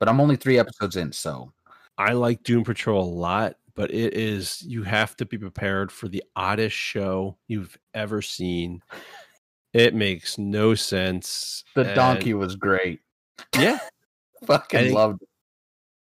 But 0.00 0.08
I'm 0.08 0.20
only 0.20 0.36
three 0.36 0.58
episodes 0.58 0.96
in, 0.96 1.12
so 1.12 1.52
I 1.98 2.12
like 2.12 2.42
Doom 2.42 2.64
Patrol 2.64 3.04
a 3.04 3.06
lot, 3.08 3.56
but 3.74 3.90
it 3.92 4.14
is 4.14 4.62
you 4.62 4.82
have 4.82 5.16
to 5.16 5.24
be 5.24 5.38
prepared 5.38 5.90
for 5.92 6.08
the 6.08 6.22
oddest 6.36 6.76
show 6.76 7.36
you've 7.48 7.76
ever 7.94 8.20
seen. 8.22 8.80
It 9.72 9.92
makes 9.92 10.38
no 10.38 10.76
sense. 10.76 11.64
the 11.74 11.84
and- 11.84 11.94
donkey 11.96 12.32
was 12.32 12.54
great. 12.54 13.00
Yeah, 13.58 13.80
Fucking 14.46 14.94
loved 14.94 15.20
it. 15.22 15.28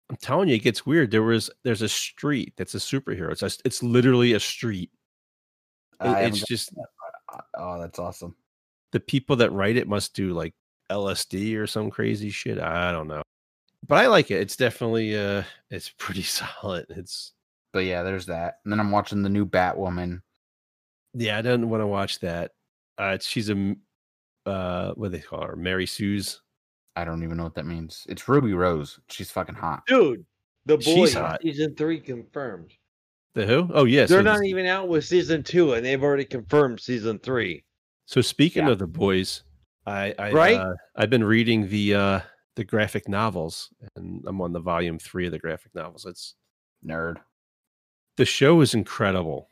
I'm 0.10 0.16
telling 0.16 0.48
you, 0.48 0.56
it 0.56 0.60
gets 0.64 0.86
weird. 0.86 1.12
There 1.12 1.24
was 1.24 1.50
there's 1.66 1.82
a 1.82 1.90
street 1.90 2.54
that's 2.56 2.74
a 2.74 2.78
superhero. 2.78 3.32
It's 3.32 3.42
just, 3.42 3.62
it's 3.66 3.84
literally 3.84 4.32
a 4.32 4.40
street. 4.40 4.92
It- 6.02 6.08
I 6.08 6.22
it's 6.22 6.42
just 6.44 6.74
got- 6.76 7.46
oh, 7.58 7.80
that's 7.80 8.00
awesome. 8.00 8.36
the 8.92 9.00
people 9.00 9.36
that 9.38 9.52
write 9.52 9.78
it 9.78 9.88
must 9.88 10.14
do 10.16 10.34
like 10.34 10.54
LSD 10.90 11.56
or 11.58 11.68
some 11.68 11.90
crazy 11.92 12.30
shit. 12.30 12.60
I 12.60 12.92
don't 12.92 13.08
know. 13.08 13.22
But 13.88 14.00
I 14.00 14.08
like 14.08 14.32
it. 14.32 14.42
It's 14.42 14.56
definitely 14.56 15.16
uh 15.18 15.44
it's 15.70 15.90
pretty 15.98 16.24
solid. 16.24 16.86
It's 16.90 17.34
But 17.74 17.86
yeah, 17.86 18.04
there's 18.04 18.26
that. 18.28 18.56
And 18.64 18.72
then 18.74 18.80
I'm 18.80 18.92
watching 18.92 19.22
the 19.22 19.30
new 19.30 19.46
Batwoman. 19.46 20.22
yeah, 21.14 21.38
I 21.38 21.42
don't 21.42 21.70
want 21.70 21.82
to 21.82 21.88
watch 21.88 22.20
that. 22.22 22.52
Uh 22.98 23.18
she's 23.22 23.50
a 23.50 23.76
uh 24.46 24.94
what 24.94 25.12
do 25.12 25.18
they 25.18 25.24
call 25.24 25.46
her? 25.46 25.56
Mary 25.56 25.86
Sue's. 25.86 26.42
I 26.96 27.06
don't 27.06 27.24
even 27.24 27.38
know 27.38 27.44
what 27.44 27.56
that 27.56 27.66
means. 27.66 28.06
It's 28.10 28.28
Ruby 28.28 28.54
Rose. 28.54 29.00
She's 29.10 29.32
fucking 29.32 29.56
hot. 29.56 29.84
Dude, 29.88 30.26
the 30.66 30.78
boy. 30.78 30.82
She's 30.84 30.96
boys 30.96 31.14
hot. 31.14 31.42
season 31.44 31.76
three 31.76 32.00
confirmed. 32.00 32.74
The 33.40 33.46
who? 33.46 33.70
Oh 33.74 33.86
yes. 33.86 34.10
They're 34.10 34.20
so, 34.20 34.24
not 34.24 34.44
even 34.44 34.66
out 34.66 34.90
with 34.90 35.06
season 35.06 35.44
two, 35.44 35.72
and 35.72 35.86
they've 35.86 36.04
already 36.04 36.26
confirmed 36.26 36.82
season 36.82 37.20
three. 37.20 37.64
so 38.06 38.20
speaking 38.20 38.66
Yeah. 38.66 38.72
of 38.74 38.80
the 38.80 38.88
boys, 38.88 39.44
I 39.86 40.14
I 40.20 40.32
Right? 40.34 40.58
uh, 40.58 40.74
I've 40.98 41.10
been 41.10 41.24
reading 41.24 41.70
the 41.70 41.96
uh 41.96 42.20
the 42.58 42.66
graphic 42.66 43.08
novels 43.08 43.70
and 43.96 44.22
I'm 44.28 44.42
on 44.42 44.52
the 44.52 44.60
volume 44.60 45.00
3 45.00 45.28
of 45.28 45.32
the 45.32 45.40
graphic 45.40 45.74
novels. 45.74 46.06
It's 46.06 46.36
Nerd. 46.86 47.22
the 48.18 48.26
show 48.26 48.60
is 48.60 48.74
incredible. 48.74 49.50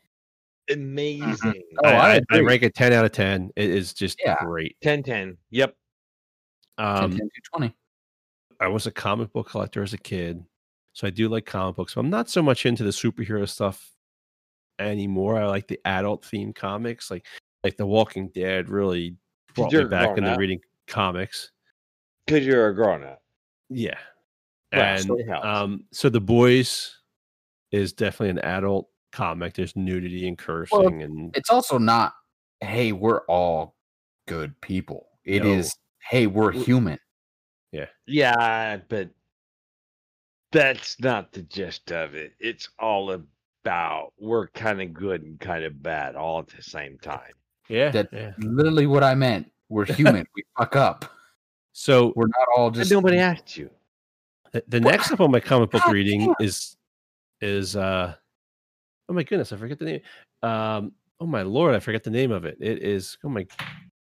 Amazing. 0.70 1.62
Oh, 1.82 1.88
I 1.88 2.16
I, 2.16 2.20
I, 2.32 2.40
rank 2.40 2.62
it 2.64 2.74
10 2.74 2.92
out 2.92 3.06
of 3.06 3.12
10. 3.12 3.52
It 3.56 3.70
is 3.70 3.94
just 3.94 4.20
Yeah. 4.22 4.36
great. 4.44 4.76
10 4.82 5.02
10. 5.02 5.38
Yep. 5.50 5.74
10, 6.78 6.86
Um, 6.86 7.10
10, 7.12 7.28
20. 7.54 7.74
I 8.60 8.68
was 8.68 8.86
a 8.86 8.90
comic 8.90 9.32
book 9.32 9.48
collector 9.48 9.82
as 9.82 9.94
a 9.94 9.98
kid, 9.98 10.44
so 10.98 11.06
I 11.06 11.10
do 11.10 11.28
like 11.28 11.46
comic 11.46 11.76
books. 11.76 11.94
But 11.94 12.00
I'm 12.00 12.10
not 12.10 12.28
so 12.28 12.42
much 12.42 12.66
into 12.66 12.82
the 12.82 12.90
superhero 12.90 13.48
stuff 13.48 13.92
anymore. 14.80 15.40
I 15.40 15.46
like 15.46 15.68
the 15.68 15.78
adult 15.84 16.22
themed 16.22 16.56
comics, 16.56 17.08
like 17.08 17.24
like 17.62 17.76
The 17.76 17.86
Walking 17.86 18.30
Dead. 18.34 18.68
Really 18.68 19.14
brought 19.54 19.70
me 19.70 19.78
you're 19.78 19.88
back 19.88 20.06
grown 20.06 20.18
into 20.18 20.32
up. 20.32 20.38
reading 20.40 20.58
comics. 20.88 21.52
Because 22.26 22.44
you're 22.44 22.66
a 22.66 22.74
grown 22.74 23.04
up. 23.04 23.22
Yeah, 23.70 23.96
Well, 24.72 24.82
and 24.82 25.04
so 25.04 25.34
um, 25.40 25.84
so 25.92 26.08
the 26.08 26.20
boys 26.20 26.96
is 27.70 27.92
definitely 27.92 28.30
an 28.30 28.40
adult 28.40 28.88
comic. 29.12 29.54
There's 29.54 29.76
nudity 29.76 30.26
and 30.26 30.36
cursing, 30.36 30.78
Well, 30.78 30.88
and 30.88 31.36
It's 31.36 31.50
also 31.50 31.78
not, 31.78 32.12
hey, 32.60 32.90
we're 32.90 33.20
all 33.26 33.76
good 34.26 34.60
people. 34.62 35.06
It 35.24 35.44
No. 35.44 35.50
is, 35.50 35.72
hey, 36.10 36.26
we're 36.26 36.50
human. 36.50 36.98
Yeah. 37.70 37.86
Yeah, 38.06 38.78
but 38.88 39.10
that's 40.52 40.98
not 41.00 41.32
the 41.32 41.42
gist 41.42 41.92
of 41.92 42.14
it. 42.14 42.32
It's 42.40 42.68
all 42.78 43.10
about 43.64 44.12
we're 44.18 44.48
kind 44.48 44.80
of 44.80 44.92
good 44.94 45.22
and 45.22 45.38
kind 45.40 45.64
of 45.64 45.82
bad 45.82 46.16
all 46.16 46.38
at 46.40 46.48
the 46.48 46.62
same 46.62 46.98
time. 46.98 47.32
yeah, 47.68 47.90
That's 47.90 48.12
yeah. 48.12 48.32
literally 48.38 48.86
what 48.86 49.04
I 49.04 49.14
meant. 49.14 49.50
We're 49.68 49.84
human. 49.92 50.26
we 50.34 50.44
fuck 50.56 50.76
up. 50.76 51.04
So 51.72 52.12
We're 52.16 52.26
not 52.26 52.48
all 52.56 52.70
just. 52.70 52.90
nobody 52.90 53.18
asked 53.18 53.56
you. 53.56 53.70
The, 54.52 54.64
the 54.68 54.80
next 54.80 55.12
up 55.12 55.20
on 55.20 55.30
my 55.30 55.40
comic 55.40 55.70
book 55.70 55.82
God 55.84 55.92
reading 55.92 56.20
damn. 56.26 56.34
is 56.40 56.76
is 57.42 57.76
uh 57.76 58.14
oh 59.08 59.12
my 59.12 59.22
goodness, 59.22 59.52
I 59.52 59.56
forget 59.56 59.78
the 59.78 59.84
name. 59.84 60.00
Um 60.42 60.92
oh 61.20 61.26
my 61.26 61.42
lord, 61.42 61.74
I 61.74 61.80
forget 61.80 62.02
the 62.02 62.10
name 62.10 62.32
of 62.32 62.46
it. 62.46 62.56
It 62.60 62.82
is 62.82 63.18
oh 63.22 63.28
my 63.28 63.46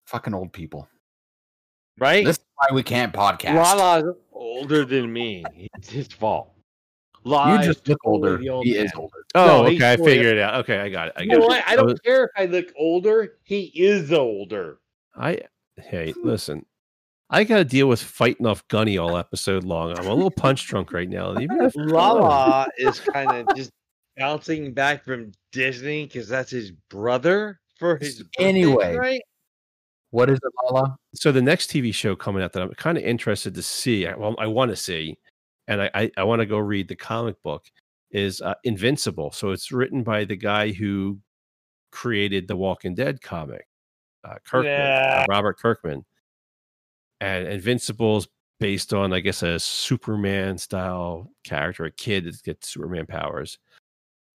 fucking 0.06 0.32
old 0.34 0.52
people. 0.52 0.88
Right? 1.98 2.24
This 2.24 2.38
is 2.38 2.44
why 2.54 2.74
we 2.74 2.82
can't 2.82 3.12
podcast. 3.12 3.54
Lala's 3.54 4.16
older 4.60 4.84
than 4.84 5.12
me. 5.12 5.44
It's 5.76 5.90
his 5.90 6.08
fault. 6.08 6.52
you 7.24 7.58
just 7.62 7.86
look 7.88 7.98
older. 8.04 8.36
the 8.38 8.48
old 8.48 8.64
He 8.64 8.76
is 8.76 8.90
older. 8.96 9.24
Oh, 9.34 9.46
No, 9.46 9.66
okay, 9.66 9.76
I 9.92 9.96
totally- 9.96 10.12
figured 10.16 10.36
it 10.36 10.40
out. 10.42 10.54
Okay, 10.60 10.78
I 10.78 10.88
got 10.88 11.08
it. 11.08 11.14
I 11.16 11.22
You 11.22 11.28
know 11.28 11.38
what? 11.40 11.62
I 11.66 11.76
don't 11.76 11.86
was- 11.86 12.00
care 12.00 12.24
if 12.24 12.30
I 12.36 12.46
look 12.46 12.66
older. 12.76 13.34
He 13.44 13.64
is 13.74 14.12
older. 14.12 14.78
I 15.16 15.40
hey, 15.76 16.12
listen. 16.22 16.66
I 17.30 17.44
got 17.44 17.58
to 17.58 17.64
deal 17.64 17.86
with 17.88 18.02
fighting 18.02 18.44
off 18.46 18.66
Gunny 18.68 18.98
all 18.98 19.16
episode 19.16 19.64
long. 19.64 19.96
I'm 19.98 20.06
a 20.06 20.12
little 20.14 20.30
punch 20.30 20.66
drunk 20.66 20.92
right 20.92 21.08
now. 21.08 21.30
Leave 21.30 21.48
me 21.48 21.56
the 21.58 21.70
fuck. 21.70 21.90
Lala 21.90 22.66
is 22.76 23.00
kind 23.00 23.30
of 23.30 23.46
just 23.56 23.70
bouncing 24.18 24.74
back 24.74 25.02
from 25.04 25.32
Disney 25.50 26.04
because 26.04 26.28
that's 26.28 26.50
his 26.50 26.72
brother 26.90 27.58
for 27.78 27.96
his 27.96 28.22
birthday, 28.22 28.44
Anyway. 28.44 28.96
right? 28.96 29.22
What 30.12 30.30
is 30.30 30.38
it, 30.42 30.52
Lala? 30.64 30.96
so 31.14 31.32
the 31.32 31.42
next 31.42 31.70
TV 31.70 31.92
show 31.92 32.14
coming 32.14 32.42
out 32.42 32.52
that 32.52 32.62
I'm 32.62 32.70
kind 32.74 32.96
of 32.96 33.04
interested 33.04 33.54
to 33.54 33.62
see, 33.62 34.06
I- 34.06 34.14
well, 34.14 34.36
I 34.38 34.46
want 34.46 34.70
to 34.70 34.76
see, 34.76 35.18
and 35.68 35.82
I 35.82 35.90
I, 35.94 36.10
I 36.18 36.22
want 36.24 36.40
to 36.40 36.46
go 36.46 36.58
read 36.58 36.86
the 36.88 36.96
comic 36.96 37.42
book 37.42 37.64
is 38.10 38.40
uh, 38.42 38.54
Invincible. 38.64 39.32
So 39.32 39.50
it's 39.52 39.72
written 39.72 40.02
by 40.02 40.24
the 40.24 40.36
guy 40.36 40.70
who 40.70 41.18
created 41.92 42.46
the 42.46 42.56
Walking 42.56 42.94
Dead 42.94 43.20
comic, 43.22 43.66
uh, 44.22 44.34
Kirkman, 44.46 44.70
uh, 44.80 45.24
Robert 45.28 45.58
Kirkman, 45.58 46.04
and 47.20 47.48
Invincible 47.48 48.18
is 48.18 48.28
based 48.60 48.92
on 48.92 49.12
I 49.14 49.20
guess 49.20 49.42
a 49.42 49.58
Superman 49.58 50.58
style 50.58 51.30
character, 51.42 51.84
a 51.86 51.90
kid 51.90 52.24
that 52.26 52.42
gets 52.42 52.68
Superman 52.68 53.06
powers. 53.06 53.58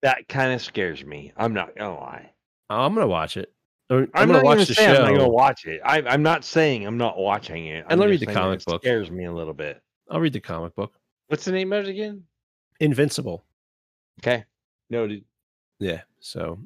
That 0.01 0.27
kind 0.27 0.53
of 0.53 0.61
scares 0.61 1.05
me. 1.05 1.33
I'm 1.37 1.53
not 1.53 1.75
gonna 1.75 1.95
lie. 1.95 2.31
I'm 2.69 2.93
gonna 2.95 3.07
watch 3.07 3.37
it. 3.37 3.53
I'm, 3.89 3.97
I'm, 3.97 4.09
I'm 4.13 4.27
not 4.29 4.33
gonna 4.33 4.45
watch 4.45 4.55
even 4.57 4.67
the 4.67 4.73
show. 4.73 4.83
I'm 4.83 4.93
not 4.93 5.19
gonna 5.19 5.29
watch 5.29 5.65
it. 5.65 5.81
I, 5.83 6.01
I'm 6.01 6.23
not 6.23 6.43
saying 6.43 6.85
I'm 6.85 6.97
not 6.97 7.17
watching 7.17 7.67
it. 7.67 7.83
And 7.83 7.93
I'm 7.93 7.99
let 7.99 8.05
me 8.07 8.11
read 8.11 8.19
the 8.21 8.25
saying 8.25 8.37
comic 8.37 8.59
it 8.59 8.65
book. 8.65 8.81
Scares 8.81 9.09
me 9.09 9.25
a 9.25 9.31
little 9.31 9.53
bit. 9.53 9.81
I'll 10.09 10.19
read 10.19 10.33
the 10.33 10.39
comic 10.39 10.75
book. 10.75 10.93
What's 11.27 11.45
the 11.45 11.51
name 11.51 11.71
of 11.73 11.85
it 11.85 11.89
again? 11.89 12.23
Invincible. 12.79 13.45
Okay, 14.21 14.45
noted. 14.89 15.23
Yeah, 15.79 16.01
so 16.19 16.59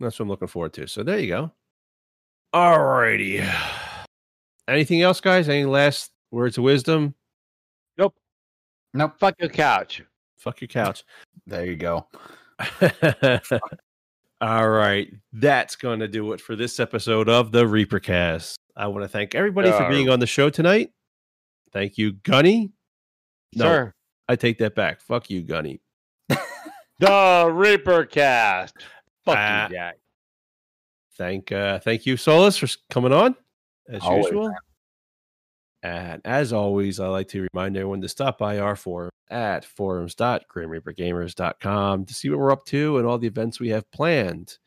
that's 0.00 0.18
what 0.18 0.24
I'm 0.24 0.28
looking 0.28 0.48
forward 0.48 0.72
to. 0.74 0.86
So 0.88 1.02
there 1.02 1.18
you 1.18 1.28
go. 1.28 1.52
Alrighty. 2.54 3.48
Anything 4.68 5.02
else, 5.02 5.20
guys? 5.20 5.48
Any 5.48 5.64
last 5.64 6.10
words 6.30 6.58
of 6.58 6.64
wisdom? 6.64 7.14
Nope. 7.96 8.14
Nope. 8.94 9.14
Fuck 9.18 9.36
your 9.38 9.50
couch. 9.50 10.02
Fuck 10.38 10.60
your 10.60 10.68
couch. 10.68 11.04
There 11.46 11.64
you 11.64 11.76
go. 11.76 12.06
All 14.40 14.68
right. 14.68 15.08
That's 15.32 15.76
going 15.76 16.00
to 16.00 16.08
do 16.08 16.32
it 16.32 16.40
for 16.40 16.56
this 16.56 16.78
episode 16.78 17.28
of 17.28 17.52
the 17.52 17.64
Reapercast. 17.64 18.54
I 18.76 18.86
want 18.88 19.04
to 19.04 19.08
thank 19.08 19.34
everybody 19.34 19.70
for 19.70 19.84
Uh, 19.84 19.88
being 19.88 20.08
on 20.10 20.20
the 20.20 20.26
show 20.26 20.50
tonight. 20.50 20.90
Thank 21.72 21.96
you, 21.98 22.12
Gunny. 22.12 22.72
No. 23.54 23.64
Sir. 23.64 23.94
I 24.28 24.36
take 24.36 24.58
that 24.58 24.74
back. 24.74 25.00
Fuck 25.00 25.30
you, 25.30 25.42
Gunny. 25.42 25.80
The 26.98 27.50
Reaper 27.52 28.06
Cast. 28.06 28.74
Fuck 29.24 29.36
Ah. 29.38 29.68
you, 29.68 29.74
Jack. 29.74 29.96
Thank 31.18 31.52
uh 31.52 31.78
thank 31.78 32.06
you, 32.06 32.16
Solus, 32.16 32.56
for 32.56 32.68
coming 32.90 33.12
on 33.12 33.36
as 33.88 34.00
Always, 34.02 34.24
usual. 34.26 34.50
And 35.86 36.20
as 36.24 36.52
always, 36.52 36.98
I 36.98 37.06
like 37.06 37.28
to 37.28 37.46
remind 37.52 37.76
everyone 37.76 38.00
to 38.00 38.08
stop 38.08 38.38
by 38.38 38.58
our 38.58 38.74
forum 38.74 39.10
at 39.30 39.64
forums.grimreapergamers.com 39.64 42.04
to 42.06 42.14
see 42.14 42.28
what 42.28 42.40
we're 42.40 42.50
up 42.50 42.64
to 42.66 42.98
and 42.98 43.06
all 43.06 43.18
the 43.18 43.28
events 43.28 43.60
we 43.60 43.68
have 43.68 43.88
planned, 43.92 44.58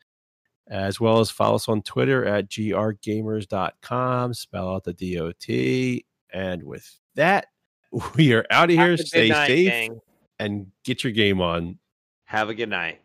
as 0.68 0.98
well 0.98 1.20
as 1.20 1.30
follow 1.30 1.56
us 1.56 1.68
on 1.68 1.82
Twitter 1.82 2.24
at 2.24 2.48
grgamers.com, 2.48 4.32
spell 4.32 4.74
out 4.74 4.84
the 4.84 4.94
DOT. 4.94 6.04
And 6.32 6.62
with 6.62 6.90
that, 7.16 7.48
we 8.16 8.32
are 8.32 8.46
out 8.50 8.70
of 8.70 8.76
here. 8.76 8.90
Have 8.90 8.94
a 8.94 8.96
good 8.96 9.06
Stay 9.06 9.28
night, 9.28 9.46
safe 9.48 9.68
gang. 9.68 10.00
and 10.38 10.68
get 10.84 11.04
your 11.04 11.12
game 11.12 11.42
on. 11.42 11.78
Have 12.24 12.48
a 12.48 12.54
good 12.54 12.70
night, 12.70 13.02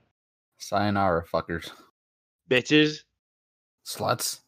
Sayonara, 0.59 1.25
fuckers. 1.25 1.69
bitches. 2.49 2.99
Sluts. 3.85 4.39